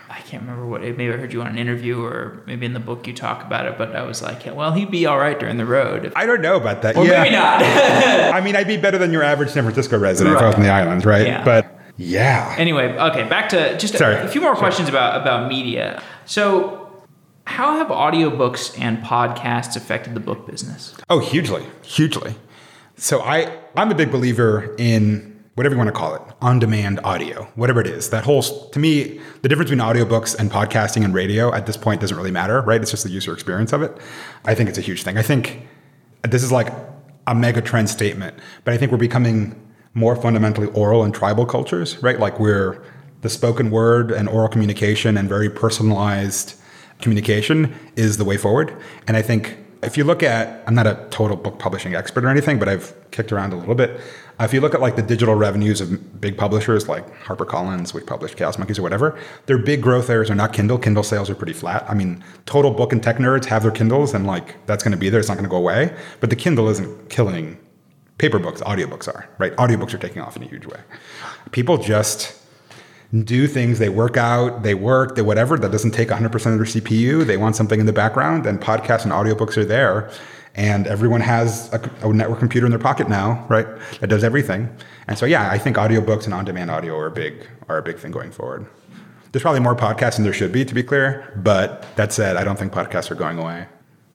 I 0.10 0.22
can't 0.22 0.44
remember 0.44 0.66
what 0.66 0.82
maybe 0.82 1.10
I 1.10 1.18
heard 1.18 1.34
you 1.34 1.42
on 1.42 1.48
an 1.48 1.58
interview 1.58 2.02
or 2.02 2.42
maybe 2.46 2.66
in 2.66 2.74
the 2.74 2.80
book 2.80 3.08
you 3.08 3.14
talk 3.14 3.44
about 3.44 3.66
it. 3.66 3.78
But 3.78 3.96
I 3.96 4.04
was 4.04 4.22
like, 4.22 4.46
yeah, 4.46 4.54
well, 4.54 4.72
he'd 4.72 4.90
be 4.90 5.06
all 5.06 5.18
right 5.18 5.38
during 5.38 5.58
the 5.58 5.66
road. 5.66 6.06
If, 6.06 6.16
I 6.16 6.26
don't 6.26 6.42
know 6.42 6.56
about 6.56 6.82
that. 6.84 6.96
or 6.96 7.06
yeah. 7.06 7.24
maybe 7.24 7.36
not. 7.36 7.62
I 8.34 8.40
mean, 8.42 8.56
I'd 8.56 8.68
be 8.68 8.78
better 8.78 8.98
than 8.98 9.12
your 9.12 9.24
average 9.24 9.50
San 9.50 9.64
Francisco 9.64 9.98
resident 10.00 10.36
if 10.36 10.42
I 10.42 10.48
was 10.48 10.56
the 10.56 10.70
island, 10.70 11.06
right? 11.06 11.28
Yeah. 11.28 11.44
But 11.44 11.78
yeah. 11.98 12.56
anyway, 12.58 12.98
okay, 12.98 13.28
back 13.28 13.50
to 13.50 13.78
just 13.78 13.98
Sorry. 13.98 14.16
a 14.16 14.28
few 14.30 14.42
more 14.42 14.56
questions 14.56 14.88
about 14.88 15.22
about 15.22 15.50
media. 15.50 16.02
So, 16.26 16.90
how 17.46 17.78
have 17.78 17.88
audiobooks 17.88 18.80
and 18.80 19.00
podcasts 19.00 19.76
affected 19.76 20.14
the 20.14 20.20
book 20.20 20.48
business? 20.48 20.96
Oh, 21.10 21.20
hugely, 21.20 21.66
hugely. 21.82 22.36
So 22.98 23.22
I, 23.22 23.56
I'm 23.76 23.92
a 23.92 23.96
big 23.96 24.12
believer 24.12 24.76
in 24.78 25.37
whatever 25.58 25.74
you 25.74 25.80
want 25.80 25.88
to 25.88 25.92
call 25.92 26.14
it, 26.14 26.22
on-demand 26.40 27.00
audio, 27.04 27.46
whatever 27.56 27.82
it 27.82 27.88
is. 27.88 28.12
That 28.12 28.24
whole, 28.24 28.44
to 28.44 28.78
me, 28.78 29.20
the 29.42 29.50
difference 29.50 29.72
between 29.72 29.84
audiobooks 29.84 30.38
and 30.38 30.52
podcasting 30.52 31.04
and 31.04 31.16
radio 31.16 31.52
at 31.52 31.66
this 31.66 31.76
point 31.76 32.00
doesn't 32.00 32.16
really 32.16 32.30
matter, 32.30 32.62
right? 32.62 32.80
It's 32.80 32.92
just 32.92 33.04
the 33.04 33.10
user 33.10 33.34
experience 33.34 33.74
of 33.74 33.82
it. 33.82 33.98
I 34.46 34.54
think 34.54 34.70
it's 34.70 34.78
a 34.78 34.82
huge 34.82 35.02
thing. 35.02 35.18
I 35.18 35.24
think 35.24 35.68
this 36.22 36.44
is 36.44 36.52
like 36.52 36.72
a 37.26 37.34
mega 37.34 37.60
trend 37.60 37.90
statement, 37.90 38.38
but 38.66 38.76
I 38.76 38.78
think 38.78 38.92
we're 38.92 39.00
becoming 39.00 39.60
more 39.96 40.16
fundamentally 40.16 40.68
oral 40.74 41.04
and 41.04 41.12
tribal 41.12 41.48
cultures, 41.48 41.98
right? 42.04 42.20
Like 42.20 42.40
we're 42.40 42.84
the 43.22 43.30
spoken 43.30 43.72
word 43.72 44.12
and 44.12 44.30
oral 44.30 44.50
communication 44.50 45.18
and 45.18 45.28
very 45.28 45.50
personalized 45.50 46.54
communication 47.02 47.74
is 47.96 48.18
the 48.18 48.26
way 48.26 48.38
forward. 48.38 48.78
And 49.08 49.18
I 49.18 49.24
think 49.24 49.58
if 49.82 49.98
you 49.98 50.04
look 50.04 50.22
at, 50.22 50.64
I'm 50.68 50.76
not 50.76 50.86
a 50.86 51.04
total 51.10 51.36
book 51.36 51.58
publishing 51.58 51.96
expert 51.96 52.24
or 52.24 52.30
anything, 52.30 52.60
but 52.60 52.70
I've 52.70 52.94
kicked 53.10 53.32
around 53.32 53.54
a 53.54 53.56
little 53.56 53.76
bit. 53.76 54.00
If 54.40 54.54
you 54.54 54.62
look 54.62 54.76
at 54.76 54.82
like 54.82 54.96
the 54.96 55.02
digital 55.02 55.34
revenues 55.34 55.82
of 55.82 56.22
big 56.22 56.38
publishers 56.38 56.88
like 56.88 57.08
HarperCollins, 57.24 57.94
which 57.94 58.06
publish 58.06 58.36
Chaos 58.36 58.58
Monkeys 58.60 58.78
or 58.78 58.84
whatever, 58.84 59.20
their 59.48 59.58
big 59.58 59.82
growth 59.82 60.10
areas 60.10 60.30
are 60.30 60.36
not 60.36 60.54
Kindle. 60.54 60.78
Kindle 60.78 61.04
sales 61.04 61.30
are 61.30 61.36
pretty 61.36 61.54
flat. 61.54 61.84
I 61.90 61.96
mean, 61.96 62.24
total 62.46 62.72
book 62.72 62.94
and 62.94 63.02
tech 63.02 63.18
nerds 63.18 63.46
have 63.46 63.64
their 63.64 63.72
Kindles 63.72 64.14
and 64.14 64.28
like 64.28 64.64
that's 64.68 64.84
going 64.84 64.92
to 64.92 64.98
be 64.98 65.10
there. 65.10 65.20
It's 65.20 65.30
not 65.30 65.36
going 65.36 65.46
to 65.46 65.50
go 65.50 65.58
away. 65.58 65.96
But 66.20 66.30
the 66.30 66.36
Kindle 66.36 66.70
isn't 66.70 67.10
killing 67.10 67.58
paper 68.20 68.38
books. 68.38 68.62
Audiobooks 68.62 69.08
are, 69.08 69.28
right? 69.40 69.56
Audiobooks 69.56 69.94
are 69.94 70.00
taking 70.00 70.22
off 70.22 70.36
in 70.36 70.44
a 70.44 70.48
huge 70.48 70.68
way. 70.68 70.80
People 71.52 71.78
just 71.78 72.36
do 73.24 73.48
things. 73.48 73.80
They 73.80 73.90
work 73.90 74.18
out, 74.18 74.64
they 74.64 74.74
work, 74.74 75.16
they 75.16 75.22
whatever. 75.22 75.58
That 75.58 75.72
doesn't 75.72 75.92
take 75.92 76.10
100% 76.10 76.26
of 76.26 76.42
their 76.42 76.52
CPU. 76.60 77.26
They 77.26 77.38
want 77.38 77.56
something 77.56 77.80
in 77.80 77.86
the 77.86 77.94
background, 77.94 78.46
and 78.46 78.60
podcasts 78.60 79.04
and 79.04 79.12
audiobooks 79.12 79.58
are 79.58 79.66
there. 79.66 80.12
And 80.58 80.88
everyone 80.88 81.22
has 81.22 81.72
a, 81.72 81.92
a 82.02 82.12
network 82.12 82.40
computer 82.40 82.66
in 82.66 82.72
their 82.72 82.80
pocket 82.80 83.08
now, 83.08 83.46
right? 83.48 83.68
That 84.00 84.08
does 84.08 84.24
everything. 84.24 84.76
And 85.08 85.18
so, 85.18 85.26
yeah, 85.26 85.50
I 85.50 85.58
think 85.58 85.78
audiobooks 85.78 86.26
and 86.26 86.34
on-demand 86.34 86.72
audio 86.72 86.98
are 86.98 87.08
a 87.08 87.12
big 87.12 87.48
are 87.70 87.78
a 87.78 87.84
big 87.84 88.00
thing 88.00 88.12
going 88.12 88.32
forward. 88.32 88.66
There's 89.32 89.44
probably 89.44 89.60
more 89.60 89.76
podcasts 89.76 90.16
than 90.16 90.24
there 90.24 90.34
should 90.34 90.52
be, 90.52 90.66
to 90.66 90.74
be 90.74 90.84
clear. 90.84 91.32
But 91.36 91.86
that 91.96 92.12
said, 92.12 92.38
I 92.38 92.44
don't 92.44 92.58
think 92.58 92.74
podcasts 92.74 93.12
are 93.12 93.16
going 93.16 93.38
away. 93.38 93.68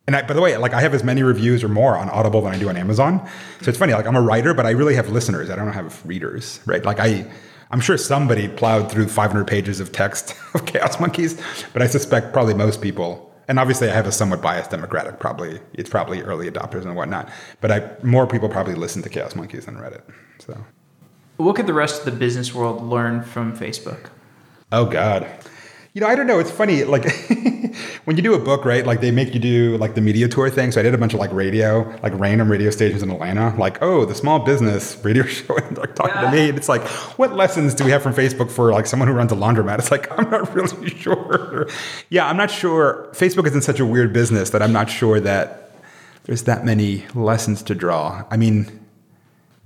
And 0.07 0.16
I, 0.16 0.22
by 0.22 0.34
the 0.34 0.40
way, 0.40 0.57
like 0.57 0.74
I 0.74 0.80
have 0.80 0.95
as 0.95 1.05
many 1.05 1.22
reviews 1.22 1.62
or 1.62 1.68
more 1.68 1.97
on 1.97 2.11
Audible 2.11 2.43
than 2.43 2.53
I 2.53 2.59
do 2.59 2.68
on 2.68 2.76
Amazon. 2.76 3.26
So 3.61 3.68
it's 3.68 3.78
funny. 3.78 3.93
Like 3.93 4.07
I'm 4.07 4.16
a 4.16 4.20
writer, 4.20 4.53
but 4.53 4.66
I 4.66 4.70
really 4.70 4.97
have 4.97 5.09
listeners. 5.11 5.49
I 5.49 5.57
don't 5.57 5.72
have 5.72 6.05
readers, 6.05 6.61
right? 6.66 6.84
Like 6.84 6.99
I, 6.99 7.30
I'm 7.70 7.80
sure 7.80 7.97
somebody 7.97 8.49
plowed 8.49 8.90
through 8.90 9.09
500 9.09 9.47
pages 9.47 9.78
of 9.78 9.93
text 9.93 10.34
of 10.55 10.66
Chaos 10.66 10.99
Monkeys, 10.99 11.40
but 11.72 11.82
I 11.82 11.86
suspect 11.86 12.32
probably 12.32 12.55
most 12.55 12.82
people. 12.82 13.32
And 13.49 13.59
obviously, 13.59 13.90
I 13.90 13.95
have 13.95 14.07
a 14.07 14.12
somewhat 14.12 14.40
biased 14.40 14.70
democratic. 14.70 15.18
Probably 15.18 15.61
it's 15.74 15.90
probably 15.90 16.22
early 16.22 16.51
adopters 16.51 16.82
and 16.82 16.95
whatnot. 16.95 17.28
But 17.61 17.72
I 17.72 17.90
more 18.03 18.26
people 18.26 18.49
probably 18.49 18.74
listen 18.74 19.03
to 19.03 19.09
Chaos 19.09 19.34
Monkeys 19.34 19.66
than 19.66 19.78
read 19.78 19.93
it. 19.93 20.09
So, 20.38 20.64
what 21.36 21.57
could 21.57 21.66
the 21.66 21.74
rest 21.74 22.01
of 22.01 22.05
the 22.05 22.18
business 22.18 22.55
world 22.55 22.82
learn 22.82 23.22
from 23.22 23.57
Facebook? 23.57 24.11
Oh 24.70 24.86
God, 24.86 25.26
you 25.95 26.01
know, 26.01 26.07
I 26.07 26.14
don't 26.14 26.26
know. 26.26 26.38
It's 26.38 26.51
funny, 26.51 26.84
like 26.84 27.05
when 28.05 28.16
you 28.16 28.22
do 28.22 28.32
a 28.32 28.38
book, 28.38 28.64
right? 28.64 28.86
Like 28.86 29.03
they 29.03 29.11
make 29.11 29.34
you 29.34 29.40
do 29.40 29.76
like 29.76 29.95
the 29.95 30.01
media 30.01 30.26
tour 30.26 30.49
thing. 30.49 30.72
So 30.72 30.80
I 30.80 30.82
did 30.82 30.95
a 30.95 30.99
bunch 30.99 31.12
of 31.12 31.20
like 31.20 31.32
radio, 31.32 31.82
like 32.03 32.18
random 32.18 32.51
radio 32.51 32.70
stations 32.70 33.03
in 33.03 33.11
Atlanta. 33.11 33.55
Like, 33.59 33.82
oh, 33.82 34.07
the 34.07 34.14
small 34.14 34.38
business 34.38 34.97
radio 35.05 35.22
show, 35.26 35.55
and 35.57 35.76
like 35.76 35.95
talking 35.95 36.14
yeah. 36.14 36.30
to 36.30 36.36
me. 36.36 36.49
And 36.49 36.57
it's 36.57 36.68
like, 36.68 36.82
what 37.18 37.34
lessons 37.34 37.74
do 37.74 37.84
we 37.84 37.90
have 37.90 38.03
from 38.03 38.14
Facebook 38.14 38.51
for 38.51 38.72
like 38.72 38.86
someone 38.86 39.07
who 39.07 39.14
runs 39.14 39.32
a 39.32 39.36
laundromat? 39.36 39.78
It's 39.78 39.90
like 39.90 40.11
I'm 40.18 40.30
not 40.30 40.55
really 40.55 40.88
sure. 40.88 41.68
yeah, 42.09 42.26
I'm 42.26 42.38
not 42.38 42.51
sure. 42.51 43.09
Facebook 43.12 43.47
is 43.47 43.55
in 43.55 43.61
such 43.61 43.78
a 43.78 43.84
weird 43.84 44.14
business 44.14 44.51
that 44.51 44.62
I'm 44.62 44.72
not 44.72 44.88
sure 44.88 45.20
that 45.20 45.72
there's 46.24 46.45
that 46.45 46.64
many 46.64 47.05
lessons 47.14 47.62
to 47.64 47.74
draw. 47.74 48.24
I 48.30 48.38
mean, 48.38 48.80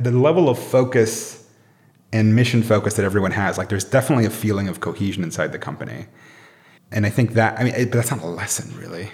the 0.00 0.10
level 0.10 0.48
of 0.48 0.58
focus 0.58 1.45
and 2.12 2.34
mission 2.34 2.62
focus 2.62 2.94
that 2.94 3.04
everyone 3.04 3.32
has. 3.32 3.58
Like 3.58 3.68
there's 3.68 3.84
definitely 3.84 4.26
a 4.26 4.30
feeling 4.30 4.68
of 4.68 4.80
cohesion 4.80 5.22
inside 5.22 5.52
the 5.52 5.58
company. 5.58 6.06
And 6.92 7.04
I 7.04 7.10
think 7.10 7.32
that, 7.32 7.58
I 7.58 7.64
mean, 7.64 7.74
it, 7.74 7.90
but 7.90 7.98
that's 7.98 8.10
not 8.10 8.22
a 8.22 8.26
lesson 8.26 8.76
really. 8.78 9.04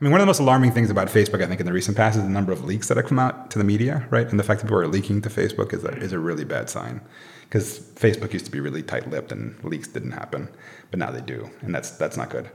I 0.00 0.04
mean, 0.04 0.12
one 0.12 0.20
of 0.20 0.22
the 0.22 0.30
most 0.30 0.40
alarming 0.40 0.72
things 0.72 0.88
about 0.88 1.08
Facebook, 1.08 1.42
I 1.42 1.46
think, 1.46 1.60
in 1.60 1.66
the 1.66 1.74
recent 1.74 1.94
past 1.94 2.16
is 2.16 2.22
the 2.22 2.30
number 2.30 2.52
of 2.52 2.64
leaks 2.64 2.88
that 2.88 2.96
have 2.96 3.04
come 3.04 3.18
out 3.18 3.50
to 3.50 3.58
the 3.58 3.64
media, 3.64 4.06
right? 4.08 4.26
And 4.26 4.38
the 4.38 4.42
fact 4.42 4.60
that 4.60 4.66
people 4.66 4.78
are 4.78 4.86
leaking 4.86 5.20
to 5.22 5.28
Facebook 5.28 5.74
is 5.74 5.84
a, 5.84 5.90
is 5.98 6.14
a 6.14 6.18
really 6.18 6.44
bad 6.44 6.70
sign. 6.70 7.02
Because 7.42 7.80
Facebook 7.96 8.32
used 8.32 8.46
to 8.46 8.50
be 8.50 8.60
really 8.60 8.82
tight 8.82 9.10
lipped 9.10 9.30
and 9.30 9.62
leaks 9.62 9.88
didn't 9.88 10.12
happen, 10.12 10.48
but 10.90 10.98
now 10.98 11.10
they 11.10 11.20
do. 11.20 11.50
And 11.60 11.74
that's, 11.74 11.90
that's 11.90 12.16
not 12.16 12.30
good. 12.30 12.48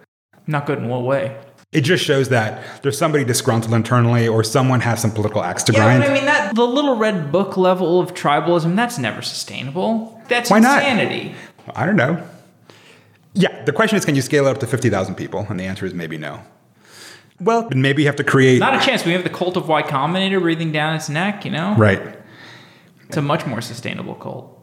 Not 0.48 0.66
good 0.66 0.80
in 0.80 0.90
what 0.90 1.04
way? 1.04 1.40
It 1.76 1.82
just 1.82 2.06
shows 2.06 2.30
that 2.30 2.82
there's 2.84 2.98
somebody 2.98 3.26
disgruntled 3.26 3.74
internally 3.74 4.30
or 4.30 4.46
someone 4.46 4.80
has 4.80 5.02
some 5.02 5.12
political 5.12 5.44
axe 5.44 5.62
to 5.64 5.74
yeah, 5.74 5.80
grind. 5.80 6.04
I 6.06 6.14
mean 6.14 6.24
that 6.24 6.56
the 6.56 6.66
little 6.66 6.96
red 6.96 7.34
book 7.34 7.58
level 7.58 8.00
of 8.00 8.14
tribalism, 8.14 8.78
that's 8.78 8.98
never 8.98 9.22
sustainable. 9.22 10.22
That's 10.30 10.50
Why 10.50 10.60
insanity. 10.60 11.36
Not? 11.68 11.78
I 11.78 11.86
don't 11.86 11.98
know. 11.98 12.26
Yeah, 13.34 13.66
the 13.66 13.74
question 13.74 13.98
is 13.98 14.06
can 14.06 14.16
you 14.16 14.22
scale 14.22 14.48
it 14.48 14.52
up 14.52 14.60
to 14.60 14.68
50,000 14.68 15.16
people? 15.16 15.46
And 15.50 15.60
the 15.60 15.66
answer 15.66 15.86
is 15.86 15.94
maybe 15.94 16.18
no. 16.18 16.40
Well, 17.42 17.68
maybe 17.76 18.04
you 18.04 18.08
have 18.08 18.16
to 18.16 18.24
create 18.24 18.60
Not 18.60 18.82
a 18.82 18.86
chance. 18.86 19.04
We 19.04 19.12
have 19.12 19.26
the 19.26 19.30
cult 19.30 19.58
of 19.58 19.68
Y 19.68 19.84
Combinator 19.84 20.40
breathing 20.40 20.72
down 20.72 20.96
its 20.96 21.10
neck, 21.10 21.44
you 21.44 21.52
know? 21.52 21.76
Right. 21.76 22.02
It's 23.10 23.18
a 23.18 23.22
much 23.22 23.46
more 23.46 23.60
sustainable 23.60 24.16
cult. 24.16 24.58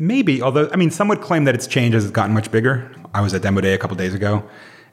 Maybe, 0.00 0.42
although 0.42 0.68
I 0.72 0.76
mean 0.76 0.90
some 0.90 1.06
would 1.06 1.20
claim 1.20 1.44
that 1.44 1.54
it's 1.54 1.68
changed 1.68 1.94
as 1.94 2.04
it's 2.04 2.12
gotten 2.12 2.34
much 2.34 2.50
bigger. 2.50 2.90
I 3.14 3.20
was 3.20 3.34
at 3.34 3.42
Demo 3.42 3.60
Day 3.60 3.74
a 3.74 3.78
couple 3.78 3.96
days 3.96 4.14
ago 4.14 4.42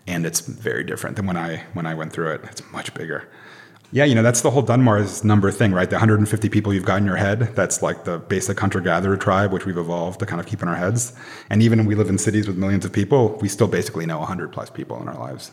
and 0.07 0.25
it's 0.25 0.39
very 0.39 0.83
different 0.83 1.15
than 1.15 1.27
when 1.27 1.37
I 1.37 1.63
when 1.73 1.85
I 1.85 1.93
went 1.93 2.13
through 2.13 2.31
it. 2.31 2.41
It's 2.45 2.61
much 2.71 2.93
bigger. 2.93 3.27
Yeah, 3.91 4.03
you 4.03 4.15
know 4.15 4.23
that's 4.23 4.41
the 4.41 4.51
whole 4.51 4.61
Dunbar's 4.61 5.23
number 5.23 5.49
thing, 5.49 5.71
right? 5.71 5.89
The 5.89 5.95
150 5.95 6.49
people 6.49 6.73
you've 6.73 6.85
got 6.85 6.97
in 6.97 7.05
your 7.05 7.15
head. 7.15 7.55
That's 7.55 7.81
like 7.81 8.03
the 8.03 8.17
basic 8.17 8.59
hunter-gatherer 8.59 9.17
tribe, 9.17 9.53
which 9.53 9.65
we've 9.65 9.77
evolved 9.77 10.19
to 10.19 10.25
kind 10.25 10.41
of 10.41 10.45
keep 10.45 10.61
in 10.61 10.67
our 10.67 10.75
heads. 10.75 11.13
And 11.49 11.61
even 11.61 11.79
when 11.79 11.87
we 11.87 11.95
live 11.95 12.09
in 12.09 12.17
cities 12.17 12.47
with 12.47 12.57
millions 12.57 12.83
of 12.83 12.91
people, 12.91 13.37
we 13.41 13.47
still 13.47 13.67
basically 13.67 14.05
know 14.05 14.19
100 14.19 14.51
plus 14.51 14.69
people 14.69 15.01
in 15.01 15.07
our 15.07 15.17
lives. 15.17 15.51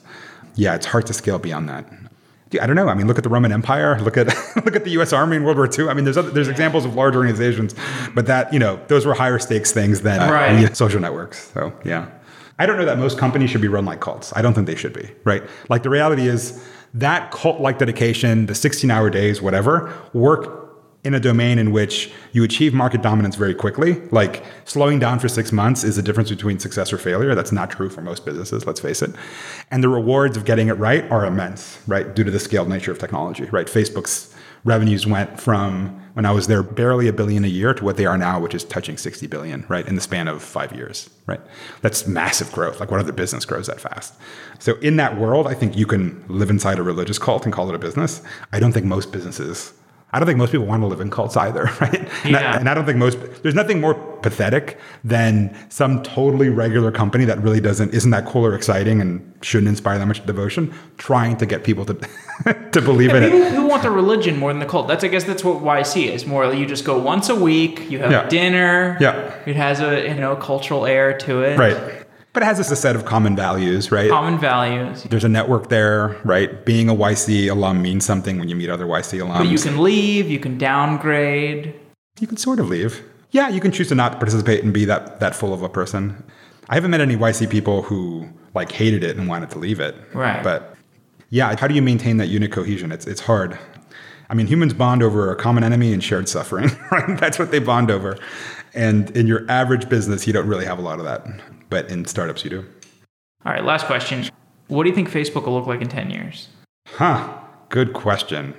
Yeah, 0.57 0.75
it's 0.75 0.87
hard 0.87 1.07
to 1.07 1.13
scale 1.13 1.39
beyond 1.39 1.69
that. 1.69 1.87
I 2.61 2.67
don't 2.67 2.77
know. 2.77 2.89
I 2.89 2.95
mean, 2.95 3.07
look 3.07 3.19
at 3.19 3.25
the 3.25 3.31
Roman 3.31 3.53
Empire. 3.53 4.01
Look 4.01 4.17
at 4.17 4.27
look 4.65 4.75
at 4.75 4.85
the 4.85 4.91
U.S. 4.91 5.13
Army 5.13 5.37
in 5.37 5.45
World 5.45 5.57
War 5.57 5.69
II. 5.69 5.89
I 5.89 5.95
mean, 5.95 6.05
there's 6.05 6.17
other, 6.17 6.31
there's 6.31 6.49
examples 6.49 6.85
of 6.85 6.95
large 6.95 7.15
organizations, 7.15 7.75
but 8.15 8.27
that 8.27 8.53
you 8.53 8.59
know 8.59 8.81
those 8.89 9.07
were 9.07 9.15
higher 9.15 9.39
stakes 9.39 9.71
things 9.71 10.01
than 10.01 10.31
right. 10.31 10.77
social 10.77 11.01
networks. 11.01 11.53
So 11.53 11.73
yeah. 11.85 12.11
I 12.59 12.67
don't 12.67 12.77
know 12.77 12.85
that 12.85 12.99
most 12.99 13.19
companies 13.19 13.51
should 13.51 13.61
be 13.61 13.69
run 13.69 13.85
like 13.85 14.01
cults. 14.01 14.33
I 14.37 14.43
don't 14.43 14.55
think 14.55 14.67
they 14.67 14.77
should 14.77 14.93
be, 14.93 15.11
right? 15.25 15.43
Like 15.69 15.83
the 15.83 15.91
reality 15.91 16.29
is 16.29 16.65
that 16.95 17.33
cult 17.33 17.61
like 17.61 17.79
dedication, 17.79 18.47
the 18.47 18.55
16 18.55 18.91
hour 18.91 19.11
days, 19.11 19.43
whatever, 19.43 19.93
work 20.13 20.65
in 21.05 21.13
a 21.13 21.21
domain 21.21 21.59
in 21.59 21.71
which 21.71 22.11
you 22.33 22.43
achieve 22.43 22.73
market 22.73 23.03
dominance 23.03 23.37
very 23.37 23.55
quickly. 23.55 24.01
Like 24.11 24.43
slowing 24.65 24.99
down 24.99 25.19
for 25.19 25.29
six 25.29 25.53
months 25.53 25.85
is 25.85 25.97
the 25.97 26.03
difference 26.03 26.31
between 26.31 26.59
success 26.59 26.93
or 26.93 26.99
failure. 26.99 27.35
That's 27.35 27.53
not 27.53 27.71
true 27.71 27.91
for 27.91 28.01
most 28.01 28.25
businesses, 28.25 28.67
let's 28.67 28.81
face 28.81 29.03
it. 29.03 29.11
And 29.71 29.83
the 29.83 29.89
rewards 29.91 30.37
of 30.37 30.47
getting 30.47 30.69
it 30.69 30.75
right 30.75 31.09
are 31.11 31.27
immense, 31.27 31.79
right? 31.87 32.15
Due 32.15 32.25
to 32.25 32.31
the 32.31 32.41
scaled 32.41 32.69
nature 32.69 32.91
of 32.91 32.99
technology, 32.99 33.45
right? 33.47 33.67
Facebook's 33.67 34.34
revenues 34.65 35.07
went 35.07 35.41
from 35.41 36.01
when 36.15 36.25
I 36.25 36.31
was 36.31 36.47
there 36.47 36.63
barely 36.63 37.09
a 37.09 37.13
billion 37.13 37.45
a 37.45 37.49
year 37.49 37.75
to 37.75 37.85
what 37.85 37.97
they 37.97 38.07
are 38.07 38.17
now, 38.17 38.39
which 38.39 38.55
is 38.55 38.65
touching 38.65 38.97
60 38.97 39.27
billion, 39.27 39.65
right, 39.69 39.87
in 39.87 39.97
the 39.97 40.01
span 40.01 40.29
of 40.29 40.43
five 40.43 40.73
years, 40.73 41.11
right? 41.27 41.41
That's 41.83 42.07
massive 42.07 42.53
growth. 42.53 42.79
Like, 42.79 42.91
what 42.91 43.01
other 43.01 43.13
business 43.13 43.45
grows 43.45 43.67
that 43.67 43.81
fast? 43.81 44.15
So, 44.61 44.77
in 44.77 44.97
that 44.97 45.19
world, 45.19 45.49
I 45.49 45.55
think 45.55 45.77
you 45.77 45.87
can 45.87 46.25
live 46.29 46.51
inside 46.51 46.79
a 46.79 46.85
religious 46.85 47.19
cult 47.19 47.45
and 47.45 47.53
call 47.53 47.69
it 47.69 47.75
a 47.75 47.79
business. 47.79 48.23
I 48.53 48.61
don't 48.61 48.73
think 48.73 48.87
most 48.87 49.13
businesses 49.13 49.73
I 50.15 50.21
don't 50.21 50.27
think 50.27 50.39
most 50.39 50.53
people 50.53 50.67
want 50.67 50.81
to 50.83 50.87
live 50.87 51.01
in 51.01 51.11
cults 51.11 51.37
either, 51.37 51.65
right? 51.81 52.09
And, 52.23 52.31
yeah. 52.31 52.53
I, 52.53 52.57
and, 52.59 52.69
I, 52.69 52.75
don't 52.75 52.87
think 52.87 52.99
most 52.99 53.19
there's 53.43 53.57
nothing 53.57 53.81
more 53.81 53.95
pathetic 53.95 54.79
than 55.03 55.55
some 55.71 56.05
totally 56.05 56.49
regular 56.49 56.93
company 56.93 57.25
that 57.25 57.43
really 57.43 57.61
doesn't 57.61 57.93
isn't 57.93 58.13
that 58.13 58.25
cool 58.25 58.47
or 58.47 58.55
exciting 58.55 59.01
and 59.01 59.35
shouldn't 59.43 59.69
inspire 59.69 59.99
that 59.99 60.07
much 60.07 60.25
devotion 60.25 60.73
trying 60.99 61.37
to 61.39 61.47
get 61.47 61.65
people 61.65 61.85
to 61.85 61.95
to 62.71 62.81
believe 62.81 63.11
yeah, 63.11 63.17
in 63.17 63.33
people 63.33 63.43
it. 63.43 63.55
Who 63.55 63.67
want 63.67 63.83
the 63.83 63.91
religion 63.91 64.39
more 64.39 64.53
than 64.53 64.61
the 64.61 64.67
cult? 64.67 64.87
That's 64.87 65.03
I 65.03 65.09
guess 65.09 65.25
that's 65.25 65.43
what 65.43 65.63
YC 65.63 66.07
is. 66.07 66.27
More 66.27 66.55
you 66.55 66.65
just 66.65 66.85
go 66.85 66.97
once 66.97 67.29
a 67.29 67.35
week, 67.35 67.91
you 67.91 67.99
have 67.99 68.13
yeah. 68.13 68.29
dinner. 68.29 68.97
Yeah. 69.01 69.35
It 69.47 69.57
has 69.57 69.81
a 69.81 70.09
you 70.09 70.15
know 70.15 70.37
cultural 70.37 70.87
air 70.87 71.19
to 71.19 71.43
it. 71.43 71.59
Right. 71.59 72.04
But 72.35 72.43
it 72.43 72.47
has 72.47 72.59
just 72.59 72.73
a 72.73 72.77
set 72.77 72.97
of 72.97 73.05
common 73.05 73.37
values, 73.37 73.93
right? 73.93 74.11
Common 74.11 74.41
values. 74.41 75.05
There's 75.05 75.23
a 75.23 75.29
network 75.29 75.69
there, 75.69 76.21
right? 76.25 76.65
Being 76.65 76.89
a 76.89 76.95
YC 76.95 77.49
alum 77.49 77.81
means 77.81 78.05
something 78.05 78.41
when 78.41 78.49
you 78.49 78.57
meet 78.57 78.69
other 78.69 78.87
YC 78.87 79.21
alums. 79.21 79.39
But 79.39 79.47
you 79.47 79.59
can 79.59 79.81
leave, 79.81 80.29
you 80.29 80.41
can 80.41 80.59
downgrade. 80.59 81.73
You 82.19 82.27
can 82.27 82.37
sort 82.37 82.59
of 82.59 82.69
leave. 82.69 83.05
Yeah, 83.31 83.51
you 83.51 83.61
can 83.61 83.71
choose 83.71 83.87
to 83.89 83.95
not 83.95 84.19
participate 84.19 84.65
and 84.65 84.75
be 84.75 84.85
that 84.85 85.21
that 85.21 85.37
full 85.37 85.55
of 85.55 85.63
a 85.63 85.69
person. 85.69 86.25
I 86.69 86.75
haven't 86.75 86.91
met 86.91 87.01
any 87.01 87.17
YC 87.17 87.51
people 87.51 87.83
who 87.83 88.29
like 88.53 88.73
hated 88.73 89.05
it 89.05 89.17
and 89.17 89.29
wanted 89.29 89.51
to 89.51 89.61
leave 89.61 89.79
it. 89.79 89.95
Right. 90.13 90.43
But 90.43 90.75
yeah, 91.31 91.55
how 91.57 91.69
do 91.69 91.75
you 91.75 91.83
maintain 91.83 92.17
that 92.17 92.29
unit 92.29 92.51
cohesion? 92.51 92.91
It's 92.91 93.07
it's 93.07 93.21
hard. 93.21 93.57
I 94.29 94.35
mean, 94.35 94.49
humans 94.49 94.75
bond 94.75 95.05
over 95.05 95.31
a 95.31 95.37
common 95.37 95.63
enemy 95.63 95.93
and 95.93 96.03
shared 96.03 96.29
suffering, 96.29 96.71
right? 96.91 97.19
That's 97.21 97.39
what 97.39 97.53
they 97.53 97.61
bond 97.61 97.93
over. 97.93 98.19
And 98.73 99.17
in 99.17 99.29
your 99.29 99.49
average 99.49 99.89
business, 99.89 100.27
you 100.27 100.33
don't 100.33 100.49
really 100.49 100.65
have 100.65 100.81
a 100.81 100.83
lot 100.83 100.99
of 100.99 101.05
that 101.05 101.27
but 101.75 101.91
in 101.91 102.05
startups 102.05 102.45
you 102.45 102.51
do. 102.51 102.65
All 103.45 103.53
right, 103.53 103.65
last 103.65 103.87
question. 103.87 104.31
What 104.69 104.85
do 104.85 104.91
you 104.91 104.95
think 104.95 105.11
Facebook 105.11 105.45
will 105.45 105.55
look 105.55 105.67
like 105.67 105.81
in 105.81 105.89
10 105.89 106.09
years? 106.09 106.49
Huh, 106.87 107.37
good 107.69 107.95
question. 107.95 108.55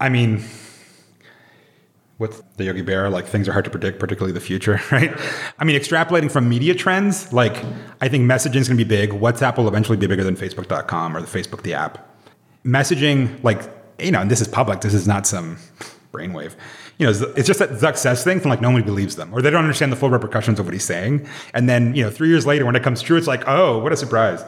I 0.00 0.08
mean, 0.08 0.42
what's 2.16 2.42
the 2.56 2.64
Yogi 2.64 2.82
Berra? 2.82 3.12
Like 3.12 3.26
things 3.26 3.46
are 3.46 3.52
hard 3.52 3.66
to 3.66 3.70
predict, 3.70 3.98
particularly 3.98 4.32
the 4.32 4.40
future, 4.40 4.80
right? 4.90 5.14
I 5.58 5.64
mean, 5.64 5.78
extrapolating 5.78 6.30
from 6.30 6.48
media 6.48 6.74
trends, 6.74 7.30
like 7.30 7.62
I 8.00 8.08
think 8.08 8.24
messaging 8.24 8.56
is 8.56 8.68
going 8.68 8.78
to 8.78 8.84
be 8.84 8.88
big. 8.88 9.10
WhatsApp 9.10 9.58
will 9.58 9.68
eventually 9.68 9.98
be 9.98 10.06
bigger 10.06 10.24
than 10.24 10.34
Facebook.com 10.34 11.14
or 11.14 11.20
the 11.20 11.26
Facebook 11.26 11.62
the 11.62 11.74
app. 11.74 12.08
Messaging, 12.64 13.44
like 13.44 13.60
you 13.98 14.12
know, 14.12 14.22
and 14.22 14.30
this 14.30 14.40
is 14.40 14.48
public. 14.48 14.80
This 14.80 14.94
is 14.94 15.06
not 15.06 15.26
some 15.26 15.58
brainwave 16.10 16.54
you 16.98 17.06
know, 17.06 17.32
it's 17.36 17.46
just 17.46 17.58
that 17.58 17.70
Zuck 17.70 17.96
says 17.96 18.22
things 18.22 18.42
and 18.42 18.50
like 18.50 18.60
nobody 18.60 18.84
believes 18.84 19.16
them 19.16 19.34
or 19.34 19.42
they 19.42 19.50
don't 19.50 19.62
understand 19.62 19.90
the 19.90 19.96
full 19.96 20.10
repercussions 20.10 20.60
of 20.60 20.66
what 20.66 20.74
he's 20.74 20.84
saying. 20.84 21.28
And 21.52 21.68
then, 21.68 21.94
you 21.94 22.02
know, 22.04 22.10
three 22.10 22.28
years 22.28 22.46
later 22.46 22.64
when 22.64 22.76
it 22.76 22.82
comes 22.82 23.02
true, 23.02 23.16
it's 23.16 23.26
like, 23.26 23.42
oh, 23.48 23.78
what 23.78 23.92
a 23.92 23.96
surprise. 23.96 24.44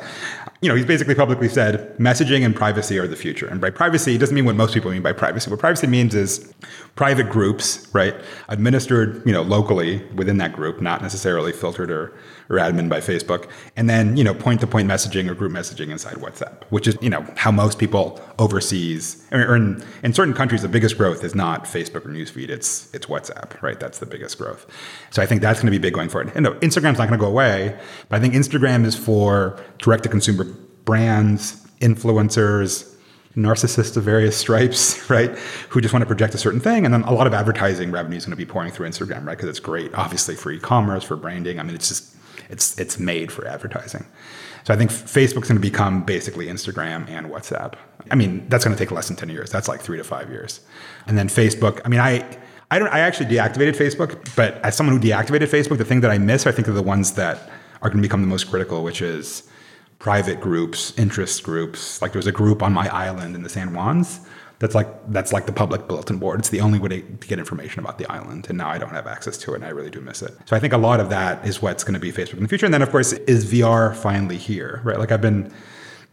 You 0.60 0.68
know, 0.68 0.76
he's 0.76 0.86
basically 0.86 1.14
publicly 1.14 1.48
said 1.48 1.96
messaging 1.98 2.44
and 2.44 2.54
privacy 2.54 2.98
are 2.98 3.08
the 3.08 3.16
future. 3.16 3.46
And 3.46 3.60
by 3.60 3.70
privacy, 3.70 4.14
it 4.14 4.18
doesn't 4.18 4.34
mean 4.34 4.44
what 4.44 4.54
most 4.54 4.74
people 4.74 4.90
mean 4.90 5.02
by 5.02 5.12
privacy. 5.12 5.50
What 5.50 5.58
privacy 5.58 5.86
means 5.86 6.14
is 6.14 6.54
private 6.94 7.28
groups, 7.28 7.88
right, 7.92 8.14
administered, 8.48 9.22
you 9.26 9.32
know, 9.32 9.42
locally 9.42 10.04
within 10.14 10.38
that 10.38 10.52
group, 10.52 10.80
not 10.80 11.02
necessarily 11.02 11.52
filtered 11.52 11.90
or 11.90 12.16
or 12.48 12.56
admin 12.56 12.88
by 12.88 13.00
Facebook, 13.00 13.50
and 13.76 13.88
then 13.88 14.16
you 14.16 14.24
know 14.24 14.34
point 14.34 14.60
to 14.60 14.66
point 14.66 14.88
messaging 14.88 15.28
or 15.28 15.34
group 15.34 15.52
messaging 15.52 15.90
inside 15.90 16.14
WhatsApp, 16.16 16.62
which 16.70 16.86
is 16.86 16.96
you 17.00 17.10
know 17.10 17.26
how 17.36 17.50
most 17.50 17.78
people 17.78 18.20
overseas 18.38 19.24
or 19.32 19.56
in, 19.56 19.82
in 20.02 20.12
certain 20.12 20.34
countries 20.34 20.62
the 20.62 20.68
biggest 20.68 20.96
growth 20.96 21.24
is 21.24 21.34
not 21.34 21.64
Facebook 21.64 22.04
or 22.04 22.10
newsfeed, 22.10 22.48
it's 22.48 22.92
it's 22.94 23.06
WhatsApp, 23.06 23.60
right? 23.62 23.78
That's 23.78 23.98
the 23.98 24.06
biggest 24.06 24.38
growth. 24.38 24.66
So 25.10 25.22
I 25.22 25.26
think 25.26 25.40
that's 25.40 25.60
going 25.60 25.72
to 25.72 25.78
be 25.78 25.82
big 25.82 25.94
going 25.94 26.08
forward. 26.08 26.32
And 26.34 26.44
no, 26.44 26.52
Instagram's 26.54 26.98
not 26.98 27.08
going 27.08 27.18
to 27.18 27.24
go 27.24 27.30
away, 27.30 27.78
but 28.08 28.16
I 28.16 28.20
think 28.20 28.34
Instagram 28.34 28.84
is 28.84 28.94
for 28.94 29.60
direct 29.78 30.02
to 30.04 30.08
consumer 30.08 30.44
brands, 30.84 31.66
influencers, 31.80 32.94
narcissists 33.36 33.96
of 33.96 34.04
various 34.04 34.36
stripes, 34.36 35.10
right? 35.10 35.30
Who 35.70 35.80
just 35.80 35.92
want 35.92 36.02
to 36.02 36.06
project 36.06 36.34
a 36.34 36.38
certain 36.38 36.60
thing. 36.60 36.84
And 36.84 36.92
then 36.92 37.02
a 37.02 37.12
lot 37.12 37.26
of 37.26 37.34
advertising 37.34 37.92
revenue 37.92 38.16
is 38.16 38.24
going 38.24 38.30
to 38.30 38.36
be 38.36 38.46
pouring 38.46 38.72
through 38.72 38.88
Instagram, 38.88 39.26
right? 39.26 39.36
Because 39.36 39.48
it's 39.48 39.60
great, 39.60 39.94
obviously, 39.94 40.34
for 40.34 40.50
e 40.50 40.58
commerce, 40.58 41.04
for 41.04 41.16
branding. 41.16 41.60
I 41.60 41.62
mean, 41.62 41.74
it's 41.74 41.88
just 41.88 42.15
it's 42.48 42.78
it's 42.78 42.98
made 42.98 43.32
for 43.32 43.46
advertising. 43.46 44.06
So 44.64 44.74
I 44.74 44.76
think 44.76 44.90
Facebook's 44.90 45.48
going 45.48 45.60
to 45.60 45.60
become 45.60 46.02
basically 46.02 46.46
Instagram 46.46 47.08
and 47.08 47.28
WhatsApp. 47.28 47.74
I 48.10 48.16
mean, 48.16 48.48
that's 48.48 48.64
going 48.64 48.76
to 48.76 48.82
take 48.82 48.90
less 48.90 49.06
than 49.06 49.16
10 49.16 49.28
years. 49.28 49.50
That's 49.50 49.68
like 49.68 49.80
3 49.80 49.96
to 49.98 50.02
5 50.02 50.28
years. 50.28 50.60
And 51.06 51.16
then 51.16 51.28
Facebook, 51.28 51.80
I 51.84 51.88
mean, 51.88 52.00
I 52.00 52.24
I 52.70 52.78
don't 52.78 52.88
I 52.88 53.00
actually 53.00 53.26
deactivated 53.26 53.76
Facebook, 53.76 54.34
but 54.34 54.56
as 54.64 54.76
someone 54.76 55.00
who 55.00 55.08
deactivated 55.08 55.48
Facebook, 55.48 55.78
the 55.78 55.84
thing 55.84 56.00
that 56.00 56.10
I 56.10 56.18
miss 56.18 56.46
I 56.46 56.52
think 56.52 56.68
are 56.68 56.72
the 56.72 56.82
ones 56.82 57.12
that 57.12 57.48
are 57.82 57.90
going 57.90 58.02
to 58.02 58.08
become 58.08 58.22
the 58.22 58.26
most 58.26 58.50
critical, 58.50 58.82
which 58.82 59.02
is 59.02 59.48
private 59.98 60.40
groups, 60.40 60.96
interest 60.98 61.42
groups. 61.42 62.02
Like 62.02 62.12
there's 62.12 62.26
a 62.26 62.32
group 62.32 62.62
on 62.62 62.72
my 62.72 62.88
island 62.88 63.34
in 63.34 63.42
the 63.42 63.48
San 63.48 63.68
Juans 63.70 64.20
that's 64.58 64.74
like 64.74 64.88
that's 65.12 65.32
like 65.32 65.46
the 65.46 65.52
public 65.52 65.86
bulletin 65.86 66.18
board. 66.18 66.40
It's 66.40 66.48
the 66.48 66.60
only 66.60 66.78
way 66.78 66.88
to, 66.88 67.00
get 67.00 67.38
information 67.38 67.80
about 67.80 67.98
the 67.98 68.10
island, 68.10 68.46
and 68.48 68.56
now 68.56 68.68
I 68.68 68.78
don't 68.78 68.90
have 68.90 69.06
access 69.06 69.36
to 69.38 69.52
it, 69.52 69.56
and 69.56 69.64
I 69.64 69.68
really 69.70 69.90
do 69.90 70.00
miss 70.00 70.22
it. 70.22 70.34
So 70.46 70.56
I 70.56 70.60
think 70.60 70.72
a 70.72 70.78
lot 70.78 71.00
of 71.00 71.10
that 71.10 71.46
is 71.46 71.60
what's 71.60 71.84
going 71.84 71.94
to 71.94 72.00
be 72.00 72.12
Facebook 72.12 72.36
in 72.36 72.42
the 72.42 72.48
future. 72.48 72.66
And 72.66 72.72
then 72.74 72.82
of 72.82 72.90
course, 72.90 73.12
is 73.12 73.50
VR 73.52 73.94
finally 73.94 74.36
here? 74.36 74.80
Right? 74.84 74.98
Like 74.98 75.12
I've 75.12 75.20
been 75.20 75.52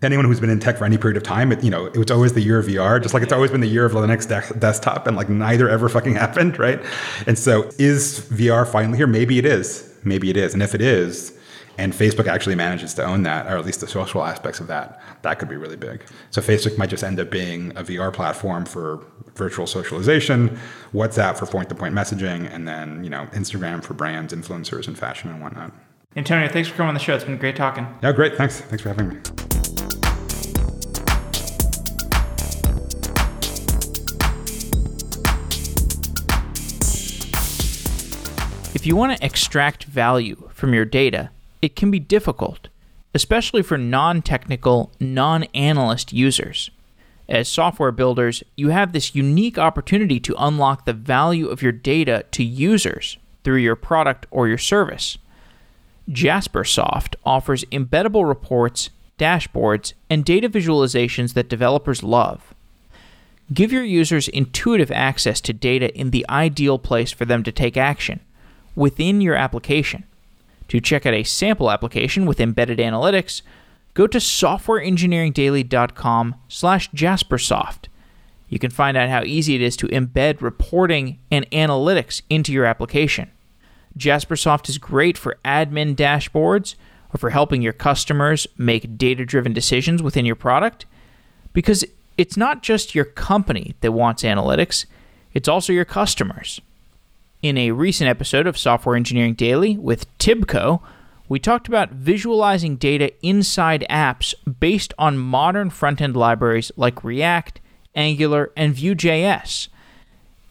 anyone 0.04 0.26
who's 0.26 0.40
been 0.40 0.50
in 0.50 0.60
tech 0.60 0.78
for 0.78 0.86
any 0.86 0.98
period 0.98 1.18
of 1.18 1.24
time, 1.24 1.52
it, 1.52 1.64
you 1.64 1.70
know, 1.70 1.86
it 1.86 1.98
was 1.98 2.12
always 2.12 2.34
the 2.34 2.42
year 2.42 2.60
of 2.60 2.66
VR, 2.66 3.02
just 3.02 3.14
like 3.14 3.24
it's 3.24 3.32
always 3.32 3.52
been 3.52 3.62
the 3.62 3.68
year 3.68 3.86
of 3.86 3.94
Linux 3.94 4.28
de- 4.28 4.60
desktop, 4.60 5.08
and 5.08 5.16
like 5.16 5.30
neither 5.30 5.70
ever 5.70 5.88
fucking 5.90 6.16
happened, 6.26 6.60
right? 6.60 6.82
And 7.28 7.38
so, 7.38 7.70
is 7.78 8.28
VR 8.32 8.70
finally 8.70 8.98
here? 8.98 9.08
Maybe 9.08 9.38
it 9.38 9.46
is. 9.46 9.90
Maybe 10.04 10.30
it 10.30 10.38
is. 10.38 10.54
And 10.54 10.62
if 10.62 10.76
it 10.76 10.82
is, 10.82 11.38
and 11.78 11.94
Facebook 11.94 12.28
actually 12.28 12.56
manages 12.56 12.94
to 12.96 13.04
own 13.04 13.24
that, 13.24 13.48
or 13.48 13.58
at 13.58 13.66
least 13.66 13.80
the 13.80 13.88
social 13.88 14.24
aspects 14.24 14.60
of 14.60 14.68
that, 14.68 15.02
that 15.24 15.40
could 15.40 15.50
be 15.50 15.56
really 15.56 15.76
big. 15.76 16.04
So 16.32 16.42
Facebook 16.42 16.78
might 16.78 16.90
just 16.90 17.04
end 17.04 17.20
up 17.20 17.30
being 17.30 17.72
a 17.72 17.84
VR 17.84 18.14
platform 18.14 18.66
for 18.66 19.04
virtual 19.36 19.66
socialization, 19.66 20.60
WhatsApp 20.94 21.38
for 21.38 21.46
point-to-point 21.46 21.96
messaging, 21.96 22.52
and 22.54 22.68
then 22.68 23.04
you 23.04 23.10
know 23.10 23.28
Instagram 23.34 23.84
for 23.84 23.94
brands, 23.94 24.34
influencers, 24.34 24.88
and 24.88 24.98
fashion 24.98 25.30
and 25.30 25.42
whatnot. 25.42 25.72
Antonio, 26.16 26.48
thanks 26.48 26.70
for 26.70 26.76
coming 26.76 26.90
on 26.90 26.94
the 26.94 27.00
show. 27.00 27.16
It's 27.16 27.24
been 27.24 27.38
great 27.38 27.56
talking. 27.56 27.88
Yeah, 28.04 28.12
great. 28.12 28.36
Thanks. 28.36 28.62
Thanks 28.62 28.84
for 28.84 28.90
having 28.90 29.10
me. 29.10 29.18
If 38.76 38.88
you 38.88 38.96
want 38.96 39.18
to 39.18 39.26
extract 39.26 39.86
value 39.86 40.50
from 40.54 40.74
your 40.74 40.84
data, 40.84 41.32
it 41.64 41.76
can 41.78 41.90
be 41.90 42.00
difficult, 42.00 42.68
especially 43.16 43.64
for 43.64 43.78
non 43.78 44.22
technical, 44.22 44.92
non 45.00 45.44
analyst 45.56 46.12
users. 46.12 46.70
As 47.30 47.48
software 47.48 47.94
builders, 47.94 48.44
you 48.58 48.70
have 48.70 48.92
this 48.92 49.16
unique 49.16 49.58
opportunity 49.58 50.20
to 50.20 50.36
unlock 50.38 50.84
the 50.84 50.94
value 50.94 51.48
of 51.48 51.62
your 51.62 51.72
data 51.72 52.26
to 52.32 52.44
users 52.44 53.18
through 53.44 53.58
your 53.58 53.78
product 53.78 54.26
or 54.30 54.48
your 54.48 54.58
service. 54.58 55.18
Jaspersoft 56.10 57.16
offers 57.26 57.64
embeddable 57.66 58.28
reports, 58.28 58.90
dashboards, 59.18 59.94
and 60.10 60.26
data 60.26 60.50
visualizations 60.50 61.34
that 61.34 61.48
developers 61.48 62.04
love. 62.04 62.54
Give 63.54 63.72
your 63.72 63.84
users 63.84 64.28
intuitive 64.28 64.92
access 64.92 65.40
to 65.42 65.54
data 65.54 65.96
in 65.98 66.12
the 66.12 66.26
ideal 66.30 66.78
place 66.78 67.12
for 67.12 67.24
them 67.24 67.42
to 67.44 67.54
take 67.54 67.78
action 67.78 68.20
within 68.76 69.22
your 69.22 69.36
application. 69.36 70.04
To 70.74 70.82
check 70.82 71.06
out 71.06 71.14
a 71.14 71.22
sample 71.22 71.70
application 71.70 72.26
with 72.26 72.40
embedded 72.40 72.80
analytics, 72.80 73.44
go 73.94 74.08
to 74.08 74.18
softwareengineeringdaily.com 74.18 76.36
slash 76.48 76.90
jaspersoft. 76.90 77.90
You 78.50 78.58
can 78.58 78.72
find 78.72 78.98
out 78.98 79.10
how 79.10 79.22
easy 79.22 79.54
it 79.54 79.62
is 79.62 79.78
to 79.78 79.88
embed 79.90 80.42
reporting 80.42 81.20
and 81.30 81.48
analytics 81.52 82.24
into 82.28 82.52
your 82.52 82.66
application. 82.66 83.30
Jaspersoft 83.96 84.68
is 84.68 84.80
great 84.80 85.16
for 85.16 85.38
admin 85.46 85.96
dashboards 85.96 86.74
or 87.14 87.20
for 87.20 87.30
helping 87.30 87.62
your 87.62 87.74
customers 87.74 88.48
make 88.58 88.98
data 88.98 89.28
driven 89.28 89.54
decisions 89.54 90.02
within 90.02 90.26
your 90.26 90.36
product 90.36 90.88
because 91.54 91.86
it's 92.18 92.36
not 92.36 92.64
just 92.64 92.96
your 92.96 93.06
company 93.06 93.76
that 93.82 93.92
wants 93.92 94.24
analytics, 94.24 94.88
it's 95.36 95.48
also 95.48 95.72
your 95.72 95.86
customers. 95.86 96.62
In 97.44 97.58
a 97.58 97.72
recent 97.72 98.10
episode 98.10 98.48
of 98.48 98.58
Software 98.58 98.96
Engineering 98.96 99.34
Daily 99.34 99.78
with 99.78 100.18
Tibco, 100.18 100.82
we 101.28 101.40
talked 101.40 101.68
about 101.68 101.92
visualizing 101.92 102.78
data 102.78 103.12
inside 103.22 103.86
apps 103.90 104.34
based 104.62 104.94
on 104.98 105.18
modern 105.18 105.70
front 105.70 106.00
end 106.00 106.16
libraries 106.16 106.72
like 106.78 107.04
React, 107.04 107.60
Angular, 107.96 108.54
and 108.56 108.74
Vue.js. 108.74 109.68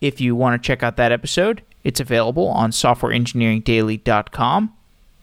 If 0.02 0.20
you 0.20 0.36
want 0.36 0.62
to 0.62 0.66
check 0.66 0.82
out 0.82 0.98
that 0.98 1.12
episode, 1.12 1.62
it's 1.82 1.98
available 1.98 2.48
on 2.48 2.72
softwareengineeringdaily.com. 2.72 4.74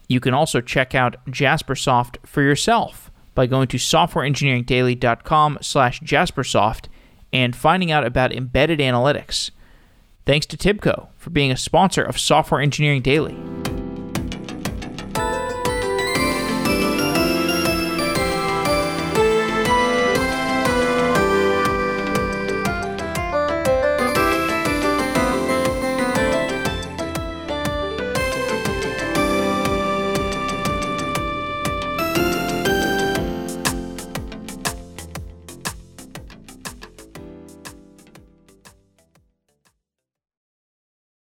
You 0.07 0.19
can 0.19 0.33
also 0.33 0.61
check 0.61 0.95
out 0.95 1.23
Jaspersoft 1.27 2.15
for 2.25 2.41
yourself 2.41 3.11
by 3.35 3.45
going 3.45 3.67
to 3.67 3.77
softwareengineeringdaily.com 3.77 5.59
slash 5.61 6.01
jaspersoft 6.01 6.85
and 7.31 7.55
finding 7.55 7.91
out 7.91 8.07
about 8.07 8.33
embedded 8.33 8.79
analytics. 8.79 9.51
Thanks 10.29 10.45
to 10.45 10.57
Tibco 10.57 11.07
for 11.17 11.31
being 11.31 11.51
a 11.51 11.57
sponsor 11.57 12.03
of 12.03 12.19
Software 12.19 12.61
Engineering 12.61 13.01
Daily. 13.01 13.35